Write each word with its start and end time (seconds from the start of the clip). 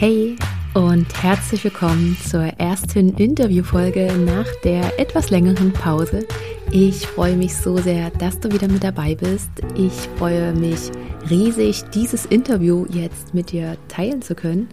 Hey 0.00 0.34
und 0.72 1.22
herzlich 1.22 1.62
willkommen 1.62 2.16
zur 2.26 2.44
ersten 2.58 3.18
Interviewfolge 3.18 4.10
nach 4.14 4.46
der 4.64 4.98
etwas 4.98 5.28
längeren 5.28 5.74
Pause. 5.74 6.26
Ich 6.70 7.06
freue 7.06 7.36
mich 7.36 7.54
so 7.54 7.76
sehr, 7.76 8.08
dass 8.08 8.40
du 8.40 8.50
wieder 8.50 8.66
mit 8.66 8.82
dabei 8.82 9.14
bist. 9.14 9.50
Ich 9.74 9.92
freue 10.16 10.54
mich 10.54 10.90
riesig, 11.28 11.82
dieses 11.92 12.24
Interview 12.24 12.86
jetzt 12.88 13.34
mit 13.34 13.52
dir 13.52 13.76
teilen 13.88 14.22
zu 14.22 14.34
können, 14.34 14.70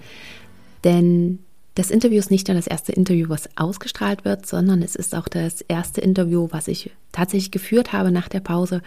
denn 0.86 1.39
das 1.75 1.91
Interview 1.91 2.20
ist 2.20 2.31
nicht 2.31 2.48
nur 2.48 2.55
das 2.55 2.67
erste 2.67 2.94
Interview, 2.94 3.28
was 3.28 3.50
ausgestrahlt 3.58 4.23
wird, 4.23 4.45
sondern 4.45 4.81
es 4.81 4.95
ist 4.95 5.14
auch 5.14 5.28
das 5.28 5.59
erste 5.59 6.00
Interview, 6.00 6.48
was 6.52 6.70
ich 6.70 6.91
tatsächlich 7.12 7.52
geführt 7.52 7.91
habe 7.91 8.12
nach 8.12 8.30
der 8.30 8.39
Pause. 8.39 8.81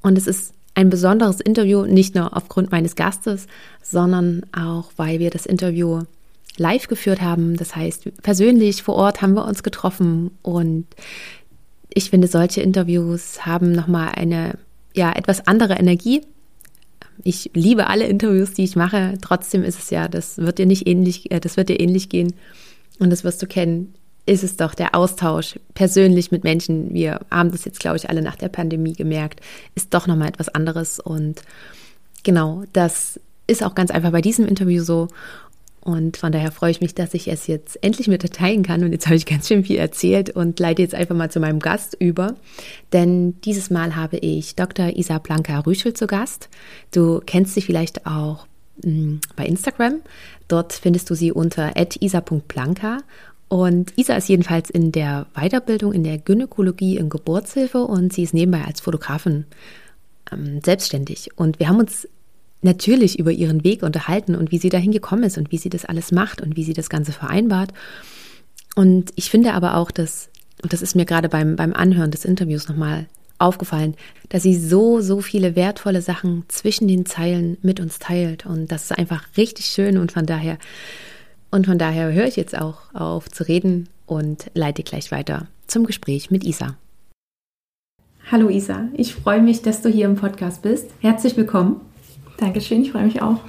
Und 0.00 0.16
es 0.16 0.26
ist 0.26 0.54
ein 0.74 0.90
besonderes 0.90 1.40
Interview, 1.40 1.84
nicht 1.84 2.14
nur 2.14 2.36
aufgrund 2.36 2.70
meines 2.70 2.96
Gastes, 2.96 3.46
sondern 3.82 4.42
auch, 4.52 4.92
weil 4.96 5.18
wir 5.18 5.30
das 5.30 5.46
Interview 5.46 6.02
live 6.56 6.88
geführt 6.88 7.20
haben. 7.20 7.56
Das 7.56 7.76
heißt, 7.76 8.22
persönlich 8.22 8.82
vor 8.82 8.94
Ort 8.94 9.22
haben 9.22 9.34
wir 9.34 9.46
uns 9.46 9.62
getroffen 9.62 10.30
und 10.42 10.86
ich 11.94 12.10
finde, 12.10 12.26
solche 12.26 12.62
Interviews 12.62 13.44
haben 13.44 13.72
nochmal 13.72 14.12
eine, 14.14 14.58
ja, 14.94 15.12
etwas 15.12 15.46
andere 15.46 15.74
Energie. 15.74 16.22
Ich 17.22 17.50
liebe 17.52 17.86
alle 17.88 18.06
Interviews, 18.06 18.54
die 18.54 18.64
ich 18.64 18.76
mache. 18.76 19.14
Trotzdem 19.20 19.62
ist 19.62 19.78
es 19.78 19.90
ja, 19.90 20.08
das 20.08 20.38
wird 20.38 20.58
dir 20.58 20.66
nicht 20.66 20.86
ähnlich, 20.86 21.30
äh, 21.30 21.40
das 21.40 21.58
wird 21.58 21.68
dir 21.68 21.80
ähnlich 21.80 22.08
gehen 22.08 22.32
und 22.98 23.10
das 23.10 23.24
wirst 23.24 23.42
du 23.42 23.46
kennen 23.46 23.94
ist 24.26 24.44
es 24.44 24.56
doch 24.56 24.74
der 24.74 24.94
Austausch 24.94 25.58
persönlich 25.74 26.30
mit 26.30 26.44
Menschen. 26.44 26.94
Wir 26.94 27.20
haben 27.30 27.50
das 27.50 27.64
jetzt, 27.64 27.80
glaube 27.80 27.96
ich, 27.96 28.08
alle 28.08 28.22
nach 28.22 28.36
der 28.36 28.48
Pandemie 28.48 28.92
gemerkt, 28.92 29.40
ist 29.74 29.92
doch 29.94 30.06
nochmal 30.06 30.28
etwas 30.28 30.48
anderes. 30.48 31.00
Und 31.00 31.42
genau, 32.22 32.62
das 32.72 33.18
ist 33.46 33.64
auch 33.64 33.74
ganz 33.74 33.90
einfach 33.90 34.12
bei 34.12 34.20
diesem 34.22 34.46
Interview 34.46 34.82
so. 34.82 35.08
Und 35.80 36.16
von 36.16 36.30
daher 36.30 36.52
freue 36.52 36.70
ich 36.70 36.80
mich, 36.80 36.94
dass 36.94 37.12
ich 37.12 37.26
es 37.26 37.48
jetzt 37.48 37.82
endlich 37.82 38.06
mit 38.06 38.22
teilen 38.32 38.62
kann. 38.62 38.84
Und 38.84 38.92
jetzt 38.92 39.06
habe 39.06 39.16
ich 39.16 39.26
ganz 39.26 39.48
schön 39.48 39.64
viel 39.64 39.78
erzählt 39.78 40.30
und 40.30 40.60
leite 40.60 40.82
jetzt 40.82 40.94
einfach 40.94 41.16
mal 41.16 41.30
zu 41.30 41.40
meinem 41.40 41.58
Gast 41.58 41.96
über. 41.98 42.36
Denn 42.92 43.40
dieses 43.40 43.70
Mal 43.70 43.96
habe 43.96 44.18
ich 44.18 44.54
Dr. 44.54 44.96
Isa 44.96 45.18
Blanca 45.18 45.58
Rüschel 45.58 45.94
zu 45.94 46.06
Gast. 46.06 46.48
Du 46.92 47.20
kennst 47.26 47.54
sie 47.54 47.62
vielleicht 47.62 48.06
auch 48.06 48.46
hm, 48.84 49.20
bei 49.34 49.44
Instagram. 49.44 50.02
Dort 50.46 50.72
findest 50.72 51.10
du 51.10 51.14
sie 51.14 51.32
unter 51.32 51.72
isa.blanca 51.76 52.98
und 53.52 53.92
Isa 53.98 54.14
ist 54.14 54.30
jedenfalls 54.30 54.70
in 54.70 54.92
der 54.92 55.26
Weiterbildung 55.34 55.92
in 55.92 56.04
der 56.04 56.16
Gynäkologie 56.16 56.96
in 56.96 57.10
Geburtshilfe 57.10 57.84
und 57.84 58.10
sie 58.10 58.22
ist 58.22 58.32
nebenbei 58.32 58.64
als 58.64 58.80
Fotografin 58.80 59.44
ähm, 60.32 60.62
selbstständig. 60.64 61.28
Und 61.36 61.60
wir 61.60 61.68
haben 61.68 61.78
uns 61.78 62.08
natürlich 62.62 63.18
über 63.18 63.30
ihren 63.30 63.62
Weg 63.62 63.82
unterhalten 63.82 64.36
und 64.36 64.52
wie 64.52 64.58
sie 64.58 64.70
dahin 64.70 64.90
gekommen 64.90 65.24
ist 65.24 65.36
und 65.36 65.52
wie 65.52 65.58
sie 65.58 65.68
das 65.68 65.84
alles 65.84 66.12
macht 66.12 66.40
und 66.40 66.56
wie 66.56 66.64
sie 66.64 66.72
das 66.72 66.88
Ganze 66.88 67.12
vereinbart. 67.12 67.74
Und 68.74 69.10
ich 69.16 69.28
finde 69.28 69.52
aber 69.52 69.76
auch, 69.76 69.90
dass, 69.90 70.30
und 70.62 70.72
das 70.72 70.80
ist 70.80 70.96
mir 70.96 71.04
gerade 71.04 71.28
beim, 71.28 71.54
beim 71.54 71.74
Anhören 71.74 72.10
des 72.10 72.24
Interviews 72.24 72.70
nochmal 72.70 73.04
aufgefallen, 73.36 73.96
dass 74.30 74.44
sie 74.44 74.56
so, 74.56 75.02
so 75.02 75.20
viele 75.20 75.56
wertvolle 75.56 76.00
Sachen 76.00 76.46
zwischen 76.48 76.88
den 76.88 77.04
Zeilen 77.04 77.58
mit 77.60 77.80
uns 77.80 77.98
teilt. 77.98 78.46
Und 78.46 78.72
das 78.72 78.84
ist 78.84 78.92
einfach 78.92 79.26
richtig 79.36 79.66
schön 79.66 79.98
und 79.98 80.10
von 80.10 80.24
daher 80.24 80.56
und 81.52 81.66
von 81.66 81.78
daher 81.78 82.12
höre 82.12 82.26
ich 82.26 82.36
jetzt 82.36 82.58
auch 82.58 82.92
auf 82.94 83.28
zu 83.28 83.46
reden 83.46 83.88
und 84.06 84.50
leite 84.54 84.82
gleich 84.82 85.12
weiter 85.12 85.46
zum 85.68 85.84
Gespräch 85.84 86.30
mit 86.30 86.44
Isa. 86.44 86.76
Hallo 88.30 88.48
Isa, 88.48 88.88
ich 88.94 89.14
freue 89.14 89.42
mich, 89.42 89.62
dass 89.62 89.82
du 89.82 89.88
hier 89.88 90.06
im 90.06 90.16
Podcast 90.16 90.62
bist. 90.62 90.90
Herzlich 91.00 91.36
willkommen. 91.36 91.80
Dankeschön, 92.38 92.82
ich 92.82 92.92
freue 92.92 93.04
mich 93.04 93.20
auch. 93.20 93.40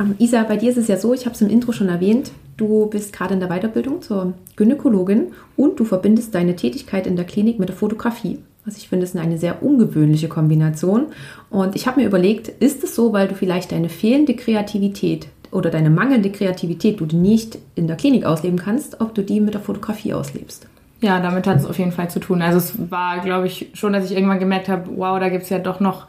Ähm, 0.00 0.14
Isa, 0.18 0.44
bei 0.44 0.56
dir 0.56 0.70
ist 0.70 0.78
es 0.78 0.86
ja 0.86 0.96
so, 0.96 1.12
ich 1.12 1.26
habe 1.26 1.34
es 1.34 1.42
im 1.42 1.50
Intro 1.50 1.72
schon 1.72 1.88
erwähnt, 1.88 2.30
du 2.56 2.86
bist 2.86 3.12
gerade 3.12 3.34
in 3.34 3.40
der 3.40 3.48
Weiterbildung 3.48 4.00
zur 4.00 4.34
Gynäkologin 4.54 5.32
und 5.56 5.80
du 5.80 5.84
verbindest 5.84 6.34
deine 6.34 6.54
Tätigkeit 6.54 7.06
in 7.08 7.16
der 7.16 7.24
Klinik 7.24 7.58
mit 7.58 7.68
der 7.68 7.76
Fotografie. 7.76 8.38
Was 8.64 8.76
ich 8.76 8.88
finde, 8.88 9.04
ist 9.04 9.16
eine 9.16 9.38
sehr 9.38 9.62
ungewöhnliche 9.62 10.28
Kombination. 10.28 11.06
Und 11.50 11.74
ich 11.74 11.86
habe 11.86 12.00
mir 12.00 12.06
überlegt, 12.06 12.48
ist 12.48 12.84
es 12.84 12.94
so, 12.94 13.12
weil 13.12 13.26
du 13.26 13.34
vielleicht 13.34 13.72
deine 13.72 13.88
fehlende 13.88 14.36
Kreativität 14.36 15.26
oder 15.50 15.70
deine 15.70 15.90
mangelnde 15.90 16.30
Kreativität, 16.30 17.00
du 17.00 17.06
die 17.06 17.16
nicht 17.16 17.58
in 17.74 17.86
der 17.86 17.96
Klinik 17.96 18.24
ausleben 18.24 18.58
kannst, 18.58 19.00
ob 19.00 19.14
du 19.14 19.22
die 19.22 19.40
mit 19.40 19.54
der 19.54 19.60
Fotografie 19.60 20.14
auslebst. 20.14 20.68
Ja, 21.00 21.20
damit 21.20 21.46
hat 21.46 21.58
es 21.58 21.64
auf 21.64 21.78
jeden 21.78 21.92
Fall 21.92 22.10
zu 22.10 22.18
tun. 22.18 22.42
Also 22.42 22.58
es 22.58 22.90
war, 22.90 23.20
glaube 23.20 23.46
ich, 23.46 23.70
schon, 23.74 23.92
dass 23.92 24.04
ich 24.04 24.16
irgendwann 24.16 24.40
gemerkt 24.40 24.68
habe, 24.68 24.90
wow, 24.96 25.20
da 25.20 25.28
gibt 25.28 25.44
es 25.44 25.48
ja 25.48 25.60
doch 25.60 25.78
noch 25.78 26.06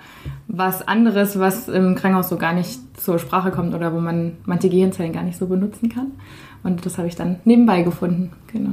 was 0.48 0.88
anderes, 0.88 1.38
was 1.40 1.70
im 1.70 1.94
Krankenhaus 1.94 2.30
so 2.30 2.38
gar 2.38 2.54
nicht 2.54 2.80
zur 3.00 3.20
Sprache 3.20 3.52
kommt 3.52 3.76
oder 3.76 3.94
wo 3.94 4.00
man 4.00 4.38
manche 4.46 4.70
Gehirnzellen 4.70 5.14
gar 5.14 5.24
nicht 5.24 5.38
so 5.38 5.46
benutzen 5.46 5.90
kann. 5.90 6.08
Und 6.64 6.86
das 6.86 6.98
habe 6.98 7.08
ich 7.08 7.16
dann 7.16 7.38
nebenbei 7.46 7.84
gefunden, 7.84 8.32
genau. 8.52 8.72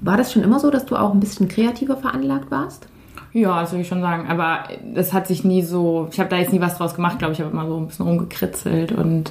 War 0.00 0.16
das 0.16 0.32
schon 0.32 0.42
immer 0.42 0.58
so, 0.58 0.70
dass 0.70 0.86
du 0.86 0.96
auch 0.96 1.12
ein 1.12 1.20
bisschen 1.20 1.48
kreativer 1.48 1.96
veranlagt 1.96 2.50
warst? 2.50 2.88
Ja, 3.32 3.60
das 3.60 3.72
würde 3.72 3.82
ich 3.82 3.88
schon 3.88 4.00
sagen. 4.00 4.28
Aber 4.28 4.64
das 4.94 5.12
hat 5.12 5.26
sich 5.26 5.44
nie 5.44 5.62
so, 5.62 6.08
ich 6.10 6.20
habe 6.20 6.30
da 6.30 6.36
jetzt 6.36 6.52
nie 6.52 6.60
was 6.60 6.78
draus 6.78 6.94
gemacht, 6.94 7.18
glaube 7.18 7.32
ich. 7.32 7.40
Ich 7.40 7.44
habe 7.44 7.54
immer 7.54 7.66
so 7.66 7.76
ein 7.76 7.86
bisschen 7.86 8.06
rumgekritzelt 8.06 8.92
und 8.92 9.30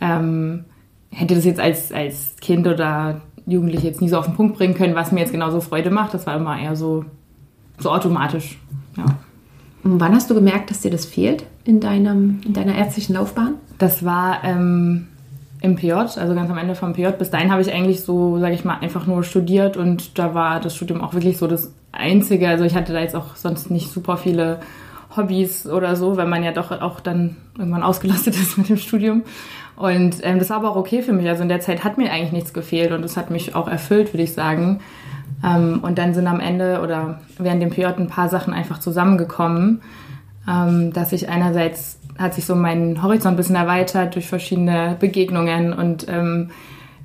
ähm, 0.00 0.64
hätte 1.10 1.34
das 1.34 1.44
jetzt 1.44 1.60
als, 1.60 1.92
als 1.92 2.36
Kind 2.40 2.66
oder 2.66 3.20
Jugendliche 3.46 3.88
jetzt 3.88 4.00
nie 4.00 4.08
so 4.08 4.18
auf 4.18 4.26
den 4.26 4.34
Punkt 4.34 4.56
bringen 4.56 4.74
können, 4.74 4.94
was 4.94 5.12
mir 5.12 5.20
jetzt 5.20 5.32
genauso 5.32 5.60
Freude 5.60 5.90
macht. 5.90 6.14
Das 6.14 6.26
war 6.26 6.36
immer 6.36 6.58
eher 6.58 6.76
so, 6.76 7.04
so 7.78 7.90
automatisch. 7.90 8.58
Ja. 8.96 9.04
Und 9.82 9.98
wann 9.98 10.14
hast 10.14 10.30
du 10.30 10.34
gemerkt, 10.34 10.70
dass 10.70 10.80
dir 10.80 10.90
das 10.90 11.06
fehlt 11.06 11.44
in, 11.64 11.80
deinem, 11.80 12.40
in 12.44 12.52
deiner 12.52 12.74
ärztlichen 12.74 13.14
Laufbahn? 13.14 13.54
Das 13.78 14.04
war 14.04 14.44
ähm, 14.44 15.08
im 15.62 15.76
PJ, 15.76 15.92
also 15.92 16.34
ganz 16.34 16.50
am 16.50 16.58
Ende 16.58 16.74
vom 16.74 16.92
PJ. 16.92 17.08
Bis 17.18 17.30
dahin 17.30 17.50
habe 17.50 17.62
ich 17.62 17.72
eigentlich 17.72 18.02
so, 18.02 18.38
sage 18.38 18.54
ich 18.54 18.64
mal, 18.64 18.78
einfach 18.80 19.06
nur 19.06 19.24
studiert 19.24 19.76
und 19.76 20.18
da 20.18 20.34
war 20.34 20.60
das 20.60 20.76
Studium 20.76 21.00
auch 21.00 21.14
wirklich 21.14 21.38
so 21.38 21.46
das 21.46 21.72
Einzige. 21.92 22.48
Also 22.48 22.64
ich 22.64 22.74
hatte 22.74 22.92
da 22.92 23.00
jetzt 23.00 23.16
auch 23.16 23.36
sonst 23.36 23.70
nicht 23.70 23.90
super 23.90 24.16
viele 24.16 24.60
Hobbys 25.16 25.66
oder 25.66 25.96
so, 25.96 26.16
weil 26.16 26.26
man 26.26 26.44
ja 26.44 26.52
doch 26.52 26.70
auch 26.70 27.00
dann 27.00 27.36
irgendwann 27.58 27.82
ausgelastet 27.82 28.34
ist 28.40 28.58
mit 28.58 28.68
dem 28.68 28.76
Studium. 28.76 29.22
Und 29.80 30.16
ähm, 30.24 30.38
das 30.38 30.50
war 30.50 30.58
aber 30.58 30.72
auch 30.72 30.76
okay 30.76 31.00
für 31.00 31.14
mich. 31.14 31.26
Also 31.26 31.42
in 31.42 31.48
der 31.48 31.60
Zeit 31.60 31.84
hat 31.84 31.96
mir 31.96 32.12
eigentlich 32.12 32.32
nichts 32.32 32.52
gefehlt 32.52 32.92
und 32.92 33.00
das 33.00 33.16
hat 33.16 33.30
mich 33.30 33.54
auch 33.54 33.66
erfüllt, 33.66 34.12
würde 34.12 34.24
ich 34.24 34.34
sagen. 34.34 34.80
Ähm, 35.42 35.80
und 35.80 35.96
dann 35.96 36.12
sind 36.12 36.26
am 36.26 36.38
Ende 36.38 36.82
oder 36.82 37.20
während 37.38 37.62
dem 37.62 37.70
PJ 37.70 37.86
ein 37.86 38.08
paar 38.08 38.28
Sachen 38.28 38.52
einfach 38.52 38.78
zusammengekommen, 38.78 39.80
ähm, 40.46 40.92
dass 40.92 41.12
ich 41.12 41.30
einerseits 41.30 41.98
hat 42.18 42.34
sich 42.34 42.44
so 42.44 42.54
mein 42.54 43.02
Horizont 43.02 43.32
ein 43.32 43.36
bisschen 43.38 43.56
erweitert 43.56 44.16
durch 44.16 44.28
verschiedene 44.28 44.96
Begegnungen 45.00 45.72
und 45.72 46.06
ähm, 46.10 46.50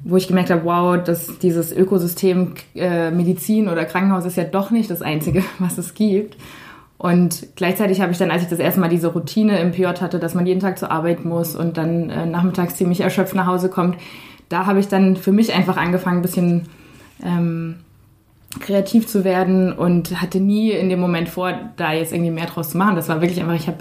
wo 0.04 0.18
ich 0.18 0.28
gemerkt 0.28 0.50
habe, 0.50 0.66
wow, 0.66 1.02
dass 1.02 1.40
dieses 1.40 1.72
Ökosystem 1.72 2.56
äh, 2.76 3.10
Medizin 3.10 3.70
oder 3.70 3.86
Krankenhaus 3.86 4.26
ist 4.26 4.36
ja 4.36 4.44
doch 4.44 4.70
nicht 4.70 4.92
das 4.92 5.02
Einzige, 5.02 5.46
was 5.60 5.78
es 5.78 5.94
gibt. 5.94 6.36
Und 6.98 7.48
gleichzeitig 7.56 8.00
habe 8.02 8.12
ich 8.12 8.18
dann, 8.18 8.32
als 8.32 8.44
ich 8.44 8.50
das 8.50 8.60
erste 8.60 8.80
Mal 8.80 8.90
diese 8.90 9.08
Routine 9.08 9.60
im 9.60 9.72
PJ 9.72 9.86
hatte, 9.86 10.18
dass 10.18 10.34
man 10.34 10.46
jeden 10.46 10.62
Tag 10.62 10.80
zur 10.80 10.92
Arbeit 10.92 11.26
muss 11.26 11.56
und 11.56 11.78
dann 11.78 12.10
äh, 12.10 12.26
nachmittags 12.26 12.76
ziemlich 12.76 13.02
erschöpft 13.02 13.36
nach 13.36 13.48
Hause 13.48 13.70
kommt, 13.70 13.98
da 14.50 14.66
habe 14.66 14.80
ich 14.80 14.88
dann 14.88 15.18
für 15.18 15.32
mich 15.32 15.54
einfach 15.54 15.78
angefangen, 15.78 16.20
ein 16.20 16.22
bisschen 16.22 16.70
ähm, 17.24 17.76
kreativ 18.60 19.08
zu 19.08 19.24
werden 19.24 19.74
und 19.74 20.22
hatte 20.22 20.40
nie 20.40 20.72
in 20.72 20.90
dem 20.90 21.00
Moment 21.00 21.28
vor, 21.28 21.54
da 21.76 21.92
jetzt 21.92 22.14
irgendwie 22.14 22.32
mehr 22.32 22.46
draus 22.46 22.70
zu 22.70 22.78
machen. 22.78 22.96
Das 22.96 23.10
war 23.10 23.22
wirklich 23.22 23.42
einfach, 23.42 23.56
ich 23.56 23.68
habe 23.68 23.80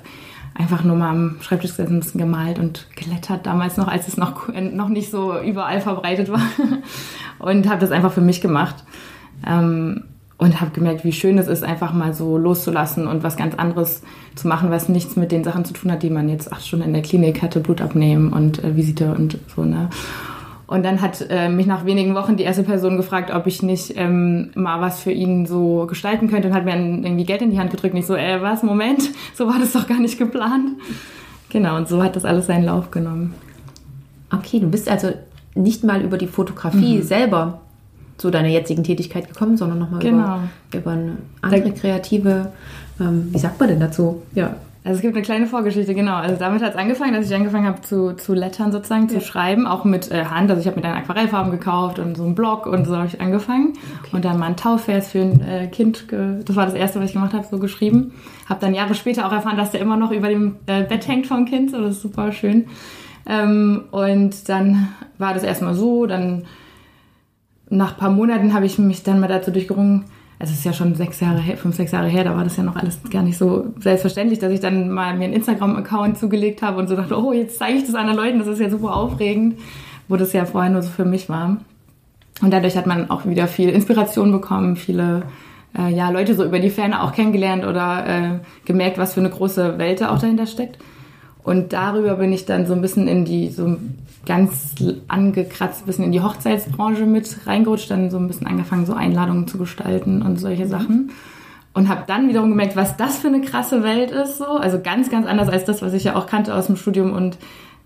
einfach 0.55 0.84
nur 0.84 0.96
mal 0.96 1.10
am 1.10 1.37
Schreibtisch 1.40 1.70
gesessen, 1.70 1.96
ein 1.96 2.00
bisschen 2.00 2.20
gemalt 2.20 2.58
und 2.58 2.87
gelettert 2.96 3.46
damals 3.46 3.76
noch, 3.76 3.88
als 3.88 4.08
es 4.08 4.17
noch, 4.17 4.49
noch 4.72 4.88
nicht 4.88 5.10
so 5.10 5.38
überall 5.40 5.81
verbreitet 5.81 6.31
war. 6.31 6.43
und 7.38 7.69
habe 7.69 7.81
das 7.81 7.90
einfach 7.90 8.12
für 8.12 8.20
mich 8.20 8.40
gemacht. 8.40 8.76
Ähm, 9.46 10.05
und 10.36 10.60
habe 10.60 10.72
gemerkt, 10.72 11.04
wie 11.04 11.12
schön 11.12 11.38
es 11.38 11.46
ist, 11.46 11.62
einfach 11.62 11.92
mal 11.92 12.12
so 12.12 12.36
loszulassen 12.36 13.06
und 13.06 13.22
was 13.22 13.36
ganz 13.36 13.54
anderes 13.54 14.02
zu 14.34 14.48
machen, 14.48 14.70
was 14.70 14.88
nichts 14.88 15.16
mit 15.16 15.31
den 15.31 15.44
Sachen 15.44 15.64
zu 15.64 15.72
tun 15.72 15.92
hat, 15.92 16.02
die 16.02 16.10
man 16.10 16.28
jetzt 16.28 16.52
acht 16.52 16.66
Stunden 16.66 16.86
in 16.86 16.92
der 16.92 17.02
Klinik 17.02 17.40
hatte, 17.42 17.60
Blut 17.60 17.81
abnehmen 17.81 18.32
und 18.32 18.62
äh, 18.62 18.76
Visite 18.76 19.14
und 19.14 19.38
so. 19.54 19.64
Ne? 19.64 19.90
Und 20.66 20.84
dann 20.84 21.00
hat 21.02 21.25
äh, 21.31 21.48
mich 21.48 21.66
nach 21.66 21.84
wenigen 21.84 22.14
Wochen 22.14 22.36
die 22.36 22.42
erste 22.42 22.62
Person 22.62 22.96
gefragt, 22.96 23.31
ob 23.32 23.46
ich 23.46 23.62
nicht 23.62 23.92
ähm, 23.96 24.50
mal 24.54 24.81
was 24.81 25.00
für 25.00 25.12
ihn 25.12 25.46
so 25.46 25.86
gestalten 25.86 26.28
könnte 26.28 26.48
und 26.48 26.54
hat 26.54 26.64
mir 26.64 26.72
dann 26.72 27.04
irgendwie 27.04 27.25
Geld 27.25 27.42
in 27.42 27.50
die 27.50 27.58
Hand 27.58 27.70
gedrückt. 27.70 27.94
Und 27.94 28.00
ich 28.00 28.06
so, 28.06 28.16
äh, 28.16 28.42
was, 28.42 28.62
Moment, 28.62 29.10
so 29.34 29.46
war 29.46 29.58
das 29.60 29.72
doch 29.72 29.86
gar 29.86 30.00
nicht 30.00 30.19
geplant. 30.19 30.70
Genau, 31.50 31.76
und 31.76 31.86
so 31.86 32.02
hat 32.02 32.16
das 32.16 32.25
alles 32.25 32.46
seinen 32.46 32.64
Lauf 32.64 32.90
genommen. 32.90 33.34
Okay, 34.32 34.58
du 34.58 34.69
bist 34.69 34.88
also 34.88 35.10
nicht 35.54 35.84
mal 35.84 36.02
über 36.02 36.19
die 36.19 36.26
Fotografie 36.26 36.96
mhm. 36.96 37.02
selber 37.02 37.60
zu 38.16 38.31
deiner 38.31 38.49
jetzigen 38.49 38.84
Tätigkeit 38.84 39.28
gekommen, 39.28 39.56
sondern 39.56 39.78
nochmal 39.78 40.00
genau. 40.00 40.38
über, 40.70 40.78
über 40.78 40.90
eine 40.93 41.16
andere 41.40 41.72
kreative, 41.72 42.52
ähm, 43.00 43.28
wie 43.32 43.38
sagt 43.38 43.58
man 43.58 43.69
denn 43.69 43.81
dazu? 43.81 44.22
Ja, 44.34 44.56
also 44.84 44.96
es 44.96 45.00
gibt 45.00 45.14
eine 45.14 45.25
kleine 45.25 45.46
Vorgeschichte, 45.46 45.94
genau. 45.94 46.16
Also 46.16 46.37
damit 46.37 46.62
hat 46.62 46.72
es 46.72 46.76
angefangen, 46.78 47.14
dass 47.14 47.26
ich 47.26 47.34
angefangen 47.34 47.66
habe 47.66 47.81
zu, 47.81 48.12
zu 48.16 48.34
lettern 48.34 48.70
sozusagen, 48.70 49.08
ja. 49.08 49.19
zu 49.19 49.22
schreiben, 49.22 49.66
auch 49.66 49.87
mit 49.87 50.11
äh, 50.11 50.26
Hand. 50.26 50.50
Also 50.50 50.61
ich 50.61 50.66
habe 50.66 50.76
mir 50.76 50.82
dann 50.82 50.93
Aquarellfarben 50.93 51.52
gekauft 51.52 51.99
und 51.99 52.19
so 52.19 52.22
einen 52.22 52.34
Blog 52.34 52.66
und 52.66 52.84
so 52.84 52.94
habe 52.94 53.06
ich 53.06 53.19
angefangen. 53.19 53.72
Okay. 54.00 54.11
Und 54.17 54.26
dann 54.26 54.38
mal 54.38 54.49
ein 54.49 54.56
Taufvers 54.58 55.10
für 55.10 55.22
ein 55.22 55.40
äh, 55.40 55.69
Kind, 55.69 56.05
das 56.10 56.55
war 56.55 56.67
das 56.67 56.75
erste, 56.75 57.00
was 57.00 57.06
ich 57.06 57.14
gemacht 57.14 57.32
habe, 57.32 57.46
so 57.50 57.58
geschrieben. 57.58 58.12
Habe 58.46 58.60
dann 58.60 58.75
Jahre 58.75 58.94
später 58.94 59.26
auch 59.26 59.32
erfahren, 59.32 59.56
dass 59.56 59.70
der 59.70 59.81
immer 59.81 59.96
noch 59.96 60.10
über 60.10 60.28
dem 60.28 60.56
äh, 60.67 60.82
Bett 60.82 61.08
hängt 61.08 61.26
vom 61.26 61.46
Kind, 61.46 61.70
so 61.70 61.81
das 61.81 61.93
ist 61.93 62.02
super 62.02 62.31
schön. 62.32 62.67
Ähm, 63.26 63.84
und 63.90 64.50
dann 64.50 64.88
war 65.17 65.32
das 65.32 65.44
erstmal 65.44 65.72
so, 65.72 66.05
dann 66.05 66.44
nach 67.70 67.93
ein 67.93 67.99
paar 67.99 68.11
Monaten 68.11 68.55
habe 68.55 68.66
ich 68.66 68.78
mich 68.78 69.02
dann 69.02 69.20
mal 69.20 69.28
dazu 69.28 69.50
durchgerungen, 69.50 70.05
also 70.38 70.52
es 70.52 70.58
ist 70.58 70.64
ja 70.64 70.72
schon 70.72 70.94
sechs 70.94 71.20
Jahre 71.20 71.40
her, 71.40 71.56
fünf, 71.56 71.76
sechs 71.76 71.93
Jahre 71.93 72.08
her, 72.08 72.25
da 72.25 72.37
war 72.37 72.44
das 72.44 72.56
ja 72.56 72.62
noch 72.62 72.76
alles 72.76 72.99
gar 73.11 73.22
nicht 73.22 73.38
so 73.38 73.72
selbstverständlich, 73.78 74.38
dass 74.38 74.52
ich 74.52 74.61
dann 74.61 74.90
mal 74.90 75.16
mir 75.16 75.25
einen 75.25 75.32
Instagram-Account 75.32 76.19
zugelegt 76.19 76.62
habe 76.62 76.78
und 76.78 76.88
so 76.88 76.96
dachte, 76.96 77.16
oh, 77.19 77.32
jetzt 77.32 77.58
zeige 77.58 77.78
ich 77.78 77.87
das 77.87 77.94
anderen 77.94 78.19
Leuten, 78.19 78.38
das 78.38 78.49
ist 78.49 78.61
ja 78.61 78.69
super 78.69 78.94
aufregend, 78.94 79.58
wo 80.08 80.16
das 80.16 80.32
ja 80.32 80.44
vorher 80.44 80.70
nur 80.70 80.82
so 80.82 80.90
für 80.90 81.05
mich 81.05 81.28
war. 81.28 81.58
Und 82.43 82.52
dadurch 82.52 82.76
hat 82.76 82.87
man 82.87 83.11
auch 83.11 83.26
wieder 83.26 83.46
viel 83.46 83.70
Inspiration 83.70 84.32
bekommen, 84.32 84.76
viele 84.76 85.22
äh, 85.78 85.93
ja, 85.94 86.10
Leute 86.10 86.34
so 86.34 86.44
über 86.44 86.58
die 86.58 86.70
Ferne 86.70 87.02
auch 87.02 87.12
kennengelernt 87.12 87.64
oder 87.64 88.06
äh, 88.06 88.38
gemerkt, 88.64 88.99
was 88.99 89.14
für 89.14 89.20
eine 89.20 89.31
große 89.31 89.78
Welt 89.78 90.00
da 90.00 90.12
auch 90.12 90.19
dahinter 90.19 90.46
steckt. 90.46 90.78
Und 91.44 91.75
darüber 91.75 92.14
bin 92.14 92.32
ich 92.32 92.46
dann 92.46 92.67
so 92.67 92.73
ein 92.73 92.81
bisschen 92.81 93.06
in 93.06 93.25
die 93.25 93.50
so 93.50 93.76
ganz 94.25 94.75
angekratzt 95.08 95.82
ein 95.82 95.87
bisschen 95.87 96.05
in 96.05 96.12
die 96.12 96.23
Hochzeitsbranche 96.23 97.05
mit 97.05 97.46
reingerutscht, 97.46 97.91
dann 97.91 98.11
so 98.11 98.17
ein 98.17 98.26
bisschen 98.26 98.46
angefangen, 98.46 98.87
so 98.87 98.94
Einladungen 98.94 99.46
zu 99.46 99.58
gestalten 99.58 100.23
und 100.23 100.41
solche 100.41 100.67
Sachen. 100.67 101.11
Und 101.75 101.88
habe 101.88 102.05
dann 102.06 102.29
wiederum 102.29 102.50
gemerkt, 102.50 102.76
was 102.76 102.96
das 102.96 103.19
für 103.19 103.29
eine 103.29 103.43
krasse 103.43 103.82
Welt 103.82 104.11
ist. 104.11 104.38
So. 104.38 104.46
Also 104.46 104.81
ganz, 104.81 105.11
ganz 105.11 105.26
anders 105.26 105.49
als 105.50 105.64
das, 105.64 105.82
was 105.82 105.93
ich 105.93 106.05
ja 106.05 106.17
auch 106.17 106.26
kannte 106.26 106.55
aus 106.55 106.67
dem 106.67 106.76
Studium 106.76 107.12
und 107.12 107.37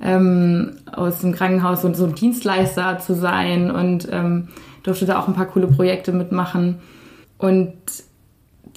ähm, 0.01 0.77
aus 0.93 1.21
dem 1.21 1.33
Krankenhaus 1.33 1.85
und 1.85 1.97
so 1.97 2.05
ein 2.05 2.15
Dienstleister 2.15 2.99
zu 3.01 3.15
sein 3.15 3.71
und 3.71 4.09
ähm, 4.13 4.49
durfte 4.85 5.07
da 5.07 5.19
auch 5.19 5.27
ein 5.27 5.35
paar 5.35 5.47
coole 5.47 5.67
Projekte 5.67 6.13
mitmachen. 6.13 6.77
Und 7.39 7.73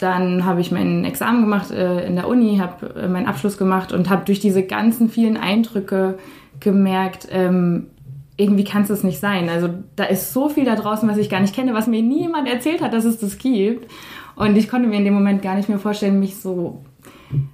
dann 0.02 0.46
habe 0.46 0.62
ich 0.62 0.72
mein 0.72 1.06
Examen 1.06 1.42
gemacht 1.42 1.70
äh, 1.70 2.06
in 2.08 2.16
der 2.16 2.28
Uni, 2.28 2.58
habe 2.58 3.00
äh, 3.00 3.08
meinen 3.08 3.28
Abschluss 3.28 3.58
gemacht 3.58 3.94
und 3.94 4.10
habe 4.10 4.26
durch 4.26 4.40
diese 4.40 4.64
ganzen 4.64 5.10
vielen 5.10 5.38
Eindrücke 5.38 6.18
gemerkt, 6.60 7.28
ähm, 7.30 7.88
irgendwie 8.36 8.64
kann 8.64 8.82
es 8.82 8.88
das 8.88 9.04
nicht 9.04 9.20
sein. 9.20 9.48
Also 9.48 9.70
da 9.96 10.06
ist 10.06 10.34
so 10.34 10.50
viel 10.50 10.66
da 10.66 10.76
draußen, 10.76 11.08
was 11.08 11.18
ich 11.18 11.30
gar 11.30 11.40
nicht 11.40 11.54
kenne, 11.54 11.76
was 11.76 11.86
mir 11.86 12.02
niemand 12.02 12.48
erzählt 12.48 12.82
hat, 12.82 12.94
dass 12.94 13.06
es 13.06 13.20
das 13.20 13.38
gibt. 13.38 13.92
Und 14.36 14.58
ich 14.58 14.70
konnte 14.70 14.88
mir 14.88 14.98
in 14.98 15.06
dem 15.06 15.14
Moment 15.14 15.44
gar 15.44 15.56
nicht 15.56 15.70
mehr 15.70 15.78
vorstellen, 15.78 16.20
mich 16.20 16.38
so, 16.38 16.82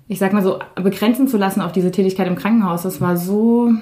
ich 0.07 0.19
sag 0.19 0.31
mal 0.31 0.43
so, 0.43 0.59
begrenzen 0.75 1.27
zu 1.27 1.37
lassen 1.37 1.59
auf 1.59 1.73
diese 1.73 1.91
Tätigkeit 1.91 2.27
im 2.27 2.35
Krankenhaus. 2.35 2.83
Das 2.83 3.01
war 3.01 3.17
so 3.17 3.73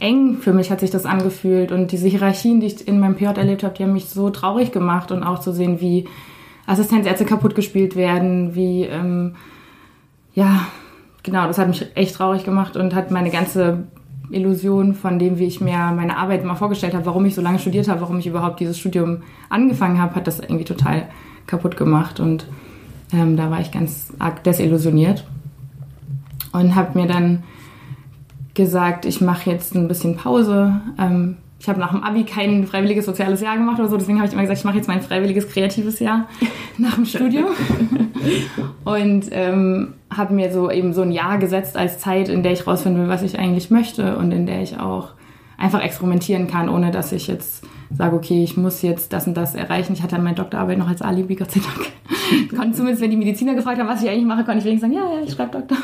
eng 0.00 0.38
für 0.40 0.52
mich, 0.52 0.72
hat 0.72 0.80
sich 0.80 0.90
das 0.90 1.06
angefühlt. 1.06 1.70
Und 1.70 1.92
diese 1.92 2.08
Hierarchien, 2.08 2.58
die 2.58 2.66
ich 2.66 2.88
in 2.88 2.98
meinem 2.98 3.14
PJ 3.14 3.26
erlebt 3.26 3.62
habe, 3.62 3.74
die 3.74 3.84
haben 3.84 3.92
mich 3.92 4.08
so 4.08 4.30
traurig 4.30 4.72
gemacht 4.72 5.12
und 5.12 5.22
auch 5.22 5.38
zu 5.38 5.52
sehen, 5.52 5.80
wie 5.80 6.08
Assistenzärzte 6.68 7.24
kaputt 7.24 7.54
gespielt 7.54 7.96
werden, 7.96 8.54
wie, 8.54 8.84
ähm, 8.84 9.36
ja, 10.34 10.66
genau, 11.22 11.46
das 11.46 11.56
hat 11.56 11.66
mich 11.68 11.86
echt 11.96 12.14
traurig 12.14 12.44
gemacht 12.44 12.76
und 12.76 12.94
hat 12.94 13.10
meine 13.10 13.30
ganze 13.30 13.84
Illusion 14.30 14.94
von 14.94 15.18
dem, 15.18 15.38
wie 15.38 15.46
ich 15.46 15.62
mir 15.62 15.78
meine 15.96 16.18
Arbeit 16.18 16.44
mal 16.44 16.56
vorgestellt 16.56 16.92
habe, 16.92 17.06
warum 17.06 17.24
ich 17.24 17.34
so 17.34 17.40
lange 17.40 17.58
studiert 17.58 17.88
habe, 17.88 18.02
warum 18.02 18.18
ich 18.18 18.26
überhaupt 18.26 18.60
dieses 18.60 18.78
Studium 18.78 19.22
angefangen 19.48 19.98
habe, 19.98 20.14
hat 20.14 20.26
das 20.26 20.40
irgendwie 20.40 20.66
total 20.66 21.08
kaputt 21.46 21.78
gemacht. 21.78 22.20
Und 22.20 22.46
ähm, 23.14 23.38
da 23.38 23.50
war 23.50 23.60
ich 23.60 23.72
ganz 23.72 24.12
arg 24.18 24.44
desillusioniert 24.44 25.26
und 26.52 26.74
habe 26.74 26.98
mir 26.98 27.06
dann 27.06 27.44
gesagt, 28.52 29.06
ich 29.06 29.22
mache 29.22 29.48
jetzt 29.48 29.74
ein 29.74 29.88
bisschen 29.88 30.16
Pause. 30.16 30.82
Ähm, 30.98 31.38
ich 31.60 31.68
habe 31.68 31.80
nach 31.80 31.90
dem 31.90 32.02
Abi 32.02 32.24
kein 32.24 32.66
freiwilliges 32.66 33.06
soziales 33.06 33.40
Jahr 33.40 33.56
gemacht 33.56 33.80
oder 33.80 33.88
so, 33.88 33.96
deswegen 33.96 34.18
habe 34.18 34.28
ich 34.28 34.32
immer 34.32 34.42
gesagt, 34.42 34.60
ich 34.60 34.64
mache 34.64 34.76
jetzt 34.76 34.88
mein 34.88 35.02
freiwilliges 35.02 35.48
kreatives 35.48 35.98
Jahr 35.98 36.28
nach 36.78 36.94
dem 36.94 37.04
Studium. 37.04 37.46
und 38.84 39.26
ähm, 39.32 39.94
habe 40.14 40.34
mir 40.34 40.52
so 40.52 40.70
eben 40.70 40.92
so 40.92 41.02
ein 41.02 41.12
Jahr 41.12 41.38
gesetzt 41.38 41.76
als 41.76 41.98
Zeit, 41.98 42.28
in 42.28 42.42
der 42.42 42.52
ich 42.52 42.66
rausfinden 42.66 43.02
will, 43.02 43.08
was 43.08 43.22
ich 43.22 43.38
eigentlich 43.38 43.70
möchte 43.70 44.16
und 44.16 44.32
in 44.32 44.46
der 44.46 44.62
ich 44.62 44.78
auch 44.78 45.10
einfach 45.56 45.82
experimentieren 45.82 46.46
kann, 46.46 46.68
ohne 46.68 46.92
dass 46.92 47.10
ich 47.10 47.26
jetzt 47.26 47.64
sage, 47.90 48.14
okay, 48.14 48.44
ich 48.44 48.56
muss 48.56 48.82
jetzt 48.82 49.12
das 49.12 49.26
und 49.26 49.36
das 49.36 49.54
erreichen. 49.54 49.92
Ich 49.92 50.02
hatte 50.02 50.18
meine 50.18 50.36
Doktorarbeit 50.36 50.78
noch 50.78 50.88
als 50.88 51.02
Alibi, 51.02 51.34
Gott 51.34 51.50
sei 51.50 51.60
Dank. 51.60 51.90
konnte 52.56 52.76
zumindest, 52.76 53.02
wenn 53.02 53.10
die 53.10 53.16
Mediziner 53.16 53.54
gefragt 53.54 53.78
haben, 53.78 53.88
was 53.88 54.02
ich 54.02 54.08
eigentlich 54.08 54.26
mache, 54.26 54.44
konnte 54.44 54.58
ich 54.58 54.64
wenigstens 54.64 54.92
sagen, 54.92 55.08
ja, 55.10 55.18
ja, 55.18 55.24
ich 55.24 55.32
schreibe 55.32 55.58
Doktor. 55.58 55.78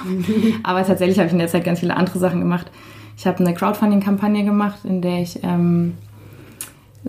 Aber 0.62 0.84
tatsächlich 0.84 1.18
habe 1.18 1.26
ich 1.26 1.32
in 1.32 1.38
der 1.38 1.48
Zeit 1.48 1.64
ganz 1.64 1.80
viele 1.80 1.96
andere 1.96 2.18
Sachen 2.18 2.40
gemacht. 2.40 2.70
Ich 3.16 3.26
habe 3.26 3.38
eine 3.40 3.54
Crowdfunding-Kampagne 3.54 4.44
gemacht, 4.44 4.84
in 4.84 5.00
der 5.00 5.22
ich 5.22 5.42
ähm, 5.42 5.94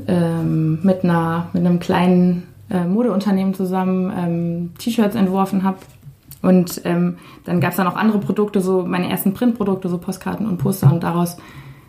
ähm, 0.08 0.80
mit, 0.84 1.04
einer, 1.04 1.48
mit 1.54 1.66
einem 1.66 1.80
kleinen 1.80 2.44
äh, 2.70 2.86
Modeunternehmen 2.86 3.54
zusammen 3.54 4.14
ähm, 4.16 4.74
T-Shirts 4.78 5.16
entworfen 5.16 5.64
habe. 5.64 5.78
Und 6.42 6.82
ähm, 6.86 7.18
dann 7.46 7.60
gab 7.60 7.72
es 7.72 7.78
dann 7.78 7.88
auch 7.88 7.96
andere 7.96 8.20
Produkte, 8.20 8.62
so 8.62 8.84
meine 8.86 9.10
ersten 9.10 9.34
Printprodukte, 9.34 9.90
so 9.90 9.98
Postkarten 9.98 10.48
und 10.48 10.58
Poster. 10.58 10.92
Und 10.92 11.04
daraus 11.04 11.38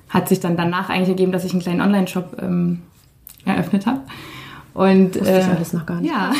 hat 0.08 0.28
sich 0.28 0.40
dann 0.40 0.56
danach 0.56 0.88
eigentlich 0.88 1.10
ergeben, 1.10 1.32
dass 1.32 1.44
ich 1.44 1.52
einen 1.52 1.60
kleinen 1.60 1.80
Online-Shop 1.80 2.36
ähm, 2.40 2.82
eröffnet 3.44 3.86
habe. 3.86 4.00
Und 4.72 5.18
Wusste 5.18 5.30
äh, 5.30 5.40
ich 5.40 5.46
alles 5.46 5.72
noch 5.72 5.86
gar 5.86 6.00
nicht. 6.00 6.10
Ja, 6.10 6.32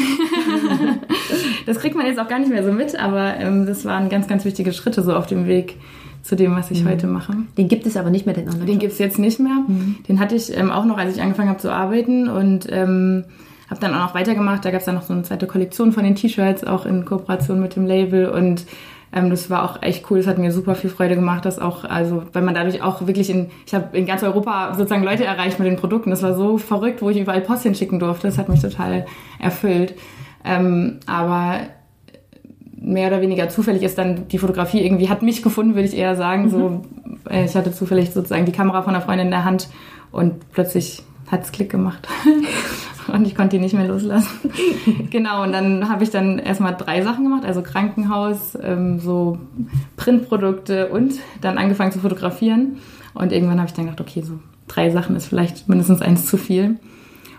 das 1.67 1.79
kriegt 1.79 1.97
man 1.97 2.07
jetzt 2.07 2.19
auch 2.19 2.29
gar 2.29 2.39
nicht 2.39 2.51
mehr 2.51 2.65
so 2.65 2.73
mit, 2.73 2.99
aber 2.99 3.37
ähm, 3.37 3.67
das 3.67 3.85
waren 3.87 4.09
ganz, 4.11 4.29
ganz 4.29 4.45
wichtige 4.45 4.73
Schritte 4.73 5.03
so 5.03 5.15
auf 5.15 5.27
dem 5.27 5.47
Weg 5.47 5.79
zu 6.27 6.37
dem, 6.37 6.55
was 6.57 6.71
ich 6.71 6.85
mhm. 6.85 6.89
heute 6.89 7.07
mache. 7.07 7.35
Den 7.57 7.69
gibt 7.69 7.87
es 7.87 7.97
aber 7.97 8.11
nicht 8.11 8.27
mehr, 8.27 8.35
den 8.35 8.49
anderen. 8.49 8.67
Den 8.67 8.79
gibt 8.79 8.93
es 8.93 8.99
jetzt 8.99 9.19
nicht 9.19 9.41
mehr. 9.41 9.65
Mhm. 9.67 9.97
Den 10.09 10.21
hatte 10.21 10.35
ich 10.35 10.57
ähm, 10.57 10.71
auch 10.71 10.85
noch, 10.85 10.99
als 10.99 11.17
ich 11.17 11.23
angefangen 11.23 11.49
habe 11.49 11.61
zu 11.61 11.73
arbeiten 11.73 12.29
und 12.29 12.67
ähm, 12.71 13.25
habe 13.71 13.81
dann 13.81 13.95
auch 13.95 14.09
noch 14.09 14.15
weitergemacht. 14.15 14.65
Da 14.65 14.71
gab 14.71 14.81
es 14.81 14.87
dann 14.87 14.95
noch 14.95 15.03
so 15.03 15.13
eine 15.13 15.23
zweite 15.23 15.47
Kollektion 15.47 15.93
von 15.93 16.05
den 16.05 16.15
T-Shirts, 16.15 16.65
auch 16.65 16.87
in 16.87 17.05
Kooperation 17.05 17.61
mit 17.61 17.77
dem 17.77 17.87
Label 17.87 18.29
und 18.29 18.67
ähm, 19.13 19.31
das 19.31 19.51
war 19.51 19.65
auch 19.65 19.83
echt 19.83 20.11
cool. 20.11 20.19
Das 20.19 20.27
hat 20.27 20.39
mir 20.39 20.53
super 20.53 20.75
viel 20.75 20.91
Freude 20.91 21.15
gemacht, 21.15 21.45
dass 21.45 21.59
auch, 21.59 21.85
also, 21.85 22.25
weil 22.33 22.43
man 22.43 22.55
dadurch 22.55 22.83
auch 22.83 23.07
wirklich 23.07 23.31
in, 23.31 23.51
ich 23.67 23.75
habe 23.75 23.97
in 23.97 24.07
ganz 24.07 24.23
Europa 24.23 24.75
sozusagen 24.75 25.05
Leute 25.05 25.25
erreicht 25.25 25.59
mit 25.59 25.69
den 25.69 25.77
Produkten. 25.77 26.11
Das 26.11 26.23
war 26.23 26.35
so 26.35 26.59
verrückt, 26.59 27.03
wo 27.03 27.11
ich 27.11 27.19
überall 27.19 27.41
Post 27.41 27.63
hinschicken 27.63 27.99
durfte. 27.99 28.27
Das 28.27 28.39
hat 28.39 28.49
mich 28.49 28.61
total 28.61 29.07
erfüllt. 29.39 29.95
Ähm, 30.45 31.01
aber 31.07 31.61
mehr 32.87 33.09
oder 33.09 33.21
weniger 33.21 33.49
zufällig 33.49 33.83
ist 33.83 33.99
dann 33.99 34.29
die 34.29 34.39
Fotografie 34.39 34.81
irgendwie, 34.81 35.09
hat 35.09 35.23
mich 35.23 35.43
gefunden, 35.43 35.75
würde 35.75 35.89
ich 35.89 35.97
eher 35.97 36.15
sagen. 36.15 36.45
Mhm. 36.45 36.51
So, 36.51 36.81
äh, 37.29 37.45
ich 37.45 37.57
hatte 37.57 37.73
zufällig 37.73 38.13
sozusagen 38.13 38.47
die 38.47 38.53
Kamera 38.53 38.83
von 38.83 38.95
einer 38.95 39.05
Freundin 39.05 39.27
in 39.27 39.33
der 39.33 39.45
Hand 39.45 39.69
und 40.13 40.53
plötzlich 40.53 41.03
hat 41.31 41.43
es 41.43 41.53
Klick 41.53 41.71
gemacht. 41.71 42.07
und 43.13 43.27
ich 43.27 43.35
konnte 43.35 43.57
die 43.57 43.63
nicht 43.63 43.75
mehr 43.75 43.89
loslassen. 43.89 44.51
genau, 45.11 45.43
und 45.43 45.53
dann 45.53 45.89
habe 45.89 46.05
ich 46.05 46.11
dann 46.11 46.39
erstmal 46.39 46.77
drei 46.77 47.03
Sachen 47.03 47.25
gemacht, 47.25 47.45
also 47.45 47.61
Krankenhaus, 47.63 48.57
ähm, 48.63 49.01
so 49.01 49.39
Printprodukte 49.97 50.89
und 50.89 51.15
dann 51.41 51.59
angefangen 51.59 51.91
zu 51.91 51.99
fotografieren. 51.99 52.77
Und 53.15 53.33
irgendwann 53.33 53.59
habe 53.59 53.67
ich 53.69 53.75
dann 53.75 53.87
gedacht, 53.87 54.01
okay, 54.01 54.23
so 54.23 54.39
drei 54.69 54.91
Sachen 54.91 55.17
ist 55.17 55.27
vielleicht 55.27 55.69
mindestens 55.69 56.03
eins 56.03 56.27
zu 56.27 56.37
viel. 56.37 56.79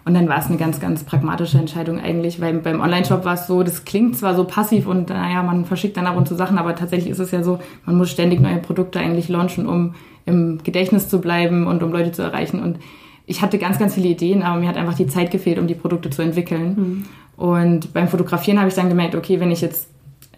Und 0.07 0.13
dann 0.13 0.29
war 0.29 0.39
es 0.39 0.45
eine 0.45 0.55
ganz, 0.55 0.79
ganz 0.79 1.03
pragmatische 1.03 1.57
Entscheidung 1.57 1.99
eigentlich, 1.99 2.39
weil 2.39 2.53
beim 2.59 2.79
Online-Shop 2.79 3.25
war 3.25 3.33
es 3.33 3.45
so, 3.45 3.61
das 3.61 3.83
klingt 3.83 4.15
zwar 4.15 4.35
so 4.35 4.45
passiv 4.45 4.87
und 4.87 5.09
naja, 5.09 5.43
man 5.43 5.65
verschickt 5.65 5.97
dann 5.97 6.07
ab 6.07 6.15
und 6.15 6.29
zu 6.29 6.35
Sachen, 6.35 6.57
aber 6.57 6.75
tatsächlich 6.75 7.11
ist 7.11 7.19
es 7.19 7.31
ja 7.31 7.43
so, 7.43 7.59
man 7.85 7.97
muss 7.97 8.09
ständig 8.09 8.39
neue 8.39 8.55
Produkte 8.55 9.01
eigentlich 9.01 9.27
launchen, 9.27 9.67
um 9.67 9.95
im 10.25 10.63
Gedächtnis 10.63 11.09
zu 11.09 11.19
bleiben 11.19 11.67
und 11.67 11.83
um 11.83 11.91
Leute 11.91 12.13
zu 12.13 12.21
erreichen. 12.21 12.63
Und 12.63 12.77
ich 13.25 13.41
hatte 13.41 13.57
ganz, 13.57 13.79
ganz 13.79 13.95
viele 13.95 14.07
Ideen, 14.07 14.43
aber 14.43 14.61
mir 14.61 14.69
hat 14.69 14.77
einfach 14.77 14.93
die 14.93 15.07
Zeit 15.07 15.29
gefehlt, 15.29 15.59
um 15.59 15.67
die 15.67 15.75
Produkte 15.75 16.09
zu 16.09 16.21
entwickeln. 16.21 16.75
Mhm. 16.77 17.05
Und 17.35 17.91
beim 17.91 18.07
Fotografieren 18.07 18.59
habe 18.59 18.69
ich 18.69 18.75
dann 18.75 18.87
gemerkt, 18.87 19.13
okay, 19.13 19.41
wenn 19.41 19.51
ich 19.51 19.59
jetzt 19.59 19.89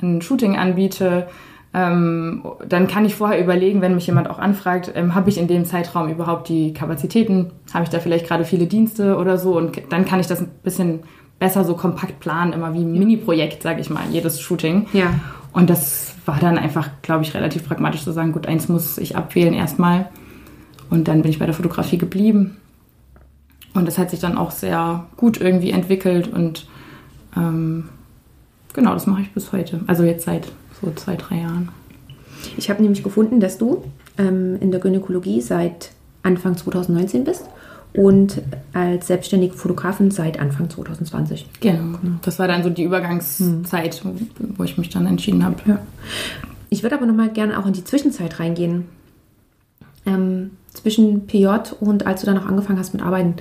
ein 0.01 0.23
Shooting 0.23 0.57
anbiete, 0.57 1.27
ähm, 1.73 2.43
dann 2.67 2.87
kann 2.87 3.05
ich 3.05 3.15
vorher 3.15 3.41
überlegen, 3.41 3.81
wenn 3.81 3.93
mich 3.93 4.07
jemand 4.07 4.29
auch 4.29 4.39
anfragt, 4.39 4.91
ähm, 4.95 5.13
habe 5.13 5.29
ich 5.29 5.37
in 5.37 5.47
dem 5.47 5.65
Zeitraum 5.65 6.09
überhaupt 6.09 6.49
die 6.49 6.73
Kapazitäten? 6.73 7.51
Habe 7.73 7.83
ich 7.83 7.89
da 7.89 7.99
vielleicht 7.99 8.27
gerade 8.27 8.43
viele 8.43 8.65
Dienste 8.65 9.17
oder 9.17 9.37
so? 9.37 9.55
Und 9.55 9.79
dann 9.89 10.05
kann 10.05 10.19
ich 10.19 10.27
das 10.27 10.41
ein 10.41 10.49
bisschen 10.63 11.01
besser 11.37 11.63
so 11.63 11.75
kompakt 11.75 12.19
planen, 12.19 12.53
immer 12.53 12.73
wie 12.73 12.83
ein 12.83 12.91
Mini-Projekt, 12.93 13.61
sage 13.61 13.81
ich 13.81 13.89
mal, 13.89 14.03
jedes 14.11 14.41
Shooting. 14.41 14.87
Ja. 14.93 15.13
Und 15.53 15.69
das 15.69 16.15
war 16.25 16.39
dann 16.39 16.57
einfach, 16.57 16.89
glaube 17.01 17.23
ich, 17.23 17.33
relativ 17.33 17.67
pragmatisch 17.67 18.03
zu 18.03 18.11
sagen, 18.11 18.31
gut, 18.31 18.47
eins 18.47 18.67
muss 18.67 18.97
ich 18.97 19.15
abwählen 19.15 19.53
erstmal. 19.53 20.09
Und 20.89 21.07
dann 21.07 21.21
bin 21.21 21.31
ich 21.31 21.39
bei 21.39 21.45
der 21.45 21.55
Fotografie 21.55 21.97
geblieben. 21.97 22.57
Und 23.73 23.87
das 23.87 23.97
hat 23.97 24.09
sich 24.09 24.19
dann 24.19 24.37
auch 24.37 24.51
sehr 24.51 25.05
gut 25.15 25.39
irgendwie 25.39 25.69
entwickelt 25.69 26.27
und 26.33 26.67
ähm, 27.37 27.89
genau, 28.73 28.93
das 28.93 29.05
mache 29.05 29.21
ich 29.21 29.31
bis 29.31 29.51
heute. 29.51 29.81
Also 29.85 30.03
jetzt 30.03 30.25
seit 30.25 30.51
so 30.81 30.91
zwei, 30.95 31.15
drei 31.15 31.41
Jahren. 31.41 31.69
Ich 32.57 32.69
habe 32.69 32.81
nämlich 32.81 33.03
gefunden, 33.03 33.39
dass 33.39 33.57
du 33.57 33.83
ähm, 34.17 34.57
in 34.59 34.71
der 34.71 34.79
Gynäkologie 34.79 35.41
seit 35.41 35.91
Anfang 36.23 36.57
2019 36.57 37.23
bist 37.23 37.45
und 37.93 38.41
als 38.73 39.07
selbstständige 39.07 39.53
Fotografin 39.53 40.11
seit 40.11 40.39
Anfang 40.39 40.69
2020. 40.69 41.47
Genau. 41.59 41.97
Das 42.21 42.39
war 42.39 42.47
dann 42.47 42.63
so 42.63 42.69
die 42.69 42.83
Übergangszeit, 42.83 44.01
wo 44.57 44.63
ich 44.63 44.77
mich 44.77 44.89
dann 44.89 45.05
entschieden 45.05 45.43
habe. 45.43 45.57
Ja. 45.65 45.79
Ich 46.69 46.83
würde 46.83 46.95
aber 46.95 47.05
noch 47.05 47.15
mal 47.15 47.29
gerne 47.29 47.57
auch 47.59 47.65
in 47.65 47.73
die 47.73 47.83
Zwischenzeit 47.83 48.39
reingehen. 48.39 48.85
Ähm, 50.05 50.51
zwischen 50.73 51.27
PJ 51.27 51.47
und 51.79 52.05
als 52.05 52.21
du 52.21 52.27
dann 52.27 52.37
auch 52.37 52.45
angefangen 52.45 52.79
hast 52.79 52.93
mit 52.93 53.01
Arbeiten. 53.01 53.35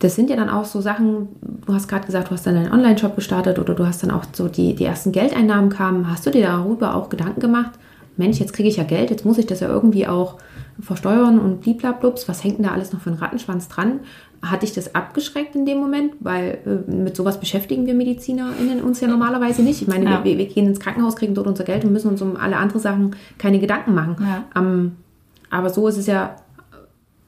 Das 0.00 0.16
sind 0.16 0.30
ja 0.30 0.36
dann 0.36 0.48
auch 0.48 0.64
so 0.64 0.80
Sachen, 0.80 1.28
du 1.66 1.72
hast 1.72 1.86
gerade 1.86 2.06
gesagt, 2.06 2.28
du 2.28 2.32
hast 2.32 2.46
dann 2.46 2.56
einen 2.56 2.72
Online-Shop 2.72 3.14
gestartet 3.14 3.58
oder 3.58 3.74
du 3.74 3.86
hast 3.86 4.02
dann 4.02 4.10
auch 4.10 4.24
so 4.32 4.48
die, 4.48 4.74
die 4.74 4.84
ersten 4.84 5.12
Geldeinnahmen 5.12 5.70
kamen. 5.70 6.10
Hast 6.10 6.26
du 6.26 6.30
dir 6.30 6.42
darüber 6.42 6.94
auch 6.94 7.10
Gedanken 7.10 7.40
gemacht? 7.40 7.72
Mensch, 8.16 8.38
jetzt 8.38 8.52
kriege 8.52 8.68
ich 8.68 8.76
ja 8.76 8.84
Geld, 8.84 9.10
jetzt 9.10 9.24
muss 9.24 9.38
ich 9.38 9.46
das 9.46 9.60
ja 9.60 9.68
irgendwie 9.68 10.06
auch 10.06 10.36
versteuern 10.80 11.38
und 11.38 11.60
bliblablups, 11.60 12.28
was 12.28 12.44
hängt 12.44 12.58
denn 12.58 12.64
da 12.64 12.72
alles 12.72 12.92
noch 12.92 13.00
für 13.00 13.10
einen 13.10 13.18
Rattenschwanz 13.18 13.68
dran? 13.68 14.00
Hat 14.42 14.62
dich 14.62 14.72
das 14.72 14.94
abgeschreckt 14.94 15.54
in 15.54 15.66
dem 15.66 15.78
Moment? 15.78 16.14
Weil 16.20 16.58
äh, 16.64 16.90
mit 16.90 17.14
sowas 17.14 17.38
beschäftigen 17.38 17.86
wir 17.86 17.94
MedizinerInnen 17.94 18.82
uns 18.82 19.00
ja 19.00 19.08
normalerweise 19.08 19.62
nicht. 19.62 19.82
Ich 19.82 19.88
meine, 19.88 20.06
ja. 20.06 20.24
wir, 20.24 20.38
wir, 20.38 20.46
gehen 20.46 20.66
ins 20.66 20.80
Krankenhaus, 20.80 21.16
kriegen 21.16 21.34
dort 21.34 21.46
unser 21.46 21.64
Geld 21.64 21.84
und 21.84 21.92
müssen 21.92 22.08
uns 22.08 22.22
um 22.22 22.36
alle 22.36 22.56
anderen 22.56 22.80
Sachen 22.80 23.16
keine 23.36 23.58
Gedanken 23.58 23.94
machen. 23.94 24.16
Ja. 24.20 24.44
Ähm, 24.56 24.92
aber 25.50 25.68
so 25.68 25.88
ist 25.88 25.98
es 25.98 26.06
ja 26.06 26.36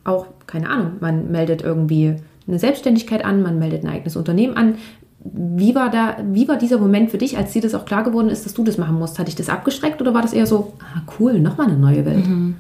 auch, 0.05 0.27
keine 0.47 0.71
Ahnung, 0.71 0.93
man 1.01 1.31
meldet 1.31 1.63
irgendwie 1.63 2.17
eine 2.47 2.59
Selbstständigkeit 2.59 3.25
an, 3.25 3.43
man 3.43 3.59
meldet 3.59 3.85
ein 3.85 3.91
eigenes 3.91 4.17
Unternehmen 4.17 4.57
an. 4.57 4.77
Wie 5.25 5.75
war, 5.75 5.89
da, 5.91 6.17
wie 6.33 6.49
war 6.49 6.57
dieser 6.57 6.79
Moment 6.79 7.11
für 7.11 7.19
dich, 7.19 7.39
als 7.39 7.53
dir 7.53 7.63
das 7.63 7.75
auch 7.75 7.85
klar 7.85 8.03
geworden 8.03 8.29
ist, 8.29 8.45
dass 8.45 8.55
du 8.55 8.65
das 8.65 8.77
machen 8.77 8.99
musst? 8.99 9.19
Hat 9.19 9.29
dich 9.29 9.37
das 9.37 9.49
abgeschreckt 9.49 10.01
oder 10.01 10.15
war 10.15 10.23
das 10.23 10.33
eher 10.33 10.47
so, 10.47 10.73
ah, 10.81 11.03
cool, 11.19 11.39
nochmal 11.39 11.69
eine 11.69 11.79
neue 11.79 12.05
Welt? 12.05 12.27
Mhm. 12.27 12.57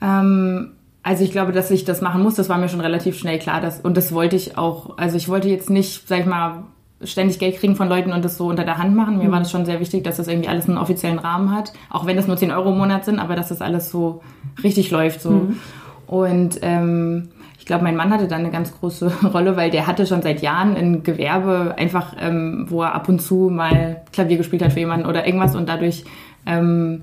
Ähm, 0.00 0.70
also 1.02 1.24
ich 1.24 1.32
glaube, 1.32 1.52
dass 1.52 1.70
ich 1.70 1.84
das 1.84 2.00
machen 2.00 2.22
muss, 2.22 2.34
das 2.36 2.48
war 2.48 2.58
mir 2.58 2.68
schon 2.68 2.80
relativ 2.80 3.18
schnell 3.18 3.38
klar. 3.38 3.60
Dass, 3.60 3.80
und 3.80 3.96
das 3.96 4.12
wollte 4.12 4.36
ich 4.36 4.56
auch, 4.56 4.96
also 4.96 5.16
ich 5.16 5.28
wollte 5.28 5.48
jetzt 5.48 5.68
nicht, 5.68 6.08
sag 6.08 6.20
ich 6.20 6.26
mal, 6.26 6.64
ständig 7.04 7.38
Geld 7.38 7.56
kriegen 7.56 7.76
von 7.76 7.88
Leuten 7.88 8.12
und 8.12 8.24
das 8.24 8.36
so 8.36 8.46
unter 8.46 8.64
der 8.64 8.78
Hand 8.78 8.94
machen. 8.94 9.18
Mir 9.18 9.24
mhm. 9.24 9.32
war 9.32 9.38
das 9.40 9.50
schon 9.50 9.64
sehr 9.66 9.80
wichtig, 9.80 10.04
dass 10.04 10.16
das 10.16 10.28
irgendwie 10.28 10.48
alles 10.48 10.68
einen 10.68 10.78
offiziellen 10.78 11.18
Rahmen 11.18 11.50
hat. 11.54 11.72
Auch 11.90 12.06
wenn 12.06 12.16
das 12.16 12.26
nur 12.26 12.36
10 12.36 12.52
Euro 12.52 12.70
im 12.70 12.78
Monat 12.78 13.04
sind, 13.04 13.18
aber 13.18 13.34
dass 13.34 13.48
das 13.48 13.60
alles 13.60 13.90
so 13.90 14.22
richtig 14.62 14.90
läuft. 14.90 15.20
So. 15.20 15.30
Mhm. 15.30 15.58
Und 16.06 16.58
ähm, 16.62 17.28
glaube, 17.72 17.84
mein 17.84 17.96
Mann 17.96 18.10
hatte 18.10 18.28
da 18.28 18.36
eine 18.36 18.50
ganz 18.50 18.78
große 18.78 19.10
Rolle, 19.32 19.56
weil 19.56 19.70
der 19.70 19.86
hatte 19.86 20.06
schon 20.06 20.20
seit 20.20 20.42
Jahren 20.42 20.76
ein 20.76 21.02
Gewerbe, 21.02 21.74
einfach 21.78 22.14
ähm, 22.20 22.66
wo 22.68 22.82
er 22.82 22.94
ab 22.94 23.08
und 23.08 23.22
zu 23.22 23.48
mal 23.50 24.02
Klavier 24.12 24.36
gespielt 24.36 24.62
hat 24.62 24.74
für 24.74 24.80
jemanden 24.80 25.06
oder 25.06 25.26
irgendwas 25.26 25.56
und 25.56 25.70
dadurch 25.70 26.04
ähm, 26.44 27.00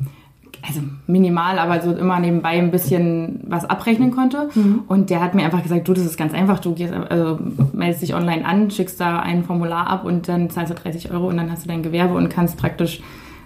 also 0.62 0.82
minimal, 1.08 1.58
aber 1.58 1.82
so 1.82 1.92
immer 1.92 2.20
nebenbei 2.20 2.50
ein 2.50 2.70
bisschen 2.70 3.40
was 3.48 3.66
abrechnen 3.66 4.12
konnte. 4.12 4.50
Mhm. 4.54 4.84
Und 4.88 5.10
der 5.10 5.22
hat 5.22 5.34
mir 5.34 5.44
einfach 5.44 5.64
gesagt, 5.64 5.88
du, 5.88 5.94
das 5.94 6.06
ist 6.06 6.18
ganz 6.18 6.34
einfach, 6.34 6.60
du 6.60 6.76
gehst, 6.76 6.94
also 6.94 7.40
meldest 7.74 8.04
dich 8.04 8.14
online 8.14 8.46
an, 8.46 8.70
schickst 8.70 9.00
da 9.00 9.20
ein 9.20 9.46
Formular 9.46 9.88
ab 9.88 10.06
und 10.06 10.28
dann 10.28 10.52
zahlst 10.52 10.72
du 10.72 10.76
30 10.76 11.12
Euro 11.12 11.30
und 11.30 11.38
dann 11.38 11.52
hast 11.52 11.64
du 11.64 11.70
dein 11.70 11.82
Gewerbe 11.82 12.14
und 12.14 12.30
kannst 12.30 12.58
praktisch 12.58 13.02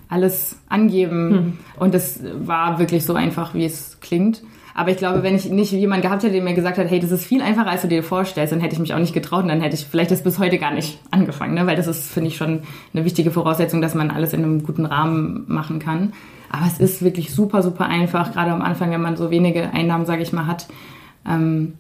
alles 0.10 0.58
angeben. 0.68 1.30
Mhm. 1.30 1.54
Und 1.80 1.94
das 1.94 2.20
war 2.44 2.80
wirklich 2.80 3.06
so 3.06 3.14
einfach, 3.14 3.54
wie 3.54 3.64
es 3.64 4.00
klingt. 4.02 4.42
Aber 4.76 4.90
ich 4.90 4.98
glaube, 4.98 5.22
wenn 5.24 5.36
ich 5.36 5.50
nicht 5.50 5.72
jemanden 5.72 6.04
gehabt 6.04 6.24
hätte, 6.24 6.34
der 6.34 6.42
mir 6.42 6.54
gesagt 6.54 6.78
hat, 6.78 6.90
hey, 6.90 7.00
das 7.00 7.12
ist 7.12 7.26
viel 7.26 7.42
einfacher, 7.42 7.70
als 7.70 7.84
du 7.84 7.88
dir 7.88 8.04
vorstellst, 8.04 8.52
dann 8.52 8.60
hätte 8.60 8.74
ich 8.74 8.80
mich 8.80 8.94
auch 8.94 9.00
nicht 9.00 9.14
getraut 9.14 9.44
und 9.44 9.50
dann 9.50 9.62
hätte 9.62 9.76
ich 9.76 9.86
vielleicht 9.86 10.12
das 10.12 10.24
bis 10.24 10.40
heute 10.40 10.58
gar 10.58 10.72
nicht 10.74 11.00
angefangen, 11.12 11.54
ne? 11.54 11.68
weil 11.68 11.76
das 11.76 11.88
ist, 11.88 12.12
finde 12.12 12.30
ich, 12.30 12.38
schon 12.38 12.62
eine 12.94 13.06
wichtige 13.06 13.32
Voraussetzung, 13.32 13.82
dass 13.82 13.94
man 13.94 14.10
alles 14.10 14.34
in 14.34 14.44
einem 14.44 14.64
guten 14.64 14.86
Rahmen 14.86 15.46
machen 15.48 15.80
kann. 15.80 16.14
Aber 16.50 16.66
es 16.68 16.80
ist 16.80 17.04
wirklich 17.04 17.34
super, 17.34 17.62
super 17.62 17.86
einfach, 17.86 18.34
gerade 18.34 18.52
am 18.52 18.62
Anfang, 18.62 18.92
wenn 18.92 19.02
man 19.02 19.16
so 19.16 19.32
wenige 19.32 19.72
Einnahmen, 19.72 20.06
sage 20.06 20.24
ich 20.24 20.34
mal, 20.34 20.48
hat. 20.48 20.68
Ähm, 21.28 21.74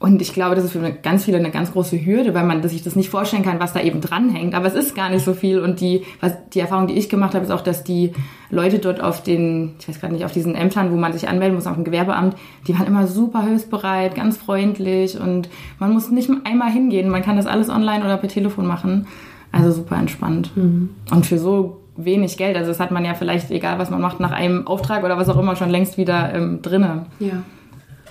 und 0.00 0.20
ich 0.20 0.32
glaube, 0.32 0.54
das 0.54 0.64
ist 0.64 0.72
für 0.72 0.92
ganz 1.02 1.24
viele 1.24 1.38
eine 1.38 1.50
ganz 1.50 1.72
große 1.72 2.04
Hürde, 2.04 2.34
weil 2.34 2.44
man 2.44 2.66
sich 2.68 2.82
das 2.82 2.96
nicht 2.96 3.08
vorstellen 3.08 3.42
kann, 3.42 3.60
was 3.60 3.72
da 3.72 3.80
eben 3.80 4.00
dranhängt. 4.00 4.54
Aber 4.54 4.66
es 4.66 4.74
ist 4.74 4.94
gar 4.94 5.08
nicht 5.08 5.24
so 5.24 5.32
viel. 5.32 5.60
Und 5.60 5.80
die, 5.80 6.02
was, 6.20 6.32
die 6.50 6.60
Erfahrung, 6.60 6.88
die 6.88 6.94
ich 6.94 7.08
gemacht 7.08 7.34
habe, 7.34 7.44
ist 7.44 7.50
auch, 7.50 7.62
dass 7.62 7.84
die 7.84 8.12
Leute 8.50 8.80
dort 8.80 9.00
auf 9.00 9.22
den, 9.22 9.74
ich 9.78 9.88
weiß 9.88 10.00
gerade 10.00 10.12
nicht, 10.12 10.24
auf 10.24 10.32
diesen 10.32 10.54
Ämtern, 10.54 10.90
wo 10.92 10.96
man 10.96 11.12
sich 11.12 11.28
anmelden 11.28 11.54
muss, 11.54 11.66
auf 11.66 11.76
dem 11.76 11.84
Gewerbeamt, 11.84 12.36
die 12.66 12.78
waren 12.78 12.86
immer 12.86 13.06
super 13.06 13.44
hilfsbereit, 13.44 14.14
ganz 14.14 14.36
freundlich 14.36 15.18
und 15.18 15.48
man 15.78 15.92
muss 15.92 16.10
nicht 16.10 16.30
einmal 16.44 16.70
hingehen. 16.70 17.08
Man 17.08 17.22
kann 17.22 17.36
das 17.36 17.46
alles 17.46 17.70
online 17.70 18.04
oder 18.04 18.16
per 18.16 18.28
Telefon 18.28 18.66
machen. 18.66 19.06
Also 19.52 19.70
super 19.70 19.96
entspannt. 19.96 20.50
Mhm. 20.56 20.90
Und 21.12 21.24
für 21.24 21.38
so 21.38 21.80
wenig 21.96 22.36
Geld. 22.36 22.56
Also 22.56 22.68
das 22.68 22.80
hat 22.80 22.90
man 22.90 23.04
ja 23.04 23.14
vielleicht, 23.14 23.50
egal 23.50 23.78
was 23.78 23.90
man 23.90 24.00
macht, 24.00 24.20
nach 24.20 24.32
einem 24.32 24.66
Auftrag 24.66 25.04
oder 25.04 25.16
was 25.16 25.28
auch 25.28 25.38
immer 25.38 25.56
schon 25.56 25.70
längst 25.70 25.96
wieder 25.96 26.34
ähm, 26.34 26.60
drinne. 26.60 27.06
Ja. 27.20 27.42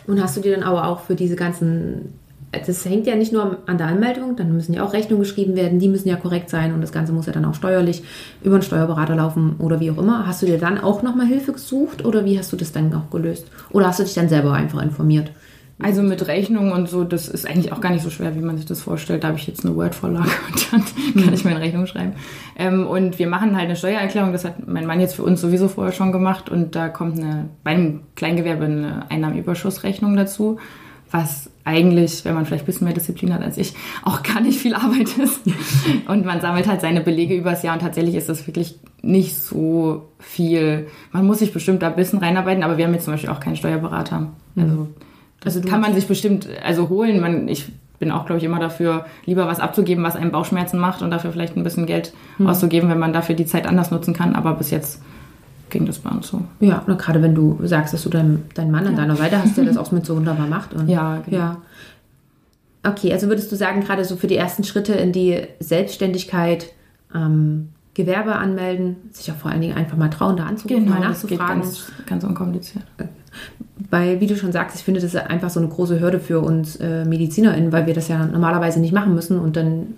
Und 0.07 0.21
hast 0.21 0.37
du 0.37 0.41
dir 0.41 0.55
dann 0.55 0.63
aber 0.63 0.87
auch 0.87 1.01
für 1.01 1.15
diese 1.15 1.35
ganzen, 1.35 2.13
das 2.51 2.85
hängt 2.85 3.07
ja 3.07 3.15
nicht 3.15 3.31
nur 3.31 3.59
an 3.65 3.77
der 3.77 3.87
Anmeldung, 3.87 4.35
dann 4.35 4.53
müssen 4.53 4.73
ja 4.73 4.83
auch 4.83 4.93
Rechnungen 4.93 5.23
geschrieben 5.23 5.55
werden, 5.55 5.79
die 5.79 5.87
müssen 5.87 6.09
ja 6.09 6.15
korrekt 6.15 6.49
sein 6.49 6.73
und 6.73 6.81
das 6.81 6.91
Ganze 6.91 7.13
muss 7.13 7.25
ja 7.25 7.33
dann 7.33 7.45
auch 7.45 7.55
steuerlich 7.55 8.03
über 8.43 8.55
einen 8.55 8.63
Steuerberater 8.63 9.15
laufen 9.15 9.55
oder 9.59 9.79
wie 9.79 9.91
auch 9.91 9.97
immer. 9.97 10.27
Hast 10.27 10.41
du 10.41 10.45
dir 10.45 10.57
dann 10.57 10.79
auch 10.79 11.03
nochmal 11.03 11.27
Hilfe 11.27 11.53
gesucht 11.53 12.05
oder 12.05 12.25
wie 12.25 12.37
hast 12.37 12.51
du 12.51 12.57
das 12.57 12.71
dann 12.71 12.93
auch 12.93 13.09
gelöst? 13.09 13.47
Oder 13.71 13.87
hast 13.87 13.99
du 13.99 14.03
dich 14.03 14.13
dann 14.13 14.29
selber 14.29 14.53
einfach 14.53 14.81
informiert? 14.81 15.31
Also 15.83 16.01
mit 16.01 16.27
Rechnungen 16.27 16.71
und 16.71 16.89
so, 16.89 17.03
das 17.03 17.27
ist 17.27 17.47
eigentlich 17.47 17.71
auch 17.71 17.81
gar 17.81 17.91
nicht 17.91 18.03
so 18.03 18.09
schwer, 18.09 18.35
wie 18.35 18.41
man 18.41 18.57
sich 18.57 18.65
das 18.65 18.81
vorstellt. 18.81 19.23
Da 19.23 19.29
habe 19.29 19.37
ich 19.37 19.47
jetzt 19.47 19.65
eine 19.65 19.75
Word-Vorlage 19.75 20.29
und 20.51 20.73
dann 20.73 21.23
kann 21.23 21.33
ich 21.33 21.45
meine 21.45 21.59
Rechnung 21.59 21.85
schreiben. 21.85 22.13
Ähm, 22.57 22.87
und 22.87 23.19
wir 23.19 23.27
machen 23.27 23.55
halt 23.55 23.65
eine 23.65 23.75
Steuererklärung, 23.75 24.31
das 24.31 24.45
hat 24.45 24.67
mein 24.67 24.85
Mann 24.85 24.99
jetzt 24.99 25.15
für 25.15 25.23
uns 25.23 25.41
sowieso 25.41 25.67
vorher 25.67 25.93
schon 25.93 26.11
gemacht 26.11 26.49
und 26.49 26.75
da 26.75 26.89
kommt 26.89 27.19
eine, 27.19 27.49
beim 27.63 28.01
Kleingewerbe 28.15 28.65
eine 28.65 29.05
Einnahmenüberschussrechnung 29.09 30.15
dazu, 30.15 30.57
was 31.11 31.51
eigentlich, 31.63 32.25
wenn 32.25 32.33
man 32.33 32.45
vielleicht 32.45 32.63
ein 32.63 32.65
bisschen 32.65 32.85
mehr 32.85 32.93
Disziplin 32.93 33.33
hat 33.33 33.41
als 33.41 33.57
ich, 33.57 33.73
auch 34.03 34.23
gar 34.23 34.41
nicht 34.41 34.59
viel 34.59 34.73
Arbeit 34.73 35.17
ist. 35.17 35.41
Und 36.07 36.25
man 36.25 36.41
sammelt 36.41 36.67
halt 36.67 36.81
seine 36.81 37.01
Belege 37.01 37.35
übers 37.35 37.63
Jahr 37.63 37.75
und 37.75 37.81
tatsächlich 37.81 38.15
ist 38.15 38.29
das 38.29 38.45
wirklich 38.47 38.79
nicht 39.01 39.35
so 39.35 40.09
viel. 40.19 40.87
Man 41.11 41.25
muss 41.25 41.39
sich 41.39 41.53
bestimmt 41.53 41.81
da 41.81 41.87
ein 41.87 41.95
bisschen 41.95 42.19
reinarbeiten, 42.19 42.63
aber 42.63 42.77
wir 42.77 42.85
haben 42.85 42.93
jetzt 42.93 43.05
zum 43.05 43.13
Beispiel 43.13 43.29
auch 43.29 43.39
keinen 43.39 43.55
Steuerberater. 43.55 44.33
Also 44.55 44.87
also 45.45 45.61
kann 45.61 45.81
man 45.81 45.93
sich 45.93 46.07
bestimmt 46.07 46.47
also 46.63 46.89
holen. 46.89 47.19
Man, 47.19 47.47
ich 47.47 47.71
bin 47.99 48.11
auch, 48.11 48.25
glaube 48.25 48.39
ich, 48.39 48.43
immer 48.43 48.59
dafür, 48.59 49.05
lieber 49.25 49.47
was 49.47 49.59
abzugeben, 49.59 50.03
was 50.03 50.15
einem 50.15 50.31
Bauchschmerzen 50.31 50.79
macht 50.79 51.01
und 51.01 51.11
dafür 51.11 51.31
vielleicht 51.31 51.55
ein 51.55 51.63
bisschen 51.63 51.85
Geld 51.85 52.13
hm. 52.37 52.47
auszugeben, 52.47 52.89
wenn 52.89 52.99
man 52.99 53.13
dafür 53.13 53.35
die 53.35 53.45
Zeit 53.45 53.67
anders 53.67 53.91
nutzen 53.91 54.13
kann. 54.13 54.35
Aber 54.35 54.53
bis 54.53 54.71
jetzt 54.71 55.01
ging 55.69 55.85
das 55.85 55.99
bei 55.99 56.09
uns 56.09 56.27
so. 56.27 56.41
Ja, 56.59 56.83
und 56.85 56.97
gerade 56.99 57.21
wenn 57.21 57.35
du 57.35 57.59
sagst, 57.63 57.93
dass 57.93 58.03
du 58.03 58.09
deinen 58.09 58.45
dein 58.53 58.71
Mann 58.71 58.87
an 58.87 58.95
deiner 58.95 59.15
Seite 59.15 59.41
hast, 59.41 59.57
der 59.57 59.65
das 59.65 59.77
auch 59.77 59.91
mit 59.91 60.05
so 60.05 60.15
wunderbar 60.15 60.47
macht. 60.47 60.73
Und, 60.73 60.87
ja, 60.87 61.21
genau. 61.25 61.37
ja. 61.37 61.61
Okay, 62.85 63.13
also 63.13 63.27
würdest 63.27 63.51
du 63.51 63.55
sagen, 63.55 63.81
gerade 63.81 64.03
so 64.03 64.15
für 64.17 64.27
die 64.27 64.35
ersten 64.35 64.63
Schritte 64.63 64.93
in 64.93 65.13
die 65.13 65.41
Selbstständigkeit, 65.59 66.73
ähm, 67.15 67.69
Gewerbe 67.93 68.35
anmelden, 68.35 68.95
sich 69.11 69.31
auch 69.31 69.35
vor 69.35 69.51
allen 69.51 69.61
Dingen 69.61 69.75
einfach 69.75 69.97
mal 69.97 70.09
trauen, 70.09 70.35
da 70.35 70.45
anzurufen, 70.45 70.85
genau, 70.85 70.99
mal 70.99 71.07
nachzufragen. 71.07 71.61
Das 71.61 71.87
geht 71.87 71.97
ganz, 71.97 72.07
ganz 72.07 72.23
unkompliziert. 72.23 72.83
Weil, 73.89 74.19
wie 74.21 74.27
du 74.27 74.35
schon 74.35 74.51
sagst, 74.51 74.75
ich 74.77 74.83
finde 74.83 75.01
das 75.01 75.15
einfach 75.15 75.49
so 75.49 75.59
eine 75.59 75.69
große 75.69 75.99
Hürde 75.99 76.19
für 76.19 76.39
uns 76.39 76.75
äh, 76.77 77.05
MedizinerInnen, 77.05 77.71
weil 77.71 77.87
wir 77.87 77.93
das 77.93 78.07
ja 78.07 78.25
normalerweise 78.25 78.79
nicht 78.79 78.93
machen 78.93 79.13
müssen 79.13 79.39
und 79.39 79.55
dann 79.55 79.95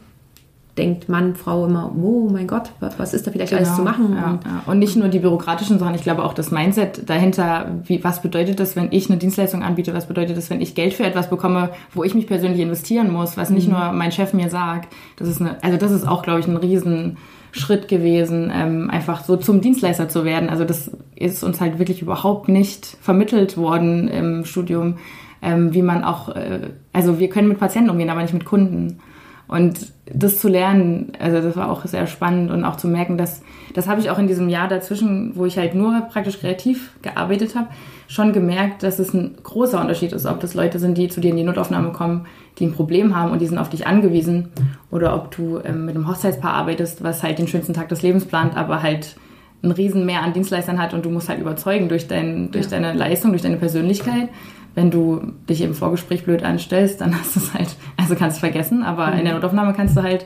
denkt 0.78 1.08
Mann, 1.08 1.36
Frau 1.36 1.66
immer, 1.66 1.94
oh 1.96 2.30
mein 2.30 2.48
Gott, 2.48 2.72
was 2.80 3.14
ist 3.14 3.26
da 3.26 3.32
vielleicht 3.32 3.52
genau, 3.52 3.64
alles 3.64 3.76
zu 3.76 3.82
machen? 3.82 4.14
Ja, 4.16 4.32
und, 4.32 4.46
ja. 4.46 4.64
und, 4.66 4.80
nicht 4.80 4.96
nur 4.96 5.08
die 5.08 5.20
bürokratischen 5.20 5.80
Sachen, 5.80 5.96
ich 5.96 6.04
glaube 6.04 6.24
auch 6.24 6.34
das 6.34 6.52
Mindset 6.52 7.10
dahinter, 7.10 7.80
wie, 7.86 8.04
was 8.04 8.22
bedeutet 8.22 8.60
das, 8.60 8.76
wenn 8.76 8.92
ich 8.92 9.10
eine 9.10 9.18
Dienstleistung 9.18 9.64
anbiete, 9.64 9.94
was 9.94 10.08
bedeutet 10.08 10.36
das, 10.36 10.50
wenn 10.50 10.62
ich 10.62 10.76
Geld 10.76 10.94
für 10.94 11.04
etwas 11.04 11.30
bekomme, 11.30 11.70
wo 11.94 12.04
ich 12.04 12.14
mich 12.14 12.28
persönlich 12.28 12.60
investieren 12.60 13.12
muss, 13.12 13.38
was 13.38 13.50
nicht 13.50 13.68
mhm. 13.68 13.76
nur 13.76 13.92
mein 13.94 14.12
Chef 14.12 14.34
mir 14.34 14.50
sagt. 14.50 14.92
Das 15.16 15.30
ist 15.30 15.40
eine, 15.40 15.64
also 15.64 15.78
das 15.78 15.92
ist 15.92 16.06
auch, 16.06 16.24
glaube 16.24 16.42
ich, 16.42 16.48
ein 16.48 16.58
riesen 16.58 17.18
Schritt 17.56 17.88
gewesen, 17.88 18.52
ähm, 18.54 18.90
einfach 18.90 19.24
so 19.24 19.38
zum 19.38 19.62
Dienstleister 19.62 20.10
zu 20.10 20.26
werden. 20.26 20.50
Also 20.50 20.66
das 20.66 20.92
ist 21.16 21.42
uns 21.42 21.62
halt 21.62 21.80
wirklich 21.80 22.02
überhaupt 22.02 22.50
nicht 22.50 22.98
vermittelt 23.02 23.56
worden 23.56 24.10
im 24.10 24.44
Studium, 24.44 24.98
ähm, 25.42 25.74
wie 25.74 25.82
man 25.82 26.04
auch, 26.04 26.36
äh, 26.36 26.60
also 26.92 27.18
wir 27.18 27.30
können 27.30 27.48
mit 27.48 27.60
Patienten 27.60 27.90
umgehen, 27.90 28.10
aber 28.10 28.22
nicht 28.22 28.34
mit 28.34 28.44
Kunden. 28.44 29.00
Und 29.48 29.94
das 30.12 30.40
zu 30.40 30.50
lernen, 30.50 31.14
also 31.20 31.42
das 31.42 31.56
war 31.56 31.72
auch 31.72 31.86
sehr 31.86 32.08
spannend 32.08 32.52
und 32.52 32.66
auch 32.66 32.76
zu 32.76 32.88
merken, 32.88 33.18
dass 33.18 33.42
das 33.74 33.88
habe 33.88 34.02
ich 34.02 34.10
auch 34.10 34.20
in 34.20 34.28
diesem 34.28 34.50
Jahr 34.50 34.68
dazwischen, 34.68 35.34
wo 35.36 35.46
ich 35.46 35.58
halt 35.58 35.76
nur 35.76 36.02
praktisch 36.12 36.40
kreativ 36.40 36.92
gearbeitet 37.02 37.56
habe, 37.56 37.68
schon 38.08 38.34
gemerkt, 38.34 38.84
dass 38.84 39.00
es 39.00 39.14
ein 39.14 39.36
großer 39.42 39.80
Unterschied 39.82 40.14
ist, 40.14 40.26
ob 40.26 40.40
das 40.40 40.54
Leute 40.54 40.80
sind, 40.80 40.98
die 40.98 41.08
zu 41.08 41.22
dir 41.22 41.32
in 41.32 41.38
die 41.38 41.44
Notaufnahme 41.44 41.92
kommen, 41.92 42.26
die 42.60 42.66
ein 42.66 42.74
Problem 42.74 43.16
haben 43.16 43.32
und 43.32 43.42
die 43.42 43.48
sind 43.48 43.58
auf 43.58 43.70
dich 43.70 43.88
angewiesen, 43.88 44.50
oder 44.92 45.16
ob 45.16 45.32
du 45.32 45.60
ähm, 45.64 45.86
mit 45.86 45.96
einem 45.96 46.08
Hochzeitspaar 46.08 46.54
arbeitest, 46.54 47.04
was 47.04 47.24
halt 47.24 47.40
den 47.40 47.48
schönsten 47.48 47.74
Tag 47.74 47.90
des 47.90 48.02
Lebens 48.02 48.26
plant, 48.26 48.56
aber 48.56 48.84
halt 48.84 49.16
ein 49.64 49.72
Riesenmeer 49.72 50.22
an 50.22 50.34
Dienstleistern 50.34 50.80
hat 50.80 50.94
und 50.94 51.06
du 51.06 51.10
musst 51.10 51.30
halt 51.30 51.40
überzeugen 51.40 51.90
durch, 51.90 52.08
dein, 52.08 52.52
durch 52.52 52.66
ja. 52.66 52.72
deine 52.72 52.94
Leistung, 52.94 53.32
durch 53.32 53.42
deine 53.42 53.58
Persönlichkeit. 53.58 54.30
Wenn 54.76 54.92
du 54.92 55.34
dich 55.50 55.62
im 55.62 55.74
Vorgespräch 55.74 56.26
blöd 56.26 56.44
anstellst, 56.44 57.02
dann 57.02 57.18
hast 57.18 57.36
du 57.36 57.40
es 57.40 57.54
halt, 57.54 57.76
also 57.98 58.16
kannst 58.16 58.38
du 58.38 58.42
vergessen, 58.42 58.84
aber 58.84 59.08
mhm. 59.08 59.20
in 59.20 59.26
der 59.26 59.34
Notaufnahme 59.36 59.74
kannst 59.74 59.98
du 59.98 60.04
halt 60.04 60.26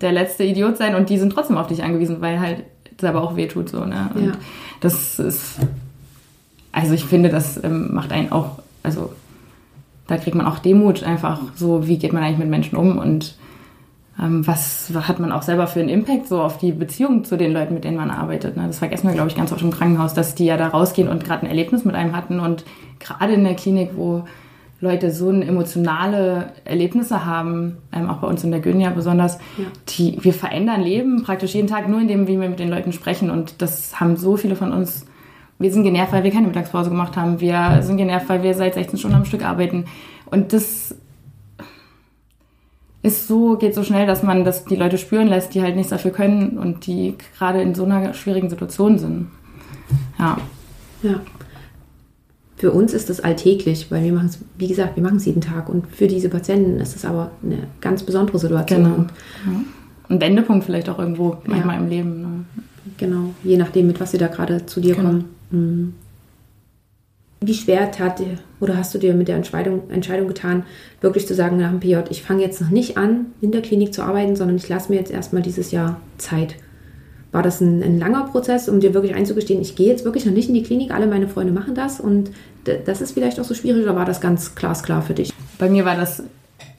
der 0.00 0.12
letzte 0.12 0.44
Idiot 0.44 0.76
sein 0.76 0.94
und 0.94 1.08
die 1.10 1.18
sind 1.18 1.32
trotzdem 1.32 1.56
auf 1.56 1.68
dich 1.68 1.82
angewiesen, 1.82 2.20
weil 2.20 2.40
halt 2.40 2.64
es 2.96 3.04
aber 3.04 3.22
auch 3.22 3.36
wehtut 3.36 3.68
so, 3.68 3.84
ne? 3.84 4.10
Und 4.14 4.26
ja. 4.26 4.32
das 4.80 5.18
ist 5.18 5.60
also 6.78 6.94
ich 6.94 7.04
finde, 7.04 7.28
das 7.28 7.62
ähm, 7.62 7.94
macht 7.94 8.12
einen 8.12 8.30
auch, 8.30 8.58
also 8.82 9.12
da 10.06 10.16
kriegt 10.16 10.36
man 10.36 10.46
auch 10.46 10.58
Demut 10.58 11.02
einfach 11.02 11.40
so, 11.56 11.86
wie 11.86 11.98
geht 11.98 12.12
man 12.12 12.22
eigentlich 12.22 12.38
mit 12.38 12.48
Menschen 12.48 12.76
um 12.76 12.98
und 12.98 13.36
ähm, 14.20 14.46
was, 14.46 14.92
was, 14.94 15.08
hat 15.08 15.18
man 15.18 15.32
auch 15.32 15.42
selber 15.42 15.66
für 15.66 15.80
einen 15.80 15.88
Impact 15.88 16.28
so 16.28 16.40
auf 16.40 16.58
die 16.58 16.72
Beziehung 16.72 17.24
zu 17.24 17.36
den 17.36 17.52
Leuten, 17.52 17.74
mit 17.74 17.84
denen 17.84 17.96
man 17.96 18.10
arbeitet. 18.10 18.56
Ne? 18.56 18.64
Das 18.66 18.78
vergessen 18.78 19.08
wir, 19.08 19.14
glaube 19.14 19.28
ich, 19.28 19.36
ganz 19.36 19.52
oft 19.52 19.62
im 19.62 19.70
Krankenhaus, 19.70 20.14
dass 20.14 20.34
die 20.34 20.46
ja 20.46 20.56
da 20.56 20.68
rausgehen 20.68 21.08
und 21.08 21.24
gerade 21.24 21.42
ein 21.42 21.48
Erlebnis 21.48 21.84
mit 21.84 21.94
einem 21.94 22.16
hatten 22.16 22.40
und 22.40 22.64
gerade 23.00 23.34
in 23.34 23.44
der 23.44 23.54
Klinik, 23.54 23.90
wo 23.96 24.24
Leute 24.80 25.10
so 25.10 25.30
emotionale 25.30 26.52
Erlebnisse 26.64 27.26
haben, 27.26 27.78
ähm, 27.92 28.08
auch 28.08 28.18
bei 28.18 28.28
uns 28.28 28.44
in 28.44 28.52
der 28.52 28.60
Gönja 28.60 28.90
besonders, 28.90 29.38
ja. 29.56 29.64
die, 29.88 30.18
wir 30.22 30.32
verändern 30.32 30.82
Leben 30.82 31.24
praktisch 31.24 31.54
jeden 31.54 31.68
Tag 31.68 31.88
nur 31.88 32.00
indem, 32.00 32.28
wie 32.28 32.40
wir 32.40 32.48
mit 32.48 32.60
den 32.60 32.70
Leuten 32.70 32.92
sprechen 32.92 33.30
und 33.30 33.60
das 33.60 33.98
haben 33.98 34.16
so 34.16 34.36
viele 34.36 34.54
von 34.54 34.72
uns 34.72 35.04
wir 35.58 35.72
sind 35.72 35.82
genervt, 35.82 36.12
weil 36.12 36.24
wir 36.24 36.30
keine 36.30 36.46
Mittagspause 36.46 36.90
gemacht 36.90 37.16
haben. 37.16 37.40
Wir 37.40 37.82
sind 37.82 37.96
genervt, 37.96 38.28
weil 38.28 38.42
wir 38.42 38.54
seit 38.54 38.74
16 38.74 38.98
Stunden 38.98 39.16
am 39.16 39.24
Stück 39.24 39.44
arbeiten. 39.44 39.86
Und 40.26 40.52
das 40.52 40.94
ist 43.02 43.28
so, 43.28 43.56
geht 43.56 43.74
so 43.74 43.84
schnell, 43.84 44.06
dass 44.06 44.22
man 44.22 44.44
das 44.44 44.64
die 44.64 44.76
Leute 44.76 44.98
spüren 44.98 45.28
lässt, 45.28 45.54
die 45.54 45.62
halt 45.62 45.76
nichts 45.76 45.90
dafür 45.90 46.10
können 46.10 46.58
und 46.58 46.86
die 46.86 47.14
gerade 47.36 47.62
in 47.62 47.74
so 47.74 47.84
einer 47.84 48.14
schwierigen 48.14 48.50
Situation 48.50 48.98
sind. 48.98 49.28
Ja. 50.18 50.38
Ja 51.02 51.20
für 52.58 52.72
uns 52.72 52.92
ist 52.92 53.08
das 53.08 53.20
alltäglich, 53.20 53.90
weil 53.90 54.02
wir 54.02 54.12
machen 54.12 54.26
es, 54.26 54.40
wie 54.58 54.66
gesagt, 54.66 54.96
wir 54.96 55.02
machen 55.02 55.18
es 55.18 55.24
jeden 55.24 55.40
Tag. 55.40 55.68
Und 55.68 55.86
für 55.86 56.08
diese 56.08 56.28
Patienten 56.28 56.80
ist 56.80 56.96
es 56.96 57.04
aber 57.04 57.30
eine 57.42 57.68
ganz 57.80 58.02
besondere 58.02 58.38
Situation. 58.38 58.82
Genau. 58.82 58.96
Ja. 58.96 59.64
Ein 60.08 60.20
Wendepunkt 60.20 60.64
vielleicht 60.64 60.88
auch 60.88 60.98
irgendwo 60.98 61.36
manchmal 61.46 61.76
ja. 61.76 61.82
im 61.82 61.88
Leben. 61.88 62.20
Ne? 62.20 62.44
Genau, 62.98 63.34
je 63.42 63.56
nachdem, 63.56 63.86
mit 63.86 64.00
was 64.00 64.10
sie 64.10 64.18
da 64.18 64.26
gerade 64.26 64.66
zu 64.66 64.80
dir 64.80 64.94
genau. 64.94 65.08
kommen. 65.08 65.24
Mhm. 65.50 65.94
Wie 67.40 67.54
schwer 67.54 67.90
tat 67.92 68.18
dir 68.18 68.38
oder 68.60 68.76
hast 68.76 68.92
du 68.94 68.98
dir 68.98 69.14
mit 69.14 69.28
der 69.28 69.36
Entscheidung, 69.36 69.88
Entscheidung 69.90 70.26
getan, 70.26 70.64
wirklich 71.00 71.26
zu 71.26 71.34
sagen 71.34 71.56
nach 71.56 71.70
dem 71.70 71.80
PJ, 71.80 71.96
ich 72.10 72.22
fange 72.22 72.42
jetzt 72.42 72.60
noch 72.60 72.70
nicht 72.70 72.96
an, 72.96 73.26
in 73.40 73.52
der 73.52 73.62
Klinik 73.62 73.94
zu 73.94 74.02
arbeiten, 74.02 74.34
sondern 74.34 74.56
ich 74.56 74.68
lasse 74.68 74.90
mir 74.90 74.98
jetzt 74.98 75.12
erstmal 75.12 75.42
dieses 75.42 75.70
Jahr 75.70 76.00
Zeit? 76.18 76.56
war 77.32 77.42
das 77.42 77.60
ein, 77.60 77.82
ein, 77.82 77.98
langer 77.98 78.24
Prozess, 78.24 78.68
um 78.68 78.80
dir 78.80 78.94
wirklich 78.94 79.14
einzugestehen, 79.14 79.60
ich 79.60 79.76
gehe 79.76 79.88
jetzt 79.88 80.04
wirklich 80.04 80.24
noch 80.24 80.32
nicht 80.32 80.48
in 80.48 80.54
die 80.54 80.62
Klinik, 80.62 80.90
alle 80.90 81.06
meine 81.06 81.28
Freunde 81.28 81.52
machen 81.52 81.74
das 81.74 82.00
und 82.00 82.30
das 82.64 83.00
ist 83.00 83.12
vielleicht 83.12 83.38
auch 83.38 83.44
so 83.44 83.54
schwierig 83.54 83.82
oder 83.82 83.96
war 83.96 84.04
das 84.04 84.20
ganz 84.20 84.54
glasklar 84.54 85.02
für 85.02 85.14
dich? 85.14 85.32
Bei 85.58 85.68
mir 85.68 85.84
war 85.84 85.96
das 85.96 86.22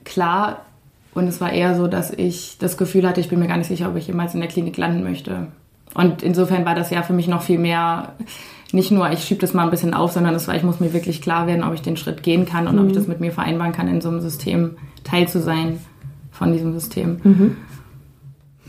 klar 0.06 0.66
und 1.14 1.28
es 1.28 1.40
war 1.42 1.52
eher 1.52 1.76
so, 1.76 1.88
dass 1.88 2.12
ich 2.12 2.58
das 2.60 2.78
Gefühl 2.78 3.08
hatte, 3.08 3.22
ich 3.22 3.30
bin 3.30 3.40
mir 3.40 3.48
gar 3.48 3.58
nicht 3.58 3.68
sicher, 3.68 3.90
ob 3.90 3.96
ich 3.96 4.08
jemals 4.08 4.34
in 4.34 4.40
der 4.40 4.50
Klinik 4.50 4.78
landen 4.78 5.04
möchte. 5.04 5.48
Und 5.94 6.22
insofern 6.24 6.66
war 6.66 6.76
das 6.76 6.90
ja 6.92 7.02
für 7.02 7.14
mich 7.14 7.28
noch 7.28 7.42
viel 7.42 7.60
mehr, 7.60 8.14
nicht 8.72 8.92
nur 8.92 9.10
ich 9.12 9.24
schiebe 9.24 9.42
das 9.42 9.54
mal 9.54 9.64
ein 9.64 9.72
bisschen 9.72 9.94
auf, 9.94 10.12
sondern 10.12 10.36
es 10.36 10.48
war, 10.48 10.56
ich 10.56 10.64
muss 10.64 10.80
mir 10.80 10.94
wirklich 10.94 11.22
klar 11.22 11.48
werden, 11.48 11.64
ob 11.64 11.74
ich 11.74 11.82
den 11.82 11.98
Schritt 11.98 12.24
gehen 12.24 12.46
kann 12.46 12.68
und 12.68 12.76
mhm. 12.76 12.82
ob 12.82 12.86
ich 12.88 12.94
mhm. 12.94 12.98
das 12.98 13.08
mit 13.08 13.20
mir 13.20 13.32
vereinbaren 13.32 13.74
kann, 13.74 13.88
in 13.88 14.02
so 14.02 14.10
einem 14.10 14.22
System 14.22 14.78
Teil 15.04 15.28
zu 15.28 15.42
sein 15.42 15.80
von 16.32 16.54
diesem 16.54 16.74
System. 16.74 17.20
Mhm. 17.24 17.58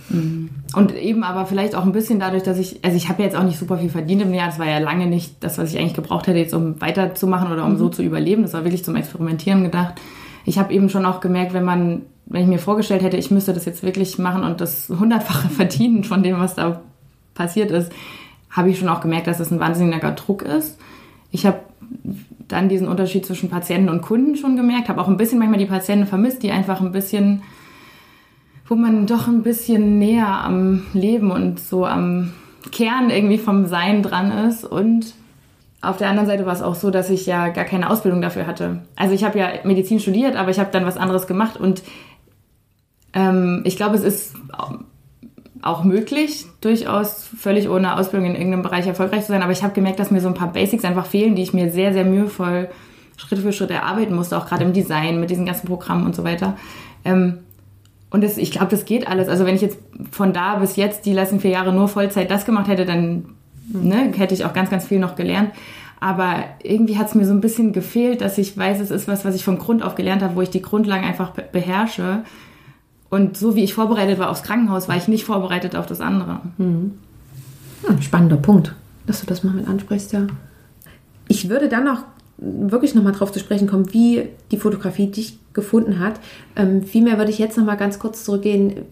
Mhm. 0.08 0.50
Und 0.74 0.94
eben 0.94 1.24
aber 1.24 1.46
vielleicht 1.46 1.74
auch 1.74 1.84
ein 1.84 1.92
bisschen 1.92 2.20
dadurch, 2.20 2.42
dass 2.42 2.58
ich, 2.58 2.84
also 2.84 2.96
ich 2.96 3.08
habe 3.08 3.22
ja 3.22 3.28
jetzt 3.28 3.36
auch 3.36 3.44
nicht 3.44 3.58
super 3.58 3.78
viel 3.78 3.90
verdient 3.90 4.22
im 4.22 4.34
Jahr, 4.34 4.46
das 4.46 4.58
war 4.58 4.66
ja 4.66 4.78
lange 4.78 5.06
nicht 5.06 5.42
das, 5.42 5.58
was 5.58 5.72
ich 5.72 5.78
eigentlich 5.78 5.94
gebraucht 5.94 6.26
hätte, 6.26 6.38
jetzt 6.38 6.54
um 6.54 6.80
weiterzumachen 6.80 7.52
oder 7.52 7.64
um 7.64 7.72
mhm. 7.72 7.78
so 7.78 7.88
zu 7.88 8.02
überleben. 8.02 8.42
Das 8.42 8.54
war 8.54 8.64
wirklich 8.64 8.84
zum 8.84 8.96
Experimentieren 8.96 9.64
gedacht. 9.64 10.00
Ich 10.44 10.58
habe 10.58 10.72
eben 10.72 10.88
schon 10.88 11.06
auch 11.06 11.20
gemerkt, 11.20 11.52
wenn 11.52 11.64
man, 11.64 12.02
wenn 12.26 12.42
ich 12.42 12.48
mir 12.48 12.58
vorgestellt 12.58 13.02
hätte, 13.02 13.16
ich 13.16 13.30
müsste 13.30 13.52
das 13.52 13.64
jetzt 13.64 13.82
wirklich 13.82 14.18
machen 14.18 14.42
und 14.42 14.60
das 14.60 14.88
hundertfache 14.88 15.48
verdienen 15.50 16.04
von 16.04 16.22
dem, 16.22 16.38
was 16.38 16.54
da 16.54 16.80
passiert 17.40 17.70
ist, 17.70 17.92
habe 18.50 18.70
ich 18.70 18.78
schon 18.78 18.88
auch 18.88 19.00
gemerkt, 19.00 19.26
dass 19.26 19.38
das 19.38 19.50
ein 19.50 19.60
wahnsinniger 19.60 20.12
Druck 20.12 20.42
ist. 20.42 20.78
Ich 21.30 21.46
habe 21.46 21.60
dann 22.48 22.68
diesen 22.68 22.88
Unterschied 22.88 23.24
zwischen 23.24 23.48
Patienten 23.48 23.88
und 23.88 24.02
Kunden 24.02 24.36
schon 24.36 24.56
gemerkt, 24.56 24.88
habe 24.88 25.00
auch 25.00 25.08
ein 25.08 25.16
bisschen 25.16 25.38
manchmal 25.38 25.58
die 25.58 25.66
Patienten 25.66 26.06
vermisst, 26.06 26.42
die 26.42 26.50
einfach 26.50 26.80
ein 26.80 26.92
bisschen 26.92 27.42
wo 28.70 28.76
man 28.76 29.04
doch 29.06 29.26
ein 29.26 29.42
bisschen 29.42 29.98
näher 29.98 30.28
am 30.28 30.84
Leben 30.94 31.32
und 31.32 31.58
so 31.58 31.84
am 31.84 32.32
Kern 32.70 33.10
irgendwie 33.10 33.38
vom 33.38 33.66
Sein 33.66 34.04
dran 34.04 34.30
ist. 34.48 34.64
Und 34.64 35.12
auf 35.82 35.96
der 35.96 36.08
anderen 36.08 36.28
Seite 36.28 36.46
war 36.46 36.52
es 36.52 36.62
auch 36.62 36.76
so, 36.76 36.92
dass 36.92 37.10
ich 37.10 37.26
ja 37.26 37.48
gar 37.48 37.64
keine 37.64 37.90
Ausbildung 37.90 38.22
dafür 38.22 38.46
hatte. 38.46 38.82
Also 38.94 39.12
ich 39.12 39.24
habe 39.24 39.40
ja 39.40 39.48
Medizin 39.64 39.98
studiert, 39.98 40.36
aber 40.36 40.50
ich 40.50 40.60
habe 40.60 40.70
dann 40.70 40.86
was 40.86 40.96
anderes 40.96 41.26
gemacht 41.26 41.56
und 41.56 41.82
ähm, 43.12 43.62
ich 43.64 43.76
glaube, 43.76 43.96
es 43.96 44.04
ist 44.04 44.36
auch 45.62 45.84
möglich, 45.84 46.46
durchaus 46.60 47.28
völlig 47.38 47.68
ohne 47.68 47.96
Ausbildung 47.96 48.30
in 48.30 48.36
irgendeinem 48.36 48.62
Bereich 48.62 48.86
erfolgreich 48.86 49.22
zu 49.22 49.32
sein. 49.32 49.42
Aber 49.42 49.52
ich 49.52 49.62
habe 49.62 49.74
gemerkt, 49.74 50.00
dass 50.00 50.10
mir 50.10 50.20
so 50.20 50.28
ein 50.28 50.34
paar 50.34 50.52
Basics 50.52 50.84
einfach 50.84 51.06
fehlen, 51.06 51.34
die 51.34 51.42
ich 51.42 51.52
mir 51.52 51.70
sehr, 51.70 51.92
sehr 51.92 52.04
mühevoll 52.04 52.68
Schritt 53.16 53.38
für 53.40 53.52
Schritt 53.52 53.70
erarbeiten 53.70 54.14
musste, 54.14 54.38
auch 54.38 54.46
gerade 54.46 54.64
im 54.64 54.72
Design 54.72 55.20
mit 55.20 55.30
diesen 55.30 55.44
ganzen 55.44 55.66
Programmen 55.66 56.06
und 56.06 56.16
so 56.16 56.24
weiter. 56.24 56.56
Ähm, 57.04 57.38
und 58.10 58.24
das, 58.24 58.38
ich 58.38 58.50
glaube, 58.50 58.68
das 58.68 58.84
geht 58.84 59.06
alles. 59.06 59.28
Also 59.28 59.46
wenn 59.46 59.54
ich 59.54 59.60
jetzt 59.60 59.78
von 60.10 60.32
da 60.32 60.56
bis 60.56 60.76
jetzt 60.76 61.06
die 61.06 61.12
letzten 61.12 61.40
vier 61.40 61.50
Jahre 61.50 61.72
nur 61.72 61.88
Vollzeit 61.88 62.30
das 62.30 62.44
gemacht 62.44 62.68
hätte, 62.68 62.84
dann 62.84 63.36
ne, 63.68 64.12
hätte 64.16 64.34
ich 64.34 64.44
auch 64.44 64.52
ganz, 64.52 64.70
ganz 64.70 64.86
viel 64.86 64.98
noch 64.98 65.14
gelernt. 65.14 65.50
Aber 66.00 66.44
irgendwie 66.62 66.96
hat 66.96 67.08
es 67.08 67.14
mir 67.14 67.26
so 67.26 67.32
ein 67.32 67.42
bisschen 67.42 67.72
gefehlt, 67.72 68.22
dass 68.22 68.38
ich 68.38 68.56
weiß, 68.56 68.80
es 68.80 68.90
ist 68.90 69.06
was, 69.06 69.24
was 69.24 69.34
ich 69.34 69.44
von 69.44 69.58
Grund 69.58 69.82
auf 69.82 69.94
gelernt 69.94 70.22
habe, 70.22 70.34
wo 70.34 70.40
ich 70.40 70.50
die 70.50 70.62
Grundlagen 70.62 71.04
einfach 71.04 71.30
beherrsche. 71.30 72.24
Und 73.10 73.36
so 73.36 73.56
wie 73.56 73.64
ich 73.64 73.74
vorbereitet 73.74 74.18
war 74.18 74.30
aufs 74.30 74.44
Krankenhaus, 74.44 74.88
war 74.88 74.96
ich 74.96 75.08
nicht 75.08 75.24
vorbereitet 75.24 75.76
auf 75.76 75.86
das 75.86 76.00
andere. 76.00 76.40
Mhm. 76.58 76.92
Ja, 77.86 78.00
spannender 78.00 78.36
Punkt, 78.36 78.74
dass 79.06 79.20
du 79.20 79.26
das 79.26 79.42
mal 79.42 79.52
mit 79.52 79.68
ansprichst, 79.68 80.12
ja. 80.12 80.26
Ich 81.28 81.48
würde 81.48 81.68
dann 81.68 81.84
noch 81.84 82.04
wirklich 82.38 82.94
nochmal 82.94 83.12
drauf 83.12 83.32
zu 83.32 83.38
sprechen 83.38 83.68
kommen, 83.68 83.92
wie 83.92 84.28
die 84.50 84.56
Fotografie 84.56 85.08
dich 85.08 85.38
gefunden 85.52 85.98
hat. 85.98 86.14
Ähm, 86.56 86.82
vielmehr 86.82 87.18
würde 87.18 87.30
ich 87.30 87.38
jetzt 87.38 87.58
nochmal 87.58 87.76
ganz 87.76 87.98
kurz 87.98 88.24
zurückgehen, 88.24 88.82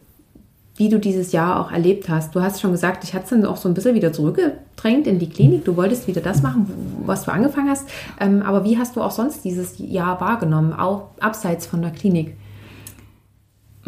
wie 0.77 0.89
du 0.89 0.99
dieses 0.99 1.33
Jahr 1.33 1.61
auch 1.61 1.73
erlebt 1.73 2.09
hast. 2.09 2.35
Du 2.35 2.41
hast 2.41 2.61
schon 2.61 2.73
gesagt, 2.73 3.03
ich 3.05 3.15
hatte 3.15 3.25
es 3.25 3.31
dann 3.31 3.45
auch 3.45 3.57
so 3.57 3.69
ein 3.69 3.75
bisschen 3.75 3.95
wieder 3.95 4.13
zurückgedrängt 4.13 5.07
in 5.07 5.19
die 5.19 5.29
Klinik. 5.29 5.65
Du 5.65 5.77
wolltest 5.77 6.07
wieder 6.07 6.21
das 6.21 6.43
machen, 6.43 6.71
was 7.05 7.25
du 7.25 7.33
angefangen 7.33 7.69
hast. 7.69 7.89
Ähm, 8.21 8.43
aber 8.43 8.65
wie 8.65 8.79
hast 8.79 8.97
du 8.97 9.03
auch 9.03 9.11
sonst 9.11 9.45
dieses 9.45 9.75
Jahr 9.79 10.21
wahrgenommen, 10.21 10.73
auch 10.73 11.09
abseits 11.21 11.67
von 11.67 11.83
der 11.83 11.91
Klinik? 11.91 12.37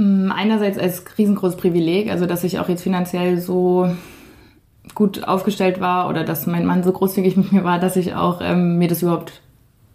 Mm, 0.00 0.32
einerseits 0.32 0.78
als 0.78 1.04
riesengroßes 1.18 1.58
Privileg, 1.58 2.10
also 2.10 2.24
dass 2.24 2.42
ich 2.42 2.58
auch 2.58 2.70
jetzt 2.70 2.82
finanziell 2.82 3.38
so 3.38 3.94
gut 4.94 5.24
aufgestellt 5.24 5.78
war 5.78 6.08
oder 6.08 6.24
dass 6.24 6.46
mein 6.46 6.64
Mann 6.64 6.82
so 6.82 6.90
großzügig 6.90 7.36
mit 7.36 7.52
mir 7.52 7.64
war, 7.64 7.78
dass 7.78 7.96
ich 7.96 8.14
auch 8.14 8.40
ähm, 8.42 8.78
mir 8.78 8.88
das 8.88 9.02
überhaupt 9.02 9.42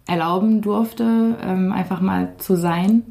erlauben 0.06 0.62
durfte, 0.62 1.34
ähm, 1.44 1.72
einfach 1.72 2.00
mal 2.00 2.34
zu 2.38 2.54
sein. 2.54 3.02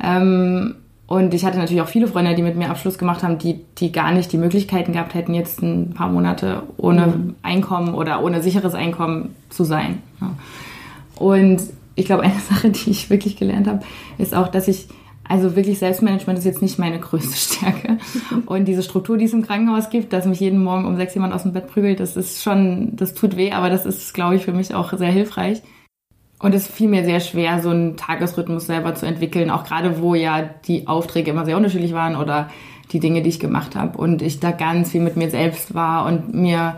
Ähm, 0.00 0.76
und 1.08 1.34
ich 1.34 1.44
hatte 1.44 1.58
natürlich 1.58 1.82
auch 1.82 1.88
viele 1.88 2.06
Freunde, 2.06 2.36
die 2.36 2.42
mit 2.42 2.56
mir 2.56 2.70
Abschluss 2.70 2.98
gemacht 2.98 3.24
haben, 3.24 3.38
die, 3.38 3.60
die 3.78 3.90
gar 3.90 4.12
nicht 4.12 4.30
die 4.30 4.38
Möglichkeiten 4.38 4.92
gehabt 4.92 5.14
hätten, 5.14 5.34
jetzt 5.34 5.60
ein 5.60 5.92
paar 5.92 6.08
Monate 6.08 6.62
ohne 6.76 7.08
mhm. 7.08 7.34
Einkommen 7.42 7.94
oder 7.94 8.22
ohne 8.22 8.42
sicheres 8.42 8.74
Einkommen 8.74 9.34
zu 9.50 9.64
sein. 9.64 9.98
Ja. 10.20 10.36
Und 11.16 11.62
ich 11.96 12.06
glaube, 12.06 12.22
eine 12.22 12.38
Sache, 12.48 12.70
die 12.70 12.90
ich 12.90 13.10
wirklich 13.10 13.36
gelernt 13.36 13.66
habe, 13.66 13.80
ist 14.18 14.36
auch, 14.36 14.46
dass 14.46 14.68
ich, 14.68 14.86
also 15.32 15.56
wirklich 15.56 15.78
Selbstmanagement 15.78 16.38
ist 16.38 16.44
jetzt 16.44 16.60
nicht 16.60 16.78
meine 16.78 17.00
größte 17.00 17.36
Stärke. 17.56 17.96
Und 18.44 18.66
diese 18.66 18.82
Struktur, 18.82 19.16
die 19.16 19.24
es 19.24 19.32
im 19.32 19.40
Krankenhaus 19.40 19.88
gibt, 19.88 20.12
dass 20.12 20.26
mich 20.26 20.40
jeden 20.40 20.62
Morgen 20.62 20.84
um 20.84 20.96
sechs 20.96 21.14
jemand 21.14 21.32
aus 21.32 21.44
dem 21.44 21.54
Bett 21.54 21.68
prügelt, 21.68 22.00
das 22.00 22.18
ist 22.18 22.42
schon, 22.42 22.94
das 22.96 23.14
tut 23.14 23.36
weh, 23.36 23.52
aber 23.52 23.70
das 23.70 23.86
ist, 23.86 24.12
glaube 24.12 24.36
ich, 24.36 24.44
für 24.44 24.52
mich 24.52 24.74
auch 24.74 24.92
sehr 24.92 25.10
hilfreich. 25.10 25.62
Und 26.38 26.54
es 26.54 26.66
fiel 26.66 26.88
mir 26.88 27.04
sehr 27.04 27.20
schwer, 27.20 27.62
so 27.62 27.70
einen 27.70 27.96
Tagesrhythmus 27.96 28.66
selber 28.66 28.94
zu 28.94 29.06
entwickeln, 29.06 29.48
auch 29.48 29.64
gerade 29.64 30.02
wo 30.02 30.14
ja 30.14 30.42
die 30.42 30.86
Aufträge 30.86 31.30
immer 31.30 31.46
sehr 31.46 31.56
unterschiedlich 31.56 31.94
waren 31.94 32.16
oder 32.16 32.50
die 32.90 33.00
Dinge, 33.00 33.22
die 33.22 33.30
ich 33.30 33.40
gemacht 33.40 33.74
habe. 33.74 33.96
Und 33.96 34.20
ich 34.20 34.38
da 34.38 34.50
ganz 34.50 34.90
viel 34.90 35.00
mit 35.00 35.16
mir 35.16 35.30
selbst 35.30 35.72
war 35.72 36.04
und 36.04 36.34
mir 36.34 36.76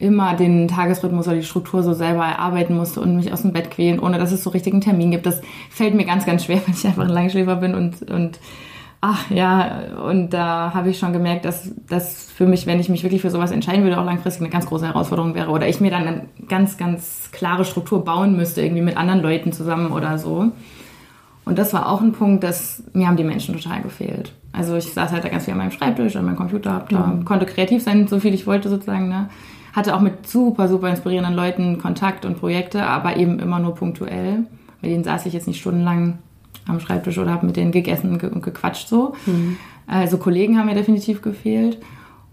immer 0.00 0.34
den 0.34 0.66
Tagesrhythmus 0.66 1.28
oder 1.28 1.36
die 1.36 1.44
Struktur 1.44 1.82
so 1.82 1.92
selber 1.92 2.24
erarbeiten 2.24 2.74
musste 2.74 3.00
und 3.00 3.16
mich 3.16 3.32
aus 3.32 3.42
dem 3.42 3.52
Bett 3.52 3.70
quälen, 3.70 4.00
ohne 4.00 4.18
dass 4.18 4.32
es 4.32 4.42
so 4.42 4.50
richtig 4.50 4.72
einen 4.72 4.80
Termin 4.80 5.10
gibt. 5.10 5.26
Das 5.26 5.42
fällt 5.68 5.94
mir 5.94 6.06
ganz, 6.06 6.24
ganz 6.24 6.44
schwer, 6.44 6.60
weil 6.66 6.74
ich 6.74 6.86
einfach 6.86 7.04
ein 7.04 7.10
Langschläfer 7.10 7.56
bin 7.56 7.74
und, 7.74 8.10
und 8.10 8.40
ach 9.02 9.30
ja, 9.30 9.82
und 10.06 10.30
da 10.30 10.72
habe 10.72 10.88
ich 10.88 10.98
schon 10.98 11.12
gemerkt, 11.12 11.44
dass 11.44 11.70
das 11.86 12.30
für 12.30 12.46
mich, 12.46 12.66
wenn 12.66 12.80
ich 12.80 12.88
mich 12.88 13.02
wirklich 13.02 13.20
für 13.20 13.30
sowas 13.30 13.50
entscheiden 13.50 13.84
würde, 13.84 14.00
auch 14.00 14.04
langfristig 14.04 14.40
eine 14.40 14.50
ganz 14.50 14.64
große 14.66 14.86
Herausforderung 14.86 15.34
wäre. 15.34 15.50
Oder 15.50 15.68
ich 15.68 15.80
mir 15.80 15.90
dann 15.90 16.06
eine 16.06 16.22
ganz, 16.48 16.78
ganz 16.78 17.28
klare 17.30 17.66
Struktur 17.66 18.02
bauen 18.02 18.36
müsste, 18.36 18.62
irgendwie 18.62 18.82
mit 18.82 18.96
anderen 18.96 19.20
Leuten 19.20 19.52
zusammen 19.52 19.92
oder 19.92 20.18
so. 20.18 20.50
Und 21.44 21.58
das 21.58 21.74
war 21.74 21.90
auch 21.90 22.00
ein 22.00 22.12
Punkt, 22.12 22.42
dass 22.42 22.82
mir 22.94 23.06
haben 23.06 23.16
die 23.16 23.24
Menschen 23.24 23.54
total 23.54 23.82
gefehlt. 23.82 24.32
Also 24.52 24.76
ich 24.76 24.92
saß 24.92 25.12
halt 25.12 25.24
da 25.24 25.28
ganz 25.28 25.44
viel 25.44 25.52
an 25.52 25.58
meinem 25.58 25.70
Schreibtisch, 25.70 26.16
an 26.16 26.24
meinem 26.24 26.36
Computer, 26.36 26.72
hab 26.72 26.88
da, 26.88 27.06
mhm. 27.06 27.24
konnte 27.26 27.44
kreativ 27.44 27.82
sein, 27.82 28.08
so 28.08 28.18
viel 28.18 28.32
ich 28.32 28.46
wollte 28.46 28.68
sozusagen. 28.68 29.08
Ne? 29.08 29.28
Hatte 29.72 29.94
auch 29.94 30.00
mit 30.00 30.26
super, 30.28 30.68
super 30.68 30.88
inspirierenden 30.88 31.34
Leuten 31.34 31.78
Kontakt 31.78 32.24
und 32.24 32.38
Projekte, 32.38 32.84
aber 32.84 33.16
eben 33.16 33.38
immer 33.38 33.58
nur 33.58 33.74
punktuell. 33.74 34.44
Mit 34.80 34.90
denen 34.90 35.04
saß 35.04 35.26
ich 35.26 35.32
jetzt 35.32 35.46
nicht 35.46 35.60
stundenlang 35.60 36.18
am 36.66 36.80
Schreibtisch 36.80 37.18
oder 37.18 37.30
habe 37.30 37.46
mit 37.46 37.56
denen 37.56 37.72
gegessen 37.72 38.20
und 38.20 38.42
gequatscht 38.42 38.88
so. 38.88 39.14
Mhm. 39.26 39.56
Also 39.86 40.18
Kollegen 40.18 40.58
haben 40.58 40.66
mir 40.66 40.74
definitiv 40.74 41.22
gefehlt. 41.22 41.78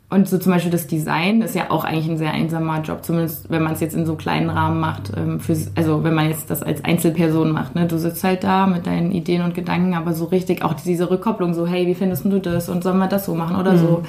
und 0.09 0.27
so 0.27 0.37
zum 0.37 0.53
Beispiel 0.53 0.71
das 0.71 0.87
Design 0.87 1.41
ist 1.41 1.53
ja 1.53 1.69
auch 1.69 1.83
eigentlich 1.83 2.07
ein 2.07 2.17
sehr 2.17 2.31
einsamer 2.31 2.81
Job, 2.81 3.03
zumindest 3.03 3.49
wenn 3.49 3.61
man 3.61 3.73
es 3.73 3.81
jetzt 3.81 3.95
in 3.95 4.05
so 4.05 4.15
kleinen 4.15 4.49
Rahmen 4.49 4.79
macht. 4.79 5.11
Ähm, 5.17 5.39
für, 5.39 5.57
also 5.75 6.03
wenn 6.03 6.13
man 6.13 6.29
jetzt 6.29 6.49
das 6.49 6.63
als 6.63 6.85
Einzelperson 6.85 7.51
macht. 7.51 7.75
Ne? 7.75 7.87
Du 7.87 7.97
sitzt 7.97 8.23
halt 8.23 8.43
da 8.43 8.67
mit 8.67 8.87
deinen 8.87 9.11
Ideen 9.11 9.41
und 9.41 9.53
Gedanken, 9.53 9.95
aber 9.95 10.13
so 10.13 10.25
richtig 10.25 10.63
auch 10.63 10.75
diese 10.75 11.09
Rückkopplung, 11.09 11.53
so 11.53 11.67
hey, 11.67 11.87
wie 11.87 11.95
findest 11.95 12.25
du 12.25 12.39
das 12.39 12.69
und 12.69 12.83
sollen 12.83 12.99
wir 12.99 13.07
das 13.07 13.25
so 13.25 13.35
machen 13.35 13.57
oder 13.57 13.73
mhm. 13.73 13.77
so. 13.77 14.03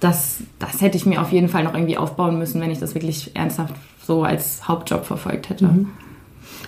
Das, 0.00 0.38
das 0.58 0.80
hätte 0.80 0.96
ich 0.96 1.06
mir 1.06 1.20
auf 1.20 1.32
jeden 1.32 1.48
Fall 1.48 1.64
noch 1.64 1.74
irgendwie 1.74 1.96
aufbauen 1.96 2.38
müssen, 2.38 2.60
wenn 2.60 2.70
ich 2.70 2.78
das 2.78 2.94
wirklich 2.94 3.34
ernsthaft 3.34 3.74
so 4.04 4.22
als 4.22 4.68
Hauptjob 4.68 5.04
verfolgt 5.04 5.48
hätte. 5.48 5.66
Mhm. 5.66 5.90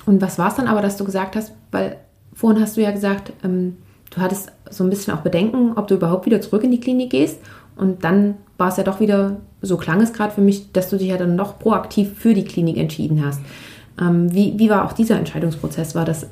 Und 0.07 0.23
was 0.23 0.39
war 0.39 0.49
es 0.49 0.55
dann 0.55 0.69
aber, 0.69 0.81
dass 0.81 0.97
du 0.97 1.05
gesagt 1.05 1.37
hast, 1.37 1.53
weil 1.71 1.97
vorhin 2.33 2.63
hast 2.63 2.77
du 2.77 2.83
ja 2.83 2.91
gesagt, 2.91 3.33
ähm, 3.45 3.77
du 4.11 4.21
hattest 4.21 4.53
so 4.71 4.85
ein 4.85 4.91
bisschen 4.91 5.15
auch 5.15 5.21
Bedenken, 5.21 5.73
ob 5.77 5.89
du 5.89 5.95
überhaupt 5.95 6.27
wieder 6.27 6.41
zurück 6.41 6.65
in 6.65 6.71
die 6.71 6.81
Klinik 6.81 7.11
gehst. 7.11 7.39
Und 7.77 8.05
dann 8.05 8.35
war 8.57 8.69
es 8.69 8.77
ja 8.77 8.85
doch 8.85 9.01
wieder, 9.01 9.37
so 9.61 9.77
klang 9.77 10.01
es 10.01 10.13
gerade 10.13 10.33
für 10.33 10.41
mich, 10.41 10.73
dass 10.73 10.89
du 10.89 10.97
dich 10.97 11.09
ja 11.09 11.17
dann 11.17 11.37
noch 11.37 11.59
proaktiv 11.59 12.13
für 12.19 12.35
die 12.35 12.45
Klinik 12.45 12.77
entschieden 12.77 13.25
hast. 13.25 13.41
Ähm, 14.01 14.33
wie, 14.33 14.59
wie 14.59 14.71
war 14.71 14.85
auch 14.85 14.93
dieser 14.93 15.19
Entscheidungsprozess? 15.19 15.95
War 15.95 16.05
das 16.05 16.27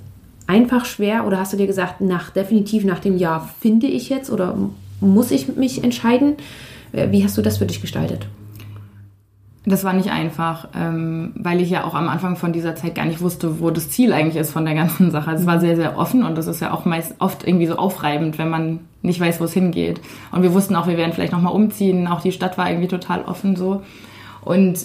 einfach 0.47 0.85
schwer 0.85 1.27
oder 1.27 1.39
hast 1.39 1.53
du 1.53 1.57
dir 1.57 1.67
gesagt, 1.67 2.01
nach 2.01 2.31
definitiv 2.31 2.85
nach 2.85 2.99
dem 2.99 3.17
Jahr 3.17 3.49
finde 3.61 3.87
ich 3.87 4.09
jetzt 4.09 4.31
oder 4.31 4.57
muss 5.01 5.31
ich 5.31 5.57
mich 5.57 5.83
entscheiden? 5.83 6.35
Wie 6.95 7.25
hast 7.25 7.37
du 7.37 7.43
das 7.43 7.59
für 7.59 7.67
dich 7.67 7.81
gestaltet? 7.81 8.27
Das 9.67 9.83
war 9.83 9.95
nicht 9.95 10.11
einfach, 10.11 10.69
ähm, 10.77 11.33
weil 11.37 11.63
ich 11.63 11.71
ja 11.71 11.85
auch 11.85 11.95
am 11.95 12.09
Anfang 12.09 12.37
von 12.37 12.53
dieser 12.53 12.77
Zeit 12.77 12.95
gar 12.95 13.07
nicht 13.07 13.23
wusste, 13.23 13.61
wo 13.61 13.71
das 13.71 13.89
Ziel 13.89 14.13
eigentlich 14.13 14.37
ist 14.37 14.51
von 14.51 14.67
der 14.67 14.75
ganzen 14.75 15.11
Sache. 15.11 15.31
Es 15.33 15.47
war 15.47 15.59
sehr, 15.59 15.75
sehr 15.75 15.97
offen 15.97 16.23
und 16.23 16.37
das 16.37 16.47
ist 16.47 16.61
ja 16.61 16.73
auch 16.73 16.85
meist 16.85 17.15
oft 17.19 17.47
irgendwie 17.47 17.67
so 17.67 17.77
aufreibend, 17.77 18.37
wenn 18.37 18.51
man 18.51 18.81
nicht 19.01 19.21
weiß, 19.21 19.41
wo 19.41 19.45
es 19.45 19.55
hingeht. 19.55 20.03
Und 20.33 20.43
wir 20.43 20.53
wussten 20.53 20.77
auch, 20.77 20.87
wir 20.87 20.99
werden 20.99 21.15
vielleicht 21.15 21.33
nochmal 21.33 21.55
umziehen. 21.55 22.07
Auch 22.09 22.21
die 22.21 22.33
Stadt 22.33 22.59
war 22.59 22.69
irgendwie 22.69 22.89
total 22.89 23.23
offen 23.23 23.57
so. 23.57 23.81
Und 24.43 24.79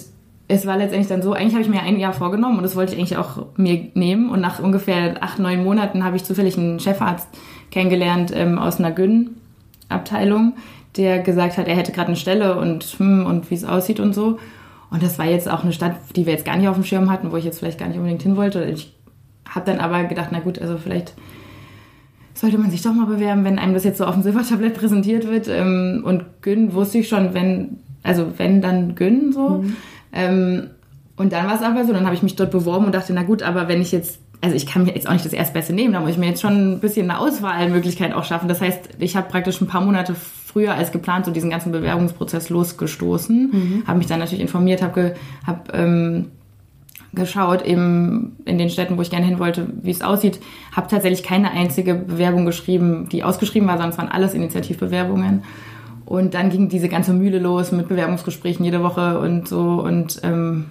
es 0.48 0.66
war 0.66 0.78
letztendlich 0.78 1.08
dann 1.08 1.22
so, 1.22 1.32
eigentlich 1.32 1.52
habe 1.52 1.62
ich 1.62 1.68
mir 1.68 1.82
ein 1.82 2.00
Jahr 2.00 2.12
vorgenommen 2.12 2.56
und 2.56 2.64
das 2.64 2.74
wollte 2.74 2.94
ich 2.94 2.98
eigentlich 2.98 3.18
auch 3.18 3.46
mir 3.56 3.88
nehmen. 3.94 4.30
Und 4.30 4.40
nach 4.40 4.60
ungefähr 4.60 5.22
acht, 5.22 5.38
neun 5.38 5.62
Monaten 5.62 6.04
habe 6.04 6.16
ich 6.16 6.24
zufällig 6.24 6.56
einen 6.58 6.80
Chefarzt 6.80 7.28
kennengelernt 7.70 8.32
ähm, 8.34 8.58
aus 8.58 8.78
einer 8.78 8.90
Gyn-Abteilung, 8.90 10.54
der 10.96 11.20
gesagt 11.20 11.56
hat, 11.56 11.68
er 11.68 11.76
hätte 11.76 11.92
gerade 11.92 12.08
eine 12.08 12.16
Stelle 12.16 12.58
und, 12.58 12.84
hm, 12.84 13.26
und 13.26 13.50
wie 13.50 13.54
es 13.54 13.64
aussieht 13.64 14.00
und 14.00 14.14
so. 14.14 14.38
Und 14.90 15.02
das 15.02 15.18
war 15.18 15.26
jetzt 15.26 15.48
auch 15.48 15.62
eine 15.62 15.72
Stadt, 15.72 15.96
die 16.16 16.26
wir 16.26 16.32
jetzt 16.32 16.44
gar 16.44 16.56
nicht 16.56 16.68
auf 16.68 16.74
dem 16.74 16.84
Schirm 16.84 17.10
hatten, 17.10 17.30
wo 17.30 17.36
ich 17.36 17.44
jetzt 17.44 17.60
vielleicht 17.60 17.78
gar 17.78 17.88
nicht 17.88 17.96
unbedingt 17.96 18.22
hin 18.22 18.36
wollte. 18.36 18.64
Ich 18.64 18.92
habe 19.48 19.66
dann 19.66 19.78
aber 19.78 20.04
gedacht, 20.04 20.30
na 20.32 20.40
gut, 20.40 20.58
also 20.58 20.78
vielleicht 20.78 21.14
sollte 22.34 22.58
man 22.58 22.70
sich 22.70 22.82
doch 22.82 22.94
mal 22.94 23.06
bewerben, 23.06 23.44
wenn 23.44 23.58
einem 23.58 23.74
das 23.74 23.84
jetzt 23.84 23.98
so 23.98 24.04
auf 24.04 24.14
dem 24.14 24.22
Silbertablett 24.22 24.74
präsentiert 24.78 25.28
wird. 25.28 25.48
Ähm, 25.48 26.02
und 26.04 26.42
Gün 26.42 26.72
wusste 26.72 26.98
ich 26.98 27.08
schon, 27.08 27.34
wenn, 27.34 27.78
also 28.02 28.32
wenn, 28.38 28.60
dann 28.60 28.94
Gün 28.94 29.32
so. 29.32 29.62
Mhm. 29.62 29.76
Ähm, 30.12 30.70
und 31.16 31.32
dann 31.32 31.46
war 31.46 31.54
es 31.54 31.62
aber 31.62 31.84
so, 31.84 31.92
dann 31.92 32.06
habe 32.06 32.14
ich 32.14 32.22
mich 32.22 32.34
dort 32.34 32.50
beworben 32.50 32.86
und 32.86 32.94
dachte, 32.94 33.12
na 33.12 33.22
gut, 33.22 33.42
aber 33.42 33.68
wenn 33.68 33.82
ich 33.82 33.92
jetzt, 33.92 34.20
also 34.40 34.56
ich 34.56 34.66
kann 34.66 34.84
mir 34.84 34.94
jetzt 34.94 35.06
auch 35.06 35.12
nicht 35.12 35.24
das 35.24 35.34
Erstbeste 35.34 35.74
nehmen, 35.74 35.92
da 35.92 36.00
muss 36.00 36.12
ich 36.12 36.18
mir 36.18 36.28
jetzt 36.28 36.40
schon 36.40 36.72
ein 36.72 36.80
bisschen 36.80 37.10
eine 37.10 37.20
Auswahlmöglichkeit 37.20 38.14
auch 38.14 38.24
schaffen. 38.24 38.48
Das 38.48 38.60
heißt, 38.60 38.88
ich 38.98 39.16
habe 39.16 39.28
praktisch 39.28 39.60
ein 39.60 39.66
paar 39.66 39.82
Monate 39.82 40.16
früher 40.50 40.74
als 40.74 40.92
geplant 40.92 41.26
so 41.26 41.30
diesen 41.30 41.50
ganzen 41.50 41.72
Bewerbungsprozess 41.72 42.50
losgestoßen. 42.50 43.50
Mhm. 43.50 43.82
Habe 43.86 43.98
mich 43.98 44.06
dann 44.06 44.18
natürlich 44.18 44.42
informiert, 44.42 44.82
habe 44.82 45.00
ge, 45.00 45.14
hab, 45.46 45.74
ähm, 45.74 46.26
geschaut, 47.12 47.62
eben 47.62 48.36
in 48.44 48.58
den 48.58 48.70
Städten, 48.70 48.96
wo 48.96 49.02
ich 49.02 49.10
gerne 49.10 49.26
hin 49.26 49.38
wollte, 49.38 49.68
wie 49.82 49.90
es 49.90 50.02
aussieht. 50.02 50.40
Habe 50.72 50.88
tatsächlich 50.88 51.22
keine 51.22 51.50
einzige 51.50 51.94
Bewerbung 51.94 52.46
geschrieben, 52.46 53.08
die 53.10 53.24
ausgeschrieben 53.24 53.68
war, 53.68 53.76
sondern 53.76 53.90
es 53.90 53.98
waren 53.98 54.08
alles 54.08 54.34
Initiativbewerbungen. 54.34 55.42
Und 56.04 56.34
dann 56.34 56.50
ging 56.50 56.68
diese 56.68 56.88
ganze 56.88 57.12
Mühle 57.12 57.38
los 57.38 57.70
mit 57.72 57.88
Bewerbungsgesprächen 57.88 58.64
jede 58.64 58.82
Woche 58.82 59.20
und 59.20 59.46
so 59.46 59.82
und 59.82 60.20
ähm, 60.24 60.66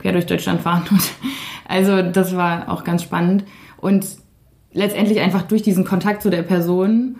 quer 0.00 0.12
durch 0.12 0.26
Deutschland 0.26 0.60
fahren. 0.60 0.82
Und 0.90 1.02
also 1.68 2.02
das 2.02 2.36
war 2.36 2.68
auch 2.68 2.84
ganz 2.84 3.02
spannend. 3.02 3.44
Und 3.78 4.06
letztendlich 4.72 5.20
einfach 5.20 5.42
durch 5.42 5.62
diesen 5.62 5.84
Kontakt 5.84 6.22
zu 6.22 6.30
der 6.30 6.42
Person 6.42 7.16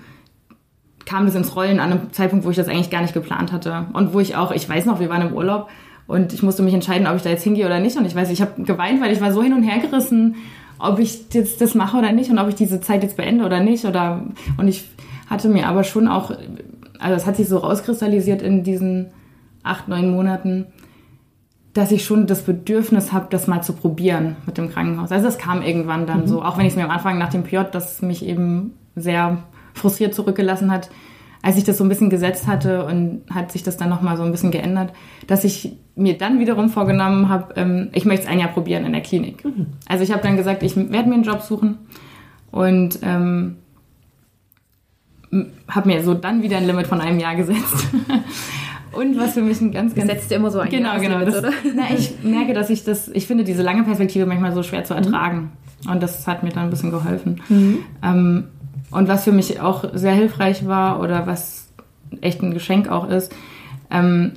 kam 1.12 1.26
das 1.26 1.34
ins 1.34 1.54
Rollen 1.54 1.78
an 1.78 1.92
einem 1.92 2.12
Zeitpunkt, 2.12 2.46
wo 2.46 2.50
ich 2.50 2.56
das 2.56 2.68
eigentlich 2.68 2.88
gar 2.88 3.02
nicht 3.02 3.12
geplant 3.12 3.52
hatte. 3.52 3.86
Und 3.92 4.14
wo 4.14 4.20
ich 4.20 4.34
auch, 4.34 4.50
ich 4.50 4.66
weiß 4.66 4.86
noch, 4.86 4.98
wir 4.98 5.10
waren 5.10 5.28
im 5.28 5.34
Urlaub 5.34 5.68
und 6.06 6.32
ich 6.32 6.42
musste 6.42 6.62
mich 6.62 6.72
entscheiden, 6.72 7.06
ob 7.06 7.16
ich 7.16 7.22
da 7.22 7.28
jetzt 7.28 7.44
hingehe 7.44 7.66
oder 7.66 7.80
nicht. 7.80 7.98
Und 7.98 8.06
ich 8.06 8.14
weiß, 8.14 8.30
ich 8.30 8.40
habe 8.40 8.62
geweint, 8.62 9.02
weil 9.02 9.12
ich 9.12 9.20
war 9.20 9.30
so 9.30 9.42
hin 9.42 9.52
und 9.52 9.62
her 9.62 9.78
gerissen, 9.78 10.36
ob 10.78 10.98
ich 10.98 11.26
jetzt 11.34 11.60
das 11.60 11.74
mache 11.74 11.98
oder 11.98 12.12
nicht 12.12 12.30
und 12.30 12.38
ob 12.38 12.48
ich 12.48 12.54
diese 12.54 12.80
Zeit 12.80 13.02
jetzt 13.02 13.18
beende 13.18 13.44
oder 13.44 13.60
nicht. 13.60 13.84
Oder 13.84 14.24
und 14.56 14.68
ich 14.68 14.88
hatte 15.28 15.50
mir 15.50 15.68
aber 15.68 15.84
schon 15.84 16.08
auch, 16.08 16.30
also 16.98 17.14
es 17.14 17.26
hat 17.26 17.36
sich 17.36 17.46
so 17.46 17.58
rauskristallisiert 17.58 18.40
in 18.40 18.64
diesen 18.64 19.08
acht, 19.62 19.88
neun 19.88 20.10
Monaten, 20.10 20.68
dass 21.74 21.92
ich 21.92 22.06
schon 22.06 22.26
das 22.26 22.42
Bedürfnis 22.42 23.12
habe, 23.12 23.26
das 23.28 23.46
mal 23.46 23.60
zu 23.62 23.74
probieren 23.74 24.36
mit 24.46 24.56
dem 24.56 24.70
Krankenhaus. 24.70 25.12
Also 25.12 25.28
es 25.28 25.36
kam 25.36 25.60
irgendwann 25.60 26.06
dann 26.06 26.22
mhm. 26.22 26.26
so, 26.26 26.42
auch 26.42 26.56
wenn 26.56 26.64
ich 26.64 26.72
es 26.72 26.76
mir 26.76 26.84
am 26.84 26.90
Anfang 26.90 27.18
nach 27.18 27.30
dem 27.30 27.42
PJ, 27.42 27.58
das 27.70 28.00
mich 28.00 28.24
eben 28.24 28.72
sehr 28.96 29.42
frustriert 29.74 30.14
zurückgelassen 30.14 30.70
hat, 30.70 30.90
als 31.42 31.56
ich 31.56 31.64
das 31.64 31.78
so 31.78 31.84
ein 31.84 31.88
bisschen 31.88 32.10
gesetzt 32.10 32.46
hatte 32.46 32.84
und 32.84 33.22
hat 33.30 33.50
sich 33.50 33.62
das 33.62 33.76
dann 33.76 33.88
nochmal 33.88 34.16
so 34.16 34.22
ein 34.22 34.30
bisschen 34.30 34.52
geändert, 34.52 34.92
dass 35.26 35.44
ich 35.44 35.76
mir 35.96 36.16
dann 36.16 36.38
wiederum 36.38 36.70
vorgenommen 36.70 37.28
habe, 37.28 37.54
ähm, 37.56 37.88
ich 37.92 38.04
möchte 38.04 38.24
es 38.24 38.30
ein 38.30 38.38
Jahr 38.38 38.48
probieren 38.48 38.84
in 38.84 38.92
der 38.92 39.02
Klinik. 39.02 39.44
Mhm. 39.44 39.66
Also 39.88 40.04
ich 40.04 40.12
habe 40.12 40.22
dann 40.22 40.36
gesagt, 40.36 40.62
ich 40.62 40.76
werde 40.76 41.08
mir 41.08 41.14
einen 41.14 41.24
Job 41.24 41.42
suchen 41.42 41.78
und 42.50 43.00
ähm, 43.02 43.56
habe 45.68 45.88
mir 45.88 46.02
so 46.02 46.14
dann 46.14 46.42
wieder 46.42 46.58
ein 46.58 46.66
Limit 46.66 46.86
von 46.86 47.00
einem 47.00 47.18
Jahr 47.18 47.34
gesetzt. 47.34 47.88
Und 48.92 49.18
was 49.18 49.32
für 49.32 49.40
mich 49.40 49.58
ein 49.62 49.72
ganz, 49.72 49.94
ganz. 49.94 50.06
Setzt 50.06 50.30
immer 50.32 50.50
so 50.50 50.58
ein 50.58 50.68
Genau, 50.68 50.98
genau. 51.00 51.18
Limit, 51.18 51.28
das, 51.28 51.38
oder? 51.38 51.52
Na, 51.74 51.84
ich 51.96 52.22
merke, 52.22 52.52
dass 52.52 52.68
ich 52.68 52.84
das, 52.84 53.08
ich 53.08 53.26
finde 53.26 53.42
diese 53.42 53.62
lange 53.62 53.84
Perspektive 53.84 54.26
manchmal 54.26 54.52
so 54.52 54.62
schwer 54.62 54.84
zu 54.84 54.92
ertragen. 54.92 55.52
Mhm. 55.84 55.90
Und 55.92 56.02
das 56.02 56.26
hat 56.26 56.42
mir 56.42 56.50
dann 56.50 56.64
ein 56.64 56.70
bisschen 56.70 56.90
geholfen. 56.90 57.40
Mhm. 57.48 57.78
Ähm, 58.02 58.44
und 58.92 59.08
was 59.08 59.24
für 59.24 59.32
mich 59.32 59.60
auch 59.60 59.84
sehr 59.92 60.12
hilfreich 60.12 60.66
war 60.66 61.00
oder 61.00 61.26
was 61.26 61.72
echt 62.20 62.42
ein 62.42 62.54
Geschenk 62.54 62.88
auch 62.88 63.08
ist, 63.08 63.34
ähm, 63.90 64.32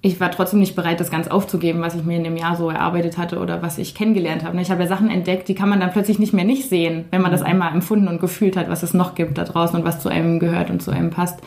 ich 0.00 0.20
war 0.20 0.30
trotzdem 0.30 0.60
nicht 0.60 0.76
bereit, 0.76 1.00
das 1.00 1.10
ganz 1.10 1.26
aufzugeben, 1.26 1.80
was 1.80 1.96
ich 1.96 2.04
mir 2.04 2.16
in 2.16 2.24
dem 2.24 2.36
Jahr 2.36 2.54
so 2.54 2.70
erarbeitet 2.70 3.18
hatte 3.18 3.40
oder 3.40 3.62
was 3.62 3.78
ich 3.78 3.96
kennengelernt 3.96 4.44
habe. 4.44 4.60
Ich 4.60 4.70
habe 4.70 4.82
ja 4.82 4.88
Sachen 4.88 5.10
entdeckt, 5.10 5.48
die 5.48 5.56
kann 5.56 5.68
man 5.68 5.80
dann 5.80 5.90
plötzlich 5.90 6.20
nicht 6.20 6.32
mehr 6.32 6.44
nicht 6.44 6.68
sehen, 6.68 7.06
wenn 7.10 7.20
man 7.20 7.32
das 7.32 7.40
mhm. 7.40 7.48
einmal 7.48 7.72
empfunden 7.72 8.06
und 8.06 8.20
gefühlt 8.20 8.56
hat, 8.56 8.70
was 8.70 8.84
es 8.84 8.94
noch 8.94 9.16
gibt 9.16 9.38
da 9.38 9.44
draußen 9.44 9.78
und 9.78 9.84
was 9.84 10.00
zu 10.00 10.08
einem 10.08 10.38
gehört 10.38 10.70
und 10.70 10.80
zu 10.80 10.92
einem 10.92 11.10
passt. 11.10 11.40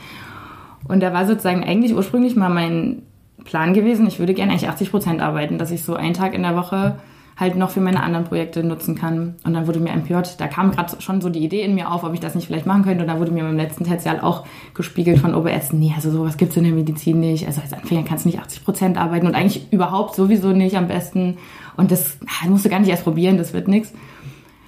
Und 0.88 1.02
da 1.02 1.14
war 1.14 1.26
sozusagen 1.26 1.64
eigentlich 1.64 1.96
ursprünglich 1.96 2.36
mal 2.36 2.50
mein 2.50 3.04
Plan 3.46 3.74
gewesen, 3.74 4.06
ich 4.06 4.20
würde 4.20 4.34
gerne 4.34 4.52
eigentlich 4.52 4.70
80 4.70 4.92
Prozent 4.92 5.22
arbeiten, 5.22 5.58
dass 5.58 5.72
ich 5.72 5.84
so 5.84 5.96
einen 5.96 6.14
Tag 6.14 6.34
in 6.34 6.44
der 6.44 6.56
Woche 6.56 6.98
halt 7.42 7.56
noch 7.56 7.72
für 7.72 7.82
meine 7.82 8.04
anderen 8.04 8.26
Projekte 8.26 8.64
nutzen 8.64 8.96
kann. 8.96 9.36
Und 9.44 9.54
dann 9.54 9.68
wurde 9.68 9.80
mir 9.80 9.92
MPJ, 9.92 10.38
da 10.38 10.48
kam 10.48 10.72
gerade 10.72 11.02
schon 11.02 11.20
so 11.20 11.30
die 11.30 11.44
Idee 11.44 11.64
in 11.64 11.76
mir 11.76 11.92
auf, 11.92 12.04
ob 12.04 12.14
ich 12.14 12.20
das 12.20 12.36
nicht 12.36 12.48
vielleicht 12.48 12.68
machen 12.68 12.84
könnte. 12.84 13.02
Und 13.02 13.08
da 13.08 13.20
wurde 13.20 13.32
mir 13.32 13.44
beim 13.44 13.58
letzten 13.58 13.84
Tertial 13.84 14.22
auch 14.22 14.46
gespiegelt 14.76 15.20
von 15.20 15.34
Oberärzten, 15.36 15.80
nee, 15.80 15.92
also 15.96 16.12
sowas 16.12 16.38
gibt 16.38 16.52
es 16.52 16.58
in 16.58 16.64
der 16.64 16.72
Medizin 16.72 17.20
nicht. 17.20 17.48
Also 17.48 17.60
als 17.60 17.74
Anfänger 17.74 18.04
kannst 18.04 18.26
du 18.26 18.30
nicht 18.30 18.40
80 18.40 18.64
Prozent 18.64 18.98
arbeiten 18.98 19.26
und 19.26 19.36
eigentlich 19.36 19.74
überhaupt 19.74 20.16
sowieso 20.16 20.54
nicht 20.54 20.78
am 20.78 20.88
besten. 20.88 21.38
Und 21.76 21.92
das, 21.92 22.20
das 22.20 22.50
musst 22.50 22.64
du 22.64 22.70
gar 22.70 22.80
nicht 22.80 22.90
erst 22.90 23.04
probieren, 23.04 23.38
das 23.38 23.54
wird 23.54 23.68
nichts. 23.68 23.92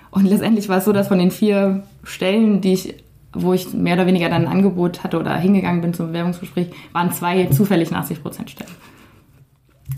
Und 0.10 0.26
letztendlich 0.26 0.68
war 0.68 0.80
es 0.80 0.86
so, 0.86 0.94
dass 0.94 1.08
von 1.08 1.20
den 1.20 1.32
vier 1.32 1.84
Stellen, 2.04 2.60
die 2.60 2.74
ich 2.74 2.96
wo 3.36 3.54
ich 3.54 3.74
mehr 3.74 3.96
oder 3.96 4.06
weniger 4.06 4.30
dann 4.30 4.44
ein 4.44 4.52
Angebot 4.52 5.04
hatte 5.04 5.20
oder 5.20 5.36
hingegangen 5.36 5.82
bin 5.82 5.94
zum 5.94 6.08
Bewerbungsgespräch, 6.08 6.68
waren 6.92 7.12
zwei 7.12 7.46
zufällig 7.46 7.92
80 7.92 8.22
Prozent 8.22 8.52
Stellen. 8.52 8.70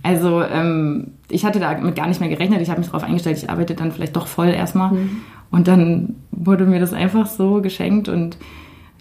Also 0.03 0.41
ähm, 0.41 1.11
ich 1.29 1.45
hatte 1.45 1.59
damit 1.59 1.95
gar 1.95 2.07
nicht 2.07 2.19
mehr 2.19 2.29
gerechnet. 2.29 2.61
Ich 2.61 2.69
habe 2.69 2.79
mich 2.79 2.89
darauf 2.89 3.03
eingestellt, 3.03 3.37
ich 3.37 3.49
arbeite 3.49 3.75
dann 3.75 3.91
vielleicht 3.91 4.15
doch 4.15 4.27
voll 4.27 4.49
erstmal. 4.49 4.91
Mhm. 4.91 5.21
Und 5.51 5.67
dann 5.67 6.15
wurde 6.31 6.65
mir 6.65 6.79
das 6.79 6.93
einfach 6.93 7.27
so 7.27 7.61
geschenkt. 7.61 8.09
Und 8.09 8.37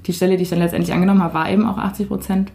die 0.07 0.12
Stelle, 0.12 0.37
die 0.37 0.42
ich 0.42 0.50
dann 0.50 0.59
letztendlich 0.59 0.92
angenommen 0.92 1.22
habe, 1.22 1.35
war 1.35 1.50
eben 1.50 1.66
auch 1.66 1.78
80 1.78 2.09
Prozent. 2.09 2.52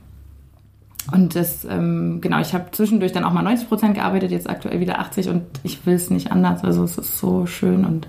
Und 1.11 1.35
das, 1.35 1.65
ähm, 1.65 2.19
genau, 2.21 2.39
ich 2.39 2.53
habe 2.53 2.65
zwischendurch 2.71 3.11
dann 3.11 3.23
auch 3.23 3.33
mal 3.33 3.41
90 3.41 3.67
Prozent 3.67 3.95
gearbeitet, 3.95 4.31
jetzt 4.31 4.49
aktuell 4.49 4.79
wieder 4.79 4.99
80 4.99 5.29
und 5.29 5.43
ich 5.63 5.85
will 5.85 5.95
es 5.95 6.09
nicht 6.09 6.31
anders. 6.31 6.63
Also 6.63 6.83
es 6.83 6.97
ist 6.97 7.17
so 7.17 7.45
schön 7.45 7.85
und 7.85 8.07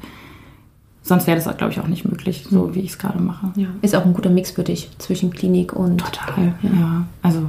sonst 1.02 1.26
wäre 1.26 1.40
das, 1.40 1.56
glaube 1.56 1.72
ich, 1.72 1.80
auch 1.80 1.86
nicht 1.86 2.04
möglich, 2.04 2.46
so 2.50 2.66
mhm. 2.66 2.74
wie 2.74 2.80
ich 2.80 2.90
es 2.90 2.98
gerade 2.98 3.18
mache. 3.18 3.52
Ja. 3.56 3.68
Ist 3.80 3.96
auch 3.96 4.04
ein 4.04 4.12
guter 4.12 4.30
Mix 4.30 4.50
für 4.50 4.64
dich 4.64 4.90
zwischen 4.98 5.30
Klinik 5.30 5.72
und. 5.72 5.98
Total, 5.98 6.54
ja. 6.62 6.70
ja. 6.70 7.06
Also 7.22 7.48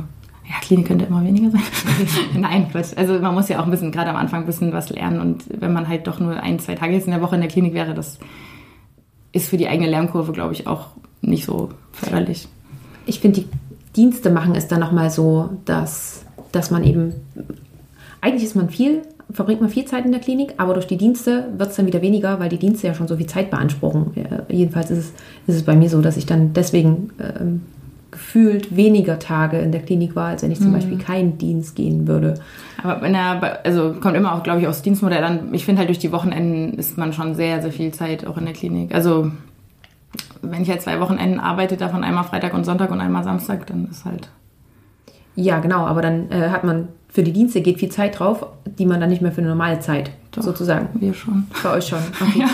ja, 0.51 0.57
Klinik 0.61 0.87
könnte 0.87 1.05
immer 1.05 1.23
weniger 1.23 1.49
sein. 1.49 1.61
Nein, 2.35 2.67
Quatsch. 2.69 2.97
Also 2.97 3.19
man 3.19 3.33
muss 3.33 3.47
ja 3.47 3.59
auch 3.59 3.65
ein 3.65 3.71
bisschen, 3.71 3.91
gerade 3.91 4.09
am 4.09 4.17
Anfang 4.17 4.41
ein 4.41 4.45
bisschen 4.45 4.73
was 4.73 4.89
lernen. 4.89 5.21
Und 5.21 5.45
wenn 5.49 5.71
man 5.71 5.87
halt 5.87 6.07
doch 6.07 6.19
nur 6.19 6.35
ein, 6.41 6.59
zwei 6.59 6.75
Tage 6.75 6.93
jetzt 6.93 7.05
in 7.05 7.11
der 7.11 7.21
Woche 7.21 7.35
in 7.35 7.41
der 7.41 7.49
Klinik 7.49 7.73
wäre, 7.73 7.93
das 7.93 8.19
ist 9.31 9.49
für 9.49 9.57
die 9.57 9.69
eigene 9.69 9.89
Lernkurve, 9.89 10.33
glaube 10.33 10.53
ich, 10.53 10.67
auch 10.67 10.87
nicht 11.21 11.45
so 11.45 11.69
förderlich. 11.93 12.49
Ich 13.05 13.21
finde, 13.21 13.41
die 13.41 13.47
Dienste 13.95 14.29
machen 14.29 14.53
es 14.55 14.67
dann 14.67 14.81
nochmal 14.81 15.09
so, 15.09 15.51
dass, 15.63 16.25
dass 16.51 16.69
man 16.69 16.83
eben, 16.83 17.13
eigentlich 18.19 18.43
ist 18.43 18.55
man 18.55 18.69
viel, 18.69 19.03
verbringt 19.31 19.61
man 19.61 19.69
viel 19.69 19.85
Zeit 19.85 20.03
in 20.03 20.11
der 20.11 20.19
Klinik, 20.19 20.55
aber 20.57 20.73
durch 20.73 20.87
die 20.87 20.97
Dienste 20.97 21.47
wird 21.57 21.69
es 21.69 21.77
dann 21.77 21.85
wieder 21.85 22.01
weniger, 22.01 22.41
weil 22.41 22.49
die 22.49 22.59
Dienste 22.59 22.87
ja 22.87 22.93
schon 22.93 23.07
so 23.07 23.15
viel 23.15 23.27
Zeit 23.27 23.51
beanspruchen. 23.51 24.11
Ja, 24.15 24.43
jedenfalls 24.49 24.91
ist 24.91 24.97
es, 24.97 25.05
ist 25.47 25.55
es 25.55 25.63
bei 25.63 25.75
mir 25.77 25.89
so, 25.89 26.01
dass 26.01 26.17
ich 26.17 26.25
dann 26.25 26.51
deswegen 26.51 27.11
ähm, 27.19 27.61
gefühlt 28.31 28.77
weniger 28.77 29.19
Tage 29.19 29.59
in 29.59 29.73
der 29.73 29.81
Klinik 29.81 30.15
war, 30.15 30.27
als 30.27 30.41
wenn 30.41 30.51
ich 30.51 30.59
zum 30.59 30.69
mhm. 30.69 30.75
Beispiel 30.75 30.97
keinen 30.97 31.37
Dienst 31.37 31.75
gehen 31.75 32.07
würde. 32.07 32.35
Aber 32.81 33.01
wenn 33.01 33.13
er, 33.13 33.59
also 33.65 33.93
kommt 33.99 34.15
immer 34.15 34.33
auch, 34.33 34.41
glaube 34.41 34.61
ich, 34.61 34.67
aus 34.67 34.81
Dienstmodell 34.81 35.23
an. 35.23 35.53
Ich 35.53 35.65
finde 35.65 35.79
halt 35.79 35.89
durch 35.89 35.99
die 35.99 36.13
Wochenenden 36.13 36.79
ist 36.79 36.97
man 36.97 37.11
schon 37.11 37.35
sehr, 37.35 37.61
sehr 37.61 37.73
viel 37.73 37.91
Zeit 37.91 38.25
auch 38.25 38.37
in 38.37 38.45
der 38.45 38.53
Klinik. 38.53 38.95
Also 38.95 39.31
wenn 40.41 40.61
ich 40.61 40.69
halt 40.69 40.81
zwei 40.81 41.01
Wochenenden 41.01 41.41
arbeite, 41.41 41.75
davon 41.75 42.05
einmal 42.05 42.23
Freitag 42.23 42.53
und 42.53 42.63
Sonntag 42.63 42.89
und 42.91 43.01
einmal 43.01 43.25
Samstag, 43.25 43.67
dann 43.67 43.89
ist 43.91 44.05
halt. 44.05 44.29
Ja, 45.35 45.59
genau, 45.59 45.85
aber 45.85 46.01
dann 46.01 46.31
äh, 46.31 46.49
hat 46.51 46.63
man 46.63 46.87
für 47.09 47.23
die 47.23 47.33
Dienste 47.33 47.59
geht 47.59 47.79
viel 47.79 47.91
Zeit 47.91 48.17
drauf, 48.17 48.45
die 48.79 48.85
man 48.85 49.01
dann 49.01 49.09
nicht 49.09 49.21
mehr 49.21 49.33
für 49.33 49.41
eine 49.41 49.49
normale 49.49 49.81
Zeit 49.81 50.11
Doch, 50.31 50.43
sozusagen. 50.43 50.87
Wir 50.93 51.13
schon. 51.13 51.47
Bei 51.63 51.73
euch 51.73 51.87
schon. 51.87 51.99
Okay, 52.21 52.39
ja. 52.39 52.49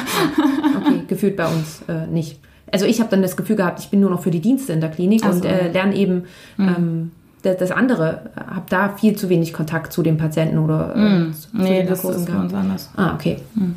okay 0.75 1.01
gefühlt 1.07 1.37
bei 1.37 1.45
uns 1.45 1.83
äh, 1.87 2.07
nicht. 2.07 2.39
Also 2.71 2.85
ich 2.85 2.99
habe 2.99 3.09
dann 3.09 3.21
das 3.21 3.37
Gefühl 3.37 3.55
gehabt, 3.55 3.79
ich 3.79 3.89
bin 3.89 3.99
nur 3.99 4.09
noch 4.09 4.21
für 4.21 4.31
die 4.31 4.41
Dienste 4.41 4.73
in 4.73 4.81
der 4.81 4.89
Klinik 4.89 5.21
so, 5.23 5.29
und 5.29 5.45
äh, 5.45 5.71
lerne 5.71 5.95
eben 5.95 6.23
mhm. 6.57 6.67
ähm, 6.67 7.11
das, 7.43 7.57
das, 7.57 7.71
andere, 7.71 8.31
habe 8.35 8.65
da 8.69 8.89
viel 8.89 9.15
zu 9.15 9.29
wenig 9.29 9.53
Kontakt 9.53 9.93
zu 9.93 10.03
den 10.03 10.17
Patienten 10.17 10.57
oder 10.57 10.95
äh, 10.95 10.99
mhm. 10.99 11.33
zu 11.33 11.47
nee, 11.53 11.79
den 11.79 11.87
das 11.87 12.03
ist 12.03 12.29
uns 12.29 12.29
anders. 12.29 12.89
Ah, 12.97 13.13
okay. 13.13 13.37
Mhm. 13.55 13.75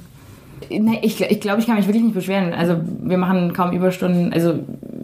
Nee, 0.68 0.98
ich, 1.02 1.20
ich 1.20 1.40
glaube, 1.40 1.60
ich 1.60 1.66
kann 1.66 1.76
mich 1.76 1.86
wirklich 1.86 2.02
nicht 2.02 2.14
beschweren. 2.14 2.52
Also 2.52 2.76
wir 3.02 3.18
machen 3.18 3.52
kaum 3.52 3.72
Überstunden. 3.72 4.32
Also 4.32 4.60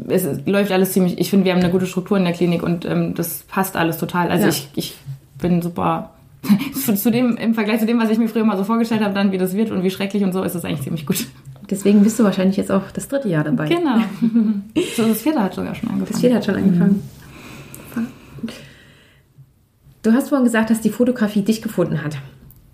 es 0.09 0.27
läuft 0.47 0.71
alles 0.71 0.93
ziemlich. 0.93 1.19
Ich 1.19 1.31
finde, 1.31 1.45
wir 1.45 1.53
haben 1.53 1.61
eine 1.61 1.71
gute 1.71 1.87
Struktur 1.87 2.17
in 2.17 2.25
der 2.25 2.33
Klinik 2.33 2.63
und 2.63 2.85
ähm, 2.85 3.15
das 3.15 3.45
passt 3.49 3.77
alles 3.77 3.99
total. 3.99 4.29
Also 4.29 4.45
ja. 4.45 4.51
ich, 4.51 4.69
ich 4.75 4.97
bin 5.41 5.63
super. 5.63 6.11
zu 6.97 7.11
dem, 7.11 7.37
Im 7.37 7.55
Vergleich 7.55 7.81
zu 7.81 7.87
dem, 7.87 7.99
was 7.99 8.11
ich 8.11 8.19
mir 8.19 8.29
früher 8.29 8.45
mal 8.45 8.57
so 8.57 8.65
vorgestellt 8.65 9.03
habe, 9.03 9.15
dann 9.15 9.33
wie 9.33 9.39
das 9.39 9.55
wird 9.57 9.71
und 9.71 9.83
wie 9.83 9.91
schrecklich 9.91 10.23
und 10.23 10.33
so, 10.33 10.43
ist 10.43 10.55
das 10.55 10.65
eigentlich 10.65 10.83
ziemlich 10.83 11.07
gut. 11.07 11.27
Deswegen 11.71 12.03
bist 12.03 12.19
du 12.19 12.25
wahrscheinlich 12.25 12.57
jetzt 12.57 12.71
auch 12.71 12.91
das 12.93 13.09
dritte 13.09 13.29
Jahr 13.29 13.45
dabei. 13.45 13.69
Genau. 13.69 13.99
so, 14.97 15.07
das 15.07 15.23
vierte 15.23 15.43
hat 15.43 15.55
sogar 15.55 15.75
schon 15.75 15.91
angefangen. 15.91 16.13
Das 16.13 16.21
vierte 16.21 16.37
hat 16.37 16.45
schon 16.45 16.57
angefangen. 16.57 17.03
Mhm. 17.03 17.17
Du 20.03 20.13
hast 20.13 20.29
vorhin 20.29 20.45
gesagt, 20.45 20.71
dass 20.71 20.81
die 20.81 20.91
Fotografie 20.91 21.43
dich 21.43 21.63
gefunden 21.63 22.05
hat. 22.05 22.17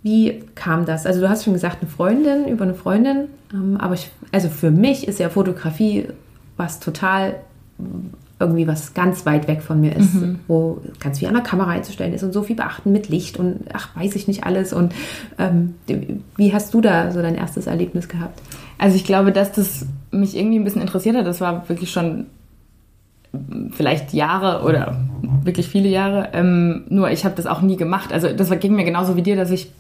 Wie 0.02 0.44
kam 0.54 0.84
das? 0.84 1.06
Also 1.06 1.20
du 1.20 1.30
hast 1.30 1.44
schon 1.44 1.54
gesagt, 1.54 1.78
eine 1.80 1.90
Freundin 1.90 2.46
über 2.46 2.64
eine 2.64 2.74
Freundin, 2.74 3.28
ähm, 3.54 3.78
aber 3.78 3.94
ich, 3.94 4.10
also 4.32 4.50
für 4.50 4.70
mich 4.70 5.08
ist 5.08 5.18
ja 5.18 5.30
Fotografie 5.30 6.08
was 6.58 6.78
total 6.78 7.36
irgendwie 8.38 8.66
was 8.66 8.92
ganz 8.92 9.24
weit 9.24 9.48
weg 9.48 9.62
von 9.62 9.80
mir 9.80 9.96
ist, 9.96 10.14
mhm. 10.14 10.40
wo 10.48 10.82
ganz 10.98 11.20
viel 11.20 11.28
an 11.28 11.34
der 11.34 11.42
Kamera 11.42 11.70
einzustellen 11.70 12.12
ist 12.12 12.24
und 12.24 12.32
so 12.32 12.42
viel 12.42 12.56
beachten 12.56 12.92
mit 12.92 13.08
Licht 13.08 13.38
und 13.38 13.60
ach, 13.72 13.96
weiß 13.96 14.16
ich 14.16 14.26
nicht 14.26 14.44
alles. 14.44 14.72
Und 14.72 14.92
ähm, 15.38 15.76
wie 16.36 16.52
hast 16.52 16.74
du 16.74 16.80
da 16.80 17.12
so 17.12 17.22
dein 17.22 17.36
erstes 17.36 17.66
Erlebnis 17.66 18.08
gehabt? 18.08 18.42
Also 18.82 18.96
ich 18.96 19.04
glaube, 19.04 19.30
dass 19.30 19.52
das 19.52 19.86
mich 20.10 20.36
irgendwie 20.36 20.58
ein 20.58 20.64
bisschen 20.64 20.80
interessiert 20.80 21.14
hat. 21.14 21.24
Das 21.24 21.40
war 21.40 21.68
wirklich 21.68 21.92
schon 21.92 22.26
vielleicht 23.70 24.12
Jahre 24.12 24.64
oder 24.64 24.96
wirklich 25.44 25.68
viele 25.68 25.88
Jahre. 25.88 26.30
Ähm, 26.32 26.82
nur 26.88 27.08
ich 27.08 27.24
habe 27.24 27.36
das 27.36 27.46
auch 27.46 27.60
nie 27.60 27.76
gemacht. 27.76 28.12
Also 28.12 28.32
das 28.32 28.50
ging 28.58 28.74
mir 28.74 28.82
genauso 28.82 29.14
wie 29.14 29.22
dir, 29.22 29.36
dass 29.36 29.52
ich 29.52 29.70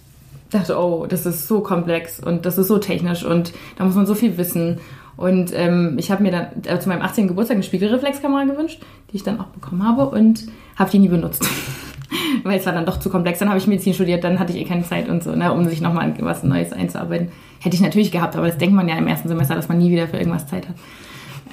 dachte, 0.50 0.78
oh, 0.78 1.06
das 1.08 1.26
ist 1.26 1.48
so 1.48 1.62
komplex 1.62 2.20
und 2.20 2.46
das 2.46 2.58
ist 2.58 2.68
so 2.68 2.78
technisch 2.78 3.24
und 3.24 3.52
da 3.76 3.84
muss 3.84 3.96
man 3.96 4.06
so 4.06 4.14
viel 4.14 4.38
wissen. 4.38 4.78
Und 5.16 5.50
ähm, 5.52 5.96
ich 5.98 6.12
habe 6.12 6.22
mir 6.22 6.30
dann 6.30 6.46
äh, 6.64 6.78
zu 6.78 6.88
meinem 6.88 7.02
18. 7.02 7.26
Geburtstag 7.26 7.56
eine 7.56 7.64
Spiegelreflexkamera 7.64 8.44
gewünscht, 8.44 8.80
die 9.10 9.16
ich 9.16 9.24
dann 9.24 9.40
auch 9.40 9.46
bekommen 9.46 9.84
habe 9.84 10.10
und 10.10 10.44
habe 10.76 10.92
die 10.92 11.00
nie 11.00 11.08
benutzt. 11.08 11.44
Weil 12.42 12.58
es 12.58 12.66
war 12.66 12.72
dann 12.72 12.86
doch 12.86 12.98
zu 12.98 13.10
komplex. 13.10 13.38
Dann 13.38 13.48
habe 13.48 13.58
ich 13.58 13.66
Medizin 13.66 13.94
studiert, 13.94 14.24
dann 14.24 14.38
hatte 14.38 14.52
ich 14.52 14.58
eh 14.60 14.64
keine 14.64 14.82
Zeit 14.84 15.08
und 15.08 15.22
so, 15.22 15.34
ne, 15.34 15.52
um 15.52 15.64
sich 15.68 15.80
nochmal 15.80 16.14
was 16.20 16.42
Neues 16.42 16.72
einzuarbeiten. 16.72 17.28
Hätte 17.60 17.76
ich 17.76 17.82
natürlich 17.82 18.10
gehabt, 18.10 18.36
aber 18.36 18.46
das 18.46 18.58
denkt 18.58 18.74
man 18.74 18.88
ja 18.88 18.96
im 18.96 19.06
ersten 19.06 19.28
Semester, 19.28 19.54
dass 19.54 19.68
man 19.68 19.78
nie 19.78 19.90
wieder 19.90 20.08
für 20.08 20.18
irgendwas 20.18 20.46
Zeit 20.46 20.68
hat. 20.68 20.76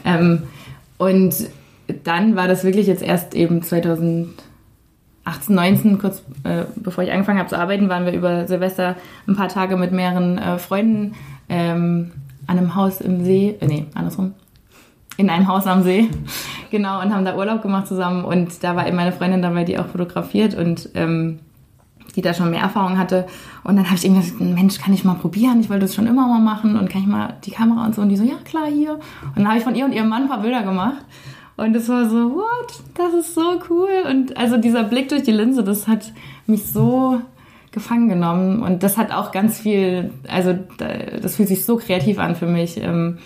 Ähm, 0.06 0.44
und 0.98 1.36
dann 2.04 2.36
war 2.36 2.48
das 2.48 2.64
wirklich 2.64 2.88
jetzt 2.88 3.02
erst 3.02 3.36
eben 3.36 3.62
2018, 3.62 4.36
19, 5.48 6.00
kurz 6.00 6.24
äh, 6.44 6.66
bevor 6.76 7.04
ich 7.04 7.12
angefangen 7.12 7.40
habe 7.40 7.50
zu 7.50 7.58
arbeiten, 7.58 7.90
waren 7.90 8.06
wir 8.06 8.14
über 8.14 8.48
Silvester 8.48 8.96
ein 9.28 9.36
paar 9.36 9.50
Tage 9.50 9.78
mit 9.78 9.92
mehreren 9.92 10.38
äh, 10.38 10.58
Freunden 10.60 11.14
ähm, 11.48 12.12
an 12.48 12.58
einem 12.58 12.76
Haus 12.76 13.02
im 13.02 13.24
See, 13.24 13.56
äh, 13.60 13.66
nee, 13.66 13.86
andersrum, 13.94 14.34
in 15.20 15.30
einem 15.30 15.50
Haus 15.50 15.68
am 15.68 15.84
See, 15.84 16.08
genau, 16.72 17.02
und 17.02 17.14
haben 17.14 17.26
da 17.26 17.36
Urlaub 17.36 17.62
gemacht 17.62 17.88
zusammen. 17.88 18.24
Und 18.24 18.64
da 18.64 18.78
war 18.78 18.88
eben 18.88 18.96
meine 18.96 19.12
Freundin 19.12 19.42
dabei, 19.42 19.66
die 19.66 19.78
auch 19.78 19.88
fotografiert 19.88 20.56
und 20.56 20.90
ähm, 20.96 21.40
die 22.16 22.22
da 22.22 22.34
schon 22.34 22.50
mehr 22.50 22.62
Erfahrung 22.62 22.98
hatte. 22.98 23.28
Und 23.66 23.76
dann 23.76 23.86
habe 23.86 23.96
ich 23.98 24.06
irgendwie 24.06 24.22
gesagt, 24.22 24.40
Mensch, 24.40 24.80
kann 24.80 24.94
ich 24.94 25.04
mal 25.04 25.16
probieren? 25.16 25.60
Ich 25.60 25.70
wollte 25.70 25.86
das 25.86 25.94
schon 25.94 26.08
immer 26.08 26.26
mal 26.26 26.40
machen 26.40 26.80
und 26.80 26.90
kann 26.90 27.02
ich 27.02 27.08
mal 27.08 27.34
die 27.44 27.52
Kamera 27.52 27.86
und 27.86 27.96
so. 27.96 28.02
Und 28.02 28.08
die 28.08 28.16
so, 28.16 28.24
ja 28.24 28.38
klar, 28.46 28.68
hier. 28.68 28.94
Und 28.94 29.40
dann 29.40 29.50
habe 29.50 29.58
ich 29.58 29.64
von 29.66 29.76
ihr 29.76 29.84
und 29.84 29.92
ihrem 29.92 30.08
Mann 30.08 30.24
ein 30.24 30.30
paar 30.30 30.42
Bilder 30.42 30.64
gemacht. 30.64 31.04
Und 31.58 31.76
es 31.76 31.90
war 31.90 32.10
so, 32.10 32.36
what? 32.36 32.82
Das 32.96 33.14
ist 33.14 33.36
so 33.36 33.60
cool. 33.70 33.90
Und 34.10 34.38
also 34.38 34.56
dieser 34.56 34.86
Blick 34.86 35.10
durch 35.10 35.24
die 35.24 35.34
Linse, 35.34 35.66
das 35.66 35.90
hat 35.90 36.14
mich 36.48 36.66
so 36.66 37.20
gefangen 37.72 38.08
genommen. 38.08 38.64
Und 38.64 38.84
das 38.84 38.98
hat 38.98 39.12
auch 39.12 39.34
ganz 39.34 39.60
viel, 39.60 40.12
also 40.30 40.58
das 40.78 41.36
fühlt 41.36 41.50
sich 41.50 41.66
so 41.66 41.76
kreativ 41.76 42.20
an 42.20 42.38
für 42.38 42.48
mich, 42.48 42.82
ähm, 42.82 43.18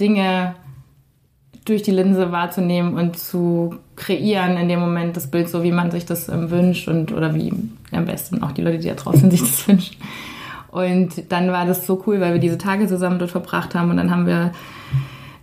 Dinge 0.00 0.56
durch 1.68 1.82
die 1.82 1.90
Linse 1.90 2.32
wahrzunehmen 2.32 2.94
und 2.94 3.18
zu 3.18 3.76
kreieren 3.96 4.56
in 4.56 4.68
dem 4.68 4.80
Moment 4.80 5.16
das 5.16 5.30
Bild 5.30 5.48
so, 5.48 5.62
wie 5.62 5.72
man 5.72 5.90
sich 5.90 6.06
das 6.06 6.28
ähm, 6.28 6.50
wünscht 6.50 6.88
und 6.88 7.12
oder 7.12 7.34
wie 7.34 7.52
am 7.92 8.06
besten 8.06 8.42
auch 8.42 8.52
die 8.52 8.62
Leute, 8.62 8.78
die 8.78 8.88
da 8.88 8.94
draußen 8.94 9.30
sich 9.30 9.40
das 9.40 9.68
wünschen. 9.68 9.96
Und 10.70 11.30
dann 11.32 11.50
war 11.50 11.66
das 11.66 11.86
so 11.86 12.02
cool, 12.06 12.20
weil 12.20 12.34
wir 12.34 12.40
diese 12.40 12.58
Tage 12.58 12.86
zusammen 12.86 13.18
dort 13.18 13.30
verbracht 13.30 13.74
haben 13.74 13.90
und 13.90 13.96
dann 13.96 14.10
haben 14.10 14.26
wir 14.26 14.52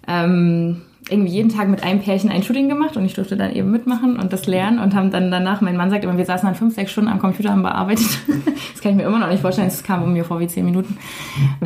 ähm, 0.07 0.81
irgendwie 1.09 1.31
jeden 1.31 1.49
Tag 1.49 1.67
mit 1.67 1.83
einem 1.83 1.99
Pärchen 1.99 2.31
ein 2.31 2.41
Shooting 2.41 2.67
gemacht 2.67 2.97
und 2.97 3.05
ich 3.05 3.13
durfte 3.13 3.37
dann 3.37 3.53
eben 3.53 3.69
mitmachen 3.69 4.17
und 4.17 4.33
das 4.33 4.47
lernen 4.47 4.79
und 4.79 4.95
haben 4.95 5.11
dann 5.11 5.29
danach, 5.29 5.61
mein 5.61 5.77
Mann 5.77 5.91
sagt 5.91 6.03
immer, 6.03 6.17
wir 6.17 6.25
saßen 6.25 6.47
dann 6.47 6.55
fünf, 6.55 6.73
sechs 6.73 6.91
Stunden 6.91 7.11
am 7.11 7.19
Computer, 7.19 7.51
haben 7.51 7.61
bearbeitet. 7.61 8.07
das 8.73 8.81
kann 8.81 8.91
ich 8.91 8.97
mir 8.97 9.03
immer 9.03 9.19
noch 9.19 9.29
nicht 9.29 9.41
vorstellen, 9.41 9.67
es 9.67 9.83
kam 9.83 10.01
um 10.03 10.13
mir 10.13 10.25
vor 10.25 10.39
wie 10.39 10.47
zehn 10.47 10.65
Minuten. 10.65 10.97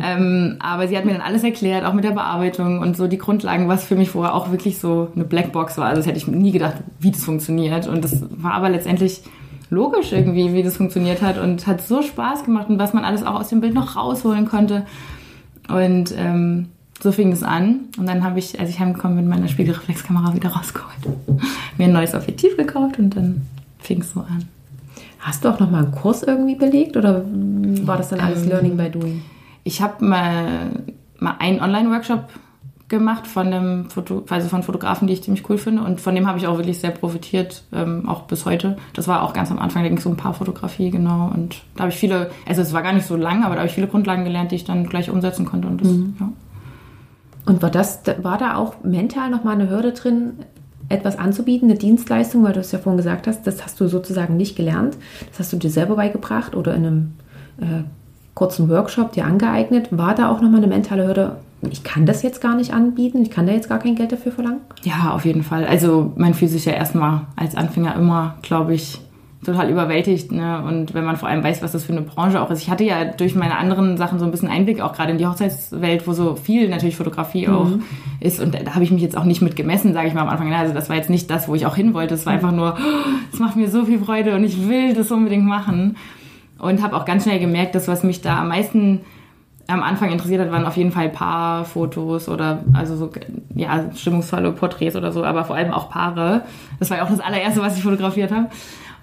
Ähm, 0.02 0.56
aber 0.58 0.88
sie 0.88 0.96
hat 0.96 1.06
mir 1.06 1.12
dann 1.12 1.22
alles 1.22 1.42
erklärt, 1.42 1.86
auch 1.86 1.94
mit 1.94 2.04
der 2.04 2.10
Bearbeitung 2.10 2.80
und 2.80 2.98
so 2.98 3.06
die 3.06 3.16
Grundlagen, 3.16 3.68
was 3.68 3.84
für 3.84 3.96
mich 3.96 4.10
vorher 4.10 4.34
auch 4.34 4.50
wirklich 4.50 4.78
so 4.78 5.08
eine 5.14 5.24
Blackbox 5.24 5.78
war. 5.78 5.86
Also 5.86 6.00
das 6.00 6.06
hätte 6.06 6.18
ich 6.18 6.26
nie 6.26 6.52
gedacht, 6.52 6.76
wie 6.98 7.10
das 7.10 7.24
funktioniert 7.24 7.86
und 7.86 8.04
das 8.04 8.22
war 8.30 8.52
aber 8.52 8.68
letztendlich 8.68 9.22
logisch 9.70 10.12
irgendwie, 10.12 10.52
wie 10.52 10.62
das 10.62 10.76
funktioniert 10.76 11.22
hat 11.22 11.38
und 11.38 11.66
hat 11.66 11.80
so 11.80 12.02
Spaß 12.02 12.44
gemacht 12.44 12.68
und 12.68 12.78
was 12.78 12.92
man 12.92 13.04
alles 13.04 13.22
auch 13.22 13.40
aus 13.40 13.48
dem 13.48 13.60
Bild 13.60 13.72
noch 13.72 13.96
rausholen 13.96 14.46
konnte. 14.46 14.84
Und 15.68 16.12
ähm, 16.18 16.68
so 17.02 17.12
fing 17.12 17.32
es 17.32 17.42
an. 17.42 17.88
Und 17.98 18.06
dann 18.06 18.24
habe 18.24 18.38
ich, 18.38 18.58
als 18.60 18.70
ich 18.70 18.80
heimgekommen 18.80 19.16
bin, 19.16 19.28
meine 19.28 19.48
Spiegelreflexkamera 19.48 20.34
wieder 20.34 20.50
rausgeholt. 20.50 21.16
Mir 21.78 21.84
ein 21.84 21.92
neues 21.92 22.14
Objektiv 22.14 22.56
gekauft 22.56 22.98
und 22.98 23.16
dann 23.16 23.46
fing 23.78 24.00
es 24.00 24.12
so 24.12 24.20
an. 24.20 24.48
Hast 25.18 25.44
du 25.44 25.48
auch 25.48 25.60
noch 25.60 25.70
mal 25.70 25.84
einen 25.84 25.92
Kurs 25.92 26.22
irgendwie 26.22 26.54
belegt 26.54 26.96
oder 26.96 27.24
war 27.26 27.98
das 27.98 28.08
dann 28.08 28.20
alles 28.20 28.42
ähm, 28.42 28.48
Learning 28.48 28.76
by 28.76 28.90
Doing? 28.90 29.22
Ich 29.64 29.82
habe 29.82 30.04
mal, 30.04 30.70
mal 31.18 31.36
einen 31.38 31.60
Online-Workshop 31.60 32.24
gemacht 32.88 33.26
von 33.26 33.50
dem 33.50 33.88
Foto, 33.88 34.24
also 34.28 34.48
von 34.48 34.62
Fotografen, 34.62 35.06
die 35.06 35.14
ich 35.14 35.22
ziemlich 35.22 35.48
cool 35.48 35.58
finde. 35.58 35.82
Und 35.82 36.00
von 36.00 36.14
dem 36.14 36.26
habe 36.26 36.38
ich 36.38 36.46
auch 36.46 36.56
wirklich 36.56 36.80
sehr 36.80 36.90
profitiert, 36.90 37.62
ähm, 37.72 38.08
auch 38.08 38.22
bis 38.22 38.44
heute. 38.46 38.76
Das 38.94 39.08
war 39.08 39.22
auch 39.22 39.32
ganz 39.32 39.50
am 39.50 39.58
Anfang, 39.58 39.82
da 39.82 39.88
ging 39.88 39.98
es 39.98 40.06
um 40.06 40.16
Paarfotografie, 40.16 40.90
genau. 40.90 41.30
Und 41.32 41.62
da 41.76 41.82
habe 41.82 41.92
ich 41.92 41.98
viele, 41.98 42.30
also 42.46 42.62
es 42.62 42.72
war 42.72 42.82
gar 42.82 42.92
nicht 42.92 43.06
so 43.06 43.16
lang, 43.16 43.44
aber 43.44 43.54
da 43.54 43.60
habe 43.60 43.68
ich 43.68 43.74
viele 43.74 43.86
Grundlagen 43.86 44.24
gelernt, 44.24 44.50
die 44.50 44.56
ich 44.56 44.64
dann 44.64 44.86
gleich 44.86 45.08
umsetzen 45.08 45.46
konnte. 45.46 45.68
Und 45.68 45.80
das, 45.80 45.88
mhm. 45.88 46.16
ja. 46.18 46.32
Und 47.46 47.62
war, 47.62 47.70
das, 47.70 48.00
war 48.22 48.38
da 48.38 48.56
auch 48.56 48.82
mental 48.82 49.30
nochmal 49.30 49.54
eine 49.54 49.70
Hürde 49.70 49.92
drin, 49.92 50.32
etwas 50.88 51.18
anzubieten, 51.18 51.70
eine 51.70 51.78
Dienstleistung, 51.78 52.42
weil 52.42 52.52
du 52.52 52.60
es 52.60 52.72
ja 52.72 52.78
vorhin 52.78 52.96
gesagt 52.96 53.26
hast, 53.26 53.46
das 53.46 53.64
hast 53.64 53.80
du 53.80 53.88
sozusagen 53.88 54.36
nicht 54.36 54.56
gelernt, 54.56 54.96
das 55.30 55.38
hast 55.38 55.52
du 55.52 55.56
dir 55.56 55.70
selber 55.70 55.96
beigebracht 55.96 56.54
oder 56.54 56.74
in 56.74 56.86
einem 56.86 57.12
äh, 57.60 57.84
kurzen 58.34 58.68
Workshop 58.68 59.12
dir 59.12 59.24
angeeignet. 59.24 59.96
War 59.96 60.14
da 60.14 60.30
auch 60.30 60.40
nochmal 60.40 60.58
eine 60.58 60.66
mentale 60.66 61.06
Hürde, 61.06 61.36
ich 61.62 61.84
kann 61.84 62.06
das 62.06 62.22
jetzt 62.22 62.40
gar 62.40 62.56
nicht 62.56 62.72
anbieten, 62.72 63.22
ich 63.22 63.30
kann 63.30 63.46
da 63.46 63.52
jetzt 63.52 63.68
gar 63.68 63.78
kein 63.78 63.94
Geld 63.94 64.12
dafür 64.12 64.32
verlangen? 64.32 64.60
Ja, 64.82 65.12
auf 65.12 65.24
jeden 65.24 65.42
Fall. 65.42 65.64
Also 65.64 66.12
man 66.16 66.34
fühlt 66.34 66.66
erstmal 66.66 67.22
als 67.36 67.54
Anfänger 67.54 67.94
immer, 67.94 68.36
glaube 68.42 68.74
ich, 68.74 69.00
total 69.44 69.70
überwältigt. 69.70 70.32
Ne? 70.32 70.62
Und 70.62 70.92
wenn 70.92 71.04
man 71.04 71.16
vor 71.16 71.28
allem 71.28 71.42
weiß, 71.42 71.62
was 71.62 71.72
das 71.72 71.84
für 71.84 71.92
eine 71.92 72.02
Branche 72.02 72.40
auch 72.40 72.50
ist. 72.50 72.62
Ich 72.62 72.70
hatte 72.70 72.84
ja 72.84 73.04
durch 73.04 73.34
meine 73.34 73.56
anderen 73.56 73.96
Sachen 73.96 74.18
so 74.18 74.24
ein 74.24 74.30
bisschen 74.30 74.48
Einblick, 74.48 74.80
auch 74.80 74.92
gerade 74.92 75.12
in 75.12 75.18
die 75.18 75.26
Hochzeitswelt, 75.26 76.06
wo 76.06 76.12
so 76.12 76.36
viel 76.36 76.68
natürlich 76.68 76.96
Fotografie 76.96 77.46
mhm. 77.46 77.54
auch 77.54 77.70
ist. 78.20 78.40
Und 78.40 78.54
da 78.54 78.74
habe 78.74 78.84
ich 78.84 78.90
mich 78.90 79.02
jetzt 79.02 79.16
auch 79.16 79.24
nicht 79.24 79.40
mit 79.40 79.56
gemessen, 79.56 79.94
sage 79.94 80.08
ich 80.08 80.14
mal 80.14 80.22
am 80.22 80.28
Anfang. 80.28 80.52
Also 80.52 80.74
das 80.74 80.88
war 80.88 80.96
jetzt 80.96 81.10
nicht 81.10 81.30
das, 81.30 81.48
wo 81.48 81.54
ich 81.54 81.64
auch 81.64 81.76
hin 81.76 81.94
wollte. 81.94 82.14
Es 82.14 82.26
war 82.26 82.34
einfach 82.34 82.52
nur, 82.52 82.76
es 83.32 83.38
macht 83.38 83.56
mir 83.56 83.70
so 83.70 83.84
viel 83.84 83.98
Freude 83.98 84.34
und 84.34 84.44
ich 84.44 84.68
will 84.68 84.94
das 84.94 85.10
unbedingt 85.10 85.46
machen. 85.46 85.96
Und 86.58 86.82
habe 86.82 86.94
auch 86.94 87.06
ganz 87.06 87.22
schnell 87.22 87.38
gemerkt, 87.38 87.74
dass 87.74 87.88
was 87.88 88.02
mich 88.02 88.20
da 88.20 88.40
am 88.40 88.48
meisten 88.48 89.00
am 89.70 89.82
Anfang 89.82 90.10
interessiert 90.10 90.40
hat, 90.40 90.50
waren 90.50 90.66
auf 90.66 90.76
jeden 90.76 90.90
Fall 90.90 91.08
Paarfotos 91.08 92.28
oder 92.28 92.64
also 92.72 92.96
so 92.96 93.10
ja 93.54 93.90
stimmungsvolle 93.94 94.52
Porträts 94.52 94.96
oder 94.96 95.12
so, 95.12 95.24
aber 95.24 95.44
vor 95.44 95.56
allem 95.56 95.72
auch 95.72 95.88
Paare. 95.88 96.42
Das 96.78 96.90
war 96.90 96.98
ja 96.98 97.04
auch 97.04 97.10
das 97.10 97.20
allererste, 97.20 97.60
was 97.60 97.76
ich 97.76 97.82
fotografiert 97.84 98.32
habe. 98.32 98.48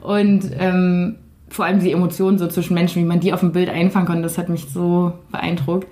Und 0.02 0.52
ähm, 0.58 1.18
vor 1.50 1.66
allem 1.66 1.80
die 1.80 1.92
Emotionen 1.92 2.38
so 2.38 2.48
zwischen 2.48 2.74
Menschen, 2.74 3.02
wie 3.02 3.08
man 3.08 3.20
die 3.20 3.34
auf 3.34 3.40
dem 3.40 3.52
Bild 3.52 3.70
einfangen 3.70 4.08
konnte, 4.08 4.24
das 4.24 4.38
hat 4.38 4.50
mich 4.50 4.70
so 4.70 5.14
beeindruckt. 5.32 5.88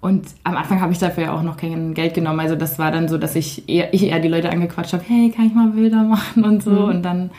Und 0.00 0.26
am 0.44 0.56
Anfang 0.56 0.80
habe 0.80 0.92
ich 0.92 0.98
dafür 0.98 1.24
ja 1.24 1.32
auch 1.34 1.42
noch 1.42 1.56
kein 1.56 1.92
Geld 1.94 2.14
genommen. 2.14 2.38
Also 2.40 2.54
das 2.54 2.78
war 2.78 2.92
dann 2.92 3.08
so, 3.08 3.18
dass 3.18 3.34
ich 3.34 3.68
eher, 3.68 3.92
ich 3.92 4.04
eher 4.04 4.20
die 4.20 4.28
Leute 4.28 4.50
angequatscht 4.50 4.92
habe, 4.92 5.02
hey, 5.06 5.32
kann 5.34 5.46
ich 5.46 5.54
mal 5.54 5.70
Bilder 5.70 6.04
machen 6.04 6.44
und 6.44 6.62
so. 6.62 6.70
Mhm. 6.70 6.84
Und 6.84 7.02
dann, 7.02 7.30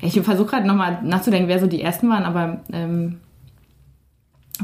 ich 0.00 0.20
versuche 0.20 0.50
gerade 0.50 0.66
nochmal 0.66 0.98
nachzudenken, 1.04 1.48
wer 1.48 1.60
so 1.60 1.66
die 1.66 1.80
ersten 1.80 2.08
waren, 2.08 2.24
aber 2.24 2.62
ähm, 2.72 3.20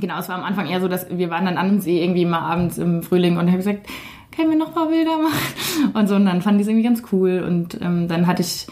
genau, 0.01 0.19
es 0.19 0.29
war 0.29 0.37
am 0.37 0.43
Anfang 0.43 0.67
eher 0.67 0.81
so, 0.81 0.89
dass 0.89 1.07
wir 1.11 1.31
waren 1.31 1.45
dann 1.45 1.59
an 1.59 1.69
dem 1.69 1.81
See 1.81 2.03
irgendwie 2.03 2.25
mal 2.25 2.41
abends 2.41 2.79
im 2.79 3.05
Frühling 3.05 3.37
und 3.37 3.47
habe 3.47 3.59
gesagt, 3.59 3.87
können 4.35 4.51
wir 4.51 4.59
noch 4.59 4.75
mal 4.75 4.89
Bilder 4.89 5.19
machen? 5.19 5.95
Und 5.95 6.09
so, 6.09 6.17
und 6.17 6.27
dann 6.27 6.43
fanden 6.43 6.59
die 6.59 6.63
es 6.63 6.69
irgendwie 6.69 6.87
ganz 6.87 7.03
cool. 7.13 7.45
Und 7.47 7.81
ähm, 7.81 8.09
dann 8.09 8.27
hatte 8.27 8.43
ich 8.43 8.67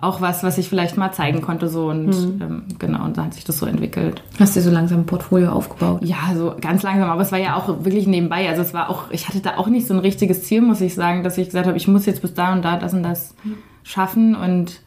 auch 0.00 0.20
was, 0.20 0.42
was 0.42 0.58
ich 0.58 0.68
vielleicht 0.68 0.96
mal 0.96 1.12
zeigen 1.12 1.40
konnte 1.40 1.68
so 1.68 1.88
und 1.88 2.06
mhm. 2.06 2.42
ähm, 2.42 2.62
genau 2.78 3.04
und 3.04 3.16
dann 3.16 3.26
hat 3.26 3.34
sich 3.34 3.44
das 3.44 3.58
so 3.58 3.66
entwickelt. 3.66 4.22
Hast 4.38 4.56
du 4.56 4.60
so 4.60 4.70
langsam 4.70 5.00
ein 5.00 5.06
Portfolio 5.06 5.50
aufgebaut? 5.50 6.00
Ja, 6.02 6.34
so 6.34 6.54
ganz 6.60 6.82
langsam, 6.82 7.08
aber 7.08 7.22
es 7.22 7.32
war 7.32 7.38
ja 7.38 7.56
auch 7.56 7.68
wirklich 7.84 8.06
nebenbei. 8.06 8.48
Also 8.48 8.62
es 8.62 8.74
war 8.74 8.90
auch, 8.90 9.10
ich 9.10 9.28
hatte 9.28 9.40
da 9.40 9.56
auch 9.56 9.68
nicht 9.68 9.86
so 9.86 9.94
ein 9.94 10.00
richtiges 10.00 10.44
Ziel, 10.44 10.62
muss 10.62 10.80
ich 10.80 10.94
sagen, 10.94 11.22
dass 11.22 11.38
ich 11.38 11.46
gesagt 11.46 11.66
habe, 11.66 11.76
ich 11.76 11.88
muss 11.88 12.06
jetzt 12.06 12.22
bis 12.22 12.34
da 12.34 12.52
und 12.52 12.64
da 12.64 12.76
das 12.76 12.92
und 12.92 13.02
das 13.02 13.34
mhm. 13.44 13.54
schaffen 13.84 14.34
und 14.34 14.80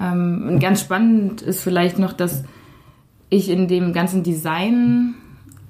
ähm, 0.00 0.58
ganz 0.60 0.80
spannend 0.80 1.42
ist 1.42 1.62
vielleicht 1.62 1.98
noch, 1.98 2.12
dass 2.12 2.44
ich 3.30 3.48
in 3.48 3.68
dem 3.68 3.92
ganzen 3.92 4.22
Design, 4.22 5.14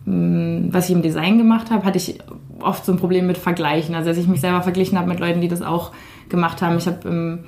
hm, 0.05 0.69
was 0.73 0.89
ich 0.89 0.95
im 0.97 1.03
Design 1.03 1.39
gemacht 1.39 1.71
habe, 1.71 1.85
hatte 1.85 1.99
ich 1.99 2.19
oft 2.61 2.85
so 2.85 2.93
ein 2.93 2.99
Problem 2.99 3.27
mit 3.27 3.39
Vergleichen. 3.39 3.95
Also 3.95 4.09
dass 4.09 4.19
ich 4.19 4.27
mich 4.27 4.41
selber 4.41 4.63
verglichen 4.63 4.99
habe 4.99 5.09
mit 5.09 5.21
Leuten, 5.21 5.41
die 5.41 5.49
das 5.49 5.63
auch 5.63 5.93
gemacht 6.29 6.63
haben. 6.63 6.79
Ich 6.79 6.87
habe 6.87 7.41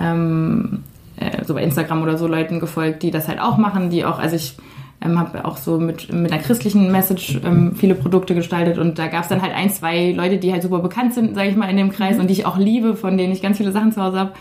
ähm, 0.00 0.80
äh, 1.16 1.44
so 1.44 1.54
bei 1.54 1.62
Instagram 1.62 2.02
oder 2.02 2.16
so 2.16 2.26
Leuten 2.26 2.60
gefolgt, 2.60 3.02
die 3.02 3.10
das 3.10 3.28
halt 3.28 3.40
auch 3.40 3.58
machen, 3.58 3.90
die 3.90 4.04
auch, 4.04 4.18
also 4.18 4.36
ich 4.36 4.56
ähm, 5.02 5.18
habe 5.18 5.44
auch 5.44 5.56
so 5.56 5.78
mit, 5.78 6.12
mit 6.12 6.32
einer 6.32 6.42
christlichen 6.42 6.90
Message 6.90 7.40
ähm, 7.44 7.74
viele 7.74 7.94
Produkte 7.94 8.34
gestaltet 8.34 8.78
und 8.78 8.98
da 8.98 9.06
gab 9.06 9.22
es 9.22 9.28
dann 9.28 9.42
halt 9.42 9.54
ein, 9.54 9.70
zwei 9.70 10.12
Leute, 10.12 10.38
die 10.38 10.52
halt 10.52 10.62
super 10.62 10.80
bekannt 10.80 11.14
sind, 11.14 11.34
sage 11.34 11.48
ich 11.48 11.56
mal, 11.56 11.70
in 11.70 11.76
dem 11.76 11.90
Kreis 11.90 12.16
mhm. 12.16 12.22
und 12.22 12.26
die 12.28 12.34
ich 12.34 12.46
auch 12.46 12.58
liebe, 12.58 12.96
von 12.96 13.16
denen 13.16 13.32
ich 13.32 13.42
ganz 13.42 13.56
viele 13.56 13.72
Sachen 13.72 13.92
zu 13.92 14.02
Hause 14.02 14.18
habe. 14.18 14.32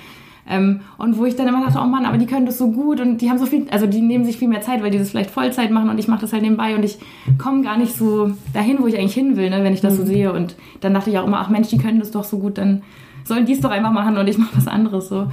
Ähm, 0.50 0.82
und 0.98 1.18
wo 1.18 1.26
ich 1.26 1.36
dann 1.36 1.48
immer 1.48 1.64
dachte, 1.64 1.80
oh 1.80 1.86
Mann, 1.86 2.06
aber 2.06 2.18
die 2.18 2.26
können 2.26 2.48
das 2.48 2.58
so 2.58 2.72
gut 2.72 3.00
und 3.00 3.20
die 3.20 3.30
haben 3.30 3.38
so 3.38 3.46
viel, 3.46 3.68
also 3.70 3.86
die 3.86 4.02
nehmen 4.02 4.26
sich 4.26 4.38
viel 4.38 4.48
mehr 4.48 4.62
Zeit, 4.62 4.82
weil 4.82 4.90
die 4.90 4.98
das 4.98 5.12
vielleicht 5.12 5.30
Vollzeit 5.30 5.70
machen 5.70 5.90
und 5.90 6.00
ich 6.00 6.08
mache 6.08 6.22
das 6.22 6.34
halt 6.34 6.42
nebenbei 6.42 6.76
und 6.76 6.84
ich 6.84 6.98
komme 7.38 7.62
gar 7.62 7.78
nicht 7.78 7.96
so 7.96 8.32
dahin, 8.52 8.78
wo 8.80 8.88
ich 8.88 8.98
eigentlich 8.98 9.14
hin 9.14 9.38
will, 9.38 9.50
ne, 9.52 9.64
wenn 9.64 9.74
ich 9.74 9.82
das 9.82 9.94
mhm. 9.94 9.98
so 9.98 10.06
sehe. 10.06 10.34
Und 10.34 10.56
dann 10.82 10.94
dachte 10.94 11.12
ich 11.12 11.20
auch 11.20 11.28
immer, 11.28 11.40
ach 11.40 11.50
Mensch, 11.50 11.68
die 11.68 11.78
können 11.78 12.00
das 12.00 12.12
doch 12.12 12.24
so 12.24 12.40
gut, 12.40 12.58
dann 12.58 12.82
sollen 13.24 13.46
die 13.46 13.54
es 13.54 13.62
doch 13.62 13.72
einfach 13.72 13.92
machen 13.92 14.18
und 14.18 14.28
ich 14.28 14.38
mache 14.38 14.58
was 14.58 14.68
anderes 14.68 15.10
so. 15.10 15.28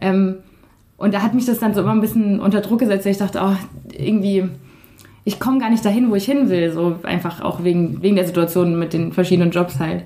Ähm, 0.00 0.36
und 0.96 1.12
da 1.12 1.22
hat 1.22 1.34
mich 1.34 1.44
das 1.44 1.58
dann 1.58 1.74
so 1.74 1.82
immer 1.82 1.92
ein 1.92 2.00
bisschen 2.00 2.40
unter 2.40 2.60
Druck 2.60 2.80
gesetzt, 2.80 3.04
weil 3.04 3.12
ich 3.12 3.18
dachte, 3.18 3.40
oh, 3.42 3.56
irgendwie, 3.92 4.48
ich 5.24 5.38
komme 5.40 5.58
gar 5.58 5.70
nicht 5.70 5.84
dahin, 5.84 6.10
wo 6.10 6.14
ich 6.14 6.24
hin 6.24 6.48
will, 6.48 6.72
so 6.72 6.96
einfach 7.02 7.42
auch 7.42 7.64
wegen, 7.64 8.02
wegen 8.02 8.16
der 8.16 8.26
Situation 8.26 8.78
mit 8.78 8.92
den 8.92 9.12
verschiedenen 9.12 9.50
Jobs 9.50 9.78
halt. 9.78 10.04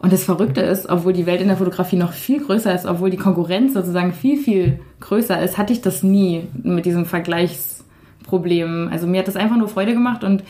Und 0.00 0.12
das 0.12 0.24
Verrückte 0.24 0.62
ist, 0.62 0.88
obwohl 0.88 1.12
die 1.12 1.26
Welt 1.26 1.40
in 1.40 1.46
der 1.46 1.56
Fotografie 1.56 1.94
noch 1.96 2.12
viel 2.12 2.40
größer 2.40 2.74
ist, 2.74 2.86
obwohl 2.86 3.10
die 3.10 3.16
Konkurrenz 3.16 3.74
sozusagen 3.74 4.12
viel, 4.12 4.36
viel 4.36 4.80
größer 4.98 5.40
ist, 5.40 5.58
hatte 5.58 5.72
ich 5.72 5.80
das 5.80 6.02
nie 6.02 6.48
mit 6.64 6.86
diesen 6.86 7.04
Vergleichsproblemen. 7.04 8.88
Also 8.88 9.06
mir 9.06 9.20
hat 9.20 9.28
das 9.28 9.36
einfach 9.36 9.56
nur 9.56 9.68
Freude 9.68 9.92
gemacht 9.92 10.24
und 10.24 10.42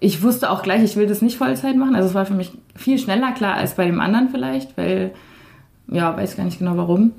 ich 0.00 0.22
wusste 0.22 0.50
auch 0.50 0.62
gleich, 0.62 0.82
ich 0.82 0.96
will 0.96 1.06
das 1.06 1.22
nicht 1.22 1.36
Vollzeit 1.36 1.76
machen. 1.76 1.94
Also 1.94 2.08
es 2.08 2.14
war 2.14 2.24
für 2.24 2.34
mich 2.34 2.52
viel 2.74 2.98
schneller 2.98 3.32
klar 3.32 3.54
als 3.54 3.74
bei 3.74 3.84
dem 3.84 4.00
anderen 4.00 4.30
vielleicht, 4.30 4.76
weil, 4.76 5.12
ja, 5.88 6.16
weiß 6.16 6.36
gar 6.36 6.44
nicht 6.44 6.58
genau 6.58 6.76
warum. 6.76 7.12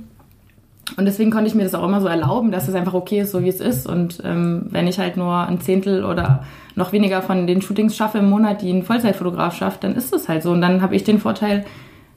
Und 0.98 1.06
deswegen 1.06 1.32
konnte 1.32 1.48
ich 1.48 1.56
mir 1.56 1.63
das 1.63 1.76
auch 1.76 1.88
immer 1.88 2.02
so 2.02 2.08
erlauben, 2.08 2.52
dass 2.52 2.67
es 2.67 2.74
einfach 2.76 2.96
okay 2.96 3.22
ist, 3.22 3.32
so 3.32 3.44
wie 3.44 3.50
es 3.50 3.62
ist. 3.62 3.88
Und 3.88 4.22
ähm, 4.26 4.65
wenn 4.72 4.88
ich 4.88 5.00
halt 5.00 5.15
nur 5.15 5.48
ein 5.48 5.62
Zehntel 5.62 6.04
oder 6.04 6.44
noch 6.76 6.91
weniger 6.91 7.22
von 7.22 7.48
den 7.48 7.62
Shootings 7.62 7.96
schaffe 7.96 8.17
im 8.17 8.30
Monat, 8.30 8.62
die 8.62 8.72
ein 8.72 8.84
Vollzeitfotograf 8.84 9.56
schafft, 9.56 9.84
dann 9.84 9.96
ist 9.96 10.13
es 10.13 10.28
halt 10.28 10.44
so. 10.44 10.52
Und 10.52 10.62
dann 10.62 10.82
habe 10.82 10.96
ich 10.96 11.04
den 11.04 11.20
Vorteil, 11.20 11.65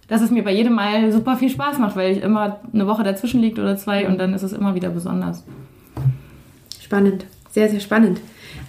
dass 0.08 0.22
es 0.22 0.30
mir 0.30 0.42
bei 0.42 0.52
jedem 0.52 0.74
Mal 0.74 1.12
super 1.12 1.36
viel 1.36 1.50
Spaß 1.50 1.78
macht, 1.78 1.94
weil 1.94 2.12
ich 2.12 2.22
immer 2.22 2.60
eine 2.72 2.86
Woche 2.86 3.04
dazwischen 3.04 3.40
liegt 3.40 3.58
oder 3.58 3.76
zwei 3.76 4.08
und 4.08 4.18
dann 4.18 4.34
ist 4.34 4.42
es 4.42 4.52
immer 4.52 4.74
wieder 4.74 4.88
besonders. 4.90 5.44
Spannend, 6.80 7.26
sehr, 7.50 7.68
sehr 7.68 7.80
spannend. 7.80 8.20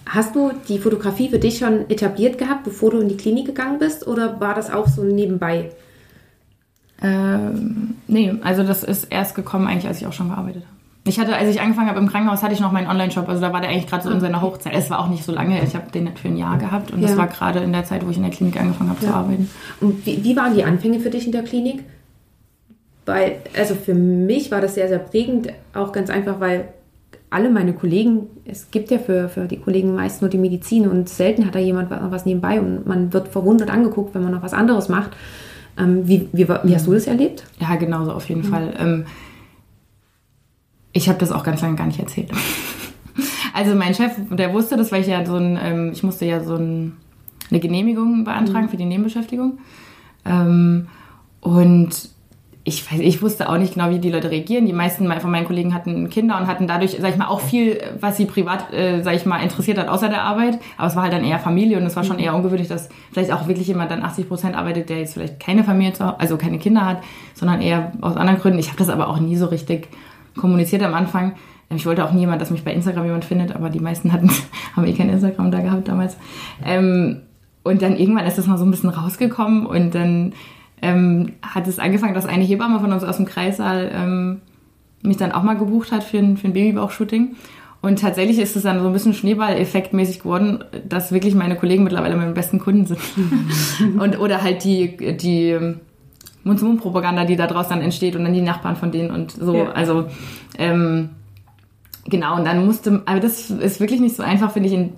Hast 0.08 0.36
du 0.36 0.52
die 0.68 0.78
Fotografie 0.78 1.28
für 1.28 1.40
dich 1.40 1.58
schon 1.58 1.90
etabliert 1.90 2.38
gehabt, 2.38 2.62
bevor 2.62 2.92
du 2.92 3.00
in 3.00 3.08
die 3.08 3.16
Klinik 3.16 3.46
gegangen 3.46 3.80
bist, 3.80 4.06
oder 4.06 4.40
war 4.40 4.54
das 4.54 4.70
auch 4.70 4.86
so 4.86 5.02
nebenbei? 5.02 5.70
Ähm, 7.02 7.96
nee, 8.06 8.32
also 8.42 8.62
das 8.62 8.84
ist 8.84 9.04
erst 9.04 9.34
gekommen 9.34 9.66
eigentlich, 9.66 9.88
als 9.88 10.00
ich 10.00 10.06
auch 10.06 10.12
schon 10.12 10.28
gearbeitet 10.28 10.62
habe. 10.62 10.76
Ich 11.08 11.20
hatte, 11.20 11.36
als 11.36 11.48
ich 11.48 11.60
angefangen 11.60 11.88
habe 11.88 12.00
im 12.00 12.08
Krankenhaus, 12.08 12.42
hatte 12.42 12.54
ich 12.54 12.60
noch 12.60 12.72
meinen 12.72 12.88
Online-Shop. 12.88 13.28
Also 13.28 13.40
da 13.40 13.52
war 13.52 13.60
der 13.60 13.70
eigentlich 13.70 13.86
gerade 13.86 14.02
so 14.02 14.10
in 14.10 14.20
seiner 14.20 14.42
Hochzeit. 14.42 14.72
Es 14.74 14.90
war 14.90 14.98
auch 14.98 15.08
nicht 15.08 15.24
so 15.24 15.32
lange. 15.32 15.62
Ich 15.62 15.76
habe 15.76 15.90
den 15.92 16.16
für 16.16 16.28
ein 16.28 16.36
Jahr 16.36 16.58
gehabt 16.58 16.90
und 16.90 17.00
ja. 17.00 17.08
das 17.08 17.16
war 17.16 17.28
gerade 17.28 17.60
in 17.60 17.72
der 17.72 17.84
Zeit, 17.84 18.04
wo 18.04 18.10
ich 18.10 18.16
in 18.16 18.24
der 18.24 18.32
Klinik 18.32 18.58
angefangen 18.58 18.90
habe 18.90 19.04
ja. 19.04 19.10
zu 19.10 19.14
arbeiten. 19.14 19.50
Und 19.80 20.04
wie, 20.04 20.24
wie, 20.24 20.36
waren 20.36 20.54
die 20.54 20.64
Anfänge 20.64 20.98
für 20.98 21.10
dich 21.10 21.26
in 21.26 21.32
der 21.32 21.44
Klinik? 21.44 21.84
Weil, 23.04 23.36
also 23.56 23.76
für 23.76 23.94
mich 23.94 24.50
war 24.50 24.60
das 24.60 24.74
sehr, 24.74 24.88
sehr 24.88 24.98
prägend. 24.98 25.48
Auch 25.74 25.92
ganz 25.92 26.10
einfach, 26.10 26.40
weil 26.40 26.68
alle 27.30 27.50
meine 27.50 27.72
Kollegen, 27.72 28.28
es 28.44 28.70
gibt 28.70 28.90
ja 28.90 28.98
für, 28.98 29.28
für 29.28 29.46
die 29.46 29.58
Kollegen 29.58 29.94
meist 29.94 30.22
nur 30.22 30.30
die 30.30 30.38
Medizin 30.38 30.88
und 30.88 31.08
selten 31.08 31.46
hat 31.46 31.54
da 31.54 31.58
jemand 31.58 31.90
was 31.90 32.24
nebenbei 32.24 32.60
und 32.60 32.86
man 32.86 33.12
wird 33.12 33.28
verwundert 33.28 33.70
angeguckt, 33.70 34.14
wenn 34.14 34.22
man 34.22 34.32
noch 34.32 34.42
was 34.42 34.52
anderes 34.52 34.88
macht. 34.88 35.10
Ähm, 35.78 36.06
wie, 36.08 36.28
wie, 36.32 36.48
wie, 36.48 36.74
hast 36.74 36.86
du 36.86 36.92
das 36.92 37.06
erlebt? 37.06 37.44
Ja, 37.60 37.74
genauso 37.76 38.12
auf 38.12 38.28
jeden 38.28 38.42
mhm. 38.42 38.46
Fall. 38.46 38.74
Ähm, 38.78 39.06
ich 40.92 41.08
habe 41.08 41.18
das 41.18 41.32
auch 41.32 41.44
ganz 41.44 41.60
lange 41.60 41.76
gar 41.76 41.86
nicht 41.86 41.98
erzählt. 41.98 42.30
also 43.54 43.74
mein 43.74 43.94
Chef, 43.94 44.12
der 44.30 44.54
wusste 44.54 44.76
das, 44.76 44.92
weil 44.92 45.02
ich 45.02 45.08
ja 45.08 45.24
so 45.26 45.36
ein, 45.36 45.58
ähm, 45.60 45.90
ich 45.92 46.02
musste 46.02 46.24
ja 46.24 46.42
so 46.42 46.54
ein, 46.54 46.96
eine 47.50 47.60
Genehmigung 47.60 48.24
beantragen 48.24 48.66
mhm. 48.66 48.70
für 48.70 48.76
die 48.76 48.86
Nebenbeschäftigung. 48.86 49.58
Ähm, 50.24 50.86
und 51.40 52.15
ich 52.68 52.90
weiß, 52.90 52.98
ich 52.98 53.22
wusste 53.22 53.48
auch 53.48 53.58
nicht 53.58 53.74
genau, 53.74 53.90
wie 53.90 54.00
die 54.00 54.10
Leute 54.10 54.28
reagieren. 54.28 54.66
Die 54.66 54.72
meisten 54.72 55.08
von 55.20 55.30
meinen 55.30 55.46
Kollegen 55.46 55.72
hatten 55.72 56.10
Kinder 56.10 56.36
und 56.36 56.48
hatten 56.48 56.66
dadurch, 56.66 56.96
sag 57.00 57.10
ich 57.10 57.16
mal, 57.16 57.28
auch 57.28 57.40
viel, 57.40 57.80
was 58.00 58.16
sie 58.16 58.26
privat, 58.26 58.72
äh, 58.74 59.02
sag 59.04 59.14
ich 59.14 59.24
mal, 59.24 59.38
interessiert 59.38 59.78
hat, 59.78 59.86
außer 59.86 60.08
der 60.08 60.22
Arbeit. 60.22 60.58
Aber 60.76 60.88
es 60.88 60.96
war 60.96 61.04
halt 61.04 61.12
dann 61.12 61.22
eher 61.22 61.38
Familie 61.38 61.78
und 61.78 61.84
es 61.84 61.94
war 61.94 62.02
schon 62.02 62.16
mhm. 62.16 62.24
eher 62.24 62.34
ungewöhnlich, 62.34 62.66
dass 62.66 62.88
vielleicht 63.12 63.32
auch 63.32 63.46
wirklich 63.46 63.68
jemand 63.68 63.92
dann 63.92 64.02
80 64.02 64.26
Prozent 64.26 64.56
arbeitet, 64.56 64.88
der 64.88 64.98
jetzt 64.98 65.14
vielleicht 65.14 65.38
keine 65.38 65.62
Familie, 65.62 65.92
also 66.18 66.36
keine 66.36 66.58
Kinder 66.58 66.84
hat, 66.84 67.04
sondern 67.34 67.60
eher 67.60 67.92
aus 68.00 68.16
anderen 68.16 68.40
Gründen. 68.40 68.58
Ich 68.58 68.66
habe 68.66 68.78
das 68.78 68.88
aber 68.88 69.06
auch 69.06 69.20
nie 69.20 69.36
so 69.36 69.46
richtig 69.46 69.86
kommuniziert 70.36 70.82
am 70.82 70.94
Anfang. 70.94 71.36
Ich 71.70 71.86
wollte 71.86 72.04
auch 72.04 72.10
nie 72.10 72.20
jemand, 72.20 72.42
dass 72.42 72.50
mich 72.50 72.64
bei 72.64 72.72
Instagram 72.72 73.04
jemand 73.04 73.24
findet, 73.24 73.54
aber 73.54 73.70
die 73.70 73.78
meisten 73.78 74.12
hatten, 74.12 74.28
haben 74.74 74.86
eh 74.88 74.92
kein 74.92 75.08
Instagram 75.08 75.52
da 75.52 75.60
gehabt 75.60 75.86
damals. 75.86 76.16
Ähm, 76.64 77.20
und 77.62 77.80
dann 77.82 77.96
irgendwann 77.96 78.26
ist 78.26 78.38
das 78.38 78.48
mal 78.48 78.58
so 78.58 78.64
ein 78.64 78.72
bisschen 78.72 78.90
rausgekommen 78.90 79.66
und 79.66 79.94
dann 79.94 80.32
ähm, 80.82 81.32
hat 81.42 81.66
es 81.66 81.78
angefangen, 81.78 82.14
dass 82.14 82.26
eine 82.26 82.44
Hebamme 82.44 82.80
von 82.80 82.92
uns 82.92 83.04
aus 83.04 83.16
dem 83.16 83.26
Kreissaal 83.26 83.90
ähm, 83.92 84.40
mich 85.02 85.16
dann 85.16 85.32
auch 85.32 85.42
mal 85.42 85.56
gebucht 85.56 85.92
hat 85.92 86.04
für 86.04 86.18
ein, 86.18 86.36
für 86.36 86.48
ein 86.48 86.52
Babybauch-Shooting. 86.52 87.36
Und 87.82 88.00
tatsächlich 88.00 88.38
ist 88.38 88.56
es 88.56 88.64
dann 88.64 88.80
so 88.80 88.86
ein 88.86 88.92
bisschen 88.92 89.14
Schneeball-Effekt-mäßig 89.14 90.20
geworden, 90.20 90.64
dass 90.88 91.12
wirklich 91.12 91.34
meine 91.34 91.56
Kollegen 91.56 91.84
mittlerweile 91.84 92.16
meine 92.16 92.32
besten 92.32 92.58
Kunden 92.58 92.86
sind. 92.86 92.98
und, 93.98 94.18
oder 94.18 94.42
halt 94.42 94.64
die, 94.64 95.16
die 95.16 95.56
Mund-zu-Mund-Propaganda, 96.42 97.24
die 97.24 97.36
da 97.36 97.46
draus 97.46 97.68
dann 97.68 97.80
entsteht 97.80 98.16
und 98.16 98.24
dann 98.24 98.32
die 98.32 98.40
Nachbarn 98.40 98.76
von 98.76 98.92
denen 98.92 99.10
und 99.10 99.32
so. 99.32 99.54
Ja. 99.54 99.72
Also, 99.72 100.06
ähm, 100.58 101.10
genau, 102.06 102.36
und 102.36 102.44
dann 102.44 102.64
musste, 102.64 103.02
aber 103.04 103.20
das 103.20 103.50
ist 103.50 103.80
wirklich 103.80 104.00
nicht 104.00 104.16
so 104.16 104.22
einfach, 104.22 104.52
finde 104.52 104.68
ich, 104.68 104.74
in, 104.74 104.92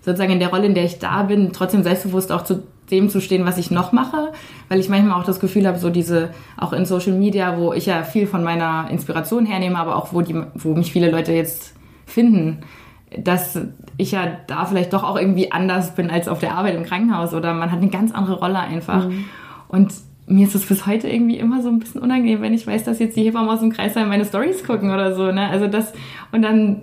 sozusagen 0.00 0.32
in 0.32 0.40
der 0.40 0.48
Rolle, 0.48 0.66
in 0.66 0.74
der 0.74 0.84
ich 0.84 0.98
da 0.98 1.22
bin, 1.22 1.52
trotzdem 1.52 1.82
selbstbewusst 1.82 2.32
auch 2.32 2.42
zu 2.42 2.64
dem 2.90 3.08
zu 3.08 3.20
stehen, 3.20 3.46
was 3.46 3.58
ich 3.58 3.70
noch 3.70 3.92
mache, 3.92 4.32
weil 4.68 4.80
ich 4.80 4.88
manchmal 4.88 5.20
auch 5.20 5.24
das 5.24 5.40
Gefühl 5.40 5.66
habe, 5.66 5.78
so 5.78 5.90
diese, 5.90 6.30
auch 6.56 6.72
in 6.72 6.84
Social 6.84 7.12
Media, 7.12 7.58
wo 7.58 7.72
ich 7.72 7.86
ja 7.86 8.02
viel 8.02 8.26
von 8.26 8.44
meiner 8.44 8.88
Inspiration 8.90 9.46
hernehme, 9.46 9.78
aber 9.78 9.96
auch 9.96 10.12
wo 10.12 10.20
die, 10.20 10.36
wo 10.54 10.74
mich 10.74 10.92
viele 10.92 11.10
Leute 11.10 11.32
jetzt 11.32 11.74
finden, 12.06 12.58
dass 13.16 13.58
ich 13.96 14.12
ja 14.12 14.38
da 14.46 14.66
vielleicht 14.66 14.92
doch 14.92 15.04
auch 15.04 15.16
irgendwie 15.16 15.52
anders 15.52 15.94
bin 15.94 16.10
als 16.10 16.28
auf 16.28 16.40
der 16.40 16.56
Arbeit 16.56 16.74
im 16.74 16.84
Krankenhaus 16.84 17.32
oder 17.32 17.54
man 17.54 17.70
hat 17.70 17.78
eine 17.78 17.90
ganz 17.90 18.12
andere 18.12 18.38
Rolle 18.38 18.58
einfach. 18.58 19.08
Mhm. 19.08 19.24
Und 19.68 19.92
mir 20.26 20.46
ist 20.46 20.54
es 20.54 20.66
bis 20.66 20.86
heute 20.86 21.08
irgendwie 21.08 21.38
immer 21.38 21.62
so 21.62 21.68
ein 21.68 21.78
bisschen 21.78 22.00
unangenehm, 22.00 22.40
wenn 22.40 22.54
ich 22.54 22.66
weiß, 22.66 22.84
dass 22.84 22.98
jetzt 22.98 23.16
die 23.16 23.24
Hebammen 23.24 23.50
aus 23.50 23.60
dem 23.60 23.72
Kreis 23.72 23.94
meine 23.94 24.24
Stories 24.24 24.64
gucken 24.64 24.90
oder 24.90 25.14
so, 25.14 25.30
ne? 25.32 25.48
Also 25.48 25.68
das, 25.68 25.92
und 26.32 26.42
dann 26.42 26.82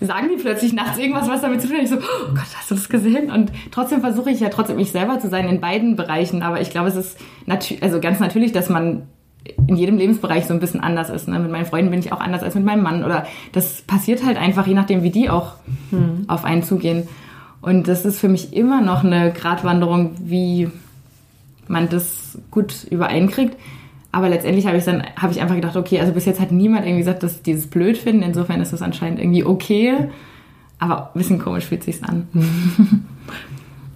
sagen 0.00 0.28
die 0.30 0.40
plötzlich 0.40 0.72
nachts 0.72 0.98
irgendwas, 0.98 1.28
was 1.28 1.40
damit 1.40 1.60
zu 1.60 1.68
tun 1.68 1.76
hat. 1.76 1.84
Ich 1.84 1.90
so, 1.90 1.96
oh 1.96 2.28
Gott, 2.28 2.46
hast 2.56 2.70
du 2.70 2.74
das 2.74 2.88
gesehen? 2.88 3.30
Und 3.30 3.50
trotzdem 3.70 4.00
versuche 4.00 4.30
ich 4.30 4.40
ja 4.40 4.48
trotzdem 4.48 4.76
mich 4.76 4.92
selber 4.92 5.18
zu 5.18 5.28
sein 5.28 5.48
in 5.48 5.60
beiden 5.60 5.96
Bereichen. 5.96 6.42
Aber 6.42 6.60
ich 6.60 6.70
glaube, 6.70 6.88
es 6.88 6.96
ist 6.96 7.18
also 7.80 8.00
ganz 8.00 8.20
natürlich, 8.20 8.52
dass 8.52 8.68
man 8.68 9.02
in 9.66 9.76
jedem 9.76 9.98
Lebensbereich 9.98 10.46
so 10.46 10.54
ein 10.54 10.60
bisschen 10.60 10.80
anders 10.80 11.10
ist. 11.10 11.28
Ne? 11.28 11.38
Mit 11.38 11.50
meinen 11.50 11.64
Freunden 11.64 11.90
bin 11.90 12.00
ich 12.00 12.12
auch 12.12 12.20
anders 12.20 12.42
als 12.42 12.54
mit 12.54 12.64
meinem 12.64 12.82
Mann. 12.82 13.04
Oder 13.04 13.26
das 13.52 13.82
passiert 13.82 14.24
halt 14.24 14.36
einfach, 14.36 14.66
je 14.66 14.74
nachdem, 14.74 15.02
wie 15.02 15.10
die 15.10 15.30
auch 15.30 15.54
hm. 15.90 16.24
auf 16.28 16.44
einen 16.44 16.62
zugehen. 16.62 17.08
Und 17.60 17.88
das 17.88 18.04
ist 18.04 18.20
für 18.20 18.28
mich 18.28 18.52
immer 18.52 18.80
noch 18.80 19.04
eine 19.04 19.32
Gratwanderung, 19.32 20.12
wie 20.20 20.70
man 21.66 21.88
das 21.88 22.38
gut 22.50 22.84
übereinkriegt. 22.90 23.56
Aber 24.10 24.28
letztendlich 24.28 24.66
habe 24.66 24.78
ich 24.78 24.84
dann 24.84 25.02
habe 25.16 25.32
ich 25.32 25.40
einfach 25.40 25.54
gedacht, 25.54 25.76
okay, 25.76 26.00
also 26.00 26.12
bis 26.12 26.24
jetzt 26.24 26.40
hat 26.40 26.50
niemand 26.50 26.84
irgendwie 26.84 27.00
gesagt, 27.00 27.22
dass 27.22 27.42
die 27.42 27.54
das 27.54 27.66
blöd 27.66 27.98
finden. 27.98 28.22
Insofern 28.22 28.60
ist 28.60 28.72
das 28.72 28.82
anscheinend 28.82 29.20
irgendwie 29.20 29.44
okay. 29.44 30.08
Aber 30.78 31.10
ein 31.14 31.18
bisschen 31.18 31.38
komisch 31.38 31.66
fühlt 31.66 31.82
sich's 31.82 32.02
an. 32.02 32.28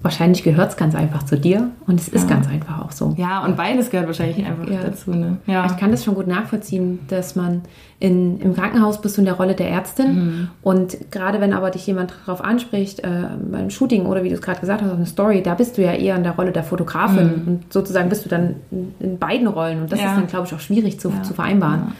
wahrscheinlich 0.03 0.43
gehört 0.43 0.71
es 0.71 0.77
ganz 0.77 0.95
einfach 0.95 1.23
zu 1.23 1.39
dir 1.39 1.71
und 1.87 2.01
es 2.01 2.09
ist 2.09 2.29
Ja. 2.29 2.35
ganz 2.37 2.49
einfach 2.49 2.81
auch 2.85 2.91
so. 2.93 3.15
Ja, 3.17 3.45
und 3.45 3.57
beides 3.57 3.91
gehört 3.91 4.09
wahrscheinlich 4.09 4.45
einfach 4.45 4.69
Ja. 4.69 4.81
dazu. 4.83 5.13
Ne? 5.13 5.37
Ja. 5.47 5.67
Ich 5.67 5.77
kann 5.77 5.91
das 5.93 6.05
schon 6.05 6.15
gut 6.15 6.27
nachvollziehen, 6.27 6.99
dass 7.09 7.37
man 7.37 7.63
in, 8.01 8.41
im 8.41 8.55
Krankenhaus 8.55 9.01
bist 9.01 9.17
du 9.17 9.21
in 9.21 9.27
der 9.27 9.35
Rolle 9.35 9.55
der 9.55 9.71
Ärztin 9.71 10.15
Mhm. 10.15 10.49
und 10.63 10.97
gerade 11.13 11.41
wenn 11.41 11.53
aber 11.53 11.71
dich 11.71 11.87
jemand 11.87 12.13
darauf 12.27 12.43
anspricht, 12.43 13.01
äh, 13.01 13.09
beim 13.51 13.71
Shooting 13.71 14.07
oder 14.07 14.25
wie 14.25 14.29
du 14.29 14.35
es 14.35 14.43
gerade 14.43 14.59
gesagt 14.61 14.83
hast, 14.83 14.91
auf 14.91 14.97
eine 14.97 15.07
Story, 15.07 15.43
da 15.43 15.55
bist 15.55 15.79
du 15.79 15.83
ja 15.83 15.93
eher 15.93 16.17
in 16.17 16.25
der 16.25 16.33
Rolle 16.33 16.51
der 16.53 16.65
Fotografin 16.65 17.43
und 17.47 17.73
sozusagen 17.73 18.09
bist 18.09 18.25
du 18.25 18.29
dann 18.29 18.57
in, 18.99 19.19
beiden 19.19 19.47
Rollen 19.47 19.83
und 19.83 19.93
das 19.93 20.01
Mhm. 20.01 20.07
Ist 20.07 20.15
dann, 20.17 20.27
glaube 20.27 20.47
ich, 20.49 20.55
auch 20.55 20.61
schwierig 20.61 20.99
zu, 20.99 21.13
zu 21.23 21.33
vereinbaren. 21.35 21.93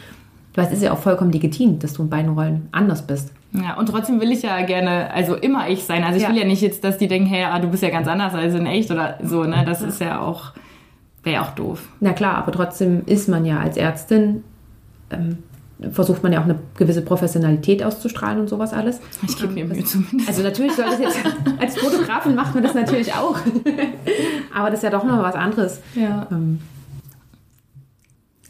Weil 0.55 0.65
es 0.67 0.73
ist 0.73 0.83
ja 0.83 0.91
auch 0.91 0.99
vollkommen 0.99 1.31
legitim, 1.31 1.79
dass 1.79 1.93
du 1.93 2.03
in 2.03 2.09
beiden 2.09 2.33
Rollen 2.33 2.67
anders 2.73 3.01
bist. 3.07 3.31
Ja, 3.53 3.75
und 3.77 3.87
trotzdem 3.87 4.19
will 4.19 4.31
ich 4.31 4.41
ja 4.41 4.61
gerne, 4.65 5.11
also 5.13 5.35
immer 5.35 5.69
ich 5.69 5.83
sein. 5.83 6.03
Also 6.03 6.17
ich 6.17 6.23
Ja. 6.23 6.29
will 6.29 6.37
ja 6.37 6.45
nicht 6.45 6.61
jetzt, 6.61 6.83
dass 6.83 6.97
die 6.97 7.07
denken, 7.07 7.27
hey, 7.27 7.43
ah, 7.45 7.59
du 7.59 7.67
bist 7.69 7.83
ja 7.83 7.89
ganz 7.89 8.07
anders 8.07 8.33
als 8.33 8.55
in 8.55 8.65
echt 8.65 8.89
oder 8.89 9.19
so, 9.23 9.43
ne? 9.43 9.63
Das 9.65 9.81
ist 9.81 10.01
ja 10.01 10.19
auch, 10.21 10.53
wäre 11.23 11.35
ja 11.35 11.41
auch 11.43 11.51
doof. 11.51 11.87
Na 11.99 12.13
klar, 12.13 12.35
aber 12.37 12.51
trotzdem 12.51 13.03
ist 13.05 13.29
man 13.29 13.45
ja 13.45 13.59
als 13.59 13.77
Ärztin, 13.77 14.43
ähm, 15.11 15.37
versucht 15.91 16.23
man 16.23 16.31
ja 16.33 16.39
auch 16.39 16.45
eine 16.45 16.57
gewisse 16.77 17.01
Professionalität 17.03 17.83
auszustrahlen 17.83 18.39
und 18.39 18.47
sowas 18.49 18.73
alles. 18.73 18.99
Ich 19.27 19.37
gebe 19.37 19.53
mir 19.53 19.65
Mühe 19.65 19.83
zumindest. 19.83 20.29
Also 20.29 20.41
natürlich 20.41 20.73
soll 20.73 20.85
das 20.85 20.99
jetzt, 20.99 21.19
als 21.59 21.77
Fotografin 21.77 22.33
macht 22.35 22.55
man 22.55 22.63
das 22.63 22.73
natürlich 22.73 23.13
auch. 23.13 23.37
Aber 24.55 24.69
das 24.71 24.79
ist 24.79 24.83
ja 24.83 24.89
doch 24.89 25.03
noch 25.03 25.21
was 25.21 25.35
anderes. 25.35 25.79
Ja. 25.93 26.25
Ähm, 26.31 26.59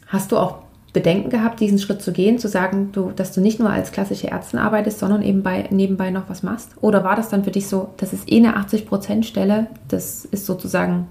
Hast 0.06 0.30
du 0.32 0.38
auch 0.38 0.58
Bedenken 0.94 1.28
gehabt, 1.28 1.58
diesen 1.58 1.78
Schritt 1.78 2.00
zu 2.00 2.12
gehen, 2.12 2.38
zu 2.38 2.48
sagen, 2.48 2.90
du, 2.92 3.10
dass 3.10 3.32
du 3.32 3.40
nicht 3.40 3.58
nur 3.58 3.68
als 3.68 3.90
klassische 3.90 4.30
Ärztin 4.30 4.60
arbeitest, 4.60 5.00
sondern 5.00 5.22
eben 5.22 5.42
bei, 5.42 5.68
nebenbei 5.70 6.10
noch 6.10 6.28
was 6.28 6.44
machst? 6.44 6.70
Oder 6.80 7.02
war 7.02 7.16
das 7.16 7.28
dann 7.28 7.44
für 7.44 7.50
dich 7.50 7.66
so, 7.66 7.90
das 7.96 8.12
ist 8.12 8.30
eh 8.30 8.38
eine 8.38 8.56
80%-Stelle, 8.56 9.66
das 9.88 10.24
ist 10.24 10.46
sozusagen 10.46 11.08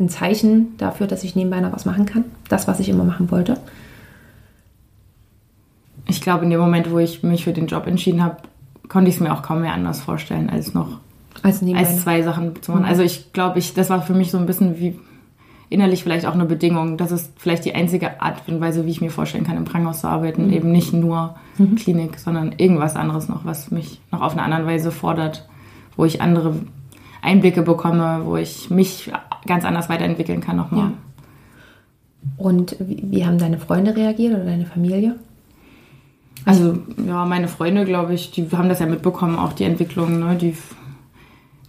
ein 0.00 0.08
Zeichen 0.08 0.76
dafür, 0.78 1.06
dass 1.06 1.22
ich 1.22 1.36
nebenbei 1.36 1.60
noch 1.60 1.72
was 1.72 1.84
machen 1.84 2.06
kann? 2.06 2.24
Das, 2.48 2.66
was 2.66 2.80
ich 2.80 2.88
immer 2.88 3.04
machen 3.04 3.30
wollte? 3.30 3.56
Ich 6.08 6.20
glaube, 6.20 6.44
in 6.44 6.50
dem 6.50 6.58
Moment, 6.58 6.90
wo 6.90 6.98
ich 6.98 7.22
mich 7.22 7.44
für 7.44 7.52
den 7.52 7.68
Job 7.68 7.86
entschieden 7.86 8.24
habe, 8.24 8.38
konnte 8.88 9.10
ich 9.10 9.14
es 9.14 9.20
mir 9.20 9.32
auch 9.32 9.42
kaum 9.42 9.60
mehr 9.60 9.74
anders 9.74 10.00
vorstellen, 10.00 10.50
als 10.50 10.74
noch 10.74 10.98
Als 11.42 11.62
nebenbei 11.62 11.88
als 11.88 12.02
zwei 12.02 12.22
Sachen 12.22 12.60
zu 12.60 12.72
machen. 12.72 12.84
Also 12.84 13.02
ich 13.02 13.32
glaube, 13.32 13.60
ich, 13.60 13.74
das 13.74 13.90
war 13.90 14.02
für 14.02 14.14
mich 14.14 14.32
so 14.32 14.38
ein 14.38 14.46
bisschen 14.46 14.80
wie 14.80 14.98
innerlich 15.70 16.02
vielleicht 16.02 16.26
auch 16.26 16.34
eine 16.34 16.44
Bedingung. 16.44 16.98
Das 16.98 17.12
ist 17.12 17.32
vielleicht 17.36 17.64
die 17.64 17.74
einzige 17.74 18.20
Art 18.20 18.42
und 18.48 18.60
Weise, 18.60 18.84
wie 18.84 18.90
ich 18.90 19.00
mir 19.00 19.10
vorstellen 19.10 19.44
kann, 19.44 19.56
im 19.56 19.64
Krankenhaus 19.64 20.00
zu 20.00 20.08
arbeiten. 20.08 20.52
Eben 20.52 20.72
nicht 20.72 20.92
nur 20.92 21.36
Klinik, 21.76 22.18
sondern 22.18 22.52
irgendwas 22.58 22.96
anderes 22.96 23.28
noch, 23.28 23.44
was 23.44 23.70
mich 23.70 24.00
noch 24.10 24.20
auf 24.20 24.32
eine 24.32 24.42
andere 24.42 24.66
Weise 24.66 24.90
fordert, 24.90 25.48
wo 25.96 26.04
ich 26.04 26.20
andere 26.20 26.54
Einblicke 27.22 27.62
bekomme, 27.62 28.22
wo 28.24 28.36
ich 28.36 28.68
mich 28.68 29.12
ganz 29.46 29.64
anders 29.64 29.88
weiterentwickeln 29.88 30.40
kann 30.40 30.56
nochmal. 30.56 30.90
Ja. 30.90 30.92
Und 32.36 32.76
wie, 32.80 33.04
wie 33.06 33.24
haben 33.24 33.38
deine 33.38 33.58
Freunde 33.58 33.96
reagiert 33.96 34.34
oder 34.34 34.44
deine 34.44 34.66
Familie? 34.66 35.16
Also, 36.44 36.78
ja, 37.06 37.24
meine 37.26 37.48
Freunde, 37.48 37.84
glaube 37.84 38.14
ich, 38.14 38.30
die 38.30 38.48
haben 38.52 38.68
das 38.68 38.80
ja 38.80 38.86
mitbekommen, 38.86 39.38
auch 39.38 39.52
die 39.52 39.64
Entwicklung, 39.64 40.20
ne? 40.20 40.36
Die, 40.36 40.56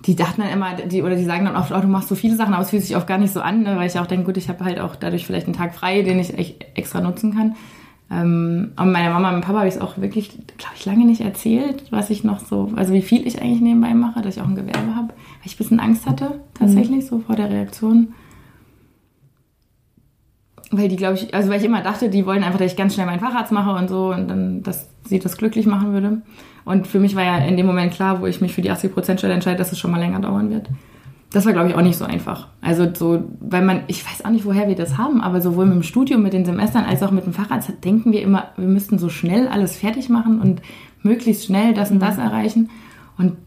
die 0.06 0.16
dachten 0.16 0.42
dann 0.42 0.50
immer, 0.50 0.74
die, 0.74 1.04
oder 1.04 1.16
die 1.16 1.26
sagen 1.26 1.46
dann 1.46 1.56
oft, 1.56 1.72
oh, 1.72 1.80
du 1.80 1.88
machst 1.88 2.10
so 2.10 2.16
viele 2.16 2.36
Sachen, 2.36 2.54
aber 2.54 2.64
es 2.64 2.72
fühlt 2.72 2.84
sich 2.84 2.96
oft 2.96 3.08
gar 3.08 3.18
nicht 3.18 3.34
so 3.34 3.42
an, 3.42 3.64
ne? 3.64 3.78
weil 3.78 3.88
ich 3.88 4.00
auch 4.00 4.08
denke, 4.08 4.26
gut, 4.26 4.38
ich 4.38 4.50
habe 4.50 4.64
halt 4.64 4.80
auch 4.80 4.96
dadurch 4.96 5.26
vielleicht 5.26 5.46
einen 5.46 5.56
Tag 5.56 5.76
frei, 5.76 6.02
den 6.02 6.20
ich 6.20 6.38
echt 6.38 6.66
extra 6.76 7.02
nutzen 7.02 7.36
kann. 7.36 7.56
Ähm, 8.10 8.72
aber 8.76 8.92
meiner 8.92 9.12
Mama 9.12 9.34
und 9.34 9.42
Papa 9.42 9.60
habe 9.60 9.68
ich 9.68 9.76
es 9.76 9.82
auch 9.82 9.98
wirklich, 9.98 10.30
glaube 10.58 10.76
ich, 10.76 10.86
lange 10.86 11.06
nicht 11.06 11.22
erzählt, 11.22 11.86
was 11.92 12.10
ich 12.10 12.24
noch 12.24 12.40
so, 12.40 12.72
also 12.76 12.94
wie 12.94 13.02
viel 13.02 13.26
ich 13.26 13.42
eigentlich 13.42 13.62
nebenbei 13.62 13.94
mache, 13.94 14.22
dass 14.22 14.36
ich 14.36 14.42
auch 14.42 14.48
ein 14.48 14.56
Gewerbe 14.56 14.96
habe, 14.96 15.10
weil 15.10 15.46
ich 15.46 15.54
ein 15.54 15.58
bisschen 15.58 15.80
Angst 15.80 16.08
hatte, 16.08 16.42
tatsächlich, 16.54 17.06
so 17.06 17.20
vor 17.20 17.36
der 17.36 17.50
Reaktion. 17.50 18.14
Weil 20.72 20.90
die, 20.90 20.98
glaube 20.98 21.16
ich, 21.16 21.34
also 21.34 21.50
weil 21.50 21.60
ich 21.60 21.66
immer 21.66 21.82
dachte, 21.82 22.10
die 22.10 22.26
wollen 22.26 22.44
einfach, 22.44 22.60
dass 22.60 22.72
ich 22.72 22.78
ganz 22.78 22.96
schnell 22.96 23.06
meinen 23.06 23.20
Facharzt 23.20 23.52
mache 23.52 23.72
und 23.72 23.90
so 23.90 24.14
und 24.14 24.28
dann, 24.28 24.64
dass 24.64 24.90
sie 25.06 25.20
das 25.20 25.38
glücklich 25.38 25.66
machen 25.66 25.94
würde. 25.94 26.22
Und 26.66 26.88
für 26.88 27.00
mich 27.00 27.16
war 27.16 27.24
ja 27.24 27.38
in 27.38 27.58
dem 27.58 27.66
Moment 27.66 27.94
klar, 27.94 28.22
wo 28.22 28.26
ich 28.26 28.42
mich 28.42 28.54
für 28.54 28.62
die 28.62 28.72
80%-Stelle 28.72 29.34
entscheide, 29.34 29.58
dass 29.58 29.72
es 29.72 29.80
schon 29.80 29.92
mal 29.92 30.00
länger 30.00 30.20
dauern 30.20 30.50
wird. 30.50 30.68
Das 31.32 31.46
war, 31.46 31.54
glaube 31.54 31.70
ich, 31.70 31.76
auch 31.76 31.82
nicht 31.82 31.98
so 31.98 32.06
einfach. 32.06 32.48
Also 32.62 32.94
so, 32.94 33.24
weil 33.40 33.64
man, 33.64 33.84
ich 33.88 34.06
weiß 34.06 34.26
auch 34.26 34.30
nicht, 34.30 34.46
woher 34.46 34.68
wir 34.68 34.76
das 34.76 34.98
haben, 34.98 35.22
aber 35.22 35.40
sowohl 35.40 35.66
mit 35.66 35.76
dem 35.76 35.84
Studium, 35.84 36.22
mit 36.22 36.34
den 36.34 36.46
Semestern, 36.46 36.84
als 36.84 37.02
auch 37.04 37.12
mit 37.12 37.26
dem 37.26 37.34
Facharzt 37.34 37.72
denken 37.84 38.12
wir 38.12 38.22
immer, 38.22 38.50
wir 38.58 38.68
müssten 38.68 39.00
so 39.00 39.08
schnell 39.08 39.48
alles 39.48 39.78
fertig 39.78 40.10
machen 40.10 40.42
und 40.42 40.62
möglichst 41.04 41.46
schnell 41.46 41.74
das 41.74 41.90
und 41.90 42.00
das 42.00 42.18
erreichen. 42.18 42.70
Und 43.18 43.38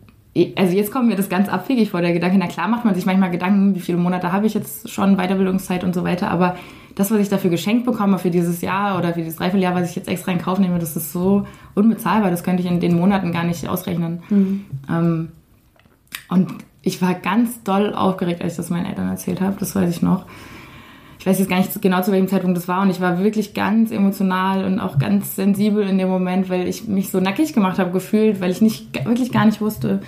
also 0.56 0.74
jetzt 0.74 0.90
kommt 0.90 1.08
mir 1.08 1.16
das 1.16 1.28
ganz 1.28 1.48
abwegig 1.48 1.90
vor, 1.90 2.00
der 2.00 2.12
Gedanke, 2.12 2.38
na 2.38 2.46
klar 2.46 2.68
macht 2.68 2.84
man 2.84 2.94
sich 2.94 3.06
manchmal 3.06 3.30
Gedanken, 3.30 3.74
wie 3.74 3.80
viele 3.80 3.98
Monate 3.98 4.32
habe 4.32 4.46
ich 4.46 4.54
jetzt 4.54 4.90
schon, 4.90 5.16
Weiterbildungszeit 5.16 5.84
und 5.84 5.94
so 5.94 6.04
weiter, 6.04 6.30
aber 6.30 6.56
das, 6.94 7.10
was 7.10 7.18
ich 7.18 7.28
dafür 7.28 7.50
geschenkt 7.50 7.86
bekomme 7.86 8.18
für 8.18 8.30
dieses 8.30 8.60
Jahr 8.60 8.98
oder 8.98 9.14
für 9.14 9.20
dieses 9.20 9.36
Dreivierteljahr, 9.36 9.74
was 9.74 9.90
ich 9.90 9.96
jetzt 9.96 10.08
extra 10.08 10.32
in 10.32 10.38
Kauf 10.38 10.58
nehme, 10.58 10.78
das 10.78 10.96
ist 10.96 11.12
so 11.12 11.46
unbezahlbar, 11.74 12.30
das 12.30 12.44
könnte 12.44 12.62
ich 12.62 12.68
in 12.68 12.80
den 12.80 12.96
Monaten 12.96 13.32
gar 13.32 13.44
nicht 13.44 13.68
ausrechnen. 13.68 14.22
Ähm, 14.88 15.32
und 16.28 16.54
ich 16.82 17.00
war 17.02 17.14
ganz 17.14 17.62
doll 17.62 17.94
aufgeregt, 17.94 18.42
als 18.42 18.52
ich 18.52 18.56
das 18.58 18.70
meinen 18.70 18.86
Eltern 18.86 19.08
erzählt 19.08 19.40
habe, 19.40 19.56
das 19.58 19.74
weiß 19.74 19.90
ich 19.90 20.02
noch. 20.02 20.26
Ich 21.18 21.26
weiß 21.26 21.38
jetzt 21.38 21.48
gar 21.48 21.56
nicht 21.56 21.80
genau, 21.80 22.02
zu 22.02 22.12
welchem 22.12 22.28
Zeitpunkt 22.28 22.54
das 22.54 22.68
war 22.68 22.82
und 22.82 22.90
ich 22.90 23.00
war 23.00 23.18
wirklich 23.18 23.54
ganz 23.54 23.90
emotional 23.90 24.64
und 24.64 24.78
auch 24.78 24.98
ganz 24.98 25.36
sensibel 25.36 25.82
in 25.88 25.96
dem 25.96 26.08
Moment, 26.08 26.50
weil 26.50 26.68
ich 26.68 26.86
mich 26.86 27.10
so 27.10 27.18
nackig 27.18 27.54
gemacht 27.54 27.78
habe 27.78 27.92
gefühlt, 27.92 28.42
weil 28.42 28.50
ich 28.50 28.60
nicht 28.60 29.06
wirklich 29.06 29.32
gar 29.32 29.46
nicht 29.46 29.62
wusste, 29.62 30.02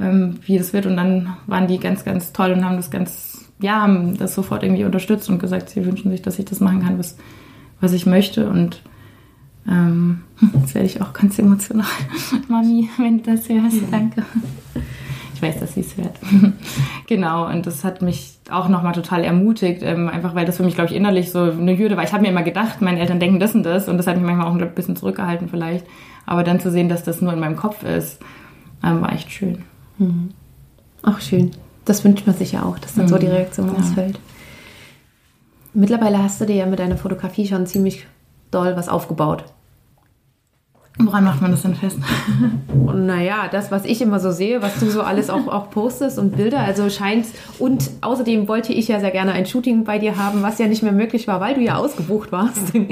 ähm, 0.00 0.38
wie 0.46 0.56
das 0.56 0.72
wird. 0.72 0.86
Und 0.86 0.96
dann 0.96 1.36
waren 1.46 1.66
die 1.66 1.78
ganz, 1.78 2.06
ganz 2.06 2.32
toll 2.32 2.52
und 2.52 2.64
haben 2.64 2.76
das 2.76 2.90
ganz, 2.90 3.45
ja, 3.58 3.82
haben 3.82 4.16
das 4.16 4.34
sofort 4.34 4.62
irgendwie 4.62 4.84
unterstützt 4.84 5.28
und 5.30 5.38
gesagt, 5.38 5.70
sie 5.70 5.84
wünschen 5.84 6.10
sich, 6.10 6.22
dass 6.22 6.38
ich 6.38 6.44
das 6.44 6.60
machen 6.60 6.82
kann, 6.82 6.98
was, 6.98 7.16
was 7.80 7.92
ich 7.92 8.06
möchte. 8.06 8.48
Und 8.48 8.82
ähm, 9.68 10.22
jetzt 10.54 10.74
werde 10.74 10.86
ich 10.86 11.00
auch 11.00 11.12
ganz 11.12 11.38
emotional. 11.38 11.86
Mami, 12.48 12.88
wenn 12.98 13.22
du 13.22 13.32
das 13.32 13.48
hörst, 13.48 13.82
danke. 13.90 14.24
Ich 15.34 15.42
weiß, 15.42 15.60
dass 15.60 15.74
sie 15.74 15.80
es 15.80 15.96
hört. 15.96 16.18
genau, 17.06 17.46
und 17.46 17.66
das 17.66 17.84
hat 17.84 18.00
mich 18.00 18.38
auch 18.50 18.68
nochmal 18.68 18.94
total 18.94 19.22
ermutigt, 19.22 19.82
ähm, 19.82 20.08
einfach 20.08 20.34
weil 20.34 20.46
das 20.46 20.56
für 20.56 20.62
mich, 20.62 20.74
glaube 20.74 20.90
ich, 20.90 20.96
innerlich 20.96 21.30
so 21.30 21.40
eine 21.40 21.76
Hürde 21.76 21.96
war. 21.96 22.04
Ich 22.04 22.12
habe 22.12 22.22
mir 22.22 22.30
immer 22.30 22.42
gedacht, 22.42 22.80
meine 22.80 23.00
Eltern 23.00 23.20
denken 23.20 23.38
das 23.38 23.54
und 23.54 23.62
das 23.62 23.88
und 23.88 23.98
das 23.98 24.06
hat 24.06 24.16
mich 24.16 24.24
manchmal 24.24 24.46
auch 24.46 24.54
ein 24.54 24.74
bisschen 24.74 24.96
zurückgehalten 24.96 25.48
vielleicht. 25.48 25.86
Aber 26.24 26.42
dann 26.42 26.58
zu 26.58 26.70
sehen, 26.70 26.88
dass 26.88 27.04
das 27.04 27.20
nur 27.20 27.32
in 27.34 27.40
meinem 27.40 27.56
Kopf 27.56 27.84
ist, 27.84 28.18
ähm, 28.82 29.02
war 29.02 29.12
echt 29.12 29.30
schön. 29.30 29.62
Ach, 31.02 31.20
schön. 31.20 31.50
Das 31.86 32.04
wünscht 32.04 32.26
man 32.26 32.36
sich 32.36 32.52
ja 32.52 32.64
auch, 32.64 32.78
dass 32.78 32.94
dann 32.94 33.08
so 33.08 33.16
die 33.16 33.26
Reaktion 33.28 33.68
Ja. 33.68 33.74
ausfällt. 33.78 34.18
Mittlerweile 35.72 36.22
hast 36.22 36.40
du 36.40 36.44
dir 36.44 36.56
ja 36.56 36.66
mit 36.66 36.78
deiner 36.78 36.96
Fotografie 36.96 37.46
schon 37.46 37.66
ziemlich 37.66 38.06
doll 38.50 38.76
was 38.76 38.88
aufgebaut. 38.88 39.44
Woran 40.98 41.24
macht 41.24 41.42
man 41.42 41.50
das 41.50 41.62
denn 41.62 41.74
fest? 41.74 41.98
Naja, 42.96 43.48
das, 43.50 43.70
was 43.70 43.84
ich 43.84 44.00
immer 44.00 44.20
so 44.20 44.30
sehe, 44.30 44.62
was 44.62 44.80
du 44.80 44.88
so 44.90 45.02
alles 45.02 45.28
auch, 45.28 45.48
auch 45.48 45.70
postest 45.70 46.18
und 46.18 46.34
Bilder, 46.36 46.60
also 46.60 46.88
scheint. 46.88 47.26
Und 47.58 47.90
außerdem 48.00 48.48
wollte 48.48 48.72
ich 48.72 48.88
ja 48.88 49.00
sehr 49.00 49.10
gerne 49.10 49.32
ein 49.32 49.44
Shooting 49.44 49.84
bei 49.84 49.98
dir 49.98 50.16
haben, 50.16 50.42
was 50.42 50.58
ja 50.58 50.66
nicht 50.66 50.82
mehr 50.82 50.92
möglich 50.92 51.28
war, 51.28 51.40
weil 51.40 51.54
du 51.54 51.60
ja 51.60 51.76
ausgebucht 51.76 52.32
warst. 52.32 52.72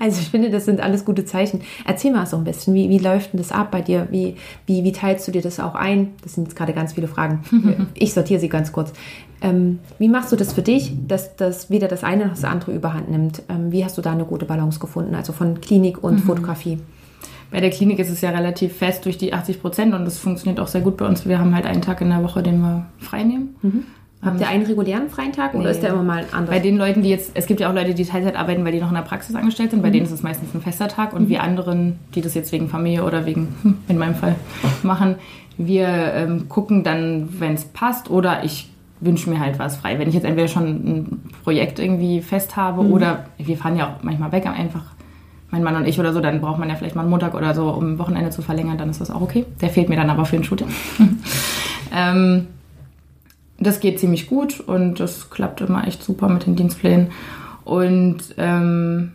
Also 0.00 0.20
ich 0.20 0.28
finde, 0.28 0.50
das 0.50 0.66
sind 0.66 0.80
alles 0.80 1.04
gute 1.04 1.24
Zeichen. 1.24 1.62
Erzähl 1.86 2.12
mal 2.12 2.26
so 2.26 2.36
ein 2.36 2.44
bisschen, 2.44 2.74
wie, 2.74 2.90
wie 2.90 2.98
läuft 2.98 3.32
denn 3.32 3.38
das 3.38 3.52
ab 3.52 3.70
bei 3.70 3.80
dir? 3.80 4.08
Wie, 4.10 4.36
wie, 4.66 4.84
wie 4.84 4.92
teilst 4.92 5.26
du 5.26 5.32
dir 5.32 5.40
das 5.40 5.60
auch 5.60 5.74
ein? 5.74 6.12
Das 6.22 6.34
sind 6.34 6.44
jetzt 6.44 6.56
gerade 6.56 6.72
ganz 6.72 6.92
viele 6.92 7.08
Fragen. 7.08 7.40
Ich 7.94 8.12
sortiere 8.12 8.40
sie 8.40 8.48
ganz 8.48 8.72
kurz. 8.72 8.92
Ähm, 9.40 9.78
wie 9.98 10.08
machst 10.08 10.32
du 10.32 10.36
das 10.36 10.52
für 10.52 10.62
dich, 10.62 10.92
dass 11.06 11.36
das 11.36 11.70
weder 11.70 11.88
das 11.88 12.04
eine 12.04 12.26
noch 12.26 12.34
das 12.34 12.44
andere 12.44 12.72
überhand 12.72 13.10
nimmt? 13.10 13.42
Ähm, 13.48 13.72
wie 13.72 13.84
hast 13.84 13.96
du 13.96 14.02
da 14.02 14.12
eine 14.12 14.24
gute 14.24 14.46
Balance 14.46 14.78
gefunden, 14.78 15.14
also 15.14 15.32
von 15.32 15.60
Klinik 15.60 16.02
und 16.02 16.18
Fotografie? 16.20 16.80
Bei 17.54 17.60
der 17.60 17.70
Klinik 17.70 18.00
ist 18.00 18.10
es 18.10 18.20
ja 18.20 18.30
relativ 18.30 18.76
fest 18.78 19.04
durch 19.04 19.16
die 19.16 19.32
80 19.32 19.62
Prozent 19.62 19.94
und 19.94 20.04
das 20.04 20.18
funktioniert 20.18 20.58
auch 20.58 20.66
sehr 20.66 20.80
gut 20.80 20.96
bei 20.96 21.06
uns. 21.06 21.24
Wir 21.24 21.38
haben 21.38 21.54
halt 21.54 21.66
einen 21.66 21.82
Tag 21.82 22.00
in 22.00 22.10
der 22.10 22.20
Woche, 22.24 22.42
den 22.42 22.60
wir 22.60 22.86
frei 22.98 23.22
nehmen. 23.22 23.54
Habt 24.24 24.40
ihr 24.40 24.48
einen 24.48 24.66
regulären 24.66 25.08
freien 25.08 25.30
Tag 25.30 25.54
oder 25.54 25.66
Nee. 25.66 25.70
ist 25.70 25.80
der 25.80 25.90
immer 25.90 26.02
mal 26.02 26.18
ein 26.18 26.32
anderer? 26.32 26.56
Bei 26.56 26.58
den 26.58 26.76
Leuten, 26.76 27.04
die 27.04 27.10
jetzt, 27.10 27.30
es 27.34 27.46
gibt 27.46 27.60
ja 27.60 27.70
auch 27.70 27.72
Leute, 27.72 27.94
die 27.94 28.04
Teilzeit 28.04 28.34
arbeiten, 28.34 28.64
weil 28.64 28.72
die 28.72 28.80
noch 28.80 28.88
in 28.88 28.96
der 28.96 29.02
Praxis 29.02 29.36
angestellt 29.36 29.70
sind, 29.70 29.84
bei 29.84 29.90
denen 29.90 30.04
ist 30.04 30.10
es 30.10 30.24
meistens 30.24 30.52
ein 30.52 30.62
fester 30.62 30.88
Tag 30.88 31.12
und 31.12 31.28
wir 31.28 31.44
anderen, 31.44 32.00
die 32.16 32.22
das 32.22 32.34
jetzt 32.34 32.50
wegen 32.50 32.68
Familie 32.68 33.04
oder 33.04 33.24
wegen, 33.24 33.54
hm, 33.62 33.78
in 33.86 33.98
meinem 33.98 34.16
Fall, 34.16 34.34
machen, 34.82 35.14
wir 35.56 35.86
ähm, 35.86 36.48
gucken 36.48 36.82
dann, 36.82 37.28
wenn 37.38 37.54
es 37.54 37.66
passt 37.66 38.10
oder 38.10 38.42
ich 38.42 38.68
wünsche 38.98 39.30
mir 39.30 39.38
halt 39.38 39.60
was 39.60 39.76
frei. 39.76 40.00
Wenn 40.00 40.08
ich 40.08 40.14
jetzt 40.14 40.24
entweder 40.24 40.48
schon 40.48 40.64
ein 40.64 41.22
Projekt 41.44 41.78
irgendwie 41.78 42.20
fest 42.20 42.56
habe 42.56 42.80
oder 42.80 43.26
wir 43.38 43.56
fahren 43.56 43.76
ja 43.76 43.90
auch 43.94 44.02
manchmal 44.02 44.32
weg 44.32 44.46
einfach, 44.46 44.86
mein 45.54 45.62
Mann 45.62 45.76
und 45.76 45.86
ich 45.86 46.00
oder 46.00 46.12
so, 46.12 46.20
dann 46.20 46.40
braucht 46.40 46.58
man 46.58 46.68
ja 46.68 46.74
vielleicht 46.74 46.96
mal 46.96 47.02
einen 47.02 47.10
Montag 47.10 47.34
oder 47.34 47.54
so, 47.54 47.70
um 47.70 47.98
Wochenende 47.98 48.30
zu 48.30 48.42
verlängern, 48.42 48.76
dann 48.76 48.90
ist 48.90 49.00
das 49.00 49.10
auch 49.10 49.20
okay. 49.20 49.46
Der 49.60 49.70
fehlt 49.70 49.88
mir 49.88 49.96
dann 49.96 50.10
aber 50.10 50.24
für 50.24 50.36
ein 50.36 50.42
Shooting. 50.42 50.66
ähm, 51.94 52.48
das 53.58 53.78
geht 53.78 54.00
ziemlich 54.00 54.26
gut 54.26 54.58
und 54.58 54.98
das 54.98 55.30
klappt 55.30 55.60
immer 55.60 55.86
echt 55.86 56.02
super 56.02 56.28
mit 56.28 56.46
den 56.46 56.56
Dienstplänen. 56.56 57.12
Und 57.64 58.34
ähm, 58.36 59.12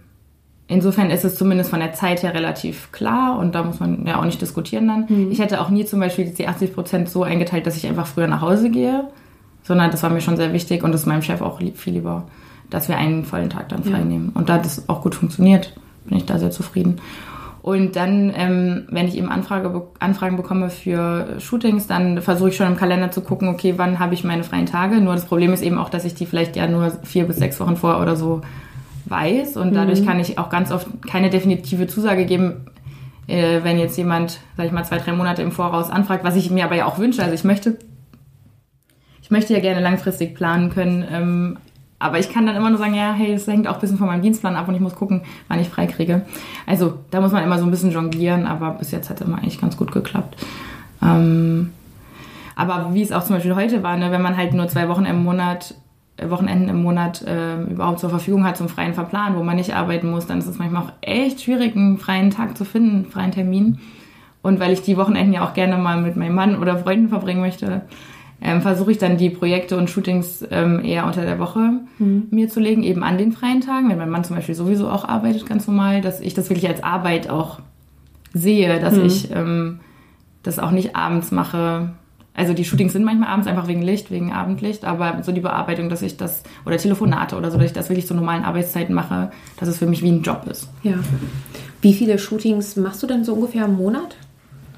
insofern 0.67 1.11
ist 1.11 1.25
es 1.25 1.35
zumindest 1.35 1.71
von 1.71 1.81
der 1.81 1.91
Zeit 1.91 2.23
her 2.23 2.33
relativ 2.33 2.93
klar 2.93 3.37
und 3.37 3.53
da 3.53 3.63
muss 3.63 3.81
man 3.81 4.05
ja 4.07 4.17
auch 4.17 4.25
nicht 4.25 4.41
diskutieren 4.41 4.87
dann. 4.87 5.29
Ich 5.29 5.39
hätte 5.39 5.59
auch 5.59 5.69
nie 5.69 5.83
zum 5.83 5.99
Beispiel 5.99 6.29
die 6.29 6.47
80 6.47 6.73
Prozent 6.73 7.09
so 7.09 7.23
eingeteilt, 7.23 7.67
dass 7.67 7.75
ich 7.75 7.85
einfach 7.85 8.07
früher 8.07 8.27
nach 8.27 8.41
Hause 8.41 8.69
gehe. 8.69 9.09
sondern 9.63 9.91
das 9.91 10.01
war 10.03 10.09
mir 10.09 10.21
schon 10.21 10.37
sehr 10.37 10.53
wichtig 10.53 10.83
und 10.83 10.93
das 10.93 11.01
ist 11.01 11.07
meinem 11.07 11.21
Chef 11.21 11.41
auch 11.41 11.59
viel 11.59 11.93
lieber, 11.93 12.27
dass 12.69 12.87
wir 12.87 12.97
einen 12.97 13.25
vollen 13.25 13.49
Tag 13.49 13.67
dann 13.69 13.83
frei 13.83 13.99
ja. 13.99 14.05
nehmen. 14.05 14.29
Und 14.29 14.47
da 14.49 14.53
hat 14.53 14.65
es 14.65 14.87
auch 14.87 15.01
gut 15.01 15.15
funktioniert, 15.15 15.73
bin 16.09 16.17
ich 16.17 16.25
da 16.25 16.37
sehr 16.37 16.51
zufrieden. 16.51 16.99
Und 17.61 17.95
dann, 17.95 18.31
ähm, 18.35 18.87
wenn 18.89 19.07
ich 19.07 19.17
eben 19.17 19.29
Anfrage, 19.29 19.83
Anfragen 19.99 20.37
bekomme 20.37 20.69
für 20.69 21.39
Shootings, 21.39 21.87
dann 21.87 22.21
versuche 22.21 22.49
ich 22.49 22.55
schon 22.55 22.67
im 22.67 22.77
Kalender 22.77 23.11
zu 23.11 23.21
gucken, 23.21 23.49
okay, 23.49 23.73
wann 23.77 23.99
habe 23.99 24.13
ich 24.13 24.23
meine 24.23 24.43
freien 24.43 24.65
Tage. 24.65 25.01
Nur 25.01 25.13
das 25.13 25.25
Problem 25.25 25.51
ist 25.51 25.61
eben 25.61 25.77
auch, 25.77 25.89
dass 25.89 26.05
ich 26.05 26.15
die 26.15 26.25
vielleicht 26.25 26.55
ja 26.55 26.67
nur 26.67 26.91
vier 27.03 27.25
bis 27.25 27.37
sechs 27.37 27.59
Wochen 27.59 27.75
vor 27.75 28.01
oder 28.01 28.15
so 28.15 28.41
weiß. 29.05 29.57
Und 29.57 29.73
dadurch 29.75 30.01
mhm. 30.01 30.05
kann 30.05 30.19
ich 30.19 30.37
auch 30.37 30.49
ganz 30.49 30.71
oft 30.71 30.87
keine 31.05 31.29
definitive 31.29 31.87
Zusage 31.87 32.25
geben, 32.25 32.65
äh, 33.27 33.59
wenn 33.63 33.77
jetzt 33.77 33.97
jemand, 33.97 34.39
sag 34.55 34.65
ich 34.65 34.71
mal, 34.71 34.85
zwei, 34.85 34.97
drei 34.97 35.11
Monate 35.11 35.41
im 35.41 35.51
Voraus 35.51 35.89
anfragt, 35.89 36.23
was 36.23 36.37
ich 36.37 36.49
mir 36.49 36.63
aber 36.63 36.75
ja 36.75 36.85
auch 36.85 36.97
wünsche. 36.97 37.21
Also 37.21 37.33
ich 37.35 37.43
möchte, 37.43 37.77
ich 39.21 39.31
möchte 39.31 39.53
ja 39.53 39.59
gerne 39.59 39.81
langfristig 39.81 40.33
planen 40.33 40.69
können. 40.69 41.05
Ähm, 41.11 41.57
aber 41.99 42.17
ich 42.17 42.31
kann 42.31 42.45
dann 42.45 42.55
immer 42.55 42.69
nur 42.69 42.79
sagen, 42.79 42.95
ja, 42.95 43.11
hey, 43.11 43.33
es 43.33 43.45
hängt 43.45 43.67
auch 43.67 43.75
ein 43.75 43.81
bisschen 43.81 43.97
von 43.97 44.07
meinem 44.07 44.21
Dienstplan 44.21 44.55
ab 44.55 44.67
und 44.69 44.75
ich 44.75 44.79
muss 44.79 44.95
gucken, 44.95 45.21
wann 45.49 45.59
ich 45.59 45.67
frei 45.67 45.85
kriege. 45.85 46.25
Also 46.65 46.93
da 47.11 47.19
muss 47.19 47.33
man 47.33 47.43
immer 47.43 47.59
so 47.59 47.65
ein 47.65 47.71
bisschen 47.71 47.91
jonglieren, 47.91 48.45
aber 48.45 48.71
bis 48.71 48.91
jetzt 48.91 49.09
hat 49.09 49.19
das 49.19 49.27
mal 49.27 49.37
eigentlich 49.37 49.59
ganz 49.59 49.75
gut 49.75 49.91
geklappt. 49.91 50.37
Ähm, 51.03 51.71
aber 52.55 52.93
wie 52.93 53.01
es 53.01 53.11
auch 53.11 53.23
zum 53.23 53.35
Beispiel 53.35 53.55
heute 53.55 53.83
war, 53.83 53.97
ne, 53.97 54.11
wenn 54.11 54.21
man 54.21 54.37
halt 54.37 54.53
nur 54.53 54.67
zwei 54.69 54.87
Wochen 54.87 55.05
im 55.05 55.23
Monat, 55.23 55.75
äh, 56.15 56.29
Wochenenden 56.29 56.69
im 56.69 56.81
Monat 56.81 57.21
äh, 57.21 57.61
überhaupt 57.63 57.99
zur 57.99 58.09
Verfügung 58.09 58.45
hat 58.45 58.55
zum 58.55 58.69
freien 58.69 58.93
Verplan, 58.93 59.35
wo 59.35 59.43
man 59.43 59.57
nicht 59.57 59.75
arbeiten 59.75 60.09
muss, 60.09 60.25
dann 60.25 60.39
ist 60.39 60.47
es 60.47 60.57
manchmal 60.57 60.83
auch 60.83 60.91
echt 61.01 61.41
schwierig, 61.41 61.75
einen 61.75 61.97
freien 61.97 62.31
Tag 62.31 62.57
zu 62.57 62.63
finden, 62.63 62.95
einen 62.95 63.05
freien 63.05 63.31
Termin. 63.31 63.79
Und 64.41 64.61
weil 64.61 64.71
ich 64.71 64.81
die 64.81 64.95
Wochenenden 64.95 65.33
ja 65.33 65.45
auch 65.45 65.53
gerne 65.53 65.77
mal 65.77 66.01
mit 66.01 66.15
meinem 66.15 66.35
Mann 66.35 66.57
oder 66.59 66.77
Freunden 66.77 67.09
verbringen 67.09 67.41
möchte, 67.41 67.81
ähm, 68.41 68.61
versuche 68.61 68.91
ich 68.91 68.97
dann 68.97 69.17
die 69.17 69.29
Projekte 69.29 69.77
und 69.77 69.89
Shootings 69.89 70.45
ähm, 70.49 70.83
eher 70.83 71.05
unter 71.05 71.23
der 71.23 71.39
Woche 71.39 71.81
mhm. 71.97 72.27
mir 72.31 72.49
zu 72.49 72.59
legen, 72.59 72.83
eben 72.83 73.03
an 73.03 73.17
den 73.17 73.31
freien 73.31 73.61
Tagen, 73.61 73.89
wenn 73.89 73.97
mein 73.97 74.09
Mann 74.09 74.23
zum 74.23 74.35
Beispiel 74.35 74.55
sowieso 74.55 74.89
auch 74.89 75.05
arbeitet, 75.05 75.45
ganz 75.45 75.67
normal, 75.67 76.01
dass 76.01 76.19
ich 76.21 76.33
das 76.33 76.49
wirklich 76.49 76.67
als 76.67 76.83
Arbeit 76.83 77.29
auch 77.29 77.59
sehe, 78.33 78.79
dass 78.79 78.95
mhm. 78.95 79.05
ich 79.05 79.31
ähm, 79.31 79.79
das 80.43 80.59
auch 80.59 80.71
nicht 80.71 80.95
abends 80.95 81.31
mache. 81.31 81.91
Also 82.33 82.53
die 82.53 82.63
Shootings 82.63 82.93
sind 82.93 83.03
manchmal 83.03 83.27
abends 83.27 83.47
einfach 83.47 83.67
wegen 83.67 83.81
Licht, 83.81 84.11
wegen 84.11 84.31
Abendlicht, 84.31 84.85
aber 84.85 85.21
so 85.23 85.33
die 85.33 85.41
Bearbeitung, 85.41 85.89
dass 85.89 86.01
ich 86.01 86.15
das, 86.15 86.43
oder 86.65 86.77
Telefonate 86.77 87.35
oder 87.35 87.51
so, 87.51 87.57
dass 87.57 87.65
ich 87.65 87.73
das 87.73 87.89
wirklich 87.89 88.07
zu 88.07 88.13
normalen 88.13 88.45
Arbeitszeiten 88.45 88.95
mache, 88.95 89.31
dass 89.57 89.67
es 89.67 89.77
für 89.77 89.87
mich 89.87 90.01
wie 90.01 90.11
ein 90.11 90.21
Job 90.21 90.47
ist. 90.49 90.69
Ja. 90.83 90.93
Wie 91.81 91.93
viele 91.93 92.17
Shootings 92.17 92.77
machst 92.77 93.03
du 93.03 93.07
denn 93.07 93.25
so 93.25 93.33
ungefähr 93.33 93.65
im 93.65 93.75
Monat? 93.75 94.15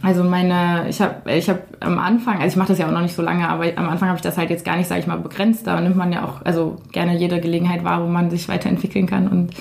Also 0.04 0.24
meine, 0.24 0.89
ich 0.89 0.99
habe 0.99 1.32
ich 1.32 1.49
hab 1.49 1.60
am 1.80 1.99
Anfang, 1.99 2.36
also 2.36 2.47
ich 2.47 2.56
mache 2.56 2.70
das 2.70 2.80
ja 2.80 2.88
auch 2.88 2.91
noch 2.91 3.02
nicht 3.02 3.16
so 3.16 3.22
lange, 3.22 3.47
aber 3.47 3.66
am 3.76 3.88
Anfang 3.88 4.10
habe 4.10 4.18
ich 4.18 4.24
das 4.24 4.38
halt 4.38 4.49
jetzt 4.49 4.66
gar 4.66 4.76
nicht, 4.76 4.88
sage 4.88 5.02
ich 5.02 5.08
mal, 5.08 5.18
begrenzt. 5.18 5.68
Da 5.68 5.80
nimmt 5.80 5.95
man 5.95 6.12
ja 6.12 6.26
auch 6.26 6.43
also 6.43 6.78
gerne 6.91 7.16
jede 7.16 7.39
Gelegenheit 7.39 7.84
wahr, 7.84 8.02
wo 8.02 8.08
man 8.08 8.32
sich 8.32 8.49
weiterentwickeln 8.49 9.06
kann. 9.06 9.28
Und 9.28 9.52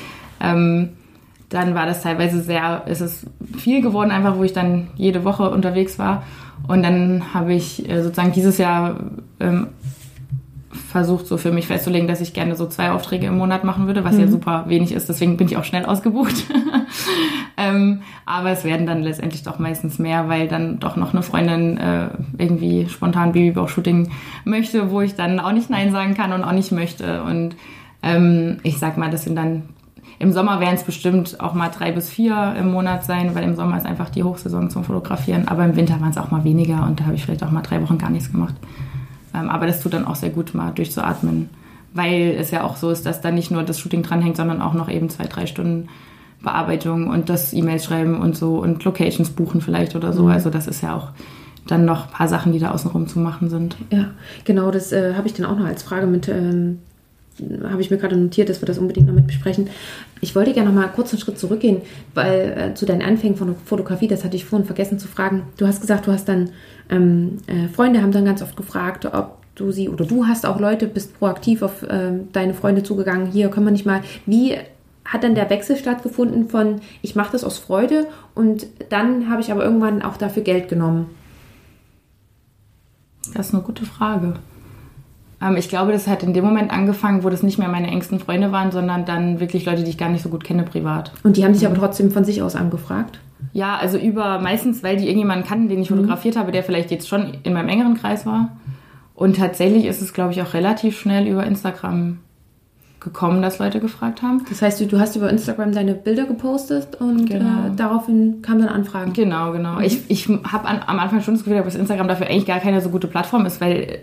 ähm, 0.40 0.90
dann 1.50 1.74
war 1.74 1.84
das 1.84 2.02
teilweise 2.02 2.40
sehr, 2.40 2.84
ist 2.86 3.00
es 3.00 3.26
viel 3.58 3.82
geworden, 3.82 4.10
einfach 4.10 4.36
wo 4.38 4.44
ich 4.44 4.52
dann 4.52 4.88
jede 4.96 5.24
Woche 5.24 5.50
unterwegs 5.50 5.98
war. 5.98 6.22
Und 6.68 6.82
dann 6.82 7.34
habe 7.34 7.52
ich 7.52 7.88
äh, 7.88 8.02
sozusagen 8.02 8.32
dieses 8.32 8.56
Jahr 8.56 8.96
ähm, 9.40 9.68
versucht, 10.90 11.26
so 11.26 11.36
für 11.36 11.52
mich 11.52 11.66
festzulegen, 11.66 12.08
dass 12.08 12.20
ich 12.20 12.34
gerne 12.34 12.56
so 12.56 12.66
zwei 12.66 12.90
Aufträge 12.90 13.26
im 13.26 13.38
Monat 13.38 13.64
machen 13.64 13.86
würde, 13.86 14.04
was 14.04 14.14
mhm. 14.14 14.20
ja 14.20 14.28
super 14.28 14.64
wenig 14.66 14.92
ist. 14.92 15.08
Deswegen 15.08 15.36
bin 15.36 15.46
ich 15.46 15.56
auch 15.56 15.64
schnell 15.64 15.84
ausgebucht. 15.84 16.44
ähm, 17.56 18.02
aber 18.26 18.50
es 18.50 18.64
werden 18.64 18.86
dann 18.86 19.02
letztendlich 19.02 19.42
doch 19.42 19.58
meistens 19.58 19.98
mehr, 19.98 20.28
weil 20.28 20.48
dann 20.48 20.80
doch 20.80 20.96
noch 20.96 21.12
eine 21.12 21.22
Freundin 21.22 21.76
äh, 21.78 22.08
irgendwie 22.38 22.88
spontan 22.88 23.32
Babybauch-Shooting 23.32 24.10
möchte, 24.44 24.90
wo 24.90 25.00
ich 25.00 25.14
dann 25.14 25.38
auch 25.38 25.52
nicht 25.52 25.70
Nein 25.70 25.92
sagen 25.92 26.14
kann 26.14 26.32
und 26.32 26.44
auch 26.44 26.52
nicht 26.52 26.72
möchte. 26.72 27.22
Und 27.22 27.56
ähm, 28.02 28.58
ich 28.62 28.78
sag 28.78 28.98
mal, 28.98 29.10
das 29.10 29.24
sind 29.24 29.36
dann 29.36 29.62
im 30.18 30.32
Sommer 30.32 30.60
werden 30.60 30.74
es 30.74 30.82
bestimmt 30.82 31.40
auch 31.40 31.54
mal 31.54 31.70
drei 31.70 31.92
bis 31.92 32.10
vier 32.10 32.54
im 32.58 32.72
Monat 32.72 33.04
sein, 33.04 33.34
weil 33.34 33.42
im 33.42 33.56
Sommer 33.56 33.78
ist 33.78 33.86
einfach 33.86 34.10
die 34.10 34.22
Hochsaison 34.22 34.68
zum 34.68 34.84
Fotografieren. 34.84 35.48
Aber 35.48 35.64
im 35.64 35.76
Winter 35.76 35.98
waren 35.98 36.10
es 36.10 36.18
auch 36.18 36.30
mal 36.30 36.44
weniger 36.44 36.84
und 36.84 37.00
da 37.00 37.04
habe 37.04 37.14
ich 37.14 37.24
vielleicht 37.24 37.42
auch 37.42 37.50
mal 37.50 37.62
drei 37.62 37.80
Wochen 37.80 37.96
gar 37.96 38.10
nichts 38.10 38.30
gemacht. 38.30 38.54
Ähm, 39.34 39.48
aber 39.48 39.66
das 39.66 39.80
tut 39.80 39.94
dann 39.94 40.06
auch 40.06 40.16
sehr 40.16 40.30
gut, 40.30 40.54
mal 40.54 40.72
durchzuatmen, 40.72 41.50
weil 41.94 42.36
es 42.38 42.50
ja 42.50 42.64
auch 42.64 42.76
so 42.76 42.90
ist, 42.90 43.06
dass 43.06 43.20
da 43.20 43.30
nicht 43.30 43.50
nur 43.50 43.62
das 43.62 43.78
Shooting 43.78 44.02
dranhängt, 44.02 44.36
sondern 44.36 44.62
auch 44.62 44.74
noch 44.74 44.88
eben 44.88 45.10
zwei, 45.10 45.24
drei 45.24 45.46
Stunden 45.46 45.88
Bearbeitung 46.42 47.08
und 47.08 47.28
das 47.28 47.52
E-Mails 47.52 47.84
schreiben 47.84 48.20
und 48.20 48.36
so 48.36 48.58
und 48.58 48.82
Locations 48.84 49.30
buchen 49.30 49.60
vielleicht 49.60 49.94
oder 49.94 50.12
so. 50.12 50.24
Mhm. 50.24 50.30
Also 50.30 50.50
das 50.50 50.66
ist 50.66 50.82
ja 50.82 50.96
auch 50.96 51.08
dann 51.66 51.84
noch 51.84 52.06
ein 52.06 52.12
paar 52.12 52.28
Sachen, 52.28 52.52
die 52.52 52.58
da 52.58 52.70
außenrum 52.70 53.06
zu 53.06 53.18
machen 53.18 53.50
sind. 53.50 53.76
Ja, 53.90 54.10
genau, 54.44 54.70
das 54.70 54.92
äh, 54.92 55.14
habe 55.14 55.26
ich 55.28 55.34
dann 55.34 55.46
auch 55.46 55.58
noch 55.58 55.66
als 55.66 55.82
Frage 55.82 56.06
mit, 56.06 56.28
ähm, 56.28 56.78
habe 57.62 57.80
ich 57.80 57.90
mir 57.90 57.98
gerade 57.98 58.16
notiert, 58.16 58.48
dass 58.48 58.62
wir 58.62 58.66
das 58.66 58.78
unbedingt 58.78 59.06
noch 59.06 59.14
mit 59.14 59.26
besprechen. 59.26 59.68
Ich 60.20 60.34
wollte 60.34 60.52
gerne 60.52 60.70
noch 60.70 60.76
mal 60.76 60.88
kurz 60.88 61.12
einen 61.12 61.20
Schritt 61.20 61.38
zurückgehen, 61.38 61.82
weil 62.14 62.70
äh, 62.72 62.74
zu 62.74 62.86
deinen 62.86 63.02
Anfängen 63.02 63.36
von 63.36 63.54
Fotografie, 63.64 64.08
das 64.08 64.24
hatte 64.24 64.36
ich 64.36 64.44
vorhin 64.44 64.66
vergessen 64.66 64.98
zu 64.98 65.08
fragen. 65.08 65.42
Du 65.58 65.66
hast 65.66 65.80
gesagt, 65.80 66.06
du 66.06 66.12
hast 66.12 66.28
dann 66.28 66.50
ähm, 66.90 67.38
äh, 67.46 67.68
Freunde 67.68 68.02
haben 68.02 68.12
dann 68.12 68.24
ganz 68.24 68.42
oft 68.42 68.56
gefragt, 68.56 69.06
ob 69.06 69.38
du 69.54 69.70
sie 69.72 69.88
oder 69.88 70.04
du 70.04 70.26
hast 70.26 70.46
auch 70.46 70.58
Leute, 70.58 70.86
bist 70.86 71.18
proaktiv 71.18 71.62
auf 71.62 71.82
äh, 71.82 72.12
deine 72.32 72.54
Freunde 72.54 72.82
zugegangen. 72.82 73.26
Hier 73.26 73.48
können 73.48 73.66
wir 73.66 73.72
nicht 73.72 73.86
mal. 73.86 74.02
Wie 74.26 74.56
hat 75.04 75.24
dann 75.24 75.34
der 75.34 75.50
Wechsel 75.50 75.76
stattgefunden 75.76 76.48
von 76.48 76.80
ich 77.02 77.14
mache 77.14 77.32
das 77.32 77.44
aus 77.44 77.58
Freude 77.58 78.06
und 78.34 78.66
dann 78.90 79.28
habe 79.28 79.40
ich 79.40 79.50
aber 79.50 79.64
irgendwann 79.64 80.02
auch 80.02 80.16
dafür 80.16 80.42
Geld 80.42 80.68
genommen? 80.68 81.06
Das 83.34 83.48
ist 83.48 83.54
eine 83.54 83.62
gute 83.62 83.86
Frage. 83.86 84.34
Ähm, 85.40 85.56
ich 85.56 85.68
glaube, 85.68 85.92
das 85.92 86.06
hat 86.06 86.22
in 86.22 86.34
dem 86.34 86.44
Moment 86.44 86.72
angefangen, 86.72 87.22
wo 87.22 87.30
das 87.30 87.42
nicht 87.42 87.58
mehr 87.58 87.68
meine 87.68 87.88
engsten 87.88 88.18
Freunde 88.18 88.52
waren, 88.52 88.72
sondern 88.72 89.04
dann 89.04 89.40
wirklich 89.40 89.64
Leute, 89.64 89.84
die 89.84 89.90
ich 89.90 89.98
gar 89.98 90.08
nicht 90.08 90.22
so 90.22 90.28
gut 90.28 90.44
kenne 90.44 90.64
privat. 90.64 91.12
Und 91.22 91.36
die 91.36 91.44
haben 91.44 91.54
sich 91.54 91.66
aber 91.66 91.76
trotzdem 91.76 92.10
von 92.10 92.24
sich 92.24 92.42
aus 92.42 92.56
angefragt? 92.56 93.20
Ja, 93.52 93.76
also 93.76 93.98
über 93.98 94.38
meistens, 94.40 94.82
weil 94.82 94.96
die 94.96 95.04
irgendjemanden 95.04 95.46
kannten, 95.46 95.68
den 95.68 95.80
ich 95.80 95.90
mhm. 95.90 95.96
fotografiert 95.96 96.36
habe, 96.36 96.52
der 96.52 96.62
vielleicht 96.62 96.90
jetzt 96.90 97.08
schon 97.08 97.38
in 97.42 97.52
meinem 97.52 97.68
engeren 97.68 97.94
Kreis 97.94 98.26
war. 98.26 98.56
Und 99.14 99.36
tatsächlich 99.36 99.84
ist 99.84 100.00
es, 100.00 100.12
glaube 100.12 100.32
ich, 100.32 100.40
auch 100.40 100.54
relativ 100.54 100.98
schnell 100.98 101.26
über 101.26 101.44
Instagram 101.44 102.18
gekommen, 103.00 103.40
dass 103.40 103.58
Leute 103.58 103.80
gefragt 103.80 104.20
haben. 104.20 104.44
Das 104.50 104.60
heißt, 104.60 104.78
du, 104.80 104.86
du 104.86 105.00
hast 105.00 105.16
über 105.16 105.30
Instagram 105.30 105.72
deine 105.72 105.94
Bilder 105.94 106.26
gepostet 106.26 107.00
und 107.00 107.30
äh, 107.30 107.38
genau. 107.38 107.66
äh, 107.66 107.74
daraufhin 107.74 108.42
kamen 108.42 108.60
dann 108.60 108.68
Anfragen. 108.68 109.14
Genau, 109.14 109.52
genau. 109.52 109.76
Mhm. 109.76 109.84
Ich, 109.84 110.02
ich 110.08 110.28
habe 110.28 110.68
am 110.68 110.98
Anfang 110.98 111.22
schon 111.22 111.34
das 111.34 111.44
Gefühl, 111.44 111.62
dass 111.62 111.74
Instagram 111.74 112.08
dafür 112.08 112.26
eigentlich 112.26 112.44
gar 112.44 112.60
keine 112.60 112.82
so 112.82 112.90
gute 112.90 113.06
Plattform 113.06 113.46
ist, 113.46 113.60
weil 113.62 114.00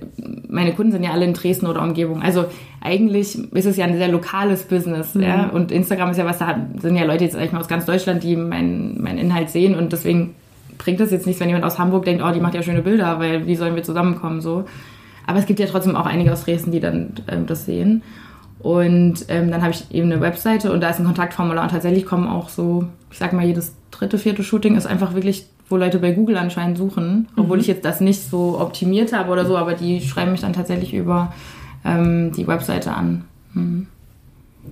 meine 0.50 0.74
Kunden 0.74 0.92
sind 0.92 1.04
ja 1.04 1.12
alle 1.12 1.26
in 1.26 1.34
Dresden 1.34 1.68
oder 1.68 1.84
Umgebung. 1.84 2.24
Also 2.24 2.46
eigentlich 2.82 3.38
ist 3.54 3.66
es 3.66 3.78
ja 3.78 3.86
ein 3.86 3.98
sehr 3.98 4.08
lokales 4.08 4.64
Business. 4.64 5.14
Mhm. 5.14 5.22
Ja? 5.22 5.50
Und 5.50 5.72
Instagram 5.72 6.10
ist 6.10 6.18
ja 6.18 6.26
was, 6.26 6.40
da 6.40 6.58
sind 6.80 6.96
ja 6.96 7.06
Leute 7.06 7.24
jetzt 7.24 7.36
eigentlich 7.36 7.52
mal 7.52 7.60
aus 7.60 7.68
ganz 7.68 7.86
Deutschland, 7.86 8.24
die 8.24 8.36
meinen 8.36 9.00
mein 9.00 9.20
Inhalt 9.20 9.52
sehen 9.52 9.76
und 9.76 9.94
deswegen 9.94 10.34
bringt 10.80 11.00
das 11.00 11.12
jetzt 11.12 11.28
nichts, 11.28 11.40
wenn 11.40 11.50
jemand 11.50 11.66
aus 11.66 11.78
Hamburg 11.78 12.06
denkt, 12.06 12.24
oh, 12.24 12.32
die 12.32 12.40
macht 12.40 12.56
ja 12.56 12.64
schöne 12.64 12.82
Bilder, 12.82 13.20
weil 13.20 13.46
wie 13.46 13.56
sollen 13.56 13.76
wir 13.76 13.84
zusammenkommen 13.84 14.42
so. 14.42 14.66
Aber 15.28 15.38
es 15.38 15.46
gibt 15.46 15.60
ja 15.60 15.68
trotzdem 15.68 15.96
auch 15.96 16.06
einige 16.06 16.32
aus 16.32 16.46
Dresden, 16.46 16.72
die 16.72 16.80
dann 16.80 17.12
ähm, 17.28 17.46
das 17.46 17.66
sehen. 17.66 18.02
Und 18.60 19.26
ähm, 19.28 19.52
dann 19.52 19.62
habe 19.62 19.72
ich 19.72 19.92
eben 19.92 20.12
eine 20.12 20.22
Webseite 20.22 20.72
und 20.72 20.82
da 20.82 20.90
ist 20.90 21.00
ein 21.00 21.06
Kontaktformular 21.06 21.64
und 21.64 21.72
tatsächlich 21.72 22.06
kommen 22.06 22.28
auch 22.28 22.50
so, 22.50 22.88
ich 23.12 23.18
sag 23.18 23.34
mal, 23.34 23.46
jedes 23.46 23.76
dritte, 23.92 24.18
vierte 24.18 24.44
Shooting 24.44 24.76
ist 24.76 24.88
einfach 24.88 25.14
wirklich, 25.14 25.48
wo 25.70 25.78
Leute 25.78 26.00
bei 26.00 26.12
Google 26.12 26.38
anscheinend 26.38 26.78
suchen, 26.78 27.28
obwohl 27.36 27.58
mhm. 27.58 27.62
ich 27.62 27.68
jetzt 27.68 27.86
das 27.86 28.02
nicht 28.02 28.30
so 28.30 28.60
optimiert 28.60 29.14
habe 29.14 29.32
oder 29.32 29.46
so, 29.46 29.58
aber 29.58 29.74
die 29.74 30.02
schreiben 30.02 30.32
mich 30.32 30.42
dann 30.42 30.54
tatsächlich 30.54 30.94
über 30.94 31.34
ähm, 31.86 32.32
die 32.36 32.48
Webseite 32.48 32.94
an. 32.94 33.26
Mhm. 33.54 33.88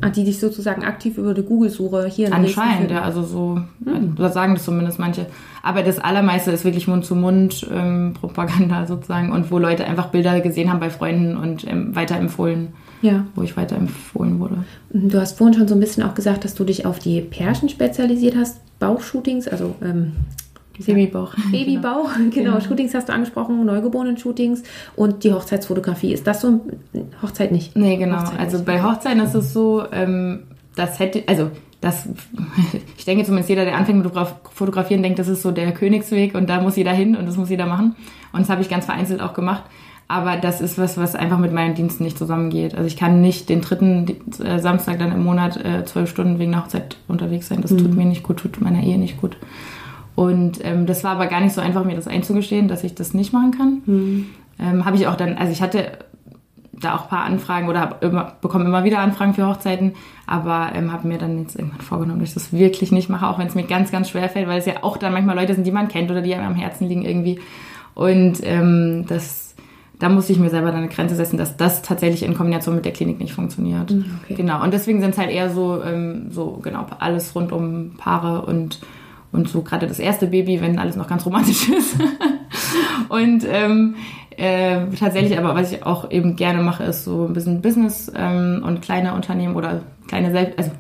Ah, 0.02 0.10
die 0.10 0.24
dich 0.24 0.40
sozusagen 0.40 0.84
aktiv 0.84 1.18
über 1.18 1.34
die 1.34 1.44
Google-Suche 1.44 2.08
hier 2.08 2.28
in 2.28 2.34
Anscheinend, 2.34 2.92
ja, 2.92 3.02
also 3.02 3.24
so, 3.24 3.60
mhm. 3.80 4.16
da 4.18 4.30
sagen 4.30 4.54
das 4.54 4.66
zumindest 4.66 5.00
manche. 5.00 5.26
Aber 5.64 5.84
das 5.84 6.00
Allermeiste 6.00 6.52
ist 6.52 6.66
wirklich 6.66 6.88
Mund-zu-Mund-Propaganda 6.88 8.82
ähm, 8.82 8.88
sozusagen 8.88 9.32
und 9.32 9.52
wo 9.52 9.58
Leute 9.58 9.86
einfach 9.86 10.08
Bilder 10.08 10.40
gesehen 10.42 10.72
haben 10.72 10.80
bei 10.80 10.90
Freunden 10.90 11.38
und 11.38 11.66
ähm, 11.68 11.96
weiterempfohlen 11.96 12.74
ja. 13.06 13.26
wo 13.36 13.44
ich 13.44 13.56
weiterempfohlen 13.56 14.40
wurde. 14.40 14.66
Du 14.90 15.20
hast 15.20 15.38
vorhin 15.38 15.58
schon 15.58 15.68
so 15.68 15.76
ein 15.76 15.80
bisschen 15.80 16.04
auch 16.04 16.16
gesagt, 16.16 16.44
dass 16.44 16.56
du 16.56 16.64
dich 16.64 16.86
auf 16.86 17.00
die 17.00 17.22
Pärchen 17.22 17.70
spezialisiert 17.70 18.36
hast, 18.36 18.60
Bauchshootings, 18.80 19.48
also 19.48 19.76
ähm, 19.82 20.14
Babybauch. 20.86 21.34
Babybauch, 21.52 22.10
genau. 22.16 22.30
genau. 22.32 22.60
Shootings 22.60 22.94
hast 22.94 23.10
du 23.10 23.14
angesprochen, 23.14 23.64
Neugeborenen-Shootings 23.66 24.64
und 24.96 25.24
die 25.24 25.34
Hochzeitsfotografie. 25.34 26.14
Ist 26.14 26.28
das 26.28 26.42
so? 26.42 26.62
Hochzeit 27.22 27.52
nicht? 27.52 27.76
Nee, 27.76 27.98
genau. 27.98 28.18
Hochzeit 28.18 28.40
also 28.40 28.58
nicht. 28.58 28.66
bei 28.66 28.84
Hochzeiten 28.84 29.20
ist 29.22 29.36
es 29.36 29.54
so, 29.54 29.84
ähm, 29.92 30.44
das 30.76 31.00
hätte, 31.00 31.24
also 31.28 31.52
das, 31.82 32.10
ich 32.98 33.06
denke 33.06 33.24
zumindest 33.24 33.50
jeder, 33.50 33.66
der 33.66 33.78
anfängt 33.78 34.04
mit 34.04 34.14
Fotografieren, 34.52 35.04
denkt, 35.04 35.20
das 35.20 35.28
ist 35.28 35.42
so 35.42 35.52
der 35.52 35.72
Königsweg 35.72 36.36
und 36.36 36.50
da 36.50 36.62
muss 36.62 36.76
jeder 36.76 36.92
hin 36.92 37.16
und 37.16 37.28
das 37.28 37.38
muss 37.38 37.50
jeder 37.50 37.66
machen. 37.66 37.96
Und 38.34 38.42
das 38.42 38.50
habe 38.50 38.62
ich 38.62 38.70
ganz 38.70 38.86
vereinzelt 38.86 39.22
auch 39.22 39.34
gemacht. 39.34 39.64
Aber 40.08 40.38
das 40.38 40.62
ist 40.62 40.78
was, 40.78 40.98
was 40.98 41.16
einfach 41.16 41.40
mit 41.40 41.52
meinen 41.52 41.74
Diensten 41.74 42.04
nicht 42.04 42.18
zusammengeht. 42.18 42.76
Also 42.76 42.86
ich 42.86 42.96
kann 42.96 43.22
nicht 43.22 43.50
den 43.50 43.62
dritten 43.62 44.06
äh, 44.44 44.60
Samstag 44.60 45.00
dann 45.00 45.12
im 45.12 45.24
Monat 45.24 45.58
äh, 45.58 45.84
zwölf 45.86 46.10
Stunden 46.10 46.38
wegen 46.38 46.52
der 46.52 46.64
Hochzeit 46.64 46.98
unterwegs 47.08 47.48
sein. 47.48 47.62
Das 47.62 47.72
mhm. 47.72 47.78
tut 47.80 47.96
mir 47.96 48.06
nicht 48.06 48.22
gut, 48.22 48.38
tut 48.38 48.62
meiner 48.62 48.84
Ehe 48.84 49.00
nicht 49.00 49.20
gut. 49.20 49.38
Und 50.16 50.64
ähm, 50.64 50.86
das 50.86 51.04
war 51.04 51.12
aber 51.12 51.28
gar 51.28 51.42
nicht 51.42 51.54
so 51.54 51.62
einfach, 51.62 51.84
mir 51.84 51.96
das 51.96 52.08
einzugestehen, 52.08 52.68
dass 52.68 52.84
ich 52.84 52.96
das 52.96 53.14
nicht 53.14 53.34
machen 53.34 53.52
kann. 53.52 53.82
Mhm. 53.86 54.26
Ähm, 54.60 54.86
Habe 54.86 54.96
ich 54.96 55.08
auch 55.08 55.16
dann, 55.16 55.38
also 55.38 55.52
ich 55.52 55.62
hatte 55.62 56.00
da 56.72 56.96
auch 56.96 57.04
ein 57.04 57.10
paar 57.10 57.24
Anfragen 57.24 57.70
oder 57.70 57.82
hab 57.82 58.04
immer, 58.04 58.34
bekomme 58.42 58.66
immer 58.66 58.84
wieder 58.84 59.00
Anfragen 59.00 59.34
für 59.34 59.48
Hochzeiten, 59.48 59.94
aber 60.28 60.72
ähm, 60.74 60.92
habe 60.92 61.08
mir 61.08 61.18
dann 61.18 61.40
jetzt 61.40 61.56
irgendwann 61.56 61.82
vorgenommen, 61.82 62.20
dass 62.20 62.30
ich 62.30 62.36
das 62.36 62.54
wirklich 62.54 62.92
nicht 62.92 63.10
mache, 63.10 63.28
auch 63.28 63.40
wenn 63.40 63.48
es 63.48 63.56
mir 63.56 63.64
ganz, 63.64 63.92
ganz 63.92 64.10
schwer 64.10 64.30
fällt, 64.30 64.48
weil 64.48 64.60
es 64.60 64.66
ja 64.66 64.84
auch 64.84 64.98
dann 64.98 65.14
manchmal 65.14 65.36
Leute 65.36 65.54
sind, 65.54 65.66
die 65.66 65.72
man 65.72 65.88
kennt 65.88 66.12
oder 66.12 66.22
die 66.22 66.34
einem 66.34 66.48
am 66.48 66.56
Herzen 66.56 66.88
liegen 66.88 67.04
irgendwie. 67.04 67.40
Und 67.94 68.40
ähm, 68.44 69.06
das, 69.08 69.56
da 70.00 70.10
musste 70.10 70.34
ich 70.34 70.40
mir 70.40 70.50
selber 70.50 70.68
dann 70.68 70.82
eine 70.82 70.90
Grenze 70.90 71.16
setzen, 71.16 71.38
dass 71.38 71.56
das 71.56 71.82
tatsächlich 71.82 72.24
in 72.24 72.34
Kombination 72.34 72.76
mit 72.76 72.86
der 72.86 72.92
Klinik 72.92 73.20
nicht 73.20 73.34
funktioniert. 73.34 73.92
Mhm, 73.92 74.06
okay. 74.24 74.34
Genau. 74.36 74.62
Und 74.62 74.74
deswegen 74.74 75.00
sind 75.00 75.12
es 75.12 75.18
halt 75.18 75.32
eher 75.32 75.50
so, 75.50 75.82
ähm, 75.82 76.28
so 76.32 76.60
genau 76.62 76.86
alles 77.00 77.34
rund 77.36 77.52
um 77.52 77.94
Paare 77.98 78.46
und 78.46 78.82
und 79.36 79.50
so 79.50 79.62
gerade 79.62 79.88
das 79.88 80.00
erste 80.00 80.28
Baby, 80.28 80.62
wenn 80.62 80.80
alles 80.80 80.96
noch 80.96 81.08
ganz 81.08 81.26
romantisch 81.26 81.70
ist. 81.78 81.96
und 83.10 83.46
ähm, 83.48 83.96
äh, 84.38 84.88
tatsächlich 85.00 85.38
aber, 85.38 85.56
was 85.56 85.72
ich 85.72 85.86
auch 85.86 86.12
eben 86.12 86.36
gerne 86.36 86.62
mache, 86.62 86.84
ist 86.84 87.06
so 87.06 87.26
ein 87.26 87.34
bisschen 87.34 87.62
Business 87.62 88.12
ähm, 88.16 88.64
und 88.66 88.82
kleine 88.82 89.14
Unternehmen 89.14 89.56
oder 89.56 89.82
kleine 90.08 90.32
Sel 90.32 90.54
also 90.58 90.72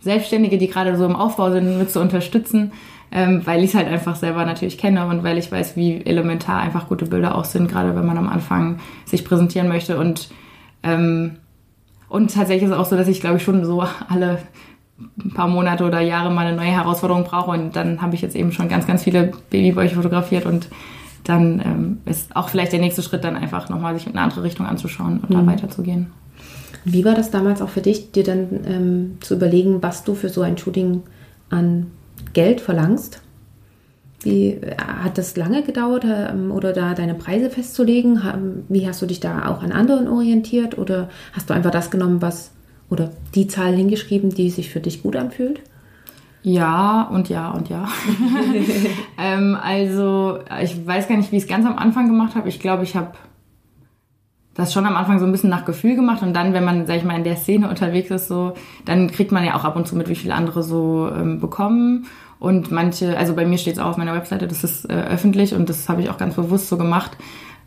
Selbstständige, 0.00 0.58
die 0.58 0.68
gerade 0.68 0.96
so 0.96 1.04
im 1.04 1.16
Aufbau 1.16 1.50
sind, 1.50 1.78
mit 1.78 1.90
zu 1.90 2.00
unterstützen, 2.00 2.72
ähm, 3.10 3.42
weil 3.44 3.64
ich 3.64 3.70
es 3.70 3.74
halt 3.74 3.88
einfach 3.88 4.14
selber 4.14 4.44
natürlich 4.44 4.78
kenne 4.78 5.06
und 5.06 5.24
weil 5.24 5.36
ich 5.36 5.50
weiß, 5.50 5.76
wie 5.76 6.04
elementar 6.04 6.60
einfach 6.60 6.88
gute 6.88 7.06
Bilder 7.06 7.34
auch 7.34 7.44
sind, 7.44 7.68
gerade 7.68 7.94
wenn 7.96 8.06
man 8.06 8.18
am 8.18 8.28
Anfang 8.28 8.78
sich 9.04 9.24
präsentieren 9.24 9.68
möchte 9.68 9.98
und 9.98 10.28
ähm, 10.82 11.38
und 12.08 12.32
tatsächlich 12.32 12.64
ist 12.64 12.70
es 12.70 12.76
auch 12.76 12.86
so, 12.86 12.96
dass 12.96 13.08
ich 13.08 13.20
glaube 13.20 13.38
ich 13.38 13.42
schon 13.42 13.64
so 13.64 13.84
alle 14.08 14.38
ein 14.98 15.32
paar 15.34 15.48
Monate 15.48 15.84
oder 15.84 16.00
Jahre 16.00 16.30
mal 16.30 16.46
eine 16.46 16.56
neue 16.56 16.70
Herausforderung 16.70 17.24
brauche 17.24 17.50
und 17.50 17.76
dann 17.76 18.00
habe 18.00 18.14
ich 18.14 18.22
jetzt 18.22 18.34
eben 18.34 18.52
schon 18.52 18.68
ganz, 18.68 18.86
ganz 18.86 19.02
viele 19.02 19.32
Babybäuche 19.50 19.94
fotografiert 19.94 20.46
und 20.46 20.68
dann 21.24 21.60
ähm, 21.60 21.98
ist 22.04 22.34
auch 22.36 22.48
vielleicht 22.48 22.72
der 22.72 22.80
nächste 22.80 23.02
Schritt 23.02 23.24
dann 23.24 23.36
einfach 23.36 23.68
nochmal 23.68 23.94
sich 23.94 24.06
in 24.06 24.12
eine 24.12 24.22
andere 24.22 24.42
Richtung 24.42 24.66
anzuschauen 24.66 25.20
und 25.20 25.30
mhm. 25.30 25.34
da 25.34 25.46
weiterzugehen. 25.46 26.12
Wie 26.84 27.04
war 27.04 27.14
das 27.14 27.30
damals 27.30 27.60
auch 27.60 27.68
für 27.68 27.80
dich, 27.80 28.12
dir 28.12 28.22
dann 28.22 28.48
ähm, 28.64 29.18
zu 29.20 29.34
überlegen, 29.34 29.82
was 29.82 30.04
du 30.04 30.14
für 30.14 30.28
so 30.28 30.42
ein 30.42 30.56
Shooting 30.56 31.02
an 31.50 31.88
Geld 32.32 32.60
verlangst? 32.60 33.22
Wie 34.22 34.50
äh, 34.50 34.76
hat 34.78 35.18
das 35.18 35.36
lange 35.36 35.62
gedauert 35.62 36.04
ähm, 36.06 36.52
oder 36.52 36.72
da 36.72 36.94
deine 36.94 37.14
Preise 37.14 37.50
festzulegen? 37.50 38.64
Wie 38.68 38.88
hast 38.88 39.02
du 39.02 39.06
dich 39.06 39.20
da 39.20 39.48
auch 39.48 39.62
an 39.62 39.72
anderen 39.72 40.08
orientiert 40.08 40.78
oder 40.78 41.10
hast 41.32 41.50
du 41.50 41.54
einfach 41.54 41.72
das 41.72 41.90
genommen, 41.90 42.22
was 42.22 42.52
oder 42.90 43.10
die 43.34 43.46
Zahl 43.46 43.74
hingeschrieben, 43.74 44.30
die 44.30 44.50
sich 44.50 44.70
für 44.70 44.80
dich 44.80 45.02
gut 45.02 45.16
anfühlt? 45.16 45.60
Ja 46.42 47.08
und 47.10 47.28
ja 47.28 47.50
und 47.50 47.68
ja. 47.68 47.88
ähm, 49.18 49.56
also 49.60 50.38
ich 50.62 50.86
weiß 50.86 51.08
gar 51.08 51.16
nicht, 51.16 51.32
wie 51.32 51.38
ich 51.38 51.42
es 51.42 51.48
ganz 51.48 51.66
am 51.66 51.76
Anfang 51.76 52.06
gemacht 52.06 52.36
habe. 52.36 52.48
Ich 52.48 52.60
glaube, 52.60 52.84
ich 52.84 52.94
habe 52.94 53.12
das 54.54 54.72
schon 54.72 54.86
am 54.86 54.96
Anfang 54.96 55.18
so 55.18 55.26
ein 55.26 55.32
bisschen 55.32 55.50
nach 55.50 55.64
Gefühl 55.64 55.96
gemacht 55.96 56.22
und 56.22 56.34
dann, 56.34 56.52
wenn 56.52 56.64
man, 56.64 56.86
sag 56.86 56.96
ich 56.96 57.04
mal, 57.04 57.16
in 57.16 57.24
der 57.24 57.36
Szene 57.36 57.68
unterwegs 57.68 58.10
ist, 58.10 58.28
so, 58.28 58.54
dann 58.84 59.10
kriegt 59.10 59.32
man 59.32 59.44
ja 59.44 59.54
auch 59.56 59.64
ab 59.64 59.76
und 59.76 59.86
zu 59.86 59.96
mit, 59.96 60.08
wie 60.08 60.14
viele 60.14 60.34
andere 60.34 60.62
so 60.62 61.10
ähm, 61.14 61.40
bekommen. 61.40 62.06
Und 62.38 62.70
manche, 62.70 63.16
also 63.18 63.34
bei 63.34 63.44
mir 63.44 63.58
steht 63.58 63.74
es 63.74 63.78
auch 63.80 63.90
auf 63.90 63.96
meiner 63.96 64.14
Webseite, 64.14 64.46
das 64.46 64.62
ist 64.62 64.88
äh, 64.88 64.92
öffentlich 64.92 65.52
und 65.54 65.68
das 65.68 65.88
habe 65.88 66.00
ich 66.02 66.10
auch 66.10 66.18
ganz 66.18 66.36
bewusst 66.36 66.68
so 66.68 66.78
gemacht 66.78 67.16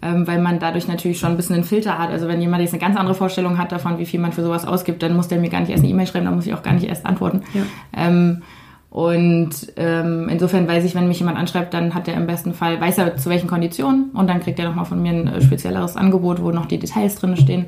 ähm, 0.02 0.28
weil 0.28 0.40
man 0.40 0.60
dadurch 0.60 0.88
natürlich 0.88 1.20
schon 1.20 1.32
ein 1.32 1.38
bisschen 1.38 1.56
einen 1.56 1.64
Filter 1.64 1.98
hat. 1.98 2.10
Also 2.10 2.28
wenn 2.28 2.42
jemand 2.42 2.62
jetzt 2.62 2.74
eine 2.74 2.82
ganz 2.82 2.98
andere 2.98 3.16
Vorstellung 3.16 3.58
hat 3.58 3.72
davon, 3.72 3.98
wie 3.98 4.06
viel 4.06 4.20
man 4.20 4.32
für 4.32 4.44
sowas 4.44 4.66
ausgibt, 4.66 5.04
dann 5.04 5.16
muss 5.16 5.28
der 5.28 5.40
mir 5.40 5.50
gar 5.50 5.60
nicht 5.60 5.70
erst 5.70 5.84
eine 5.84 5.92
E-Mail 5.92 6.08
schreiben, 6.08 6.26
dann 6.26 6.36
muss 6.36 6.48
ich 6.48 6.54
auch 6.54 6.64
gar 6.64 6.74
nicht 6.74 6.88
erst 6.88 7.06
antworten. 7.06 7.42
Ja. 7.54 7.64
Ähm, 7.96 8.42
und 8.90 9.52
ähm, 9.76 10.28
insofern 10.30 10.68
weiß 10.68 10.84
ich, 10.84 10.96
wenn 10.96 11.08
mich 11.08 11.20
jemand 11.20 11.38
anschreibt, 11.38 11.74
dann 11.74 11.94
hat 11.94 12.08
er 12.08 12.16
im 12.16 12.26
besten 12.26 12.54
Fall, 12.54 12.82
weiß 12.82 12.98
er 12.98 13.18
zu 13.18 13.30
welchen 13.30 13.48
Konditionen 13.48 14.10
und 14.14 14.28
dann 14.28 14.40
kriegt 14.40 14.58
er 14.58 14.68
nochmal 14.68 14.86
von 14.86 15.02
mir 15.02 15.12
ein 15.12 15.28
äh, 15.28 15.42
spezielleres 15.42 15.96
Angebot, 15.96 16.42
wo 16.42 16.52
noch 16.52 16.66
die 16.66 16.80
Details 16.80 17.16
drin 17.16 17.38
stehen. 17.38 17.68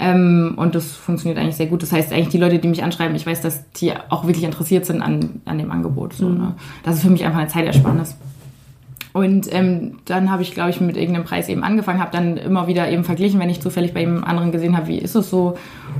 Ähm, 0.00 0.54
und 0.56 0.74
das 0.74 0.92
funktioniert 0.92 1.38
eigentlich 1.38 1.56
sehr 1.56 1.66
gut. 1.66 1.82
Das 1.82 1.92
heißt, 1.92 2.12
eigentlich 2.12 2.28
die 2.28 2.38
Leute, 2.38 2.58
die 2.58 2.68
mich 2.68 2.82
anschreiben, 2.82 3.14
ich 3.14 3.26
weiß, 3.26 3.40
dass 3.40 3.70
die 3.72 3.92
auch 4.08 4.26
wirklich 4.26 4.44
interessiert 4.44 4.86
sind 4.86 5.02
an, 5.02 5.42
an 5.44 5.58
dem 5.58 5.70
Angebot. 5.70 6.14
So, 6.14 6.28
mhm. 6.28 6.38
ne? 6.38 6.54
Das 6.82 6.96
ist 6.96 7.02
für 7.02 7.10
mich 7.10 7.24
einfach 7.24 7.40
eine 7.40 7.48
Zeitersparnis. 7.48 8.16
Und 9.12 9.52
ähm, 9.52 9.98
dann 10.04 10.30
habe 10.30 10.42
ich, 10.42 10.52
glaube 10.52 10.70
ich, 10.70 10.80
mit 10.80 10.96
irgendeinem 10.96 11.24
Preis 11.24 11.48
eben 11.48 11.64
angefangen, 11.64 12.00
habe 12.00 12.12
dann 12.12 12.36
immer 12.36 12.66
wieder 12.66 12.90
eben 12.90 13.04
verglichen, 13.04 13.40
wenn 13.40 13.48
ich 13.48 13.60
zufällig 13.60 13.94
bei 13.94 14.00
jemand 14.00 14.26
anderen 14.26 14.52
gesehen 14.52 14.76
habe, 14.76 14.88
wie 14.88 14.98
ist 14.98 15.14
es 15.14 15.30
so 15.30 15.56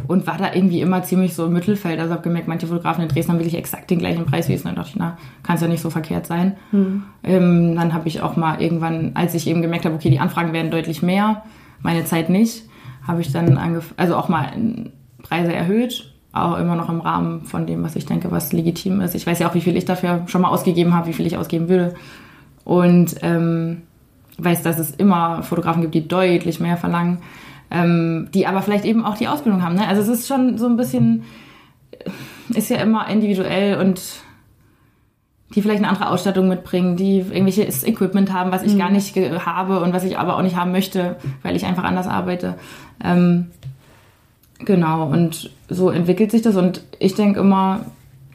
und 0.06 0.26
war 0.26 0.36
da 0.36 0.52
irgendwie 0.52 0.80
immer 0.80 1.02
ziemlich 1.02 1.34
so 1.34 1.46
im 1.46 1.52
Mittelfeld. 1.52 1.98
Also 2.00 2.12
habe 2.12 2.22
gemerkt, 2.22 2.48
manche 2.48 2.66
Fotografen 2.66 3.02
in 3.02 3.08
Dresden 3.08 3.32
haben 3.32 3.38
wirklich 3.38 3.56
exakt 3.56 3.90
den 3.90 3.98
gleichen 3.98 4.26
Preis 4.26 4.48
wie 4.48 4.54
es. 4.54 4.60
Und 4.60 4.66
dann 4.66 4.76
dachte 4.76 4.90
ich, 4.90 4.96
na, 4.96 5.16
kann 5.42 5.56
es 5.56 5.62
ja 5.62 5.68
nicht 5.68 5.80
so 5.80 5.90
verkehrt 5.90 6.26
sein. 6.26 6.56
Mhm. 6.70 7.02
Ähm, 7.24 7.76
dann 7.76 7.94
habe 7.94 8.08
ich 8.08 8.20
auch 8.20 8.36
mal 8.36 8.60
irgendwann, 8.60 9.12
als 9.14 9.34
ich 9.34 9.46
eben 9.46 9.62
gemerkt 9.62 9.84
habe, 9.84 9.94
okay, 9.94 10.10
die 10.10 10.20
Anfragen 10.20 10.52
werden 10.52 10.70
deutlich 10.70 11.02
mehr, 11.02 11.44
meine 11.82 12.04
Zeit 12.04 12.28
nicht, 12.28 12.64
habe 13.06 13.20
ich 13.20 13.32
dann 13.32 13.58
also 13.96 14.16
auch 14.16 14.28
mal 14.28 14.52
Preise 15.22 15.52
erhöht 15.52 16.12
auch 16.32 16.58
immer 16.58 16.76
noch 16.76 16.88
im 16.88 17.00
Rahmen 17.00 17.44
von 17.44 17.66
dem, 17.66 17.82
was 17.82 17.96
ich 17.96 18.06
denke, 18.06 18.30
was 18.30 18.52
legitim 18.52 19.00
ist. 19.00 19.14
Ich 19.14 19.26
weiß 19.26 19.38
ja 19.38 19.48
auch, 19.48 19.54
wie 19.54 19.60
viel 19.60 19.76
ich 19.76 19.84
dafür 19.84 20.22
schon 20.26 20.42
mal 20.42 20.48
ausgegeben 20.48 20.94
habe, 20.94 21.08
wie 21.08 21.12
viel 21.12 21.26
ich 21.26 21.36
ausgeben 21.36 21.68
würde. 21.68 21.94
Und 22.68 23.14
ähm, 23.22 23.80
weiß, 24.36 24.62
dass 24.62 24.78
es 24.78 24.90
immer 24.90 25.42
Fotografen 25.42 25.80
gibt, 25.80 25.94
die 25.94 26.06
deutlich 26.06 26.60
mehr 26.60 26.76
verlangen, 26.76 27.18
ähm, 27.70 28.28
die 28.34 28.46
aber 28.46 28.60
vielleicht 28.60 28.84
eben 28.84 29.06
auch 29.06 29.16
die 29.16 29.26
Ausbildung 29.26 29.62
haben. 29.62 29.74
Ne? 29.74 29.88
Also 29.88 30.02
es 30.02 30.08
ist 30.08 30.28
schon 30.28 30.58
so 30.58 30.66
ein 30.66 30.76
bisschen, 30.76 31.24
ist 32.50 32.68
ja 32.68 32.76
immer 32.76 33.08
individuell 33.08 33.80
und 33.80 34.02
die 35.54 35.62
vielleicht 35.62 35.78
eine 35.78 35.88
andere 35.88 36.10
Ausstattung 36.10 36.46
mitbringen, 36.46 36.96
die 36.96 37.20
irgendwelches 37.20 37.86
Equipment 37.86 38.34
haben, 38.34 38.52
was 38.52 38.62
ich 38.62 38.74
mhm. 38.74 38.78
gar 38.78 38.90
nicht 38.90 39.16
habe 39.16 39.80
und 39.80 39.94
was 39.94 40.04
ich 40.04 40.18
aber 40.18 40.36
auch 40.36 40.42
nicht 40.42 40.56
haben 40.56 40.70
möchte, 40.70 41.16
weil 41.42 41.56
ich 41.56 41.64
einfach 41.64 41.84
anders 41.84 42.06
arbeite. 42.06 42.56
Ähm, 43.02 43.46
genau, 44.58 45.06
und 45.06 45.50
so 45.70 45.88
entwickelt 45.88 46.32
sich 46.32 46.42
das 46.42 46.56
und 46.56 46.84
ich 46.98 47.14
denke 47.14 47.40
immer, 47.40 47.86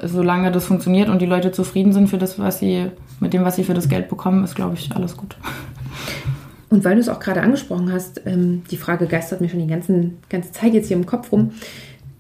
solange 0.02 0.52
das 0.52 0.66
funktioniert 0.66 1.10
und 1.10 1.22
die 1.22 1.28
Leute 1.28 1.52
zufrieden 1.52 1.94
sind 1.94 2.10
für 2.10 2.18
das, 2.18 2.40
was 2.40 2.58
sie 2.58 2.90
mit 3.24 3.34
dem, 3.34 3.43
was 3.43 3.55
sie 3.55 3.63
für 3.63 3.74
das 3.74 3.89
Geld 3.89 4.09
bekommen, 4.09 4.43
ist, 4.43 4.55
glaube 4.55 4.76
ich, 4.76 4.95
alles 4.95 5.17
gut. 5.17 5.36
Und 6.69 6.84
weil 6.84 6.95
du 6.95 7.01
es 7.01 7.09
auch 7.09 7.19
gerade 7.19 7.41
angesprochen 7.41 7.91
hast, 7.91 8.21
ähm, 8.26 8.63
die 8.69 8.78
Frage 8.78 9.07
geistert 9.07 9.41
mir 9.41 9.49
schon 9.49 9.59
die 9.59 9.67
ganzen, 9.67 10.17
ganze 10.30 10.51
Zeit 10.51 10.74
jetzt 10.74 10.88
hier 10.88 10.97
im 10.97 11.05
Kopf 11.05 11.32
rum. 11.32 11.51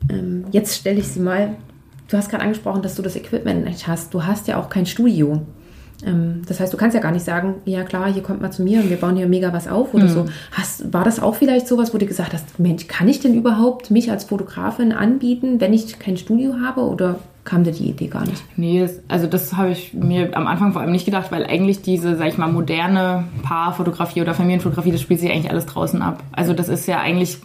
Ähm, 0.09 0.45
jetzt 0.51 0.75
stelle 0.75 0.99
ich 0.99 1.07
sie 1.07 1.19
mal. 1.19 1.55
Du 2.07 2.17
hast 2.17 2.29
gerade 2.29 2.43
angesprochen, 2.43 2.81
dass 2.81 2.95
du 2.95 3.01
das 3.01 3.15
Equipment 3.15 3.65
nicht 3.65 3.87
hast. 3.87 4.13
Du 4.13 4.25
hast 4.25 4.47
ja 4.47 4.59
auch 4.59 4.69
kein 4.69 4.85
Studio. 4.85 5.41
Ähm, 6.05 6.43
das 6.47 6.59
heißt, 6.59 6.71
du 6.71 6.77
kannst 6.77 6.93
ja 6.93 7.01
gar 7.01 7.11
nicht 7.11 7.25
sagen, 7.25 7.55
ja 7.65 7.83
klar, 7.83 8.11
hier 8.11 8.21
kommt 8.21 8.41
mal 8.41 8.51
zu 8.51 8.63
mir 8.63 8.81
und 8.81 8.89
wir 8.89 8.97
bauen 8.97 9.15
hier 9.15 9.27
mega 9.27 9.51
was 9.53 9.67
auf 9.67 9.93
oder 9.93 10.05
mhm. 10.05 10.09
so. 10.09 10.25
Hast, 10.51 10.93
war 10.93 11.03
das 11.03 11.19
auch 11.19 11.35
vielleicht 11.35 11.67
sowas, 11.67 11.93
wo 11.93 11.97
du 11.97 12.05
gesagt 12.05 12.33
hast, 12.33 12.59
Mensch, 12.59 12.87
kann 12.87 13.07
ich 13.07 13.19
denn 13.19 13.33
überhaupt 13.33 13.91
mich 13.91 14.11
als 14.11 14.25
Fotografin 14.25 14.91
anbieten, 14.91 15.59
wenn 15.59 15.73
ich 15.73 15.99
kein 15.99 16.17
Studio 16.17 16.55
habe 16.63 16.81
oder 16.81 17.19
kam 17.43 17.63
dir 17.63 17.71
die 17.71 17.89
Idee 17.89 18.07
gar 18.07 18.25
nicht? 18.25 18.43
Nee, 18.55 18.81
das, 18.81 18.99
also 19.07 19.27
das 19.27 19.55
habe 19.55 19.71
ich 19.71 19.93
mir 19.93 20.35
am 20.35 20.47
Anfang 20.47 20.73
vor 20.73 20.81
allem 20.81 20.91
nicht 20.91 21.05
gedacht, 21.05 21.31
weil 21.31 21.45
eigentlich 21.45 21.81
diese, 21.81 22.15
sag 22.15 22.27
ich 22.27 22.37
mal, 22.37 22.51
moderne 22.51 23.25
Paarfotografie 23.43 24.21
oder 24.21 24.33
Familienfotografie, 24.33 24.91
das 24.91 25.01
spielt 25.01 25.19
sich 25.19 25.31
eigentlich 25.31 25.51
alles 25.51 25.65
draußen 25.65 26.01
ab. 26.01 26.23
Also 26.31 26.53
das 26.53 26.69
ist 26.69 26.87
ja 26.87 26.99
eigentlich 26.99 27.39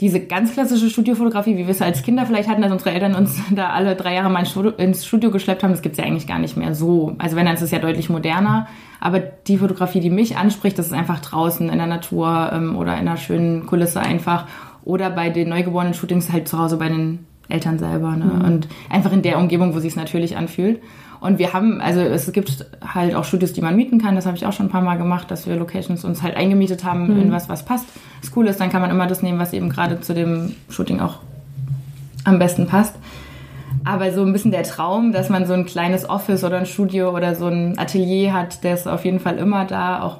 diese 0.00 0.20
ganz 0.20 0.54
klassische 0.54 0.88
Studiofotografie, 0.88 1.58
wie 1.58 1.66
wir 1.66 1.70
es 1.70 1.82
als 1.82 2.02
Kinder 2.02 2.24
vielleicht 2.24 2.48
hatten, 2.48 2.62
dass 2.62 2.72
unsere 2.72 2.92
Eltern 2.92 3.14
uns 3.14 3.38
da 3.50 3.68
alle 3.70 3.96
drei 3.96 4.14
Jahre 4.14 4.30
mal 4.30 4.44
ins 4.78 5.04
Studio 5.04 5.30
geschleppt 5.30 5.62
haben, 5.62 5.72
das 5.72 5.82
gibt 5.82 5.94
es 5.94 5.98
ja 5.98 6.04
eigentlich 6.04 6.26
gar 6.26 6.38
nicht 6.38 6.56
mehr 6.56 6.74
so. 6.74 7.14
Also 7.18 7.36
wenn, 7.36 7.44
dann 7.44 7.54
ist 7.54 7.62
es 7.62 7.70
ja 7.70 7.78
deutlich 7.78 8.08
moderner. 8.08 8.66
Aber 8.98 9.20
die 9.20 9.58
Fotografie, 9.58 10.00
die 10.00 10.10
mich 10.10 10.36
anspricht, 10.36 10.78
das 10.78 10.86
ist 10.86 10.92
einfach 10.92 11.20
draußen 11.20 11.68
in 11.68 11.76
der 11.76 11.86
Natur 11.86 12.50
ähm, 12.52 12.76
oder 12.76 12.94
in 12.94 13.00
einer 13.00 13.18
schönen 13.18 13.66
Kulisse 13.66 14.00
einfach. 14.00 14.46
Oder 14.84 15.10
bei 15.10 15.28
den 15.28 15.50
neugeborenen 15.50 15.92
Shootings 15.92 16.32
halt 16.32 16.48
zu 16.48 16.58
Hause 16.58 16.78
bei 16.78 16.88
den 16.88 17.26
Eltern 17.50 17.78
selber. 17.78 18.16
Ne? 18.16 18.24
Mhm. 18.24 18.44
Und 18.44 18.68
einfach 18.88 19.12
in 19.12 19.22
der 19.22 19.38
Umgebung, 19.38 19.74
wo 19.74 19.78
sich 19.78 19.92
es 19.92 19.96
natürlich 19.96 20.36
anfühlt. 20.36 20.80
Und 21.20 21.38
wir 21.38 21.52
haben, 21.52 21.80
also 21.80 22.00
es 22.00 22.32
gibt 22.32 22.66
halt 22.82 23.14
auch 23.14 23.24
Studios, 23.24 23.52
die 23.52 23.60
man 23.60 23.76
mieten 23.76 24.00
kann. 24.00 24.14
Das 24.14 24.24
habe 24.26 24.36
ich 24.36 24.46
auch 24.46 24.52
schon 24.52 24.66
ein 24.66 24.70
paar 24.70 24.80
Mal 24.80 24.96
gemacht, 24.96 25.30
dass 25.30 25.46
wir 25.46 25.56
Locations 25.56 26.04
uns 26.04 26.22
halt 26.22 26.34
eingemietet 26.34 26.84
haben 26.84 27.14
mhm. 27.14 27.22
in 27.22 27.32
was, 27.32 27.48
was 27.48 27.64
passt. 27.64 27.86
Das 28.22 28.30
Coole 28.32 28.50
ist, 28.50 28.60
dann 28.60 28.70
kann 28.70 28.80
man 28.80 28.90
immer 28.90 29.06
das 29.06 29.22
nehmen, 29.22 29.38
was 29.38 29.52
eben 29.52 29.68
gerade 29.68 30.00
zu 30.00 30.14
dem 30.14 30.54
Shooting 30.70 31.00
auch 31.00 31.18
am 32.24 32.38
besten 32.38 32.66
passt. 32.66 32.96
Aber 33.84 34.12
so 34.12 34.22
ein 34.22 34.32
bisschen 34.32 34.50
der 34.50 34.62
Traum, 34.62 35.12
dass 35.12 35.28
man 35.28 35.46
so 35.46 35.52
ein 35.52 35.66
kleines 35.66 36.08
Office 36.08 36.44
oder 36.44 36.58
ein 36.58 36.66
Studio 36.66 37.14
oder 37.14 37.34
so 37.34 37.46
ein 37.46 37.78
Atelier 37.78 38.32
hat, 38.32 38.64
der 38.64 38.74
ist 38.74 38.86
auf 38.86 39.04
jeden 39.04 39.20
Fall 39.20 39.36
immer 39.38 39.64
da. 39.64 40.02
Auch 40.02 40.18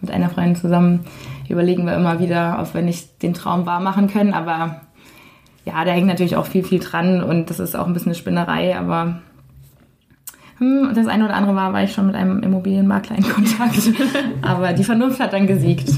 mit 0.00 0.10
einer 0.10 0.28
Freundin 0.28 0.56
zusammen 0.56 1.00
überlegen 1.48 1.86
wir 1.86 1.94
immer 1.94 2.18
wieder, 2.18 2.58
ob 2.60 2.74
wir 2.74 2.82
nicht 2.82 3.22
den 3.22 3.34
Traum 3.34 3.66
wahr 3.66 3.80
machen 3.80 4.08
können. 4.08 4.32
Aber 4.32 4.80
ja, 5.64 5.84
da 5.84 5.92
hängt 5.92 6.06
natürlich 6.06 6.36
auch 6.36 6.46
viel, 6.46 6.64
viel 6.64 6.80
dran 6.80 7.22
und 7.22 7.50
das 7.50 7.60
ist 7.60 7.76
auch 7.76 7.86
ein 7.86 7.92
bisschen 7.92 8.08
eine 8.08 8.16
Spinnerei, 8.16 8.76
aber 8.76 9.20
hm, 10.62 10.92
das 10.94 11.08
eine 11.08 11.24
oder 11.24 11.34
andere 11.34 11.56
war, 11.56 11.72
war 11.72 11.82
ich 11.82 11.92
schon 11.92 12.06
mit 12.06 12.14
einem 12.14 12.40
Immobilienmakler 12.40 13.16
in 13.18 13.24
Kontakt. 13.24 13.80
aber 14.42 14.72
die 14.72 14.84
Vernunft 14.84 15.18
hat 15.18 15.32
dann 15.32 15.48
gesiegt. 15.48 15.88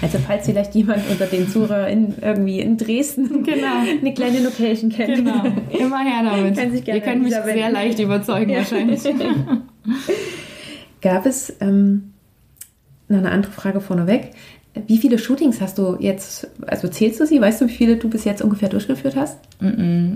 Also 0.00 0.18
falls 0.24 0.46
vielleicht 0.46 0.74
jemand 0.76 1.08
unter 1.10 1.26
den 1.26 1.48
Zuhörern 1.48 2.14
irgendwie 2.20 2.60
in 2.60 2.76
Dresden 2.76 3.42
genau. 3.42 3.80
eine 4.00 4.14
kleine 4.14 4.40
Location 4.40 4.90
kennt. 4.90 5.16
Genau, 5.16 5.44
immer 5.70 5.98
her 5.98 6.22
damit. 6.24 6.56
Kann 6.56 6.72
Ihr 6.72 7.00
könnt 7.00 7.24
mich 7.24 7.34
sehr 7.34 7.70
leicht 7.72 7.98
überzeugen 7.98 8.50
ja. 8.50 8.58
wahrscheinlich. 8.58 9.00
Gab 11.00 11.26
es, 11.26 11.52
ähm, 11.60 12.12
noch 13.08 13.18
eine 13.18 13.32
andere 13.32 13.50
Frage 13.50 13.80
vorneweg, 13.80 14.30
Wie 14.86 14.96
viele 14.96 15.18
Shootings 15.18 15.60
hast 15.60 15.76
du 15.76 15.96
jetzt, 16.00 16.48
also 16.66 16.88
zählst 16.88 17.20
du 17.20 17.26
sie? 17.26 17.40
Weißt 17.40 17.60
du, 17.60 17.66
wie 17.66 17.72
viele 17.72 17.96
du 17.96 18.08
bis 18.08 18.24
jetzt 18.24 18.40
ungefähr 18.40 18.70
durchgeführt 18.70 19.16
hast? 19.16 19.38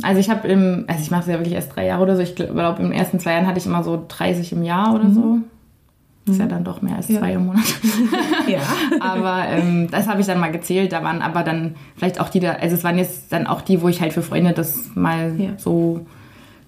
Also 0.02 0.18
ich 0.18 0.30
habe 0.30 0.48
im, 0.48 0.84
also 0.86 1.02
ich 1.02 1.10
mache 1.10 1.22
es 1.22 1.26
ja 1.26 1.34
wirklich 1.34 1.54
erst 1.54 1.76
drei 1.76 1.86
Jahre 1.86 2.02
oder 2.02 2.16
so. 2.16 2.22
Ich 2.22 2.34
glaube, 2.36 2.82
im 2.82 2.90
ersten 2.90 3.20
zwei 3.20 3.32
Jahren 3.32 3.46
hatte 3.46 3.58
ich 3.58 3.66
immer 3.66 3.84
so 3.84 4.02
30 4.08 4.52
im 4.52 4.62
Jahr 4.62 4.94
oder 4.94 5.10
so. 5.10 5.20
Mhm. 5.20 5.44
Das 6.24 6.36
ist 6.36 6.40
ja 6.40 6.46
dann 6.46 6.64
doch 6.64 6.82
mehr 6.82 6.96
als 6.96 7.08
ja. 7.08 7.20
zwei 7.20 7.34
im 7.34 7.46
Monat. 7.46 7.64
ja. 8.48 8.58
aber 9.00 9.46
ähm, 9.48 9.88
das 9.90 10.08
habe 10.08 10.20
ich 10.22 10.26
dann 10.26 10.40
mal 10.40 10.50
gezählt. 10.50 10.90
Da 10.92 11.04
waren 11.04 11.20
aber 11.20 11.42
dann 11.42 11.76
vielleicht 11.96 12.18
auch 12.18 12.30
die 12.30 12.40
da, 12.40 12.52
also 12.52 12.74
es 12.74 12.82
waren 12.82 12.98
jetzt 12.98 13.32
dann 13.32 13.46
auch 13.46 13.60
die, 13.60 13.82
wo 13.82 13.88
ich 13.88 14.00
halt 14.00 14.14
für 14.14 14.22
Freunde 14.22 14.52
das 14.52 14.90
mal 14.94 15.34
ja. 15.38 15.50
so 15.58 16.06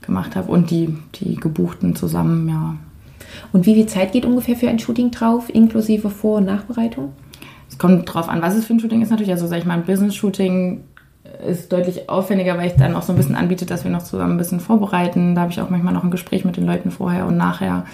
gemacht 0.02 0.36
habe 0.36 0.52
und 0.52 0.70
die, 0.70 0.94
die 1.16 1.36
gebuchten 1.36 1.96
zusammen, 1.96 2.48
ja. 2.48 2.76
Und 3.52 3.66
wie 3.66 3.74
viel 3.74 3.86
Zeit 3.86 4.12
geht 4.12 4.24
ungefähr 4.24 4.56
für 4.56 4.68
ein 4.68 4.78
Shooting 4.78 5.10
drauf, 5.10 5.52
inklusive 5.52 6.10
Vor- 6.10 6.38
und 6.38 6.44
Nachbereitung? 6.44 7.12
Es 7.78 7.80
kommt 7.80 8.12
drauf 8.12 8.28
an, 8.28 8.42
was 8.42 8.56
es 8.56 8.64
für 8.64 8.74
ein 8.74 8.80
Shooting 8.80 9.02
ist 9.02 9.10
natürlich. 9.10 9.30
Also 9.30 9.46
sag 9.46 9.58
ich 9.58 9.64
mal, 9.64 9.74
ein 9.74 9.84
Business-Shooting 9.84 10.82
ist 11.46 11.72
deutlich 11.72 12.08
aufwendiger, 12.08 12.58
weil 12.58 12.66
ich 12.66 12.74
dann 12.74 12.96
auch 12.96 13.02
so 13.02 13.12
ein 13.12 13.16
bisschen 13.16 13.36
anbiete, 13.36 13.66
dass 13.66 13.84
wir 13.84 13.90
noch 13.92 14.02
zusammen 14.02 14.32
ein 14.32 14.36
bisschen 14.38 14.58
vorbereiten. 14.58 15.36
Da 15.36 15.42
habe 15.42 15.52
ich 15.52 15.60
auch 15.60 15.70
manchmal 15.70 15.94
noch 15.94 16.02
ein 16.02 16.10
Gespräch 16.10 16.44
mit 16.44 16.56
den 16.56 16.66
Leuten 16.66 16.90
vorher 16.90 17.24
und 17.24 17.36
nachher, 17.36 17.84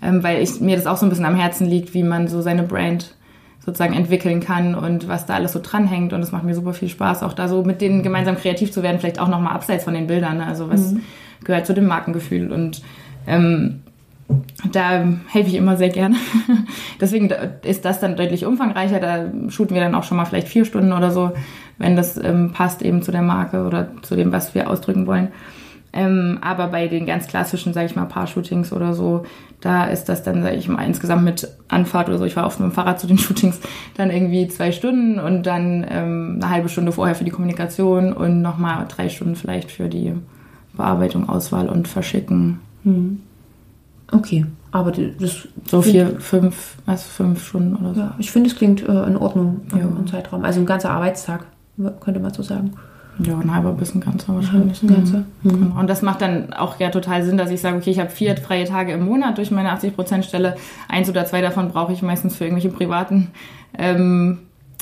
ähm, 0.00 0.22
weil 0.22 0.40
ich, 0.40 0.60
mir 0.60 0.76
das 0.76 0.86
auch 0.86 0.96
so 0.96 1.06
ein 1.06 1.08
bisschen 1.08 1.24
am 1.24 1.34
Herzen 1.34 1.66
liegt, 1.66 1.92
wie 1.92 2.04
man 2.04 2.28
so 2.28 2.40
seine 2.40 2.62
Brand 2.62 3.16
sozusagen 3.58 3.94
entwickeln 3.94 4.38
kann 4.38 4.76
und 4.76 5.08
was 5.08 5.26
da 5.26 5.34
alles 5.34 5.52
so 5.52 5.60
dranhängt. 5.60 6.12
Und 6.12 6.22
es 6.22 6.30
macht 6.30 6.44
mir 6.44 6.54
super 6.54 6.72
viel 6.72 6.88
Spaß, 6.88 7.24
auch 7.24 7.32
da 7.32 7.48
so 7.48 7.64
mit 7.64 7.80
denen 7.80 8.04
gemeinsam 8.04 8.36
kreativ 8.36 8.70
zu 8.70 8.84
werden, 8.84 9.00
vielleicht 9.00 9.18
auch 9.18 9.28
nochmal 9.28 9.54
abseits 9.54 9.82
von 9.82 9.94
den 9.94 10.06
Bildern. 10.06 10.36
Ne? 10.36 10.46
Also 10.46 10.70
was 10.70 10.92
mhm. 10.92 11.00
gehört 11.42 11.66
zu 11.66 11.74
dem 11.74 11.86
Markengefühl. 11.86 12.52
Und 12.52 12.82
ähm, 13.26 13.81
da 14.70 15.04
helfe 15.28 15.48
ich 15.48 15.54
immer 15.54 15.76
sehr 15.76 15.88
gerne. 15.88 16.16
Deswegen 17.00 17.30
ist 17.62 17.84
das 17.84 18.00
dann 18.00 18.16
deutlich 18.16 18.46
umfangreicher. 18.46 19.00
Da 19.00 19.26
shooten 19.48 19.74
wir 19.74 19.82
dann 19.82 19.94
auch 19.94 20.04
schon 20.04 20.16
mal 20.16 20.24
vielleicht 20.24 20.48
vier 20.48 20.64
Stunden 20.64 20.92
oder 20.92 21.10
so, 21.10 21.32
wenn 21.78 21.96
das 21.96 22.16
ähm, 22.16 22.52
passt 22.52 22.82
eben 22.82 23.02
zu 23.02 23.12
der 23.12 23.22
Marke 23.22 23.64
oder 23.64 23.88
zu 24.02 24.16
dem, 24.16 24.32
was 24.32 24.54
wir 24.54 24.70
ausdrücken 24.70 25.06
wollen. 25.06 25.28
Ähm, 25.94 26.38
aber 26.40 26.68
bei 26.68 26.88
den 26.88 27.04
ganz 27.04 27.26
klassischen, 27.26 27.74
sage 27.74 27.86
ich 27.86 27.96
mal, 27.96 28.06
Paar-Shootings 28.06 28.72
oder 28.72 28.94
so, 28.94 29.24
da 29.60 29.84
ist 29.84 30.08
das 30.08 30.22
dann, 30.22 30.42
sage 30.42 30.56
ich 30.56 30.68
mal, 30.68 30.84
insgesamt 30.84 31.22
mit 31.22 31.48
Anfahrt 31.68 32.08
oder 32.08 32.18
so, 32.18 32.24
ich 32.24 32.34
war 32.34 32.46
oft 32.46 32.60
mit 32.60 32.70
dem 32.70 32.72
Fahrrad 32.72 32.98
zu 32.98 33.06
den 33.06 33.18
Shootings, 33.18 33.60
dann 33.96 34.10
irgendwie 34.10 34.48
zwei 34.48 34.72
Stunden 34.72 35.20
und 35.20 35.44
dann 35.44 35.86
ähm, 35.88 36.40
eine 36.40 36.50
halbe 36.50 36.68
Stunde 36.70 36.92
vorher 36.92 37.14
für 37.14 37.24
die 37.24 37.30
Kommunikation 37.30 38.12
und 38.14 38.40
nochmal 38.40 38.86
drei 38.88 39.10
Stunden 39.10 39.36
vielleicht 39.36 39.70
für 39.70 39.88
die 39.88 40.14
Bearbeitung, 40.72 41.28
Auswahl 41.28 41.68
und 41.68 41.88
Verschicken. 41.88 42.60
Mhm. 42.84 43.20
Okay, 44.12 44.46
aber 44.70 44.92
das. 44.92 45.48
So 45.66 45.82
vier, 45.82 46.20
fünf, 46.20 46.76
also 46.86 47.04
fünf 47.04 47.46
Stunden 47.46 47.76
oder 47.76 47.94
so. 47.94 48.00
Ja, 48.00 48.14
ich 48.18 48.30
finde, 48.30 48.50
es 48.50 48.56
klingt 48.56 48.86
äh, 48.86 49.04
in 49.04 49.16
Ordnung 49.16 49.62
ja. 49.72 49.78
im 49.78 50.06
Zeitraum. 50.06 50.44
Also 50.44 50.60
ein 50.60 50.66
ganzer 50.66 50.90
Arbeitstag, 50.90 51.46
könnte 52.00 52.20
man 52.20 52.32
so 52.32 52.42
sagen. 52.42 52.72
Ja, 53.18 53.38
ein 53.38 53.54
halber 53.54 53.72
bis 53.72 53.94
ein 53.94 54.00
ganzer 54.00 54.34
wahrscheinlich. 54.34 54.82
Ein 54.82 54.88
ganzer. 54.88 55.24
Mhm. 55.42 55.50
Genau. 55.50 55.80
Und 55.80 55.88
das 55.88 56.02
macht 56.02 56.22
dann 56.22 56.52
auch 56.52 56.78
ja 56.80 56.90
total 56.90 57.22
Sinn, 57.22 57.36
dass 57.36 57.50
ich 57.50 57.60
sage, 57.60 57.76
okay, 57.76 57.90
ich 57.90 57.98
habe 57.98 58.10
vier 58.10 58.36
freie 58.36 58.64
Tage 58.64 58.92
im 58.92 59.04
Monat 59.04 59.38
durch 59.38 59.50
meine 59.50 59.70
80%-Stelle. 59.72 60.56
Eins 60.88 61.08
oder 61.08 61.26
zwei 61.26 61.40
davon 61.42 61.68
brauche 61.68 61.92
ich 61.92 62.02
meistens 62.02 62.36
für 62.36 62.44
irgendwelche 62.44 62.70
privaten 62.74 63.28
ähm, 63.78 64.38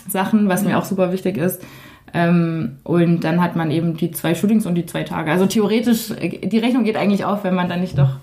Sachen, 0.08 0.48
was 0.48 0.64
mir 0.64 0.78
auch 0.78 0.84
super 0.84 1.12
wichtig 1.12 1.36
ist. 1.36 1.62
Ähm, 2.12 2.78
und 2.84 3.20
dann 3.20 3.40
hat 3.40 3.56
man 3.56 3.70
eben 3.70 3.96
die 3.96 4.10
zwei 4.10 4.34
Shootings 4.34 4.66
und 4.66 4.74
die 4.74 4.86
zwei 4.86 5.02
Tage. 5.02 5.30
Also 5.30 5.46
theoretisch, 5.46 6.10
äh, 6.10 6.46
die 6.46 6.58
Rechnung 6.58 6.84
geht 6.84 6.96
eigentlich 6.96 7.24
auf, 7.24 7.44
wenn 7.44 7.54
man 7.54 7.68
dann 7.68 7.80
nicht 7.80 7.98
doch 7.98 8.16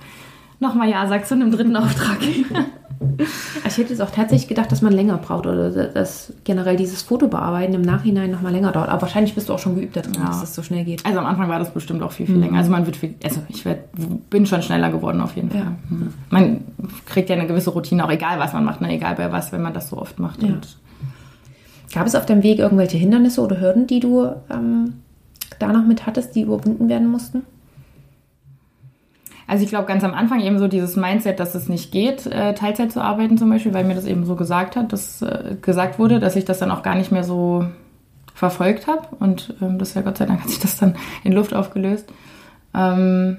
nochmal 0.59 0.89
Ja 0.89 1.07
sagt 1.07 1.27
zu 1.27 1.35
einem 1.35 1.51
dritten 1.51 1.75
Auftrag. 1.77 2.17
ich 2.21 3.77
hätte 3.77 3.89
jetzt 3.89 4.01
auch 4.01 4.09
tatsächlich 4.09 4.47
gedacht, 4.47 4.71
dass 4.71 4.81
man 4.81 4.91
länger 4.91 5.17
braucht 5.17 5.45
oder 5.45 5.87
dass 5.87 6.33
generell 6.43 6.75
dieses 6.75 7.01
Fotobearbeiten 7.01 7.75
im 7.75 7.81
Nachhinein 7.81 8.31
nochmal 8.31 8.51
länger 8.51 8.71
dauert. 8.71 8.89
Aber 8.89 9.03
wahrscheinlich 9.03 9.35
bist 9.35 9.49
du 9.49 9.53
auch 9.53 9.59
schon 9.59 9.75
geübt 9.75 9.95
darin, 9.95 10.13
ja. 10.13 10.25
dass 10.25 10.41
das 10.41 10.55
so 10.55 10.63
schnell 10.63 10.83
geht. 10.83 11.05
Also 11.05 11.19
am 11.19 11.25
Anfang 11.25 11.49
war 11.49 11.59
das 11.59 11.71
bestimmt 11.71 12.01
auch 12.01 12.11
viel, 12.11 12.25
viel 12.25 12.35
mhm. 12.35 12.41
länger. 12.41 12.57
Also 12.57 12.71
man 12.71 12.85
wird 12.85 12.97
viel, 12.97 13.15
also 13.23 13.41
ich 13.49 13.65
werd, 13.65 13.81
bin 14.29 14.45
schon 14.45 14.61
schneller 14.61 14.91
geworden 14.91 15.21
auf 15.21 15.35
jeden 15.35 15.51
Fall. 15.51 15.61
Ja. 15.61 15.75
Mhm. 15.89 16.13
Man 16.29 16.61
kriegt 17.05 17.29
ja 17.29 17.35
eine 17.35 17.47
gewisse 17.47 17.69
Routine, 17.69 18.03
auch 18.03 18.11
egal 18.11 18.39
was 18.39 18.53
man 18.53 18.65
macht, 18.65 18.81
ne? 18.81 18.91
egal 18.91 19.15
bei 19.15 19.31
was, 19.31 19.51
wenn 19.51 19.61
man 19.61 19.73
das 19.73 19.89
so 19.89 19.97
oft 19.97 20.19
macht. 20.19 20.41
Ja. 20.43 20.55
Gab 21.93 22.05
es 22.05 22.15
auf 22.15 22.25
deinem 22.25 22.43
Weg 22.43 22.59
irgendwelche 22.59 22.97
Hindernisse 22.97 23.41
oder 23.41 23.61
Hürden, 23.61 23.87
die 23.87 23.99
du 23.99 24.27
ähm, 24.49 24.93
da 25.59 25.71
noch 25.71 25.85
mit 25.85 26.05
hattest, 26.05 26.35
die 26.35 26.41
überwunden 26.41 26.89
werden 26.89 27.07
mussten? 27.07 27.43
Also 29.47 29.63
ich 29.63 29.69
glaube 29.69 29.85
ganz 29.85 30.03
am 30.03 30.13
Anfang 30.13 30.41
eben 30.41 30.59
so 30.59 30.67
dieses 30.67 30.97
Mindset, 30.97 31.39
dass 31.39 31.55
es 31.55 31.69
nicht 31.69 31.91
geht, 31.91 32.25
äh, 32.25 32.53
Teilzeit 32.53 32.91
zu 32.91 33.01
arbeiten 33.01 33.37
zum 33.37 33.49
Beispiel, 33.49 33.73
weil 33.73 33.85
mir 33.85 33.95
das 33.95 34.05
eben 34.05 34.25
so 34.25 34.35
gesagt 34.35 34.75
hat, 34.75 34.91
dass 34.91 35.21
äh, 35.21 35.55
gesagt 35.61 35.97
wurde, 35.99 36.19
dass 36.19 36.35
ich 36.35 36.43
das 36.43 36.59
dann 36.59 36.69
auch 36.69 36.83
gar 36.83 36.95
nicht 36.95 37.13
mehr 37.13 37.23
so 37.23 37.65
verfolgt 38.33 38.87
habe. 38.87 39.07
Und 39.19 39.55
ähm, 39.61 39.79
das 39.79 39.93
ja 39.93 40.01
Gott 40.01 40.17
sei 40.17 40.25
Dank 40.25 40.41
hat 40.41 40.49
sich 40.49 40.59
das 40.59 40.77
dann 40.77 40.97
in 41.23 41.31
Luft 41.31 41.53
aufgelöst. 41.53 42.11
Ähm, 42.75 43.37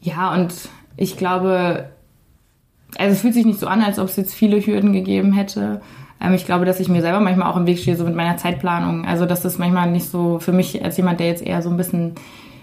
ja, 0.00 0.32
und 0.32 0.54
ich 0.96 1.16
glaube, 1.16 1.90
also 2.98 3.12
es 3.12 3.20
fühlt 3.20 3.34
sich 3.34 3.46
nicht 3.46 3.58
so 3.58 3.66
an, 3.66 3.82
als 3.82 3.98
ob 3.98 4.08
es 4.08 4.16
jetzt 4.16 4.34
viele 4.34 4.64
Hürden 4.64 4.92
gegeben 4.92 5.32
hätte. 5.32 5.80
Ähm, 6.20 6.34
ich 6.34 6.46
glaube, 6.46 6.66
dass 6.66 6.78
ich 6.78 6.88
mir 6.88 7.00
selber 7.00 7.18
manchmal 7.18 7.50
auch 7.50 7.56
im 7.56 7.66
Weg 7.66 7.78
stehe, 7.78 7.96
so 7.96 8.04
mit 8.04 8.14
meiner 8.14 8.36
Zeitplanung. 8.36 9.06
Also 9.06 9.26
dass 9.26 9.42
das 9.42 9.58
manchmal 9.58 9.90
nicht 9.90 10.08
so 10.08 10.38
für 10.38 10.52
mich 10.52 10.84
als 10.84 10.96
jemand, 10.96 11.18
der 11.18 11.26
jetzt 11.26 11.42
eher 11.42 11.62
so 11.62 11.70
ein 11.70 11.76
bisschen 11.76 12.14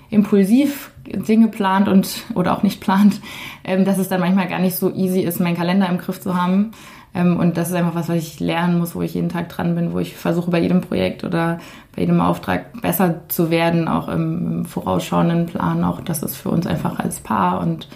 impulsiv 0.09 0.91
Dinge 1.05 1.47
plant 1.47 1.87
und 1.87 2.23
oder 2.35 2.55
auch 2.55 2.63
nicht 2.63 2.81
plant, 2.81 3.19
ähm, 3.63 3.85
dass 3.85 3.97
es 3.97 4.09
dann 4.09 4.19
manchmal 4.19 4.47
gar 4.47 4.59
nicht 4.59 4.75
so 4.75 4.93
easy 4.93 5.21
ist, 5.21 5.39
meinen 5.39 5.57
Kalender 5.57 5.89
im 5.89 5.97
Griff 5.97 6.21
zu 6.21 6.39
haben. 6.39 6.71
Ähm, 7.13 7.37
und 7.37 7.57
das 7.57 7.69
ist 7.69 7.75
einfach 7.75 7.95
was, 7.95 8.09
was 8.09 8.17
ich 8.17 8.39
lernen 8.39 8.77
muss, 8.77 8.95
wo 8.95 9.01
ich 9.01 9.15
jeden 9.15 9.29
Tag 9.29 9.49
dran 9.49 9.75
bin, 9.75 9.93
wo 9.93 9.99
ich 9.99 10.15
versuche 10.15 10.51
bei 10.51 10.59
jedem 10.59 10.81
Projekt 10.81 11.23
oder 11.23 11.59
bei 11.95 12.01
jedem 12.03 12.21
Auftrag 12.21 12.81
besser 12.81 13.21
zu 13.29 13.49
werden, 13.49 13.87
auch 13.87 14.07
im, 14.07 14.59
im 14.59 14.65
vorausschauenden 14.65 15.47
Plan, 15.47 15.83
auch 15.83 16.01
das 16.01 16.21
ist 16.21 16.35
für 16.35 16.49
uns 16.49 16.67
einfach 16.67 16.99
als 16.99 17.19
Paar 17.19 17.61
und 17.61 17.87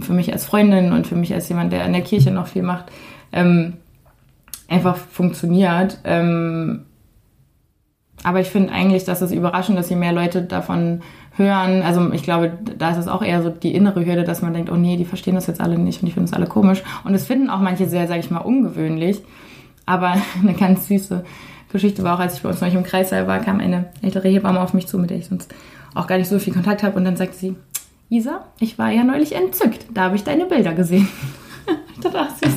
für 0.00 0.12
mich 0.12 0.32
als 0.32 0.44
Freundin 0.44 0.92
und 0.92 1.06
für 1.06 1.16
mich 1.16 1.32
als 1.32 1.48
jemand, 1.48 1.72
der 1.72 1.86
in 1.86 1.92
der 1.92 2.02
Kirche 2.02 2.30
noch 2.30 2.48
viel 2.48 2.62
macht, 2.62 2.86
ähm, 3.32 3.74
einfach 4.68 4.96
funktioniert. 4.96 6.00
Ähm, 6.04 6.86
aber 8.26 8.40
ich 8.40 8.48
finde 8.48 8.72
eigentlich, 8.72 9.04
dass 9.04 9.22
es 9.22 9.30
überraschend, 9.30 9.78
dass 9.78 9.88
je 9.88 9.94
mehr 9.94 10.12
Leute 10.12 10.42
davon 10.42 11.02
hören. 11.36 11.82
Also 11.82 12.10
ich 12.12 12.24
glaube, 12.24 12.58
da 12.76 12.90
ist 12.90 12.96
es 12.96 13.06
auch 13.06 13.22
eher 13.22 13.40
so 13.40 13.50
die 13.50 13.72
innere 13.72 14.04
Hürde, 14.04 14.24
dass 14.24 14.42
man 14.42 14.52
denkt, 14.52 14.68
oh 14.68 14.74
nee, 14.74 14.96
die 14.96 15.04
verstehen 15.04 15.36
das 15.36 15.46
jetzt 15.46 15.60
alle 15.60 15.78
nicht 15.78 16.02
und 16.02 16.06
die 16.06 16.12
finden 16.12 16.28
es 16.28 16.32
alle 16.32 16.48
komisch. 16.48 16.82
Und 17.04 17.14
es 17.14 17.24
finden 17.24 17.50
auch 17.50 17.60
manche 17.60 17.86
sehr, 17.86 18.08
sage 18.08 18.18
ich 18.18 18.28
mal, 18.32 18.40
ungewöhnlich. 18.40 19.22
Aber 19.86 20.16
eine 20.42 20.54
ganz 20.54 20.88
süße 20.88 21.24
Geschichte 21.70 22.02
war 22.02 22.16
auch, 22.16 22.18
als 22.18 22.34
ich 22.34 22.42
bei 22.42 22.48
uns 22.48 22.60
noch 22.60 22.72
im 22.72 22.82
Kreissaal 22.82 23.28
war, 23.28 23.38
kam 23.38 23.60
eine 23.60 23.90
ältere 24.02 24.26
Hebamme 24.26 24.60
auf 24.60 24.74
mich 24.74 24.88
zu, 24.88 24.98
mit 24.98 25.10
der 25.10 25.18
ich 25.18 25.26
sonst 25.26 25.54
auch 25.94 26.08
gar 26.08 26.18
nicht 26.18 26.28
so 26.28 26.40
viel 26.40 26.52
Kontakt 26.52 26.82
habe. 26.82 26.96
Und 26.96 27.04
dann 27.04 27.14
sagte 27.14 27.36
sie, 27.36 27.54
Isa, 28.10 28.44
ich 28.58 28.76
war 28.76 28.90
ja 28.90 29.04
neulich 29.04 29.36
entzückt. 29.36 29.86
Da 29.94 30.02
habe 30.02 30.16
ich 30.16 30.24
deine 30.24 30.46
Bilder 30.46 30.72
gesehen. 30.72 31.08
ich 31.94 32.00
dachte, 32.00 32.18
ach 32.18 32.30
süß. 32.30 32.56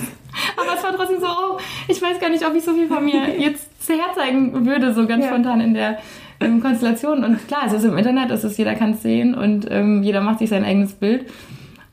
Aber 0.58 0.76
es 0.76 0.84
war 0.84 0.96
trotzdem 0.96 1.20
so, 1.20 1.28
oh, 1.28 1.60
ich 1.88 2.02
weiß 2.02 2.20
gar 2.20 2.30
nicht, 2.30 2.44
ob 2.44 2.56
ich 2.56 2.64
so 2.64 2.74
viel 2.74 2.88
von 2.88 3.06
mir 3.06 3.40
jetzt 3.40 3.69
herzeigen 3.94 4.66
würde, 4.66 4.94
so 4.94 5.06
ganz 5.08 5.26
ja. 5.26 5.32
spontan 5.32 5.62
in 5.62 5.74
der 5.74 5.98
ähm, 6.40 6.62
Konstellationen. 6.62 7.24
Und 7.24 7.48
klar, 7.48 7.64
es 7.66 7.74
ist 7.74 7.84
im 7.84 7.98
Internet, 7.98 8.32
es 8.32 8.44
ist, 8.44 8.58
jeder 8.58 8.76
kann 8.76 8.92
es 8.92 9.02
sehen 9.02 9.36
und 9.36 9.68
ähm, 9.70 10.04
jeder 10.04 10.22
macht 10.22 10.40
sich 10.40 10.50
sein 10.50 10.64
eigenes 10.64 10.94
Bild. 10.94 11.26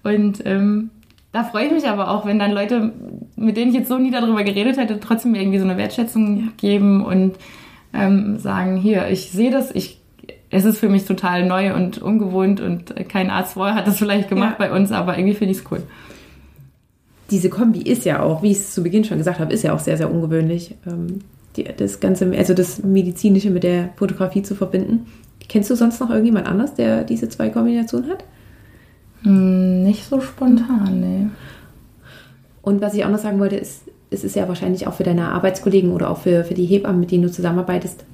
Und 0.02 0.44
ähm, 0.44 0.90
da 1.32 1.44
freue 1.44 1.66
ich 1.66 1.72
mich 1.72 1.86
aber 1.88 2.10
auch, 2.10 2.24
wenn 2.24 2.38
dann 2.38 2.52
Leute, 2.52 2.92
mit 3.36 3.56
denen 3.56 3.70
ich 3.70 3.76
jetzt 3.76 3.88
so 3.88 3.98
nie 3.98 4.10
darüber 4.10 4.42
geredet 4.44 4.78
hätte, 4.78 5.00
trotzdem 5.00 5.32
mir 5.32 5.42
irgendwie 5.42 5.58
so 5.58 5.64
eine 5.64 5.76
Wertschätzung 5.76 6.52
geben 6.56 7.04
und 7.04 7.34
ähm, 7.92 8.38
sagen, 8.38 8.76
hier, 8.76 9.08
ich 9.08 9.30
sehe 9.32 9.50
das, 9.50 9.74
ich, 9.74 10.00
es 10.50 10.64
ist 10.64 10.78
für 10.78 10.88
mich 10.88 11.04
total 11.04 11.44
neu 11.44 11.74
und 11.74 11.98
ungewohnt 11.98 12.60
und 12.60 12.94
kein 13.08 13.30
Arzt 13.30 13.54
vorher 13.54 13.74
hat 13.74 13.86
das 13.86 13.98
vielleicht 13.98 14.28
gemacht 14.28 14.56
ja. 14.58 14.66
bei 14.66 14.72
uns, 14.72 14.92
aber 14.92 15.18
irgendwie 15.18 15.34
finde 15.34 15.52
ich 15.52 15.58
es 15.58 15.64
cool. 15.70 15.82
Diese 17.30 17.50
Kombi 17.50 17.82
ist 17.82 18.04
ja 18.04 18.22
auch, 18.22 18.42
wie 18.42 18.52
ich 18.52 18.58
es 18.58 18.72
zu 18.72 18.82
Beginn 18.82 19.04
schon 19.04 19.18
gesagt 19.18 19.40
habe, 19.40 19.52
ist 19.52 19.64
ja 19.64 19.74
auch 19.74 19.80
sehr, 19.80 19.96
sehr 19.96 20.10
ungewöhnlich. 20.10 20.76
Die, 21.56 21.64
das 21.64 22.00
Ganze, 22.00 22.30
also 22.36 22.54
das 22.54 22.82
Medizinische 22.82 23.50
mit 23.50 23.62
der 23.62 23.90
Fotografie 23.96 24.42
zu 24.42 24.54
verbinden. 24.54 25.06
Kennst 25.48 25.70
du 25.70 25.74
sonst 25.76 26.00
noch 26.00 26.10
irgendjemand 26.10 26.46
anders, 26.46 26.74
der 26.74 27.04
diese 27.04 27.28
zwei 27.28 27.50
Kombinationen 27.50 28.10
hat? 28.10 28.24
Hm, 29.22 29.82
nicht 29.82 30.04
so 30.04 30.20
spontan, 30.20 31.00
nee. 31.00 31.26
Und 32.62 32.80
was 32.80 32.94
ich 32.94 33.04
auch 33.04 33.10
noch 33.10 33.18
sagen 33.18 33.38
wollte, 33.38 33.56
ist, 33.56 33.82
es 34.10 34.24
ist 34.24 34.36
ja 34.36 34.48
wahrscheinlich 34.48 34.86
auch 34.86 34.94
für 34.94 35.04
deine 35.04 35.28
Arbeitskollegen 35.28 35.92
oder 35.92 36.10
auch 36.10 36.18
für, 36.18 36.44
für 36.44 36.54
die 36.54 36.66
Hebammen, 36.66 37.00
mit 37.00 37.10
denen 37.10 37.22
du 37.22 37.30
zusammenarbeitest, 37.30 38.04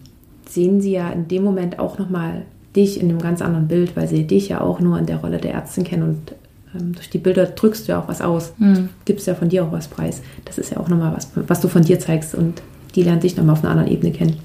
sehen 0.49 0.80
sie 0.80 0.93
ja 0.93 1.11
in 1.11 1.28
dem 1.28 1.43
Moment 1.43 1.78
auch 1.78 1.99
nochmal 1.99 2.43
dich 2.76 3.01
in 3.01 3.09
einem 3.09 3.18
ganz 3.18 3.43
anderen 3.43 3.68
Bild, 3.68 3.97
weil 3.97 4.09
sie 4.09 4.26
dich 4.26 4.49
ja 4.49 4.61
auch 4.61 4.80
nur 4.80 4.99
in 4.99 5.07
der 5.07 5.18
Rolle 5.18 5.38
der 5.38 5.55
Ärztin 5.55 5.84
kennen 5.84 6.03
und 6.03 6.32
ähm, 6.74 6.95
durch 6.95 7.11
die 7.11 7.18
Bilder 7.18 7.47
drückst 7.47 7.86
du 7.86 7.93
ja 7.93 8.01
auch 8.01 8.09
was 8.09 8.20
aus. 8.20 8.53
Mhm. 8.59 8.88
Gibst 9.05 9.26
ja 9.26 9.34
von 9.34 9.49
dir 9.49 9.64
auch 9.64 9.72
was 9.72 9.88
preis. 9.88 10.22
Das 10.45 10.59
ist 10.59 10.70
ja 10.70 10.78
auch 10.78 10.88
nochmal 10.88 11.14
was, 11.14 11.30
was 11.34 11.61
du 11.61 11.68
von 11.68 11.82
dir 11.82 11.99
zeigst 11.99 12.34
und 12.34 12.62
die 12.95 13.03
lernt 13.03 13.22
dich 13.22 13.36
nochmal 13.36 13.55
auf 13.55 13.64
einer 13.64 13.72
anderen 13.72 13.90
Ebene 13.90 14.12
kennen. 14.12 14.36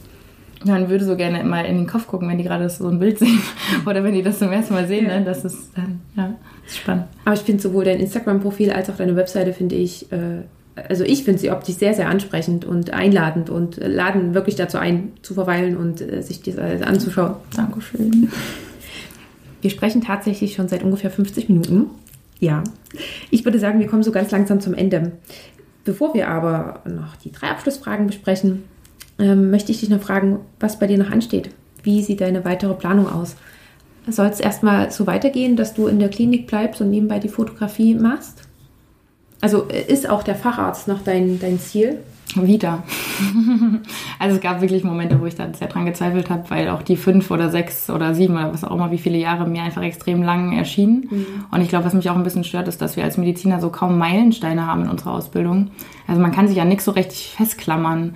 Man 0.63 0.89
würde 0.89 1.05
so 1.05 1.15
gerne 1.15 1.43
mal 1.43 1.65
in 1.65 1.77
den 1.77 1.87
Kopf 1.87 2.07
gucken, 2.07 2.27
wenn 2.29 2.37
die 2.37 2.43
gerade 2.43 2.69
so 2.69 2.87
ein 2.87 2.99
Bild 2.99 3.19
sehen 3.19 3.39
oder 3.85 4.03
wenn 4.03 4.13
die 4.13 4.23
das 4.23 4.39
zum 4.39 4.51
ersten 4.51 4.73
Mal 4.73 4.87
sehen. 4.87 5.07
Ne? 5.07 5.23
Das 5.23 5.45
ist 5.45 5.71
dann, 5.75 6.01
ja, 6.15 6.33
ist 6.65 6.77
spannend. 6.77 7.05
Aber 7.25 7.35
ich 7.35 7.41
finde 7.41 7.61
sowohl 7.61 7.85
dein 7.85 7.99
Instagram-Profil 7.99 8.71
als 8.71 8.89
auch 8.89 8.97
deine 8.97 9.15
Webseite, 9.15 9.53
finde 9.53 9.75
ich, 9.75 10.11
äh, 10.11 10.41
also 10.89 11.03
ich 11.03 11.23
finde 11.23 11.39
sie 11.39 11.51
optisch 11.51 11.75
sehr, 11.75 11.93
sehr 11.93 12.09
ansprechend 12.09 12.65
und 12.65 12.91
einladend 12.91 13.49
und 13.49 13.77
laden 13.77 14.33
wirklich 14.33 14.55
dazu 14.55 14.77
ein, 14.77 15.11
zu 15.21 15.33
verweilen 15.33 15.77
und 15.77 16.01
äh, 16.01 16.21
sich 16.21 16.41
das 16.41 16.57
alles 16.57 16.81
anzuschauen. 16.81 17.35
Dankeschön. 17.55 18.31
Wir 19.61 19.71
sprechen 19.71 20.01
tatsächlich 20.01 20.53
schon 20.53 20.67
seit 20.67 20.83
ungefähr 20.83 21.09
50 21.09 21.49
Minuten. 21.49 21.87
Ja, 22.39 22.63
ich 23.31 23.43
würde 23.43 23.57
sagen, 23.57 23.79
wir 23.79 23.87
kommen 23.87 24.03
so 24.03 24.11
ganz 24.11 24.29
langsam 24.29 24.61
zum 24.61 24.75
Ende. 24.75 25.13
Bevor 25.87 26.13
wir 26.13 26.27
aber 26.27 26.81
noch 26.83 27.15
die 27.15 27.31
drei 27.31 27.47
Abschlussfragen 27.47 28.07
besprechen, 28.07 28.65
ähm, 29.19 29.51
möchte 29.51 29.71
ich 29.71 29.79
dich 29.79 29.89
noch 29.89 30.01
fragen, 30.01 30.41
was 30.59 30.79
bei 30.79 30.85
dir 30.85 30.97
noch 30.97 31.11
ansteht. 31.11 31.49
Wie 31.81 32.03
sieht 32.03 32.19
deine 32.19 32.43
weitere 32.43 32.73
Planung 32.73 33.07
aus? 33.07 33.37
Soll 34.05 34.25
es 34.25 34.41
erstmal 34.41 34.91
so 34.91 35.07
weitergehen, 35.07 35.55
dass 35.55 35.73
du 35.73 35.87
in 35.87 35.99
der 35.99 36.09
Klinik 36.09 36.45
bleibst 36.45 36.81
und 36.81 36.89
nebenbei 36.89 37.19
die 37.19 37.29
Fotografie 37.29 37.95
machst? 37.95 38.41
Also 39.39 39.69
äh, 39.69 39.81
ist 39.81 40.09
auch 40.09 40.23
der 40.23 40.35
Facharzt 40.35 40.89
noch 40.89 41.01
dein, 41.01 41.39
dein 41.39 41.57
Ziel? 41.57 41.99
Wieder. 42.35 42.83
also 44.19 44.35
es 44.35 44.41
gab 44.41 44.61
wirklich 44.61 44.83
Momente, 44.83 45.19
wo 45.19 45.25
ich 45.25 45.35
da 45.35 45.47
sehr 45.53 45.69
dran 45.69 45.85
gezweifelt 45.85 46.29
habe, 46.29 46.49
weil 46.49 46.69
auch 46.69 46.83
die 46.83 46.97
fünf 46.97 47.31
oder 47.31 47.49
sechs 47.49 47.89
oder 47.89 48.13
sieben 48.13 48.35
oder 48.35 48.53
was 48.53 48.63
auch 48.63 48.75
immer, 48.75 48.91
wie 48.91 48.97
viele 48.97 49.17
Jahre 49.17 49.47
mir 49.47 49.63
einfach 49.63 49.81
extrem 49.81 50.21
lang 50.23 50.51
erschienen. 50.51 51.07
Mhm. 51.09 51.25
Und 51.49 51.61
ich 51.61 51.69
glaube, 51.69 51.85
was 51.85 51.93
mich 51.93 52.09
auch 52.09 52.15
ein 52.15 52.23
bisschen 52.23 52.43
stört, 52.43 52.67
ist, 52.67 52.81
dass 52.81 52.97
wir 52.97 53.05
als 53.05 53.17
Mediziner 53.17 53.61
so 53.61 53.69
kaum 53.69 53.97
Meilensteine 53.97 54.67
haben 54.67 54.83
in 54.83 54.89
unserer 54.89 55.13
Ausbildung. 55.13 55.71
Also 56.05 56.21
man 56.21 56.31
kann 56.31 56.47
sich 56.47 56.57
ja 56.57 56.65
nichts 56.65 56.85
so 56.85 56.91
richtig 56.91 57.33
festklammern. 57.35 58.15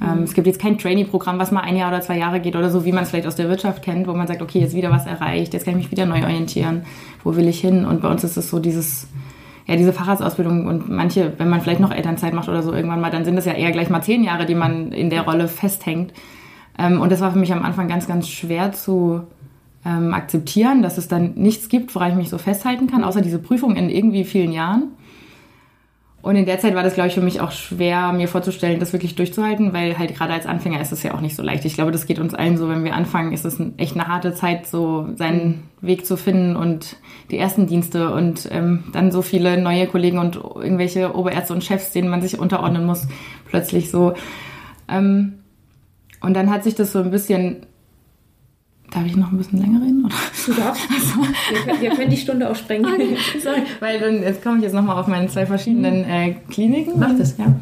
Ähm, 0.00 0.18
mhm. 0.18 0.22
es 0.22 0.32
gibt 0.32 0.46
jetzt 0.46 0.60
kein 0.60 0.78
Trainee-Programm, 0.78 1.38
was 1.38 1.50
mal 1.50 1.60
ein 1.60 1.76
Jahr 1.76 1.88
oder 1.88 2.00
zwei 2.00 2.16
Jahre 2.16 2.40
geht 2.40 2.56
oder 2.56 2.70
so, 2.70 2.86
wie 2.86 2.92
man 2.92 3.04
es 3.04 3.10
vielleicht 3.10 3.26
aus 3.26 3.36
der 3.36 3.50
Wirtschaft 3.50 3.82
kennt, 3.82 4.06
wo 4.08 4.14
man 4.14 4.26
sagt, 4.26 4.40
okay, 4.40 4.60
jetzt 4.60 4.74
wieder 4.74 4.90
was 4.90 5.06
erreicht, 5.06 5.52
jetzt 5.52 5.64
kann 5.64 5.74
ich 5.74 5.84
mich 5.84 5.90
wieder 5.90 6.06
neu 6.06 6.22
orientieren, 6.22 6.82
wo 7.22 7.36
will 7.36 7.46
ich 7.46 7.60
hin? 7.60 7.84
Und 7.84 8.00
bei 8.00 8.08
uns 8.08 8.24
ist 8.24 8.38
es 8.38 8.48
so 8.48 8.58
dieses 8.58 9.08
ja, 9.70 9.76
diese 9.76 9.92
Facharztausbildung 9.92 10.66
und 10.66 10.88
manche, 10.88 11.32
wenn 11.38 11.48
man 11.48 11.60
vielleicht 11.60 11.78
noch 11.78 11.92
Elternzeit 11.92 12.34
macht 12.34 12.48
oder 12.48 12.64
so 12.64 12.72
irgendwann 12.72 13.00
mal, 13.00 13.12
dann 13.12 13.24
sind 13.24 13.36
das 13.36 13.44
ja 13.44 13.52
eher 13.52 13.70
gleich 13.70 13.88
mal 13.88 14.02
zehn 14.02 14.24
Jahre, 14.24 14.44
die 14.44 14.56
man 14.56 14.90
in 14.90 15.10
der 15.10 15.22
Rolle 15.22 15.46
festhängt. 15.46 16.12
Ähm, 16.76 17.00
und 17.00 17.12
das 17.12 17.20
war 17.20 17.30
für 17.30 17.38
mich 17.38 17.52
am 17.52 17.62
Anfang 17.62 17.86
ganz, 17.86 18.08
ganz 18.08 18.26
schwer 18.26 18.72
zu 18.72 19.20
ähm, 19.86 20.12
akzeptieren, 20.12 20.82
dass 20.82 20.98
es 20.98 21.06
dann 21.06 21.34
nichts 21.36 21.68
gibt, 21.68 21.94
woran 21.94 22.10
ich 22.10 22.16
mich 22.16 22.30
so 22.30 22.38
festhalten 22.38 22.88
kann, 22.88 23.04
außer 23.04 23.20
diese 23.20 23.38
Prüfung 23.38 23.76
in 23.76 23.90
irgendwie 23.90 24.24
vielen 24.24 24.50
Jahren. 24.50 24.88
Und 26.22 26.36
in 26.36 26.44
der 26.44 26.58
Zeit 26.58 26.74
war 26.74 26.82
das, 26.82 26.94
glaube 26.94 27.08
ich, 27.08 27.14
für 27.14 27.22
mich 27.22 27.40
auch 27.40 27.50
schwer, 27.50 28.12
mir 28.12 28.28
vorzustellen, 28.28 28.78
das 28.78 28.92
wirklich 28.92 29.14
durchzuhalten, 29.14 29.72
weil 29.72 29.98
halt 29.98 30.14
gerade 30.14 30.34
als 30.34 30.44
Anfänger 30.44 30.80
ist 30.80 30.92
es 30.92 31.02
ja 31.02 31.14
auch 31.14 31.22
nicht 31.22 31.34
so 31.34 31.42
leicht. 31.42 31.64
Ich 31.64 31.74
glaube, 31.74 31.92
das 31.92 32.04
geht 32.04 32.18
uns 32.18 32.34
allen 32.34 32.58
so, 32.58 32.68
wenn 32.68 32.84
wir 32.84 32.94
anfangen, 32.94 33.32
ist 33.32 33.46
es 33.46 33.58
echt 33.78 33.94
eine 33.94 34.06
harte 34.06 34.34
Zeit, 34.34 34.66
so 34.66 35.08
seinen 35.16 35.68
Weg 35.80 36.04
zu 36.04 36.18
finden 36.18 36.56
und 36.56 36.96
die 37.30 37.38
ersten 37.38 37.66
Dienste 37.66 38.12
und 38.12 38.48
ähm, 38.52 38.84
dann 38.92 39.12
so 39.12 39.22
viele 39.22 39.60
neue 39.62 39.86
Kollegen 39.86 40.18
und 40.18 40.36
irgendwelche 40.36 41.14
Oberärzte 41.16 41.54
und 41.54 41.64
Chefs, 41.64 41.92
denen 41.92 42.10
man 42.10 42.20
sich 42.20 42.38
unterordnen 42.38 42.84
muss, 42.84 43.08
plötzlich 43.48 43.90
so. 43.90 44.12
Ähm, 44.88 45.38
und 46.20 46.34
dann 46.34 46.50
hat 46.50 46.64
sich 46.64 46.74
das 46.74 46.92
so 46.92 46.98
ein 46.98 47.10
bisschen 47.10 47.64
Darf 48.90 49.06
ich 49.06 49.16
noch 49.16 49.30
ein 49.30 49.38
bisschen 49.38 49.60
länger 49.60 49.80
reden? 49.80 50.04
Oder? 50.04 50.14
Du 50.46 50.52
darfst. 50.52 50.82
Also, 50.90 51.20
wir, 51.20 51.60
können, 51.60 51.80
wir, 51.80 51.90
können, 51.90 52.10
die 52.10 52.16
Stunde 52.16 52.50
auch 52.50 52.56
sprengen. 52.56 52.86
Okay, 52.86 53.16
sorry. 53.42 53.62
Weil 53.78 54.00
dann, 54.00 54.22
jetzt 54.22 54.42
komme 54.42 54.56
ich 54.56 54.64
jetzt 54.64 54.74
nochmal 54.74 54.96
auf 54.96 55.06
meine 55.06 55.28
zwei 55.28 55.46
verschiedenen 55.46 56.02
mhm. 56.02 56.10
äh, 56.10 56.34
Kliniken. 56.50 56.94
Mach 56.98 57.16
das, 57.16 57.38
ja. 57.38 57.54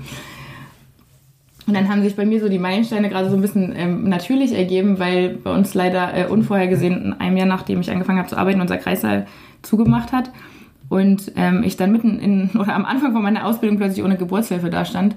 Und 1.66 1.74
dann 1.74 1.90
haben 1.90 2.02
sich 2.02 2.16
bei 2.16 2.24
mir 2.24 2.40
so 2.40 2.48
die 2.48 2.58
Meilensteine 2.58 3.10
gerade 3.10 3.28
so 3.28 3.36
ein 3.36 3.42
bisschen 3.42 3.74
ähm, 3.76 4.08
natürlich 4.08 4.54
ergeben, 4.54 4.98
weil 4.98 5.34
bei 5.34 5.52
uns 5.52 5.74
leider 5.74 6.14
äh, 6.16 6.26
unvorhergesehen 6.26 7.04
in 7.04 7.12
einem 7.12 7.36
Jahr, 7.36 7.46
nachdem 7.46 7.80
ich 7.80 7.90
angefangen 7.90 8.18
habe 8.18 8.28
zu 8.28 8.38
arbeiten, 8.38 8.62
unser 8.62 8.78
Kreissaal 8.78 9.26
zugemacht 9.60 10.12
hat. 10.12 10.30
Und 10.88 11.32
ähm, 11.36 11.62
ich 11.62 11.76
dann 11.76 11.92
mitten 11.92 12.18
in, 12.18 12.50
oder 12.58 12.74
am 12.74 12.86
Anfang 12.86 13.12
von 13.12 13.22
meiner 13.22 13.44
Ausbildung 13.44 13.76
plötzlich 13.76 14.02
ohne 14.02 14.16
Geburtshilfe 14.16 14.70
dastand 14.70 15.14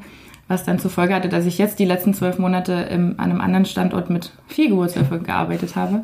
was 0.51 0.63
dann 0.63 0.79
zur 0.79 0.91
Folge 0.91 1.15
hatte, 1.15 1.29
dass 1.29 1.45
ich 1.45 1.57
jetzt 1.57 1.79
die 1.79 1.85
letzten 1.85 2.13
zwölf 2.13 2.37
Monate 2.37 2.73
im, 2.73 3.15
an 3.17 3.31
einem 3.31 3.41
anderen 3.41 3.65
Standort 3.65 4.09
mit 4.09 4.31
vier 4.47 4.69
Geburtshilfe 4.69 5.19
gearbeitet 5.19 5.75
habe. 5.75 6.03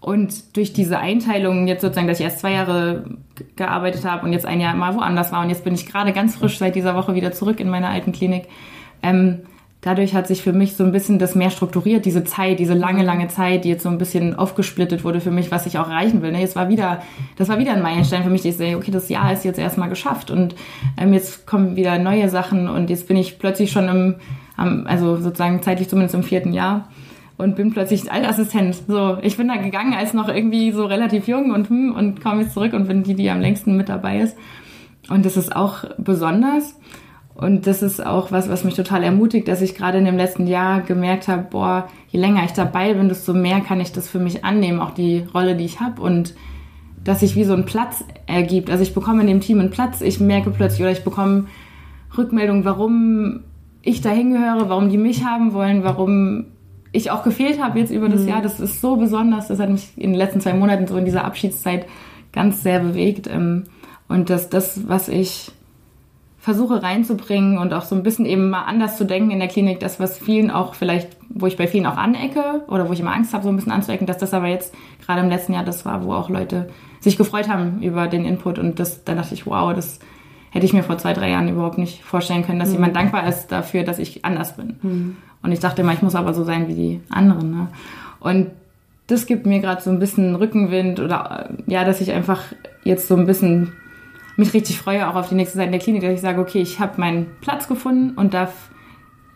Und 0.00 0.56
durch 0.56 0.72
diese 0.72 0.98
Einteilung 0.98 1.68
jetzt 1.68 1.82
sozusagen, 1.82 2.08
dass 2.08 2.18
ich 2.18 2.24
erst 2.24 2.40
zwei 2.40 2.52
Jahre 2.52 3.04
gearbeitet 3.54 4.04
habe 4.04 4.26
und 4.26 4.32
jetzt 4.32 4.46
ein 4.46 4.60
Jahr 4.60 4.74
mal 4.74 4.94
woanders 4.96 5.30
war 5.30 5.42
und 5.42 5.50
jetzt 5.50 5.62
bin 5.62 5.74
ich 5.74 5.86
gerade 5.86 6.12
ganz 6.12 6.34
frisch 6.34 6.58
seit 6.58 6.74
dieser 6.74 6.96
Woche 6.96 7.14
wieder 7.14 7.30
zurück 7.30 7.60
in 7.60 7.68
meiner 7.68 7.88
alten 7.88 8.10
Klinik, 8.10 8.48
ähm, 9.02 9.42
dadurch 9.82 10.14
hat 10.14 10.28
sich 10.28 10.42
für 10.42 10.52
mich 10.52 10.76
so 10.76 10.84
ein 10.84 10.92
bisschen 10.92 11.18
das 11.18 11.34
mehr 11.34 11.50
strukturiert, 11.50 12.06
diese 12.06 12.24
Zeit, 12.24 12.60
diese 12.60 12.72
lange, 12.72 13.02
lange 13.02 13.28
Zeit, 13.28 13.64
die 13.64 13.68
jetzt 13.68 13.82
so 13.82 13.88
ein 13.88 13.98
bisschen 13.98 14.34
aufgesplittet 14.34 15.04
wurde 15.04 15.20
für 15.20 15.32
mich, 15.32 15.50
was 15.50 15.66
ich 15.66 15.78
auch 15.78 15.88
erreichen 15.88 16.22
will. 16.22 16.32
Ne? 16.32 16.40
Jetzt 16.40 16.56
war 16.56 16.68
wieder, 16.68 17.02
das 17.36 17.48
war 17.48 17.58
wieder 17.58 17.72
ein 17.72 17.82
Meilenstein 17.82 18.22
für 18.22 18.30
mich, 18.30 18.46
ich 18.46 18.56
sehe, 18.56 18.76
okay, 18.76 18.92
das 18.92 19.08
Jahr 19.08 19.32
ist 19.32 19.44
jetzt 19.44 19.58
erstmal 19.58 19.88
geschafft 19.88 20.30
und 20.30 20.54
ähm, 20.96 21.12
jetzt 21.12 21.46
kommen 21.46 21.76
wieder 21.76 21.98
neue 21.98 22.28
Sachen 22.28 22.68
und 22.68 22.90
jetzt 22.90 23.08
bin 23.08 23.16
ich 23.16 23.38
plötzlich 23.40 23.72
schon 23.72 23.88
im, 23.88 24.14
also 24.86 25.16
sozusagen 25.16 25.62
zeitlich 25.62 25.88
zumindest 25.88 26.14
im 26.14 26.22
vierten 26.22 26.52
Jahr 26.52 26.88
und 27.36 27.56
bin 27.56 27.72
plötzlich 27.72 28.10
Altassistent. 28.10 28.82
So, 28.86 29.18
ich 29.20 29.36
bin 29.36 29.48
da 29.48 29.56
gegangen 29.56 29.94
als 29.94 30.14
noch 30.14 30.28
irgendwie 30.28 30.70
so 30.70 30.86
relativ 30.86 31.26
jung 31.26 31.50
und 31.50 31.68
hm, 31.68 31.92
und 31.92 32.22
komme 32.22 32.42
jetzt 32.42 32.54
zurück 32.54 32.72
und 32.72 32.86
bin 32.86 33.02
die, 33.02 33.14
die 33.14 33.28
am 33.30 33.40
längsten 33.40 33.76
mit 33.76 33.88
dabei 33.88 34.20
ist. 34.20 34.36
Und 35.08 35.26
das 35.26 35.36
ist 35.36 35.56
auch 35.56 35.84
besonders. 35.98 36.76
Und 37.42 37.66
das 37.66 37.82
ist 37.82 38.04
auch 38.04 38.30
was, 38.30 38.48
was 38.48 38.62
mich 38.62 38.74
total 38.74 39.02
ermutigt, 39.02 39.48
dass 39.48 39.62
ich 39.62 39.74
gerade 39.74 39.98
in 39.98 40.04
dem 40.04 40.16
letzten 40.16 40.46
Jahr 40.46 40.80
gemerkt 40.80 41.26
habe, 41.26 41.46
boah, 41.50 41.88
je 42.08 42.20
länger 42.20 42.44
ich 42.44 42.52
dabei 42.52 42.94
bin, 42.94 43.08
desto 43.08 43.34
mehr 43.34 43.60
kann 43.60 43.80
ich 43.80 43.90
das 43.90 44.08
für 44.08 44.20
mich 44.20 44.44
annehmen, 44.44 44.80
auch 44.80 44.92
die 44.92 45.24
Rolle, 45.34 45.56
die 45.56 45.64
ich 45.64 45.80
habe 45.80 46.00
und 46.00 46.34
dass 47.02 47.20
sich 47.20 47.34
wie 47.34 47.42
so 47.42 47.54
ein 47.54 47.64
Platz 47.64 48.04
ergibt. 48.26 48.70
Also 48.70 48.84
ich 48.84 48.94
bekomme 48.94 49.22
in 49.22 49.26
dem 49.26 49.40
Team 49.40 49.58
einen 49.58 49.70
Platz, 49.70 50.02
ich 50.02 50.20
merke 50.20 50.50
plötzlich 50.50 50.82
oder 50.82 50.92
ich 50.92 51.02
bekomme 51.02 51.46
Rückmeldungen, 52.16 52.64
warum 52.64 53.40
ich 53.82 54.00
da 54.00 54.10
hingehöre, 54.10 54.68
warum 54.68 54.88
die 54.88 54.98
mich 54.98 55.24
haben 55.24 55.52
wollen, 55.52 55.82
warum 55.82 56.44
ich 56.92 57.10
auch 57.10 57.24
gefehlt 57.24 57.60
habe 57.60 57.80
jetzt 57.80 57.90
über 57.90 58.08
das 58.08 58.22
mhm. 58.22 58.28
Jahr. 58.28 58.42
Das 58.42 58.60
ist 58.60 58.80
so 58.80 58.96
besonders. 58.96 59.48
Das 59.48 59.58
hat 59.58 59.70
mich 59.70 59.90
in 59.96 60.10
den 60.10 60.18
letzten 60.18 60.40
zwei 60.40 60.54
Monaten 60.54 60.86
so 60.86 60.96
in 60.96 61.04
dieser 61.04 61.24
Abschiedszeit 61.24 61.86
ganz 62.32 62.62
sehr 62.62 62.78
bewegt. 62.78 63.28
Ähm, 63.28 63.64
und 64.08 64.30
dass 64.30 64.48
das, 64.48 64.88
was 64.88 65.08
ich 65.08 65.50
versuche 66.42 66.82
reinzubringen 66.82 67.56
und 67.56 67.72
auch 67.72 67.84
so 67.84 67.94
ein 67.94 68.02
bisschen 68.02 68.26
eben 68.26 68.50
mal 68.50 68.64
anders 68.64 68.96
zu 68.96 69.04
denken 69.04 69.30
in 69.30 69.38
der 69.38 69.46
Klinik, 69.46 69.78
das, 69.78 70.00
was 70.00 70.18
vielen 70.18 70.50
auch 70.50 70.74
vielleicht, 70.74 71.16
wo 71.28 71.46
ich 71.46 71.56
bei 71.56 71.68
vielen 71.68 71.86
auch 71.86 71.96
anecke 71.96 72.64
oder 72.66 72.88
wo 72.88 72.92
ich 72.92 72.98
immer 72.98 73.14
Angst 73.14 73.32
habe, 73.32 73.44
so 73.44 73.48
ein 73.48 73.54
bisschen 73.54 73.70
anzuecken, 73.70 74.08
dass 74.08 74.18
das 74.18 74.34
aber 74.34 74.48
jetzt 74.48 74.74
gerade 75.06 75.20
im 75.20 75.28
letzten 75.28 75.52
Jahr 75.52 75.62
das 75.62 75.84
war, 75.84 76.04
wo 76.04 76.12
auch 76.12 76.28
Leute 76.28 76.68
sich 76.98 77.16
gefreut 77.16 77.48
haben 77.48 77.80
über 77.80 78.08
den 78.08 78.24
Input 78.24 78.58
und 78.58 78.80
das, 78.80 79.04
da 79.04 79.14
dachte 79.14 79.34
ich, 79.34 79.46
wow, 79.46 79.72
das 79.72 80.00
hätte 80.50 80.66
ich 80.66 80.72
mir 80.72 80.82
vor 80.82 80.98
zwei, 80.98 81.12
drei 81.12 81.30
Jahren 81.30 81.48
überhaupt 81.48 81.78
nicht 81.78 82.02
vorstellen 82.02 82.44
können, 82.44 82.58
dass 82.58 82.70
mhm. 82.70 82.74
jemand 82.74 82.96
dankbar 82.96 83.24
ist 83.28 83.52
dafür, 83.52 83.84
dass 83.84 84.00
ich 84.00 84.24
anders 84.24 84.56
bin. 84.56 84.76
Mhm. 84.82 85.16
Und 85.44 85.52
ich 85.52 85.60
dachte 85.60 85.82
immer, 85.82 85.92
ich 85.92 86.02
muss 86.02 86.16
aber 86.16 86.34
so 86.34 86.42
sein 86.42 86.66
wie 86.66 86.74
die 86.74 87.00
anderen. 87.08 87.52
Ne? 87.52 87.68
Und 88.18 88.50
das 89.06 89.26
gibt 89.26 89.46
mir 89.46 89.60
gerade 89.60 89.80
so 89.80 89.90
ein 89.90 90.00
bisschen 90.00 90.34
Rückenwind 90.34 90.98
oder 90.98 91.50
ja, 91.68 91.84
dass 91.84 92.00
ich 92.00 92.10
einfach 92.10 92.42
jetzt 92.82 93.06
so 93.06 93.14
ein 93.14 93.26
bisschen 93.26 93.74
mich 94.36 94.54
richtig 94.54 94.78
freue, 94.78 95.08
auch 95.08 95.14
auf 95.14 95.28
die 95.28 95.34
nächste 95.34 95.58
Zeit 95.58 95.66
in 95.66 95.72
der 95.72 95.80
Klinik, 95.80 96.02
dass 96.02 96.12
ich 96.12 96.20
sage, 96.20 96.40
okay, 96.40 96.60
ich 96.60 96.80
habe 96.80 97.00
meinen 97.00 97.26
Platz 97.40 97.68
gefunden 97.68 98.16
und 98.16 98.34
darf 98.34 98.70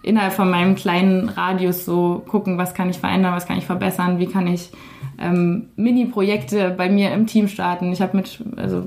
innerhalb 0.03 0.33
von 0.33 0.49
meinem 0.49 0.77
kleinen 0.77 1.29
Radius 1.29 1.85
so 1.85 2.23
gucken, 2.29 2.59
was 2.59 2.75
kann 2.75 2.89
ich 2.89 2.99
verändern, 2.99 3.35
was 3.35 3.47
kann 3.47 3.59
ich 3.59 3.67
verbessern, 3.67 4.19
wie 4.19 4.27
kann 4.27 4.47
ich 4.47 4.71
ähm, 5.19 5.69
Mini-Projekte 5.77 6.71
bei 6.71 6.89
mir 6.89 7.13
im 7.13 7.27
Team 7.27 7.49
starten. 7.49 7.93
Ich 7.93 8.01
habe 8.01 8.17
mit, 8.17 8.39
also 8.57 8.85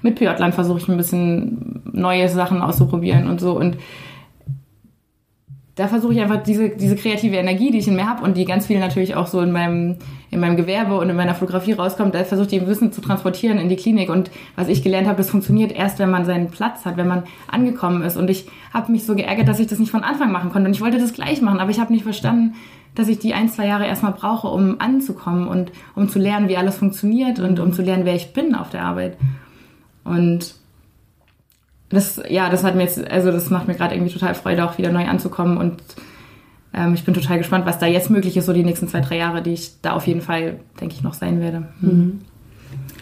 mit 0.00 0.16
Pjörtland 0.16 0.54
versuche 0.54 0.78
ich 0.78 0.88
ein 0.88 0.96
bisschen 0.96 1.82
neue 1.92 2.28
Sachen 2.28 2.62
auszuprobieren 2.62 3.28
und 3.28 3.40
so 3.40 3.52
und 3.52 3.76
da 5.74 5.88
versuche 5.88 6.12
ich 6.12 6.20
einfach 6.20 6.42
diese, 6.42 6.68
diese 6.68 6.96
kreative 6.96 7.36
Energie, 7.36 7.70
die 7.70 7.78
ich 7.78 7.88
in 7.88 7.96
mir 7.96 8.06
habe 8.06 8.22
und 8.22 8.36
die 8.36 8.44
ganz 8.44 8.66
viel 8.66 8.78
natürlich 8.78 9.14
auch 9.14 9.26
so 9.26 9.40
in 9.40 9.52
meinem, 9.52 9.96
in 10.30 10.38
meinem 10.38 10.56
Gewerbe 10.56 10.98
und 10.98 11.08
in 11.08 11.16
meiner 11.16 11.34
Fotografie 11.34 11.72
rauskommt, 11.72 12.14
da 12.14 12.24
versuche 12.24 12.48
ich 12.48 12.52
eben 12.52 12.66
Wissen 12.66 12.92
zu 12.92 13.00
transportieren 13.00 13.56
in 13.58 13.70
die 13.70 13.76
Klinik. 13.76 14.10
Und 14.10 14.30
was 14.54 14.68
ich 14.68 14.82
gelernt 14.82 15.06
habe, 15.06 15.16
das 15.16 15.30
funktioniert 15.30 15.72
erst, 15.72 15.98
wenn 15.98 16.10
man 16.10 16.26
seinen 16.26 16.50
Platz 16.50 16.84
hat, 16.84 16.98
wenn 16.98 17.08
man 17.08 17.22
angekommen 17.50 18.02
ist. 18.02 18.18
Und 18.18 18.28
ich 18.28 18.48
habe 18.74 18.92
mich 18.92 19.06
so 19.06 19.14
geärgert, 19.14 19.48
dass 19.48 19.60
ich 19.60 19.66
das 19.66 19.78
nicht 19.78 19.90
von 19.90 20.04
Anfang 20.04 20.30
machen 20.30 20.50
konnte. 20.50 20.68
Und 20.68 20.74
ich 20.74 20.82
wollte 20.82 20.98
das 20.98 21.14
gleich 21.14 21.40
machen, 21.40 21.58
aber 21.58 21.70
ich 21.70 21.80
habe 21.80 21.92
nicht 21.92 22.04
verstanden, 22.04 22.54
dass 22.94 23.08
ich 23.08 23.18
die 23.18 23.32
ein, 23.32 23.48
zwei 23.48 23.66
Jahre 23.66 23.86
erstmal 23.86 24.12
brauche, 24.12 24.48
um 24.48 24.78
anzukommen 24.78 25.48
und 25.48 25.72
um 25.94 26.10
zu 26.10 26.18
lernen, 26.18 26.50
wie 26.50 26.58
alles 26.58 26.76
funktioniert 26.76 27.38
und 27.38 27.58
um 27.60 27.72
zu 27.72 27.80
lernen, 27.80 28.04
wer 28.04 28.14
ich 28.14 28.34
bin 28.34 28.54
auf 28.54 28.68
der 28.68 28.84
Arbeit. 28.84 29.16
Und 30.04 30.54
das, 31.92 32.20
ja, 32.28 32.48
das 32.50 32.64
hat 32.64 32.74
mir 32.74 32.82
jetzt, 32.82 33.10
also 33.10 33.30
das 33.30 33.50
macht 33.50 33.68
mir 33.68 33.74
gerade 33.74 33.94
irgendwie 33.94 34.12
total 34.12 34.34
Freude, 34.34 34.64
auch 34.64 34.78
wieder 34.78 34.90
neu 34.90 35.06
anzukommen 35.06 35.56
und 35.56 35.82
ähm, 36.74 36.94
ich 36.94 37.04
bin 37.04 37.14
total 37.14 37.38
gespannt, 37.38 37.66
was 37.66 37.78
da 37.78 37.86
jetzt 37.86 38.10
möglich 38.10 38.36
ist, 38.36 38.46
so 38.46 38.52
die 38.52 38.64
nächsten 38.64 38.88
zwei, 38.88 39.00
drei 39.00 39.18
Jahre, 39.18 39.42
die 39.42 39.52
ich 39.52 39.80
da 39.82 39.92
auf 39.92 40.06
jeden 40.06 40.22
Fall, 40.22 40.60
denke 40.80 40.94
ich, 40.94 41.02
noch 41.02 41.14
sein 41.14 41.40
werde. 41.40 41.68
Mhm. 41.80 42.20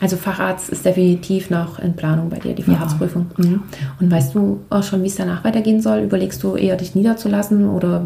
Also 0.01 0.17
Facharzt 0.17 0.71
ist 0.71 0.85
definitiv 0.85 1.51
noch 1.51 1.79
in 1.79 1.95
Planung 1.95 2.31
bei 2.31 2.39
dir, 2.39 2.55
die 2.55 2.63
Facharztprüfung. 2.63 3.27
Ja. 3.39 3.45
Mhm. 3.45 3.63
Und 4.01 4.11
weißt 4.11 4.35
du 4.35 4.61
auch 4.71 4.83
schon, 4.83 5.03
wie 5.03 5.09
es 5.09 5.17
danach 5.17 5.45
weitergehen 5.45 5.81
soll? 5.81 6.01
Überlegst 6.01 6.43
du 6.43 6.57
eher, 6.57 6.77
dich 6.77 6.95
niederzulassen 6.95 7.69
oder 7.69 8.03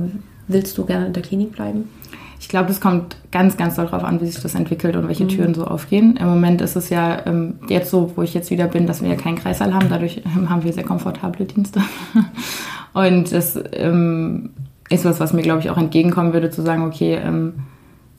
willst 0.48 0.76
du 0.76 0.84
gerne 0.84 1.06
in 1.06 1.12
der 1.12 1.22
Klinik 1.22 1.52
bleiben? 1.52 1.88
Ich 2.44 2.48
glaube, 2.50 2.68
das 2.68 2.78
kommt 2.78 3.16
ganz, 3.32 3.56
ganz 3.56 3.76
doll 3.76 3.86
darauf 3.86 4.04
an, 4.04 4.20
wie 4.20 4.26
sich 4.26 4.38
das 4.38 4.54
entwickelt 4.54 4.96
und 4.96 5.08
welche 5.08 5.24
mhm. 5.24 5.28
Türen 5.28 5.54
so 5.54 5.64
aufgehen. 5.64 6.18
Im 6.20 6.28
Moment 6.28 6.60
ist 6.60 6.76
es 6.76 6.90
ja 6.90 7.24
ähm, 7.24 7.54
jetzt 7.68 7.90
so, 7.90 8.12
wo 8.16 8.22
ich 8.22 8.34
jetzt 8.34 8.50
wieder 8.50 8.66
bin, 8.66 8.86
dass 8.86 9.00
wir 9.00 9.08
ja 9.08 9.16
keinen 9.16 9.38
Kreissaal 9.38 9.72
haben. 9.72 9.88
Dadurch 9.88 10.20
ähm, 10.26 10.50
haben 10.50 10.62
wir 10.62 10.74
sehr 10.74 10.84
komfortable 10.84 11.46
Dienste. 11.46 11.80
Und 12.92 13.32
das 13.32 13.58
ähm, 13.72 14.50
ist 14.90 15.06
was, 15.06 15.20
was 15.20 15.32
mir, 15.32 15.40
glaube 15.40 15.60
ich, 15.60 15.70
auch 15.70 15.78
entgegenkommen 15.78 16.34
würde, 16.34 16.50
zu 16.50 16.60
sagen, 16.60 16.84
okay, 16.84 17.14
ähm, 17.14 17.54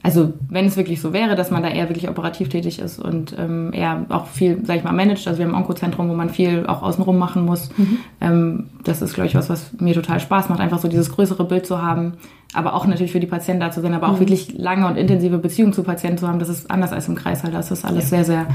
also 0.05 0.33
wenn 0.49 0.67
es 0.67 0.77
wirklich 0.77 1.01
so 1.01 1.13
wäre, 1.13 1.35
dass 1.35 1.49
man 1.49 1.63
da 1.63 1.69
eher 1.69 1.89
wirklich 1.89 2.07
operativ 2.07 2.49
tätig 2.49 2.77
ist 2.77 2.99
und 2.99 3.35
ähm, 3.39 3.73
eher 3.73 4.05
auch 4.09 4.27
viel, 4.27 4.59
sag 4.63 4.77
ich 4.77 4.83
mal, 4.83 4.91
managt. 4.91 5.27
Also 5.27 5.39
wir 5.39 5.47
haben 5.47 5.55
ein 5.55 5.61
Onkozentrum, 5.63 6.07
wo 6.09 6.13
man 6.13 6.29
viel 6.29 6.67
auch 6.67 6.83
außenrum 6.83 7.17
machen 7.17 7.43
muss. 7.43 7.71
Mhm. 7.75 7.97
Ähm, 8.21 8.65
das 8.83 9.01
ist, 9.01 9.15
glaube 9.15 9.29
ich, 9.29 9.33
was, 9.33 9.49
was 9.49 9.71
mir 9.79 9.95
total 9.95 10.19
Spaß 10.19 10.49
macht, 10.49 10.59
einfach 10.59 10.77
so 10.77 10.89
dieses 10.89 11.11
größere 11.11 11.43
Bild 11.43 11.65
zu 11.65 11.81
haben, 11.81 12.13
aber 12.53 12.75
auch 12.75 12.85
natürlich 12.85 13.13
für 13.13 13.19
die 13.19 13.25
Patienten 13.25 13.61
da 13.61 13.71
zu 13.71 13.81
sein, 13.81 13.95
aber 13.95 14.09
auch 14.09 14.17
mhm. 14.17 14.19
wirklich 14.19 14.55
lange 14.55 14.85
und 14.85 14.95
intensive 14.95 15.39
Beziehungen 15.39 15.73
zu 15.73 15.81
Patienten 15.81 16.19
zu 16.19 16.27
haben. 16.27 16.37
Das 16.37 16.49
ist 16.49 16.69
anders 16.69 16.91
als 16.91 17.07
im 17.07 17.15
Kreißsaal. 17.15 17.49
Das 17.49 17.71
ist 17.71 17.83
alles 17.83 18.11
ja. 18.11 18.17
sehr, 18.17 18.25
sehr 18.25 18.47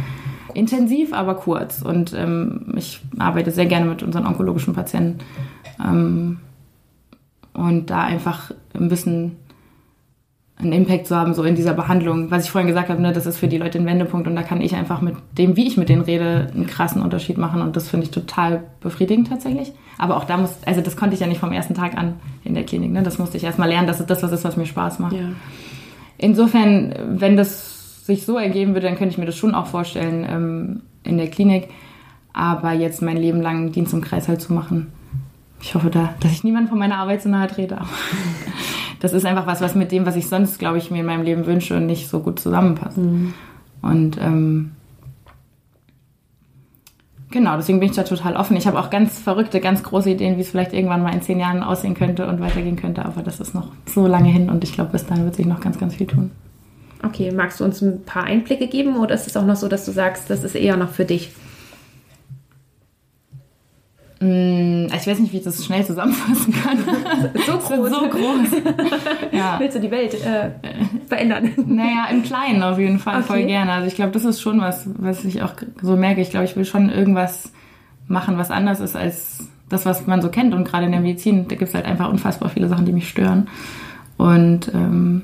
intensiv, 0.54 1.12
aber 1.12 1.34
kurz. 1.34 1.82
Und 1.82 2.14
ähm, 2.16 2.74
ich 2.76 3.00
arbeite 3.18 3.50
sehr 3.50 3.66
gerne 3.66 3.86
mit 3.86 4.04
unseren 4.04 4.24
onkologischen 4.24 4.72
Patienten. 4.72 5.18
Ähm, 5.84 6.36
und 7.54 7.90
da 7.90 8.02
einfach 8.02 8.52
ein 8.72 8.88
bisschen 8.88 9.32
einen 10.62 10.72
Impact 10.72 11.06
zu 11.06 11.16
haben, 11.16 11.34
so 11.34 11.42
in 11.42 11.54
dieser 11.54 11.74
Behandlung. 11.74 12.30
Was 12.30 12.44
ich 12.44 12.50
vorhin 12.50 12.68
gesagt 12.68 12.88
habe, 12.88 13.00
ne, 13.00 13.12
das 13.12 13.26
ist 13.26 13.38
für 13.38 13.48
die 13.48 13.58
Leute 13.58 13.78
ein 13.78 13.86
Wendepunkt 13.86 14.26
und 14.26 14.36
da 14.36 14.42
kann 14.42 14.60
ich 14.60 14.74
einfach 14.74 15.00
mit 15.00 15.14
dem, 15.38 15.56
wie 15.56 15.66
ich 15.66 15.76
mit 15.76 15.88
denen 15.88 16.02
rede, 16.02 16.50
einen 16.54 16.66
krassen 16.66 17.02
Unterschied 17.02 17.38
machen 17.38 17.62
und 17.62 17.76
das 17.76 17.88
finde 17.88 18.06
ich 18.06 18.10
total 18.10 18.64
befriedigend 18.80 19.28
tatsächlich. 19.28 19.72
Aber 19.98 20.16
auch 20.16 20.24
da 20.24 20.36
muss, 20.36 20.56
also 20.66 20.80
das 20.80 20.96
konnte 20.96 21.14
ich 21.14 21.20
ja 21.20 21.26
nicht 21.26 21.40
vom 21.40 21.52
ersten 21.52 21.74
Tag 21.74 21.96
an 21.96 22.14
in 22.44 22.54
der 22.54 22.64
Klinik, 22.64 22.92
ne? 22.92 23.02
das 23.02 23.18
musste 23.18 23.36
ich 23.36 23.44
erstmal 23.44 23.68
lernen, 23.68 23.86
dass 23.86 24.00
es 24.00 24.06
das 24.06 24.22
was 24.22 24.32
ist, 24.32 24.44
was 24.44 24.56
mir 24.56 24.66
Spaß 24.66 24.98
macht. 24.98 25.12
Ja. 25.12 25.28
Insofern, 26.18 26.94
wenn 27.08 27.36
das 27.36 28.06
sich 28.06 28.24
so 28.24 28.36
ergeben 28.36 28.74
würde, 28.74 28.86
dann 28.86 28.96
könnte 28.96 29.12
ich 29.12 29.18
mir 29.18 29.26
das 29.26 29.36
schon 29.36 29.54
auch 29.54 29.66
vorstellen 29.66 30.26
ähm, 30.28 30.80
in 31.04 31.16
der 31.16 31.28
Klinik, 31.28 31.68
aber 32.32 32.72
jetzt 32.72 33.02
mein 33.02 33.16
Leben 33.16 33.40
lang 33.40 33.72
Dienst 33.72 33.92
im 33.92 34.00
Kreis 34.00 34.28
halt 34.28 34.40
zu 34.40 34.52
machen. 34.52 34.92
Ich 35.62 35.74
hoffe 35.74 35.90
da, 35.90 36.14
dass 36.20 36.32
ich 36.32 36.44
niemanden 36.44 36.68
von 36.68 36.78
meiner 36.78 36.96
Arbeit 36.96 37.22
so 37.22 37.28
nahe 37.28 37.48
trete 37.48 37.78
das 39.00 39.14
ist 39.14 39.26
einfach 39.26 39.46
was, 39.46 39.60
was 39.60 39.74
mit 39.74 39.90
dem, 39.90 40.06
was 40.06 40.14
ich 40.14 40.28
sonst, 40.28 40.58
glaube 40.58 40.78
ich, 40.78 40.90
mir 40.90 41.00
in 41.00 41.06
meinem 41.06 41.24
Leben 41.24 41.46
wünsche, 41.46 41.80
nicht 41.80 42.08
so 42.08 42.20
gut 42.20 42.38
zusammenpasst. 42.38 42.98
Mhm. 42.98 43.34
Und 43.82 44.18
ähm, 44.20 44.72
genau, 47.30 47.56
deswegen 47.56 47.80
bin 47.80 47.88
ich 47.88 47.96
da 47.96 48.02
total 48.02 48.36
offen. 48.36 48.56
Ich 48.58 48.66
habe 48.66 48.78
auch 48.78 48.90
ganz 48.90 49.18
verrückte, 49.18 49.60
ganz 49.60 49.82
große 49.82 50.10
Ideen, 50.10 50.36
wie 50.36 50.42
es 50.42 50.50
vielleicht 50.50 50.74
irgendwann 50.74 51.02
mal 51.02 51.14
in 51.14 51.22
zehn 51.22 51.40
Jahren 51.40 51.62
aussehen 51.62 51.94
könnte 51.94 52.26
und 52.26 52.40
weitergehen 52.40 52.76
könnte. 52.76 53.04
Aber 53.04 53.22
das 53.22 53.40
ist 53.40 53.54
noch 53.54 53.68
so 53.86 54.06
lange 54.06 54.28
hin 54.28 54.50
und 54.50 54.62
ich 54.64 54.74
glaube, 54.74 54.92
bis 54.92 55.06
dahin 55.06 55.24
wird 55.24 55.34
sich 55.34 55.46
noch 55.46 55.60
ganz, 55.60 55.78
ganz 55.78 55.94
viel 55.94 56.06
tun. 56.06 56.30
Okay, 57.02 57.32
magst 57.32 57.58
du 57.60 57.64
uns 57.64 57.80
ein 57.80 58.04
paar 58.04 58.24
Einblicke 58.24 58.66
geben 58.66 58.98
oder 58.98 59.14
ist 59.14 59.26
es 59.26 59.34
auch 59.34 59.46
noch 59.46 59.56
so, 59.56 59.68
dass 59.68 59.86
du 59.86 59.92
sagst, 59.92 60.28
das 60.28 60.44
ist 60.44 60.54
eher 60.54 60.76
noch 60.76 60.90
für 60.90 61.06
dich? 61.06 61.32
Mm, 64.20 64.88
ich 64.94 65.06
weiß 65.06 65.18
nicht, 65.18 65.32
wie 65.32 65.38
ich 65.38 65.44
das 65.44 65.64
schnell 65.64 65.84
zusammenfassen 65.84 66.52
kann. 66.52 66.78
so 67.46 67.56
groß. 67.56 67.90
so 67.90 68.08
groß. 68.08 68.62
Ja. 69.32 69.58
Willst 69.58 69.76
du 69.76 69.80
die 69.80 69.90
Welt 69.90 70.14
äh, 70.14 70.50
verändern? 71.08 71.52
Naja, 71.66 72.08
im 72.10 72.22
Kleinen 72.22 72.62
auf 72.62 72.78
jeden 72.78 72.98
Fall 72.98 73.18
okay. 73.20 73.26
voll 73.26 73.44
gerne. 73.44 73.72
Also 73.72 73.86
ich 73.86 73.94
glaube, 73.94 74.12
das 74.12 74.24
ist 74.24 74.42
schon 74.42 74.60
was, 74.60 74.88
was 74.98 75.24
ich 75.24 75.42
auch 75.42 75.54
so 75.80 75.96
merke. 75.96 76.20
Ich 76.20 76.30
glaube, 76.30 76.44
ich 76.44 76.56
will 76.56 76.66
schon 76.66 76.90
irgendwas 76.90 77.52
machen, 78.08 78.36
was 78.36 78.50
anders 78.50 78.80
ist 78.80 78.96
als 78.96 79.48
das, 79.70 79.86
was 79.86 80.06
man 80.06 80.20
so 80.20 80.28
kennt. 80.28 80.52
Und 80.52 80.64
gerade 80.64 80.84
in 80.84 80.92
der 80.92 81.00
Medizin, 81.00 81.48
da 81.48 81.56
gibt 81.56 81.68
es 81.68 81.74
halt 81.74 81.86
einfach 81.86 82.10
unfassbar 82.10 82.50
viele 82.50 82.68
Sachen, 82.68 82.84
die 82.84 82.92
mich 82.92 83.08
stören. 83.08 83.48
Und 84.18 84.70
ähm, 84.74 85.22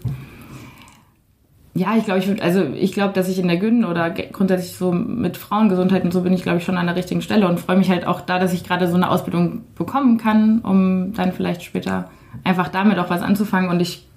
ja, 1.77 1.95
ich 1.97 2.05
glaube, 2.05 2.20
ich 2.20 2.27
würde, 2.27 2.43
also 2.43 2.62
ich 2.74 2.93
glaube, 2.93 3.12
dass 3.12 3.29
ich 3.29 3.39
in 3.39 3.49
der 3.49 3.59
Gyn 3.59 3.85
oder 3.85 4.11
grundsätzlich 4.11 4.72
so 4.72 4.93
mit 4.93 5.37
Frauengesundheit 5.37 6.05
und 6.05 6.12
so 6.12 6.22
bin 6.22 6.33
ich, 6.33 6.43
glaube 6.43 6.59
ich, 6.59 6.64
schon 6.64 6.79
an 6.79 6.87
der 6.87 6.97
richtigen 6.97 7.20
Stelle 7.20 7.47
und 7.47 7.61
freue 7.61 7.77
mich 7.77 7.91
halt 7.91 8.07
auch 8.07 8.22
da, 8.22 8.39
dass 8.39 8.55
ich 8.55 8.64
gerade 8.64 8.89
so 8.89 8.95
eine 8.95 9.11
Ausbildung 9.11 9.62
bekommen 9.74 10.16
kann, 10.16 10.61
um 10.61 11.12
dann 11.12 11.33
vielleicht 11.33 11.62
später 11.62 12.09
einfach 12.45 12.68
damit 12.68 12.99
auch 12.99 13.11
was 13.11 13.20
anzufangen. 13.20 13.68
Und 13.68 13.81
ich, 13.81 14.09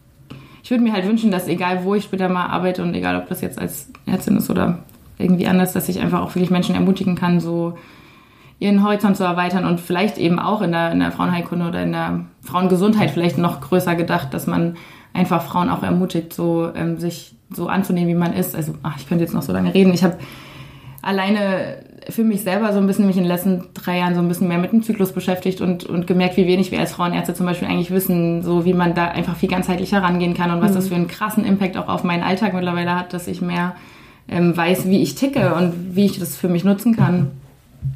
ich 0.64 0.72
würde 0.72 0.84
mir 0.84 0.94
halt 0.94 1.06
wünschen, 1.06 1.32
dass 1.32 1.50
egal 1.50 1.84
wo 1.84 1.96
ich 1.96 2.06
später 2.06 2.30
mal 2.30 2.46
arbeite 2.46 2.82
und 2.82 2.94
egal 2.94 3.18
ob 3.18 3.28
das 3.28 3.42
jetzt 3.42 3.60
als 3.60 3.92
Ärztin 4.06 4.38
ist 4.38 4.50
oder 4.50 4.80
irgendwie 5.18 5.48
anders, 5.48 5.74
dass 5.74 5.90
ich 5.90 6.00
einfach 6.00 6.22
auch 6.22 6.36
wirklich 6.36 6.52
Menschen 6.52 6.76
ermutigen 6.76 7.16
kann, 7.16 7.42
so 7.42 7.78
ihren 8.60 8.84
Horizont 8.84 9.18
zu 9.18 9.26
erweitern 9.26 9.66
und 9.66 9.82
vielleicht 9.82 10.18
eben 10.18 10.40
auch 10.40 10.62
in 10.62 10.72
der, 10.72 10.94
in 10.94 11.00
der 11.00 11.12
Frauenheilkunde 11.12 11.68
oder 11.68 11.84
in 11.84 11.92
der 11.92 12.26
Frauengesundheit 12.42 13.12
vielleicht 13.12 13.38
noch 13.38 13.60
größer 13.60 13.96
gedacht, 13.96 14.34
dass 14.34 14.48
man 14.48 14.78
einfach 15.20 15.44
Frauen 15.44 15.70
auch 15.70 15.84
ermutigt, 15.84 16.34
so 16.34 16.72
ähm, 16.74 16.98
sich 16.98 17.36
so 17.52 17.68
anzunehmen, 17.68 18.10
wie 18.10 18.16
man 18.16 18.34
ist. 18.34 18.56
Also, 18.56 18.74
ach, 18.84 18.98
ich 18.98 19.08
könnte 19.08 19.24
jetzt 19.24 19.34
noch 19.34 19.42
so 19.42 19.52
lange 19.52 19.74
reden. 19.74 19.94
Ich 19.94 20.04
habe 20.04 20.18
alleine 21.02 21.84
für 22.10 22.24
mich 22.24 22.42
selber 22.42 22.72
so 22.74 22.80
ein 22.80 22.88
bisschen 22.88 23.06
mich 23.06 23.18
in 23.18 23.24
den 23.24 23.32
letzten 23.32 23.66
drei 23.74 24.00
Jahren 24.00 24.16
so 24.16 24.22
ein 24.22 24.28
bisschen 24.28 24.48
mehr 24.48 24.58
mit 24.58 24.72
dem 24.72 24.82
Zyklus 24.82 25.12
beschäftigt 25.12 25.62
und, 25.62 25.84
und 25.84 26.08
gemerkt, 26.08 26.38
wie 26.38 26.48
wenig 26.48 26.72
wir 26.72 26.80
als 26.80 26.94
Frauenärzte 26.94 27.34
zum 27.34 27.46
Beispiel 27.46 27.68
eigentlich 27.68 27.92
wissen, 27.92 28.42
so 28.42 28.66
wie 28.66 28.74
man 28.74 28.96
da 28.96 29.10
einfach 29.10 29.36
viel 29.36 29.50
ganzheitlicher 29.50 30.02
rangehen 30.02 30.34
kann 30.34 30.52
und 30.52 30.62
was 30.62 30.72
mhm. 30.72 30.76
das 30.76 30.88
für 30.88 30.96
einen 30.96 31.08
krassen 31.08 31.46
Impact 31.46 31.78
auch 31.78 31.88
auf 31.88 32.04
meinen 32.04 32.24
Alltag 32.24 32.54
mittlerweile 32.54 32.96
hat, 32.96 33.14
dass 33.14 33.28
ich 33.28 33.42
mehr 33.42 33.76
ähm, 34.28 34.56
weiß, 34.56 34.88
wie 34.88 35.02
ich 35.02 35.16
ticke 35.16 35.54
und 35.54 35.96
wie 35.96 36.06
ich 36.06 36.20
das 36.20 36.36
für 36.36 36.50
mich 36.50 36.64
nutzen 36.64 36.96
kann. 36.96 37.32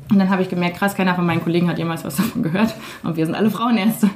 Und 0.09 0.19
dann 0.19 0.29
habe 0.29 0.41
ich 0.41 0.49
gemerkt, 0.49 0.77
krass, 0.77 0.95
keiner 0.95 1.15
von 1.15 1.25
meinen 1.25 1.41
Kollegen 1.41 1.67
hat 1.67 1.77
jemals 1.77 2.03
was 2.03 2.17
davon 2.17 2.43
gehört. 2.43 2.75
Und 3.03 3.17
wir 3.17 3.25
sind 3.25 3.36
alle 3.36 3.49
Frauenärzte. 3.49 4.09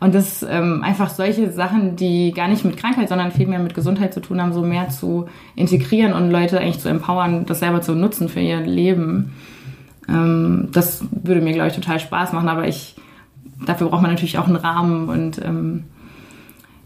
Und 0.00 0.14
das 0.14 0.44
ähm, 0.48 0.82
einfach 0.82 1.10
solche 1.10 1.52
Sachen, 1.52 1.96
die 1.96 2.32
gar 2.32 2.48
nicht 2.48 2.64
mit 2.64 2.76
Krankheit, 2.76 3.08
sondern 3.08 3.32
vielmehr 3.32 3.58
mit 3.58 3.74
Gesundheit 3.74 4.14
zu 4.14 4.20
tun 4.20 4.40
haben, 4.40 4.52
so 4.52 4.62
mehr 4.62 4.88
zu 4.88 5.26
integrieren 5.54 6.12
und 6.12 6.30
Leute 6.30 6.58
eigentlich 6.60 6.80
zu 6.80 6.88
empowern, 6.88 7.44
das 7.44 7.58
selber 7.58 7.82
zu 7.82 7.94
nutzen 7.94 8.28
für 8.28 8.40
ihr 8.40 8.60
Leben. 8.60 9.32
Ähm, 10.08 10.68
das 10.72 11.04
würde 11.10 11.40
mir, 11.40 11.52
glaube 11.52 11.68
ich, 11.68 11.74
total 11.74 12.00
Spaß 12.00 12.32
machen. 12.32 12.48
Aber 12.48 12.66
ich, 12.66 12.96
dafür 13.66 13.88
braucht 13.88 14.02
man 14.02 14.12
natürlich 14.12 14.38
auch 14.38 14.46
einen 14.46 14.56
Rahmen. 14.56 15.08
Und 15.08 15.44
ähm, 15.44 15.84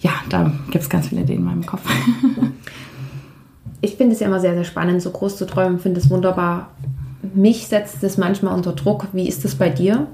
ja, 0.00 0.12
da 0.28 0.50
gibt 0.70 0.82
es 0.82 0.90
ganz 0.90 1.08
viele 1.08 1.22
Ideen 1.22 1.40
in 1.40 1.44
meinem 1.44 1.66
Kopf. 1.66 1.82
ich 3.80 3.94
finde 3.94 4.14
es 4.14 4.20
ja 4.20 4.26
immer 4.26 4.40
sehr, 4.40 4.54
sehr 4.54 4.64
spannend, 4.64 5.02
so 5.02 5.10
groß 5.10 5.36
zu 5.36 5.46
träumen. 5.46 5.78
Finde 5.78 6.00
es 6.00 6.10
wunderbar, 6.10 6.70
mich 7.34 7.66
setzt 7.66 8.02
das 8.02 8.18
manchmal 8.18 8.54
unter 8.54 8.72
Druck. 8.72 9.08
Wie 9.12 9.28
ist 9.28 9.44
das 9.44 9.54
bei 9.54 9.68
dir? 9.68 10.06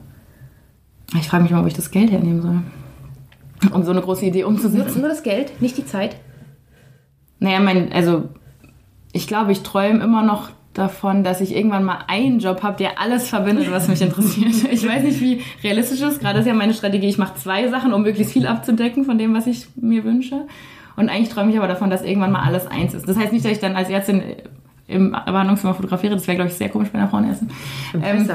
Ich 1.19 1.29
frage 1.29 1.45
mich 1.45 1.53
mal, 1.53 1.63
wo 1.63 1.69
ich 1.69 1.75
das 1.75 1.91
Geld 1.91 2.11
hernehmen 2.11 2.43
soll, 2.43 2.63
um 3.73 3.85
so 3.85 3.93
eine 3.93 4.01
große 4.01 4.27
Idee 4.27 4.45
umzusetzen. 4.45 5.01
Nur 5.01 5.09
das 5.09 5.23
Geld, 5.23 5.61
nicht 5.63 5.77
die 5.77 5.87
Zeit? 5.87 6.17
Naja, 7.39 7.61
mein, 7.61 7.93
also 7.93 8.29
ich 9.13 9.27
glaube, 9.27 9.53
ich 9.53 9.63
träume 9.63 10.03
immer 10.03 10.23
noch 10.23 10.51
davon, 10.75 11.25
dass 11.25 11.41
ich 11.41 11.55
irgendwann 11.55 11.85
mal 11.85 12.01
einen 12.09 12.39
Job 12.39 12.63
habe, 12.63 12.77
der 12.77 13.01
alles 13.01 13.29
verbindet, 13.29 13.71
was 13.71 13.89
mich 13.89 14.03
interessiert. 14.03 14.53
Ich 14.71 14.87
weiß 14.87 15.05
nicht, 15.05 15.21
wie 15.21 15.43
realistisch 15.63 16.01
ist. 16.01 16.21
Gerade 16.21 16.41
ist 16.41 16.47
ja 16.47 16.55
meine 16.55 16.75
Strategie, 16.75 17.09
ich 17.09 17.19
mache 17.19 17.37
zwei 17.37 17.69
Sachen, 17.69 17.95
um 17.95 18.03
möglichst 18.03 18.33
viel 18.33 18.47
abzudecken 18.47 19.05
von 19.05 19.17
dem, 19.17 19.33
was 19.35 19.47
ich 19.47 19.69
mir 19.77 20.05
wünsche. 20.05 20.47
Und 20.97 21.09
eigentlich 21.09 21.31
träume 21.31 21.51
ich 21.51 21.59
aber 21.59 21.69
davon, 21.69 21.91
dass 21.91 22.03
irgendwann 22.03 22.33
mal 22.33 22.43
alles 22.43 22.67
eins 22.67 22.95
ist. 22.95 23.09
Das 23.09 23.17
heißt 23.17 23.33
nicht, 23.33 23.45
dass 23.45 23.53
ich 23.53 23.59
dann 23.59 23.77
als 23.77 23.91
Ärztin 23.91 24.23
im 24.89 25.11
Behandlungszimmer 25.11 25.75
fotografiere. 25.75 26.15
Das 26.15 26.27
wäre, 26.27 26.37
glaube 26.37 26.51
ich, 26.51 26.57
sehr 26.57 26.69
komisch 26.69 26.91
bei 26.91 26.99
einer 26.99 27.09
Frauenärztin. 27.09 27.51
Ähm, 28.03 28.29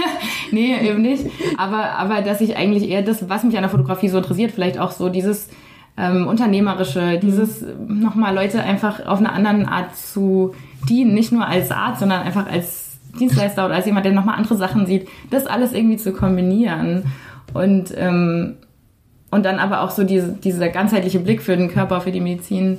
nee, 0.50 0.78
eben 0.80 1.02
nicht. 1.02 1.26
Aber, 1.58 1.92
aber 1.92 2.22
dass 2.22 2.40
ich 2.40 2.56
eigentlich 2.56 2.88
eher 2.88 3.02
das, 3.02 3.28
was 3.28 3.44
mich 3.44 3.56
an 3.56 3.62
der 3.62 3.70
Fotografie 3.70 4.08
so 4.08 4.18
interessiert, 4.18 4.52
vielleicht 4.52 4.78
auch 4.78 4.92
so 4.92 5.10
dieses 5.10 5.50
ähm, 5.98 6.26
Unternehmerische, 6.26 7.18
dieses 7.18 7.60
mhm. 7.60 8.00
nochmal 8.00 8.34
Leute 8.34 8.62
einfach 8.62 9.06
auf 9.06 9.18
eine 9.18 9.32
andere 9.32 9.70
Art 9.70 9.94
zu 9.94 10.54
dienen, 10.88 11.12
nicht 11.12 11.32
nur 11.32 11.46
als 11.46 11.70
Arzt, 11.70 12.00
sondern 12.00 12.22
einfach 12.22 12.46
als 12.50 12.98
Dienstleister 13.18 13.66
oder 13.66 13.74
als 13.74 13.86
jemand, 13.86 14.06
der 14.06 14.12
nochmal 14.12 14.36
andere 14.36 14.56
Sachen 14.56 14.86
sieht, 14.86 15.08
das 15.30 15.46
alles 15.46 15.72
irgendwie 15.72 15.98
zu 15.98 16.12
kombinieren. 16.12 17.04
Und, 17.52 17.92
ähm, 17.96 18.54
und 19.30 19.44
dann 19.44 19.58
aber 19.58 19.82
auch 19.82 19.90
so 19.90 20.04
diese, 20.04 20.32
dieser 20.32 20.70
ganzheitliche 20.70 21.20
Blick 21.20 21.42
für 21.42 21.56
den 21.56 21.70
Körper, 21.70 22.00
für 22.00 22.12
die 22.12 22.20
Medizin 22.20 22.78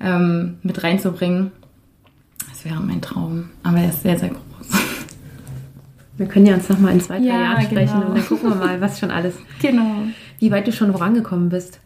ähm, 0.00 0.58
mit 0.62 0.82
reinzubringen 0.82 1.52
wäre 2.64 2.80
mein 2.80 3.00
Traum. 3.00 3.50
Aber 3.62 3.78
er 3.78 3.90
ist 3.90 4.02
sehr, 4.02 4.18
sehr 4.18 4.30
groß. 4.30 4.40
Wir 6.16 6.26
können 6.26 6.46
ja 6.46 6.54
uns 6.54 6.68
noch 6.68 6.78
mal 6.78 6.92
in 6.92 7.00
zwei, 7.00 7.18
drei 7.18 7.24
ja, 7.24 7.40
Jahren 7.40 7.62
sprechen 7.62 7.94
genau. 7.94 8.06
und 8.06 8.16
dann 8.16 8.26
gucken 8.26 8.48
wir 8.50 8.56
mal, 8.56 8.80
was 8.80 8.98
schon 9.00 9.10
alles. 9.10 9.34
Genau. 9.60 10.04
Wie 10.38 10.50
weit 10.50 10.66
du 10.66 10.72
schon 10.72 10.92
vorangekommen 10.92 11.48
bist. 11.48 11.80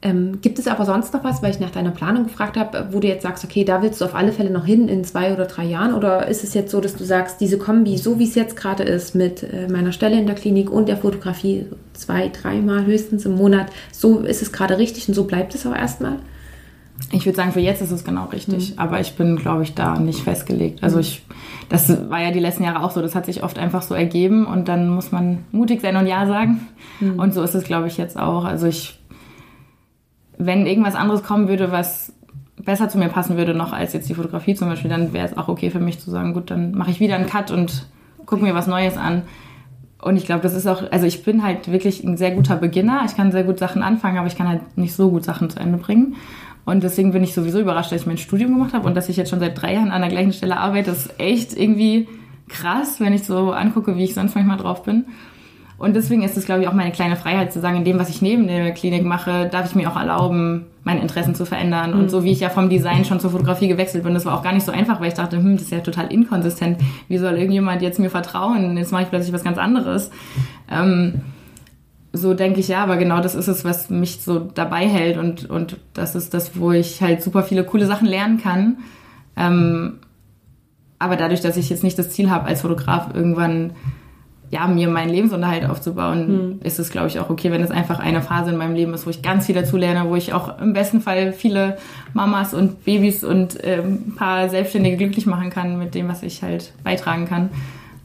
Ähm, 0.00 0.40
gibt 0.40 0.60
es 0.60 0.68
aber 0.68 0.86
sonst 0.86 1.12
noch 1.12 1.24
was, 1.24 1.42
weil 1.42 1.50
ich 1.50 1.58
nach 1.58 1.70
deiner 1.70 1.90
Planung 1.90 2.24
gefragt 2.24 2.56
habe, 2.56 2.88
wo 2.92 3.00
du 3.00 3.08
jetzt 3.08 3.24
sagst, 3.24 3.44
okay, 3.44 3.64
da 3.64 3.82
willst 3.82 4.00
du 4.00 4.04
auf 4.04 4.14
alle 4.14 4.30
Fälle 4.30 4.50
noch 4.50 4.64
hin 4.64 4.88
in 4.88 5.04
zwei 5.04 5.32
oder 5.32 5.46
drei 5.46 5.64
Jahren? 5.64 5.92
Oder 5.92 6.28
ist 6.28 6.44
es 6.44 6.54
jetzt 6.54 6.70
so, 6.70 6.80
dass 6.80 6.94
du 6.94 7.02
sagst, 7.04 7.40
diese 7.40 7.58
Kombi, 7.58 7.98
so 7.98 8.18
wie 8.18 8.24
es 8.24 8.36
jetzt 8.36 8.54
gerade 8.54 8.84
ist, 8.84 9.16
mit 9.16 9.42
äh, 9.42 9.66
meiner 9.68 9.90
Stelle 9.90 10.18
in 10.18 10.26
der 10.26 10.36
Klinik 10.36 10.70
und 10.70 10.88
der 10.88 10.96
Fotografie, 10.96 11.66
zwei, 11.94 12.28
dreimal 12.28 12.86
höchstens 12.86 13.26
im 13.26 13.34
Monat, 13.34 13.66
so 13.90 14.20
ist 14.20 14.40
es 14.40 14.52
gerade 14.52 14.78
richtig 14.78 15.08
und 15.08 15.14
so 15.14 15.24
bleibt 15.24 15.54
es 15.56 15.66
auch 15.66 15.74
erstmal? 15.74 16.20
Ich 17.10 17.24
würde 17.24 17.36
sagen, 17.36 17.52
für 17.52 17.60
jetzt 17.60 17.80
ist 17.80 17.90
es 17.90 18.04
genau 18.04 18.26
richtig. 18.26 18.72
Mhm. 18.72 18.78
Aber 18.78 19.00
ich 19.00 19.16
bin, 19.16 19.36
glaube 19.36 19.62
ich, 19.62 19.74
da 19.74 19.98
nicht 19.98 20.20
festgelegt. 20.20 20.82
Also 20.82 20.98
ich, 20.98 21.24
das 21.68 21.88
war 22.10 22.20
ja 22.20 22.30
die 22.30 22.40
letzten 22.40 22.64
Jahre 22.64 22.82
auch 22.82 22.90
so. 22.90 23.00
Das 23.00 23.14
hat 23.14 23.26
sich 23.26 23.42
oft 23.42 23.58
einfach 23.58 23.82
so 23.82 23.94
ergeben 23.94 24.46
und 24.46 24.68
dann 24.68 24.88
muss 24.88 25.12
man 25.12 25.44
mutig 25.52 25.80
sein 25.80 25.96
und 25.96 26.06
Ja 26.06 26.26
sagen. 26.26 26.66
Mhm. 27.00 27.18
Und 27.18 27.34
so 27.34 27.42
ist 27.42 27.54
es, 27.54 27.64
glaube 27.64 27.86
ich, 27.86 27.96
jetzt 27.96 28.18
auch. 28.18 28.44
Also 28.44 28.66
ich, 28.66 28.98
wenn 30.36 30.66
irgendwas 30.66 30.94
anderes 30.94 31.22
kommen 31.22 31.48
würde, 31.48 31.72
was 31.72 32.12
besser 32.62 32.88
zu 32.88 32.98
mir 32.98 33.08
passen 33.08 33.36
würde 33.36 33.54
noch 33.54 33.72
als 33.72 33.92
jetzt 33.92 34.08
die 34.08 34.14
Fotografie 34.14 34.54
zum 34.54 34.68
Beispiel, 34.68 34.90
dann 34.90 35.12
wäre 35.12 35.26
es 35.26 35.36
auch 35.36 35.48
okay 35.48 35.70
für 35.70 35.80
mich 35.80 36.00
zu 36.00 36.10
sagen, 36.10 36.34
gut, 36.34 36.50
dann 36.50 36.72
mache 36.72 36.90
ich 36.90 37.00
wieder 37.00 37.14
einen 37.14 37.26
Cut 37.26 37.50
und 37.50 37.86
gucke 38.26 38.42
mir 38.42 38.54
was 38.54 38.66
Neues 38.66 38.96
an. 38.96 39.22
Und 40.00 40.16
ich 40.16 40.26
glaube, 40.26 40.42
das 40.42 40.54
ist 40.54 40.66
auch, 40.66 40.82
also 40.92 41.06
ich 41.06 41.24
bin 41.24 41.42
halt 41.42 41.72
wirklich 41.72 42.04
ein 42.04 42.16
sehr 42.16 42.30
guter 42.30 42.56
Beginner. 42.56 43.02
Ich 43.06 43.16
kann 43.16 43.32
sehr 43.32 43.42
gut 43.42 43.58
Sachen 43.58 43.82
anfangen, 43.82 44.18
aber 44.18 44.28
ich 44.28 44.36
kann 44.36 44.48
halt 44.48 44.76
nicht 44.76 44.94
so 44.94 45.10
gut 45.10 45.24
Sachen 45.24 45.50
zu 45.50 45.58
Ende 45.58 45.78
bringen. 45.78 46.14
Und 46.68 46.82
deswegen 46.82 47.12
bin 47.12 47.24
ich 47.24 47.32
sowieso 47.32 47.60
überrascht, 47.60 47.92
dass 47.92 48.02
ich 48.02 48.06
mein 48.06 48.18
Studium 48.18 48.52
gemacht 48.52 48.74
habe 48.74 48.86
und 48.86 48.94
dass 48.94 49.08
ich 49.08 49.16
jetzt 49.16 49.30
schon 49.30 49.40
seit 49.40 49.60
drei 49.60 49.72
Jahren 49.72 49.90
an 49.90 50.02
der 50.02 50.10
gleichen 50.10 50.34
Stelle 50.34 50.58
arbeite. 50.58 50.90
Das 50.90 51.06
ist 51.06 51.18
echt 51.18 51.56
irgendwie 51.56 52.06
krass, 52.46 53.00
wenn 53.00 53.14
ich 53.14 53.24
so 53.24 53.52
angucke, 53.52 53.96
wie 53.96 54.04
ich 54.04 54.12
sonst 54.12 54.34
manchmal 54.34 54.58
drauf 54.58 54.82
bin. 54.82 55.06
Und 55.78 55.96
deswegen 55.96 56.22
ist 56.22 56.36
es, 56.36 56.44
glaube 56.44 56.60
ich, 56.60 56.68
auch 56.68 56.74
meine 56.74 56.92
kleine 56.92 57.16
Freiheit 57.16 57.54
zu 57.54 57.60
sagen, 57.60 57.78
in 57.78 57.84
dem, 57.84 57.98
was 57.98 58.10
ich 58.10 58.20
neben 58.20 58.48
der 58.48 58.72
Klinik 58.72 59.02
mache, 59.02 59.48
darf 59.50 59.70
ich 59.70 59.76
mir 59.76 59.90
auch 59.90 59.96
erlauben, 59.96 60.66
meine 60.84 61.00
Interessen 61.00 61.34
zu 61.34 61.46
verändern. 61.46 61.94
Mhm. 61.94 62.00
Und 62.00 62.10
so 62.10 62.22
wie 62.22 62.32
ich 62.32 62.40
ja 62.40 62.50
vom 62.50 62.68
Design 62.68 63.06
schon 63.06 63.18
zur 63.18 63.30
Fotografie 63.30 63.68
gewechselt 63.68 64.04
bin, 64.04 64.12
das 64.12 64.26
war 64.26 64.36
auch 64.36 64.42
gar 64.42 64.52
nicht 64.52 64.66
so 64.66 64.72
einfach, 64.72 65.00
weil 65.00 65.08
ich 65.08 65.14
dachte, 65.14 65.38
hm, 65.38 65.54
das 65.54 65.62
ist 65.62 65.72
ja 65.72 65.80
total 65.80 66.12
inkonsistent. 66.12 66.82
Wie 67.08 67.16
soll 67.16 67.38
irgendjemand 67.38 67.80
jetzt 67.80 67.98
mir 67.98 68.10
vertrauen? 68.10 68.76
Jetzt 68.76 68.92
mache 68.92 69.04
ich 69.04 69.08
plötzlich 69.08 69.32
was 69.32 69.42
ganz 69.42 69.56
anderes. 69.56 70.10
Ähm, 70.70 71.22
so 72.12 72.34
denke 72.34 72.60
ich 72.60 72.68
ja, 72.68 72.82
aber 72.82 72.96
genau 72.96 73.20
das 73.20 73.34
ist 73.34 73.48
es, 73.48 73.64
was 73.64 73.90
mich 73.90 74.20
so 74.22 74.38
dabei 74.38 74.88
hält 74.88 75.18
und, 75.18 75.48
und 75.48 75.76
das 75.94 76.14
ist 76.14 76.34
das, 76.34 76.58
wo 76.58 76.72
ich 76.72 77.02
halt 77.02 77.22
super 77.22 77.42
viele 77.42 77.64
coole 77.64 77.86
Sachen 77.86 78.06
lernen 78.06 78.40
kann. 78.40 78.78
Ähm, 79.36 79.98
aber 80.98 81.16
dadurch, 81.16 81.40
dass 81.40 81.56
ich 81.56 81.70
jetzt 81.70 81.84
nicht 81.84 81.98
das 81.98 82.10
Ziel 82.10 82.30
habe, 82.30 82.46
als 82.46 82.62
Fotograf 82.62 83.14
irgendwann 83.14 83.72
ja, 84.50 84.66
mir 84.66 84.88
meinen 84.88 85.10
Lebensunterhalt 85.10 85.68
aufzubauen, 85.68 86.28
mhm. 86.28 86.60
ist 86.62 86.78
es, 86.78 86.90
glaube 86.90 87.08
ich, 87.08 87.20
auch 87.20 87.28
okay, 87.28 87.52
wenn 87.52 87.62
es 87.62 87.70
einfach 87.70 87.98
eine 87.98 88.22
Phase 88.22 88.50
in 88.50 88.56
meinem 88.56 88.74
Leben 88.74 88.94
ist, 88.94 89.04
wo 89.04 89.10
ich 89.10 89.20
ganz 89.20 89.46
viel 89.46 89.54
dazu 89.54 89.76
lerne, 89.76 90.08
wo 90.08 90.16
ich 90.16 90.32
auch 90.32 90.58
im 90.60 90.72
besten 90.72 91.02
Fall 91.02 91.32
viele 91.32 91.76
Mamas 92.14 92.54
und 92.54 92.84
Babys 92.84 93.24
und 93.24 93.62
äh, 93.62 93.82
ein 93.82 94.14
paar 94.16 94.48
Selbstständige 94.48 94.96
glücklich 94.96 95.26
machen 95.26 95.50
kann 95.50 95.78
mit 95.78 95.94
dem, 95.94 96.08
was 96.08 96.22
ich 96.22 96.42
halt 96.42 96.72
beitragen 96.82 97.26
kann. 97.26 97.50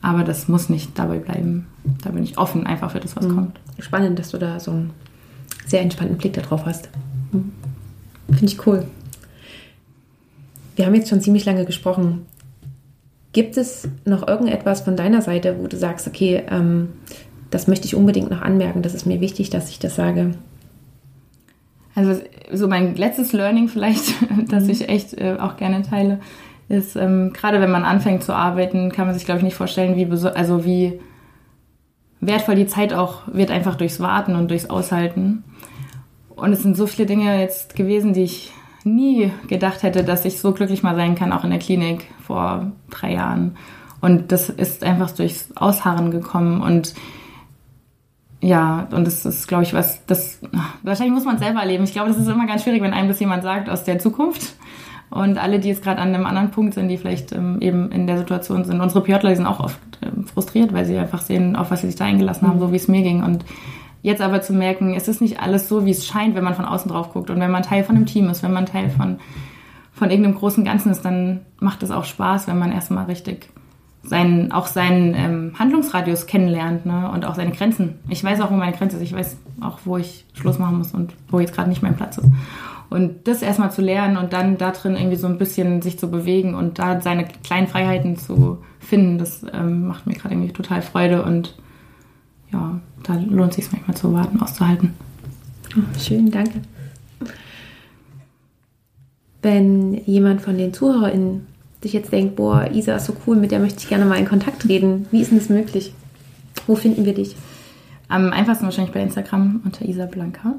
Aber 0.04 0.24
das 0.24 0.50
muss 0.50 0.70
nicht 0.70 1.00
dabei 1.00 1.18
bleiben. 1.18 1.66
Da 2.04 2.12
bin 2.12 2.24
ich 2.24 2.38
offen 2.38 2.68
einfach 2.68 2.92
für 2.92 3.00
das, 3.00 3.16
was 3.16 3.26
mhm. 3.26 3.36
kommt. 3.36 3.60
Spannend, 3.80 4.20
dass 4.20 4.30
du 4.30 4.38
da 4.38 4.60
so 4.60 4.72
einen 4.72 4.92
sehr 5.66 5.82
entspannten 5.82 6.18
Blick 6.18 6.34
darauf 6.34 6.66
hast. 6.66 6.90
Mhm. 7.32 7.54
Finde 8.28 8.46
ich 8.46 8.68
cool. 8.68 8.86
Wir 10.76 10.86
haben 10.86 10.94
jetzt 10.94 11.10
schon 11.10 11.22
ziemlich 11.22 11.46
lange 11.46 11.66
gesprochen. 11.66 12.26
Gibt 13.32 13.56
es 13.56 13.88
noch 14.04 14.28
irgendetwas 14.28 14.82
von 14.82 14.98
deiner 14.98 15.22
Seite, 15.22 15.58
wo 15.60 15.68
du 15.68 15.78
sagst, 15.78 16.06
okay, 16.06 16.44
ähm, 16.50 16.90
das 17.50 17.68
möchte 17.68 17.86
ich 17.86 17.96
unbedingt 17.96 18.30
noch 18.30 18.42
anmerken, 18.42 18.82
das 18.82 18.94
ist 18.94 19.06
mir 19.06 19.22
wichtig, 19.22 19.50
dass 19.52 19.70
ich 19.70 19.80
das 19.80 19.96
sage? 19.96 20.32
Also 21.96 22.20
so 22.52 22.68
mein 22.68 22.96
letztes 22.96 23.32
Learning 23.32 23.70
vielleicht, 23.70 24.16
das 24.50 24.68
ich 24.68 24.90
echt 24.90 25.14
äh, 25.14 25.38
auch 25.40 25.56
gerne 25.56 25.82
teile, 25.84 26.20
ist, 26.74 26.96
ähm, 26.96 27.32
gerade 27.34 27.62
wenn 27.62 27.72
man 27.72 27.84
anfängt 27.84 28.24
zu 28.24 28.34
arbeiten, 28.34 28.92
kann 28.92 29.06
man 29.06 29.16
sich, 29.16 29.26
glaube 29.26 29.40
ich, 29.40 29.44
nicht 29.44 29.56
vorstellen, 29.56 29.96
wie, 29.96 30.06
also 30.28 30.66
wie 30.66 31.00
wertvoll 32.20 32.56
die 32.56 32.68
Zeit 32.68 32.94
auch 32.94 33.22
wird, 33.28 33.52
einfach 33.52 33.76
durchs 33.76 34.00
Warten 34.00 34.36
und 34.36 34.50
durchs 34.50 34.70
Aushalten. 34.70 35.44
Und 36.36 36.54
es 36.54 36.64
sind 36.64 36.76
so 36.76 36.88
viele 36.88 37.06
Dinge 37.06 37.40
jetzt 37.40 37.76
gewesen, 37.76 38.14
die 38.14 38.24
ich 38.24 38.52
nie 38.84 39.32
gedacht 39.48 39.84
hätte, 39.84 40.04
dass 40.04 40.26
ich 40.26 40.40
so 40.40 40.52
glücklich 40.52 40.84
mal 40.84 40.96
sein 40.96 41.16
kann, 41.16 41.32
auch 41.32 41.44
in 41.44 41.52
der 41.52 41.60
Klinik 41.60 42.06
vor 42.22 42.72
drei 42.90 43.14
Jahren. 43.14 43.58
Und 44.02 44.32
das 44.32 44.50
ist 44.50 44.84
einfach 44.84 45.12
durchs 45.12 45.56
Ausharren 45.56 46.12
gekommen 46.12 46.62
und 46.62 46.94
ja, 48.42 48.90
und 48.92 49.08
das 49.08 49.26
ist, 49.26 49.48
glaube 49.48 49.64
ich, 49.64 49.74
was, 49.74 50.06
das, 50.06 50.42
wahrscheinlich 50.82 51.14
muss 51.14 51.24
man 51.24 51.36
es 51.36 51.42
selber 51.42 51.62
erleben. 51.62 51.86
Ich 51.86 51.94
glaube, 51.94 52.10
das 52.10 52.18
ist 52.18 52.28
immer 52.28 52.46
ganz 52.46 52.64
schwierig, 52.64 52.82
wenn 52.82 52.94
einem 52.94 53.08
das 53.08 53.22
jemand 53.22 53.44
sagt 53.44 53.70
aus 53.70 53.86
der 53.86 54.00
Zukunft. 54.00 54.56
Und 55.14 55.38
alle, 55.38 55.60
die 55.60 55.70
jetzt 55.70 55.84
gerade 55.84 56.02
an 56.02 56.14
einem 56.14 56.26
anderen 56.26 56.52
Punkt 56.52 56.74
sind, 56.74 56.90
die 56.90 56.98
vielleicht 56.98 57.32
ähm, 57.34 57.62
eben 57.62 57.92
in 57.92 58.08
der 58.08 58.18
Situation 58.18 58.66
sind, 58.66 58.82
unsere 58.82 59.04
PJler, 59.04 59.36
sind 59.36 59.46
auch 59.46 59.60
oft 59.60 59.80
ähm, 60.02 60.26
frustriert, 60.26 60.74
weil 60.74 60.86
sie 60.86 60.98
einfach 60.98 61.22
sehen, 61.22 61.56
auf 61.56 61.70
was 61.70 61.82
sie 61.82 61.88
sich 61.88 61.96
da 61.96 62.06
eingelassen 62.06 62.48
haben, 62.48 62.60
so 62.60 62.72
wie 62.72 62.78
es 62.78 62.88
mir 62.88 63.04
ging. 63.04 63.24
Und 63.24 63.46
Jetzt 64.04 64.22
aber 64.22 64.42
zu 64.42 64.52
merken, 64.52 64.94
es 64.94 65.08
ist 65.08 65.22
nicht 65.22 65.40
alles 65.40 65.70
so, 65.70 65.86
wie 65.86 65.92
es 65.92 66.06
scheint, 66.06 66.36
wenn 66.36 66.44
man 66.44 66.56
von 66.56 66.66
außen 66.66 66.92
drauf 66.92 67.14
guckt. 67.14 67.30
Und 67.30 67.40
wenn 67.40 67.50
man 67.50 67.64
Teil 67.64 67.86
von 67.86 67.96
einem 67.96 68.06
Team 68.06 68.30
ist, 68.30 68.44
wenn 68.44 68.52
man 68.52 68.66
Teil 68.66 68.90
von, 68.90 69.18
von 69.94 70.12
irgendeinem 70.12 70.36
großen 70.36 70.66
Ganzen 70.66 70.92
ist, 70.92 71.04
dann 71.04 71.40
macht 71.62 71.82
es 71.84 71.90
auch 71.90 72.04
Spaß, 72.04 72.50
wenn 72.50 72.60
man 72.60 72.74
erstmal 72.74 73.06
richtig 73.06 73.48
seinen, 74.04 74.52
auch 74.52 74.68
seinen 74.68 75.16
ähm, 75.16 75.54
Handlungsradius 75.58 76.26
kennenlernt 76.26 76.86
ne? 76.86 77.10
und 77.14 77.24
auch 77.24 77.36
seine 77.36 77.52
Grenzen. 77.52 77.96
Ich 78.10 78.22
weiß 78.22 78.42
auch, 78.42 78.52
wo 78.52 78.56
meine 78.56 78.76
Grenze 78.76 78.98
ist. 78.98 79.04
Ich 79.04 79.14
weiß 79.14 79.38
auch, 79.62 79.80
wo 79.86 79.96
ich 79.96 80.26
Schluss 80.34 80.60
machen 80.60 80.80
muss 80.80 80.94
und 80.94 81.14
wo 81.30 81.40
jetzt 81.40 81.56
gerade 81.56 81.70
nicht 81.70 81.82
mein 81.82 81.96
Platz 81.96 82.18
ist. 82.18 82.28
Und 82.94 83.28
das 83.28 83.42
erstmal 83.42 83.72
zu 83.72 83.82
lernen 83.82 84.18
und 84.18 84.34
dann 84.34 84.60
da 84.60 84.70
drin 84.70 84.96
irgendwie 84.96 85.16
so 85.16 85.26
ein 85.26 85.40
bisschen 85.40 85.82
sich 85.82 85.98
zu 85.98 86.12
bewegen 86.12 86.54
und 86.54 86.78
da 86.78 87.02
seine 87.02 87.26
kleinen 87.44 87.66
Freiheiten 87.66 88.18
zu 88.18 88.60
finden, 88.80 89.18
das 89.18 89.44
ähm, 89.52 89.88
macht 89.88 90.06
mir 90.06 90.14
gerade 90.14 90.36
irgendwie 90.36 90.54
total 90.54 90.84
Freude 90.84 91.24
und 91.24 91.56
ja, 92.52 92.80
da 93.02 93.16
lohnt 93.16 93.50
es 93.50 93.56
sich 93.56 93.72
manchmal 93.72 93.98
zu 93.98 94.14
warten, 94.14 94.40
auszuhalten. 94.40 94.94
Oh, 95.76 96.00
schön, 96.00 96.30
danke. 96.30 96.62
Wenn 99.42 99.96
jemand 100.06 100.42
von 100.42 100.60
den 100.60 100.72
ZuhörerInnen 100.72 101.48
sich 101.82 101.94
jetzt 101.94 102.12
denkt, 102.12 102.36
boah, 102.36 102.70
Isa 102.72 102.98
ist 102.98 103.08
so 103.08 103.16
cool, 103.26 103.38
mit 103.38 103.50
der 103.50 103.60
möchte 103.60 103.80
ich 103.80 103.90
gerne 103.90 104.06
mal 104.06 104.20
in 104.20 104.28
Kontakt 104.28 104.62
treten, 104.62 105.08
wie 105.10 105.22
ist 105.22 105.32
denn 105.32 105.40
das 105.40 105.50
möglich? 105.50 105.96
Wo 106.68 106.76
finden 106.76 107.06
wir 107.06 107.16
dich? 107.16 107.36
Am 108.08 108.32
einfachsten 108.32 108.66
wahrscheinlich 108.66 108.94
bei 108.94 109.02
Instagram 109.02 109.62
unter 109.66 109.84
Isa 109.84 110.06
Blanca. 110.06 110.54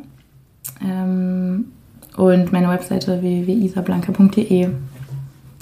Ähm, 0.84 1.66
und 2.16 2.52
meine 2.52 2.68
Webseite 2.68 3.20
www.isablanca.de. 3.20 4.68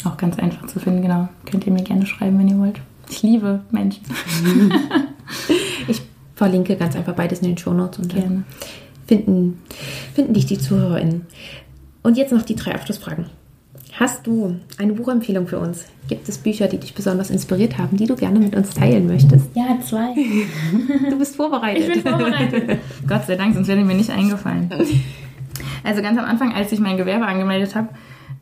Auch 0.05 0.17
ganz 0.17 0.39
einfach 0.39 0.67
zu 0.67 0.81
finden, 0.81 1.03
genau. 1.03 1.29
Könnt 1.47 1.67
ihr 1.67 1.73
mir 1.73 1.83
gerne 1.83 2.07
schreiben, 2.07 2.39
wenn 2.39 2.49
ihr 2.49 2.59
wollt. 2.59 2.81
Ich 3.09 3.23
liebe 3.23 3.61
Menschen. 3.71 4.03
ich 5.89 6.03
verlinke 6.35 6.77
ganz 6.77 6.97
einfach 6.97 7.15
beides 7.15 7.41
in 7.41 7.49
den 7.49 7.59
Shownotes 7.59 8.01
und 8.01 8.17
dann 8.17 8.45
finden, 9.07 9.61
finden 10.15 10.35
dich 10.35 10.47
die 10.47 10.59
ZuhörerInnen. 10.59 11.27
Und 12.03 12.17
jetzt 12.17 12.33
noch 12.33 12.43
die 12.43 12.57
drei 12.57 12.75
Abschlussfragen. 12.75 13.27
Hast 13.93 14.27
du 14.27 14.57
eine 14.79 14.95
Buchempfehlung 14.95 15.47
für 15.47 15.59
uns? 15.59 15.85
Gibt 16.09 16.29
es 16.29 16.39
Bücher, 16.39 16.67
die 16.67 16.79
dich 16.79 16.95
besonders 16.95 17.31
inspiriert 17.31 17.77
haben, 17.77 17.97
die 17.97 18.07
du 18.07 18.17
gerne 18.17 18.39
mit 18.39 18.57
uns 18.57 18.71
teilen 18.71 19.07
möchtest? 19.07 19.55
Ja, 19.55 19.79
zwei. 19.87 20.15
Du 21.11 21.19
bist 21.19 21.37
vorbereitet. 21.37 21.97
Ich 21.97 22.03
bin 22.03 22.13
vorbereitet. 22.13 22.79
Gott 23.07 23.27
sei 23.27 23.37
Dank, 23.37 23.55
sonst 23.55 23.69
wäre 23.69 23.85
mir 23.85 23.95
nicht 23.95 24.11
eingefallen. 24.11 24.71
Also 25.85 26.03
ganz 26.03 26.19
am 26.19 26.25
Anfang, 26.25 26.55
als 26.55 26.73
ich 26.73 26.81
mein 26.81 26.97
Gewerbe 26.97 27.27
angemeldet 27.27 27.75
habe, 27.75 27.89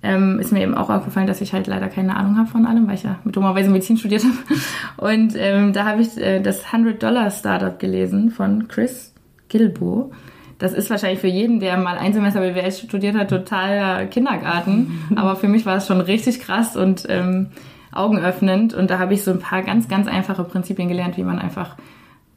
ähm, 0.02 0.38
ist 0.38 0.52
mir 0.52 0.62
eben 0.62 0.74
auch 0.74 0.88
aufgefallen, 0.88 1.26
dass 1.26 1.40
ich 1.40 1.52
halt 1.52 1.66
leider 1.66 1.88
keine 1.88 2.16
Ahnung 2.16 2.38
habe 2.38 2.48
von 2.48 2.66
allem, 2.66 2.86
weil 2.86 2.94
ich 2.94 3.02
ja 3.02 3.18
mit 3.24 3.36
dummerweise 3.36 3.70
Medizin 3.70 3.98
studiert 3.98 4.24
habe. 4.24 4.60
Und 5.14 5.34
ähm, 5.36 5.72
da 5.72 5.84
habe 5.84 6.02
ich 6.02 6.16
äh, 6.16 6.40
das 6.40 6.64
100-Dollar-Startup 6.66 7.78
gelesen 7.78 8.30
von 8.30 8.68
Chris 8.68 9.14
Gilbo. 9.48 10.12
Das 10.58 10.72
ist 10.72 10.90
wahrscheinlich 10.90 11.20
für 11.20 11.28
jeden, 11.28 11.60
der 11.60 11.76
mal 11.78 11.98
ein 11.98 12.12
Semester 12.12 12.40
BWL 12.40 12.72
studiert 12.72 13.16
hat, 13.16 13.30
total 13.30 14.08
Kindergarten. 14.08 15.00
Aber 15.16 15.36
für 15.36 15.48
mich 15.48 15.66
war 15.66 15.76
es 15.76 15.86
schon 15.86 16.00
richtig 16.00 16.40
krass 16.40 16.76
und 16.76 17.06
ähm, 17.08 17.48
augenöffnend. 17.92 18.72
Und 18.74 18.90
da 18.90 18.98
habe 18.98 19.14
ich 19.14 19.22
so 19.22 19.30
ein 19.30 19.40
paar 19.40 19.62
ganz, 19.62 19.88
ganz 19.88 20.06
einfache 20.06 20.44
Prinzipien 20.44 20.88
gelernt, 20.88 21.16
wie 21.16 21.24
man 21.24 21.38
einfach, 21.38 21.76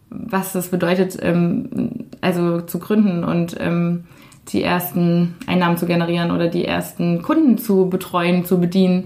was 0.09 0.53
das 0.53 0.69
bedeutet, 0.69 1.17
ähm, 1.21 2.07
also 2.21 2.61
zu 2.61 2.79
gründen 2.79 3.23
und 3.23 3.55
ähm, 3.59 4.05
die 4.49 4.63
ersten 4.63 5.35
Einnahmen 5.47 5.77
zu 5.77 5.85
generieren 5.85 6.31
oder 6.31 6.47
die 6.47 6.65
ersten 6.65 7.21
Kunden 7.21 7.57
zu 7.57 7.89
betreuen, 7.89 8.45
zu 8.45 8.59
bedienen. 8.59 9.05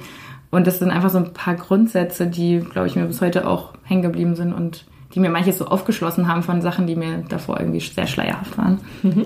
Und 0.50 0.66
das 0.66 0.80
sind 0.80 0.92
einfach 0.92 1.10
so 1.10 1.20
ein 1.20 1.34
paar 1.34 1.56
Grundsätze, 1.56 2.28
die, 2.28 2.60
glaube 2.60 2.88
ich, 2.88 2.96
mir 2.96 3.06
bis 3.06 3.22
heute 3.22 3.48
auch 3.48 3.74
hängen 3.84 4.02
geblieben 4.02 4.36
sind 4.36 4.54
und 4.54 4.86
die 5.14 5.20
mir 5.20 5.30
manches 5.30 5.58
so 5.58 5.66
aufgeschlossen 5.66 6.28
haben 6.28 6.44
von 6.44 6.62
Sachen, 6.62 6.88
die 6.88 6.96
mir 6.96 7.24
davor 7.30 7.60
irgendwie 7.60 7.80
sehr 7.80 8.08
schleierhaft 8.08 8.58
waren. 8.58 8.80
Mhm. 9.04 9.26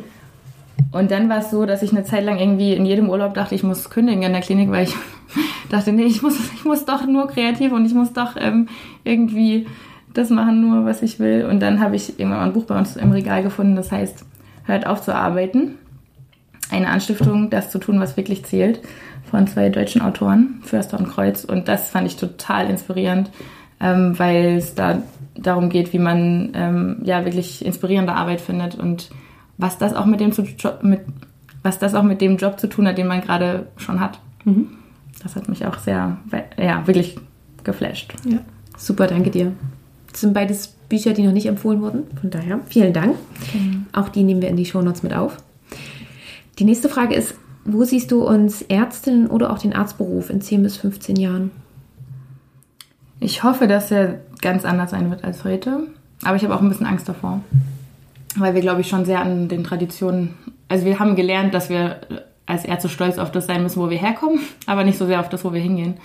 Und 0.92 1.12
dann 1.12 1.30
war 1.30 1.38
es 1.38 1.52
so, 1.52 1.66
dass 1.66 1.84
ich 1.84 1.92
eine 1.92 2.04
Zeit 2.04 2.26
lang 2.26 2.40
irgendwie 2.40 2.74
in 2.74 2.86
jedem 2.86 3.10
Urlaub 3.10 3.34
dachte, 3.34 3.56
ich 3.56 3.64
muss 3.64 3.90
kündigen 3.90 4.24
in 4.24 4.34
der 4.34 4.42
Klinik, 4.42 4.70
weil 4.72 4.86
ich 4.86 4.96
dachte, 5.70 5.94
nee, 5.94 6.04
ich 6.04 6.22
muss, 6.22 6.38
ich 6.54 6.66
muss 6.66 6.86
doch 6.86 7.06
nur 7.06 7.28
kreativ 7.28 7.72
und 7.72 7.86
ich 7.86 7.94
muss 7.94 8.14
doch 8.14 8.36
ähm, 8.38 8.68
irgendwie 9.04 9.68
das 10.14 10.30
machen, 10.30 10.62
nur 10.62 10.86
was 10.86 11.02
ich 11.02 11.20
will. 11.20 11.46
Und 11.50 11.62
dann 11.62 11.80
habe 11.80 11.96
ich 11.96 12.20
irgendwann 12.20 12.42
ein 12.42 12.54
Buch 12.54 12.66
bei 12.66 12.78
uns 12.78 12.98
im 12.98 13.12
Regal 13.12 13.44
gefunden, 13.44 13.76
das 13.76 13.92
heißt, 13.92 14.26
hört 14.66 14.86
auf 14.86 15.02
zu 15.02 15.16
arbeiten 15.16 15.78
eine 16.72 16.90
Anstiftung, 16.90 17.50
das 17.50 17.70
zu 17.70 17.80
tun, 17.80 18.00
was 18.00 18.18
wirklich 18.18 18.46
zählt, 18.46 18.82
von 19.30 19.48
zwei 19.48 19.70
deutschen 19.70 20.02
Autoren, 20.02 20.62
Förster 20.64 21.00
und 21.00 21.10
Kreuz. 21.10 21.44
Und 21.44 21.68
das 21.68 21.90
fand 21.90 22.08
ich 22.08 22.18
total 22.18 22.70
inspirierend, 22.70 23.30
ähm, 23.80 24.18
weil 24.18 24.58
es 24.58 24.76
da 24.76 25.02
darum 25.36 25.70
geht, 25.70 25.94
wie 25.94 26.00
man 26.00 26.52
ähm, 26.54 26.98
ja 27.04 27.26
wirklich 27.26 27.66
inspirierende 27.66 28.14
Arbeit 28.14 28.42
findet 28.42 28.76
und 28.76 29.10
was 29.58 29.78
das 29.78 29.94
auch 29.94 30.06
mit 30.06 30.20
dem 30.20 30.32
zu, 30.32 30.44
mit, 30.82 31.02
was 31.64 31.80
das 31.80 31.96
auch 31.96 32.04
mit 32.04 32.22
dem 32.22 32.38
Job 32.38 32.60
zu 32.60 32.68
tun 32.68 32.88
hat, 32.88 32.98
den 32.98 33.08
man 33.08 33.22
gerade 33.22 33.68
schon 33.78 34.00
hat. 34.00 34.20
Mhm. 34.44 34.68
Das 35.22 35.36
hat 35.36 35.48
mich 35.48 35.66
auch 35.66 35.78
sehr, 35.78 36.18
ja, 36.58 36.86
wirklich 36.88 37.18
geflasht. 37.64 38.14
Ja. 38.28 38.40
Super, 38.78 39.08
danke 39.08 39.30
dir. 39.30 39.52
Das 40.12 40.22
sind 40.22 40.34
beides 40.34 40.68
Bücher, 40.68 41.14
die 41.14 41.24
noch 41.24 41.32
nicht 41.32 41.46
empfohlen 41.46 41.82
wurden. 41.82 42.04
Von 42.20 42.32
daher, 42.32 42.60
vielen 42.66 42.92
Dank. 42.92 43.16
Okay. 43.42 43.78
Auch 43.94 44.10
die 44.10 44.24
nehmen 44.24 44.42
wir 44.42 44.50
in 44.50 44.58
die 44.58 44.66
Shownotes 44.66 45.04
mit 45.04 45.14
auf. 45.14 45.38
Die 46.62 46.66
nächste 46.66 46.90
Frage 46.90 47.16
ist, 47.16 47.34
wo 47.66 47.84
siehst 47.86 48.12
du 48.12 48.24
uns 48.24 48.62
Ärztinnen 48.62 49.26
oder 49.26 49.52
auch 49.52 49.58
den 49.58 49.74
Arztberuf 49.74 50.30
in 50.30 50.42
10 50.42 50.62
bis 50.62 50.78
15 50.78 51.16
Jahren? 51.16 51.50
Ich 53.20 53.44
hoffe, 53.44 53.66
dass 53.66 53.90
er 53.90 54.20
ganz 54.42 54.64
anders 54.64 54.92
sein 54.92 55.10
wird 55.10 55.24
als 55.24 55.44
heute. 55.44 55.88
aber 56.24 56.36
ich 56.36 56.44
habe 56.44 56.54
auch 56.54 56.62
ein 56.62 56.70
bisschen 56.70 56.86
Angst 56.86 57.10
davor, 57.10 57.42
weil 58.36 58.54
wir, 58.54 58.62
glaube 58.62 58.82
ich, 58.82 58.90
schon 58.90 59.06
sehr 59.06 59.22
an 59.22 59.48
den 59.48 59.64
Traditionen, 59.64 60.36
also 60.68 60.86
wir 60.86 61.00
haben 61.00 61.16
gelernt, 61.16 61.56
dass 61.56 61.72
wir 61.72 62.02
als 62.46 62.64
Ärzte 62.64 62.90
stolz 62.90 63.18
auf 63.18 63.32
das 63.32 63.48
sein 63.48 63.64
müssen, 63.64 63.82
wo 63.82 63.90
wir 63.90 63.98
herkommen, 63.98 64.42
aber 64.68 64.84
nicht 64.84 65.00
so 65.00 65.08
sehr 65.08 65.20
auf 65.20 65.30
das, 65.30 65.44
wo 65.44 65.54
wir 65.54 65.62
hingehen. 65.62 65.96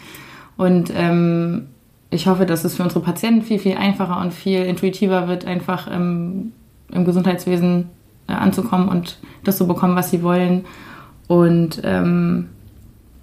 Und 0.56 0.90
ähm, 0.96 1.66
ich 2.08 2.28
hoffe, 2.28 2.46
dass 2.46 2.64
es 2.64 2.76
für 2.76 2.82
unsere 2.82 3.00
Patienten 3.00 3.42
viel, 3.42 3.58
viel 3.58 3.76
einfacher 3.76 4.22
und 4.22 4.32
viel 4.32 4.64
intuitiver 4.64 5.28
wird, 5.28 5.44
einfach 5.44 5.86
ähm, 5.92 6.52
im 6.90 7.04
Gesundheitswesen 7.04 7.90
anzukommen 8.34 8.88
und 8.88 9.18
das 9.44 9.56
zu 9.56 9.66
bekommen, 9.66 9.96
was 9.96 10.10
sie 10.10 10.22
wollen. 10.22 10.64
Und 11.28 11.80
ähm, 11.84 12.48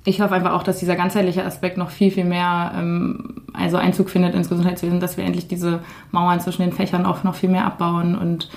ich 0.05 0.21
hoffe 0.21 0.35
einfach 0.35 0.53
auch, 0.53 0.63
dass 0.63 0.80
dieser 0.80 0.95
ganzheitliche 0.95 1.45
Aspekt 1.45 1.77
noch 1.77 1.89
viel, 1.89 2.11
viel 2.11 2.25
mehr 2.25 2.73
ähm, 2.75 3.41
also 3.53 3.77
Einzug 3.77 4.09
findet 4.09 4.35
ins 4.35 4.49
Gesundheitswesen, 4.49 4.99
dass 4.99 5.17
wir 5.17 5.23
endlich 5.23 5.47
diese 5.47 5.80
Mauern 6.11 6.39
zwischen 6.39 6.63
den 6.63 6.73
Fächern 6.73 7.05
auch 7.05 7.23
noch 7.23 7.35
viel 7.35 7.49
mehr 7.49 7.65
abbauen. 7.65 8.17
Und 8.17 8.49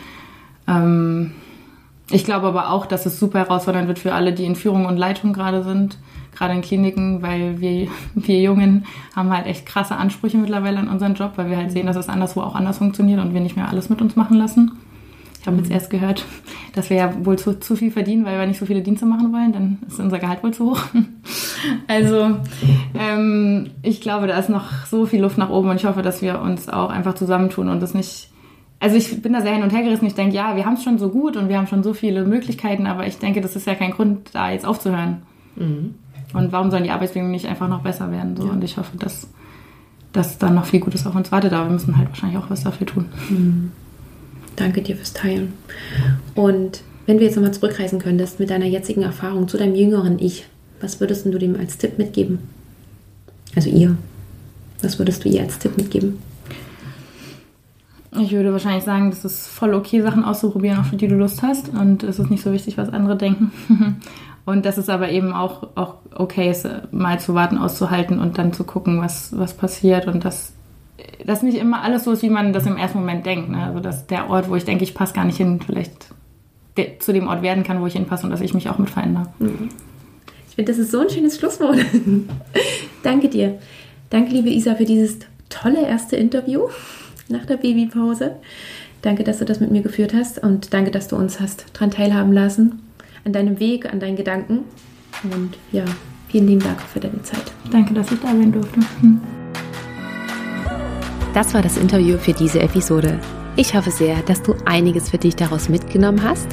ähm, 0.66 1.32
ich 2.10 2.24
glaube 2.24 2.48
aber 2.48 2.70
auch, 2.70 2.86
dass 2.86 3.06
es 3.06 3.20
super 3.20 3.40
herausfordernd 3.40 3.88
wird 3.88 3.98
für 3.98 4.14
alle, 4.14 4.32
die 4.32 4.44
in 4.44 4.56
Führung 4.56 4.86
und 4.86 4.96
Leitung 4.96 5.32
gerade 5.32 5.62
sind, 5.62 5.98
gerade 6.34 6.54
in 6.54 6.62
Kliniken, 6.62 7.22
weil 7.22 7.60
wir, 7.60 7.88
wir 8.14 8.40
Jungen 8.40 8.84
haben 9.14 9.30
halt 9.30 9.46
echt 9.46 9.66
krasse 9.66 9.96
Ansprüche 9.96 10.38
mittlerweile 10.38 10.78
an 10.78 10.88
unseren 10.88 11.14
Job, 11.14 11.32
weil 11.36 11.48
wir 11.48 11.56
halt 11.56 11.70
sehen, 11.70 11.86
dass 11.86 11.96
es 11.96 12.08
anderswo 12.08 12.40
auch 12.40 12.56
anders 12.56 12.78
funktioniert 12.78 13.20
und 13.20 13.34
wir 13.34 13.40
nicht 13.40 13.56
mehr 13.56 13.68
alles 13.68 13.88
mit 13.88 14.00
uns 14.02 14.16
machen 14.16 14.36
lassen. 14.36 14.72
Ich 15.46 15.48
habe 15.48 15.58
jetzt 15.58 15.70
erst 15.70 15.90
gehört, 15.90 16.24
dass 16.74 16.90
wir 16.90 16.96
ja 16.96 17.24
wohl 17.24 17.38
zu, 17.38 17.60
zu 17.60 17.76
viel 17.76 17.92
verdienen, 17.92 18.24
weil 18.24 18.36
wir 18.36 18.48
nicht 18.48 18.58
so 18.58 18.66
viele 18.66 18.82
Dienste 18.82 19.06
machen 19.06 19.32
wollen. 19.32 19.52
Dann 19.52 19.78
ist 19.86 20.00
unser 20.00 20.18
Gehalt 20.18 20.42
wohl 20.42 20.52
zu 20.52 20.72
hoch. 20.72 20.80
Also 21.88 22.36
ähm, 22.94 23.70
ich 23.82 24.00
glaube, 24.00 24.26
da 24.26 24.38
ist 24.38 24.50
noch 24.50 24.86
so 24.86 25.06
viel 25.06 25.22
Luft 25.22 25.38
nach 25.38 25.48
oben 25.48 25.70
und 25.70 25.76
ich 25.76 25.84
hoffe, 25.84 26.02
dass 26.02 26.20
wir 26.20 26.40
uns 26.40 26.68
auch 26.68 26.90
einfach 26.90 27.14
zusammentun 27.14 27.68
und 27.68 27.80
das 27.80 27.94
nicht. 27.94 28.28
Also 28.78 28.96
ich 28.96 29.22
bin 29.22 29.32
da 29.32 29.40
sehr 29.40 29.54
hin 29.54 29.62
und 29.62 29.72
her 29.72 29.82
gerissen. 29.82 30.06
Ich 30.06 30.14
denke, 30.14 30.36
ja, 30.36 30.54
wir 30.54 30.66
haben 30.66 30.74
es 30.74 30.84
schon 30.84 30.98
so 30.98 31.08
gut 31.08 31.36
und 31.36 31.48
wir 31.48 31.56
haben 31.56 31.66
schon 31.66 31.82
so 31.82 31.94
viele 31.94 32.24
Möglichkeiten, 32.24 32.86
aber 32.86 33.06
ich 33.06 33.18
denke, 33.18 33.40
das 33.40 33.56
ist 33.56 33.66
ja 33.66 33.74
kein 33.74 33.92
Grund, 33.92 34.34
da 34.34 34.50
jetzt 34.50 34.66
aufzuhören. 34.66 35.22
Mhm. 35.56 35.94
Und 36.34 36.52
warum 36.52 36.70
sollen 36.70 36.84
die 36.84 36.90
Arbeitsbedingungen 36.90 37.32
nicht 37.32 37.46
einfach 37.46 37.68
noch 37.68 37.80
besser 37.80 38.10
werden? 38.10 38.36
So? 38.36 38.46
Ja. 38.46 38.52
Und 38.52 38.62
ich 38.62 38.76
hoffe, 38.76 38.96
dass, 38.98 39.30
dass 40.12 40.38
dann 40.38 40.54
noch 40.54 40.66
viel 40.66 40.80
Gutes 40.80 41.06
auf 41.06 41.14
uns 41.14 41.32
wartet, 41.32 41.52
aber 41.52 41.66
wir 41.66 41.72
müssen 41.72 41.96
halt 41.96 42.08
wahrscheinlich 42.08 42.38
auch 42.38 42.50
was 42.50 42.64
dafür 42.64 42.86
tun. 42.86 43.06
Mhm. 43.30 43.72
Danke 44.56 44.82
dir 44.82 44.96
fürs 44.96 45.12
Teilen. 45.12 45.52
Und 46.34 46.82
wenn 47.06 47.18
du 47.18 47.24
jetzt 47.24 47.36
nochmal 47.36 47.54
zurückreisen 47.54 47.98
könntest 47.98 48.40
mit 48.40 48.50
deiner 48.50 48.66
jetzigen 48.66 49.02
Erfahrung 49.02 49.48
zu 49.48 49.56
deinem 49.56 49.74
jüngeren 49.74 50.18
Ich, 50.18 50.46
was 50.80 51.00
würdest 51.00 51.26
du 51.26 51.38
dem 51.38 51.56
als 51.56 51.78
Tipp 51.78 51.98
mitgeben? 51.98 52.38
Also 53.54 53.70
ihr. 53.70 53.96
Was 54.82 54.98
würdest 54.98 55.24
du 55.24 55.28
ihr 55.28 55.42
als 55.42 55.58
Tipp 55.58 55.76
mitgeben? 55.76 56.18
Ich 58.18 58.32
würde 58.32 58.52
wahrscheinlich 58.52 58.84
sagen, 58.84 59.10
das 59.10 59.24
ist 59.24 59.46
voll 59.46 59.74
okay, 59.74 60.00
Sachen 60.00 60.24
auszuprobieren, 60.24 60.78
auf 60.78 60.90
die 60.90 61.08
du 61.08 61.16
Lust 61.16 61.42
hast. 61.42 61.68
Und 61.68 62.02
es 62.02 62.18
ist 62.18 62.30
nicht 62.30 62.42
so 62.42 62.52
wichtig, 62.52 62.78
was 62.78 62.88
andere 62.88 63.16
denken. 63.16 63.52
und 64.46 64.64
dass 64.64 64.78
es 64.78 64.88
aber 64.88 65.10
eben 65.10 65.32
auch, 65.32 65.68
auch 65.74 65.96
okay 66.14 66.50
ist, 66.50 66.66
mal 66.92 67.20
zu 67.20 67.34
warten, 67.34 67.58
auszuhalten 67.58 68.18
und 68.18 68.38
dann 68.38 68.52
zu 68.52 68.64
gucken, 68.64 69.00
was, 69.00 69.36
was 69.36 69.54
passiert. 69.54 70.06
Und 70.06 70.24
dass 70.24 70.52
das 71.24 71.42
nicht 71.42 71.58
immer 71.58 71.82
alles 71.82 72.04
so 72.04 72.12
ist, 72.12 72.22
wie 72.22 72.30
man 72.30 72.52
das 72.52 72.66
im 72.66 72.76
ersten 72.76 72.98
Moment 72.98 73.26
denkt. 73.26 73.50
Ne? 73.50 73.64
Also 73.64 73.80
dass 73.80 74.06
der 74.06 74.30
Ort, 74.30 74.48
wo 74.48 74.56
ich 74.56 74.64
denke, 74.64 74.84
ich 74.84 74.94
passe 74.94 75.14
gar 75.14 75.24
nicht 75.24 75.36
hin, 75.36 75.60
vielleicht 75.64 76.08
zu 76.98 77.12
dem 77.12 77.28
Ort 77.28 77.42
werden 77.42 77.64
kann, 77.64 77.80
wo 77.80 77.86
ich 77.86 77.94
hinpasse 77.94 78.24
und 78.24 78.30
dass 78.30 78.40
ich 78.40 78.52
mich 78.52 78.68
auch 78.68 78.78
mit 78.78 78.90
verändere. 78.90 79.28
Ich 80.48 80.54
finde, 80.54 80.72
das 80.72 80.78
ist 80.78 80.90
so 80.90 81.00
ein 81.00 81.10
schönes 81.10 81.38
Schlusswort. 81.38 81.78
Danke 83.02 83.28
dir. 83.28 83.58
Danke, 84.10 84.32
liebe 84.32 84.50
Isa, 84.50 84.74
für 84.74 84.84
dieses 84.84 85.18
tolle 85.48 85.86
erste 85.86 86.16
Interview 86.16 86.68
nach 87.28 87.46
der 87.46 87.56
Babypause. 87.56 88.36
Danke, 89.02 89.24
dass 89.24 89.38
du 89.38 89.44
das 89.44 89.60
mit 89.60 89.70
mir 89.70 89.82
geführt 89.82 90.14
hast 90.14 90.42
und 90.42 90.72
danke, 90.72 90.90
dass 90.90 91.08
du 91.08 91.16
uns 91.16 91.40
hast 91.40 91.66
daran 91.74 91.90
teilhaben 91.90 92.32
lassen, 92.32 92.82
an 93.24 93.32
deinem 93.32 93.60
Weg, 93.60 93.92
an 93.92 94.00
deinen 94.00 94.16
Gedanken. 94.16 94.60
Und 95.22 95.56
ja, 95.72 95.84
vielen 96.28 96.48
lieben 96.48 96.62
Dank 96.62 96.80
für 96.80 97.00
deine 97.00 97.22
Zeit. 97.22 97.52
Danke, 97.70 97.94
dass 97.94 98.10
ich 98.10 98.20
da 98.20 98.28
sein 98.28 98.52
durfte. 98.52 98.80
Das 101.36 101.52
war 101.52 101.60
das 101.60 101.76
Interview 101.76 102.16
für 102.16 102.32
diese 102.32 102.60
Episode. 102.60 103.20
Ich 103.56 103.74
hoffe 103.76 103.90
sehr, 103.90 104.22
dass 104.22 104.42
du 104.42 104.54
einiges 104.64 105.10
für 105.10 105.18
dich 105.18 105.36
daraus 105.36 105.68
mitgenommen 105.68 106.22
hast. 106.22 106.46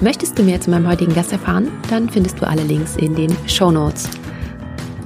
Möchtest 0.00 0.38
du 0.38 0.42
mehr 0.42 0.58
zu 0.62 0.70
meinem 0.70 0.88
heutigen 0.88 1.12
Gast 1.12 1.30
erfahren? 1.30 1.70
Dann 1.90 2.08
findest 2.08 2.40
du 2.40 2.46
alle 2.46 2.62
Links 2.62 2.96
in 2.96 3.14
den 3.14 3.36
Show 3.46 3.70
Notes. 3.70 4.08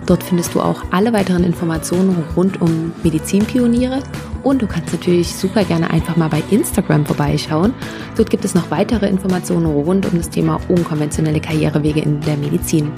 Dort 0.06 0.22
findest 0.22 0.54
du 0.54 0.60
auch 0.60 0.84
alle 0.92 1.12
weiteren 1.12 1.42
Informationen 1.42 2.16
rund 2.36 2.62
um 2.62 2.92
Medizinpioniere 3.02 4.04
und 4.44 4.62
du 4.62 4.68
kannst 4.68 4.92
natürlich 4.92 5.34
super 5.34 5.64
gerne 5.64 5.90
einfach 5.90 6.14
mal 6.14 6.28
bei 6.28 6.44
Instagram 6.52 7.04
vorbeischauen. 7.04 7.74
Dort 8.16 8.30
gibt 8.30 8.44
es 8.44 8.54
noch 8.54 8.70
weitere 8.70 9.08
Informationen 9.08 9.66
rund 9.66 10.06
um 10.06 10.16
das 10.16 10.30
Thema 10.30 10.60
unkonventionelle 10.68 11.40
Karrierewege 11.40 12.02
in 12.02 12.20
der 12.20 12.36
Medizin. 12.36 12.92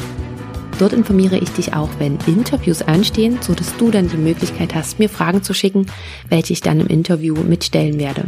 Dort 0.79 0.93
informiere 0.93 1.39
ich 1.39 1.51
dich 1.51 1.75
auch, 1.75 1.91
wenn 1.99 2.19
Interviews 2.27 2.83
anstehen, 2.83 3.39
so 3.41 3.55
dass 3.55 3.77
du 3.77 3.91
dann 3.91 4.09
die 4.09 4.17
Möglichkeit 4.17 4.75
hast, 4.75 4.99
mir 4.99 5.09
Fragen 5.09 5.43
zu 5.43 5.55
schicken, 5.55 5.87
welche 6.29 6.53
ich 6.53 6.61
dann 6.61 6.81
im 6.81 6.89
Interview 6.89 7.37
mitstellen 7.37 7.99
werde. 7.99 8.25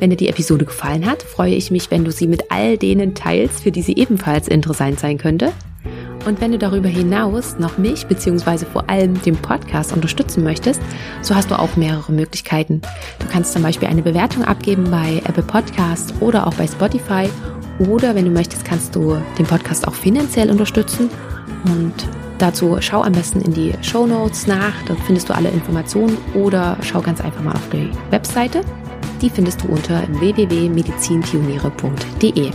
Wenn 0.00 0.10
dir 0.10 0.16
die 0.16 0.28
Episode 0.28 0.64
gefallen 0.64 1.06
hat, 1.06 1.22
freue 1.22 1.54
ich 1.54 1.70
mich, 1.70 1.92
wenn 1.92 2.04
du 2.04 2.10
sie 2.10 2.26
mit 2.26 2.50
all 2.50 2.76
denen 2.76 3.14
teilst, 3.14 3.62
für 3.62 3.70
die 3.70 3.82
sie 3.82 3.94
ebenfalls 3.94 4.48
interessant 4.48 4.98
sein 4.98 5.16
könnte. 5.16 5.52
Und 6.26 6.40
wenn 6.40 6.50
du 6.50 6.58
darüber 6.58 6.88
hinaus 6.88 7.58
noch 7.60 7.78
mich 7.78 8.06
bzw. 8.06 8.64
vor 8.64 8.90
allem 8.90 9.22
den 9.22 9.36
Podcast 9.36 9.92
unterstützen 9.92 10.42
möchtest, 10.42 10.80
so 11.20 11.36
hast 11.36 11.52
du 11.52 11.58
auch 11.58 11.76
mehrere 11.76 12.10
Möglichkeiten. 12.10 12.80
Du 13.20 13.26
kannst 13.30 13.52
zum 13.52 13.62
Beispiel 13.62 13.86
eine 13.86 14.02
Bewertung 14.02 14.44
abgeben 14.44 14.90
bei 14.90 15.22
Apple 15.24 15.44
Podcasts 15.44 16.12
oder 16.20 16.48
auch 16.48 16.54
bei 16.54 16.66
Spotify 16.66 17.28
oder 17.78 18.14
wenn 18.14 18.24
du 18.24 18.30
möchtest, 18.30 18.64
kannst 18.64 18.94
du 18.94 19.16
den 19.38 19.46
Podcast 19.46 19.88
auch 19.88 19.94
finanziell 19.94 20.50
unterstützen. 20.50 21.10
Und 21.64 21.94
dazu 22.38 22.76
schau 22.80 23.02
am 23.02 23.12
besten 23.12 23.40
in 23.40 23.52
die 23.52 23.72
Show 23.82 24.06
Notes 24.06 24.46
nach. 24.46 24.72
Dort 24.86 25.00
findest 25.00 25.28
du 25.28 25.34
alle 25.34 25.50
Informationen. 25.50 26.16
Oder 26.34 26.76
schau 26.82 27.00
ganz 27.00 27.20
einfach 27.20 27.42
mal 27.42 27.54
auf 27.54 27.68
die 27.72 27.90
Webseite. 28.10 28.60
Die 29.20 29.30
findest 29.30 29.62
du 29.62 29.68
unter 29.68 30.02
www.medizinpioniere.de. 30.08 32.50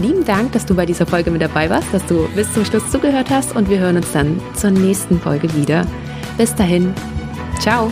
Lieben 0.00 0.24
Dank, 0.24 0.52
dass 0.52 0.64
du 0.64 0.74
bei 0.74 0.86
dieser 0.86 1.04
Folge 1.06 1.30
mit 1.30 1.42
dabei 1.42 1.68
warst, 1.70 1.92
dass 1.92 2.06
du 2.06 2.28
bis 2.34 2.50
zum 2.52 2.64
Schluss 2.64 2.90
zugehört 2.90 3.30
hast 3.30 3.54
und 3.56 3.68
wir 3.68 3.80
hören 3.80 3.96
uns 3.96 4.12
dann 4.12 4.40
zur 4.54 4.70
nächsten 4.70 5.20
Folge 5.20 5.52
wieder. 5.54 5.84
Bis 6.36 6.54
dahin, 6.54 6.94
ciao! 7.58 7.90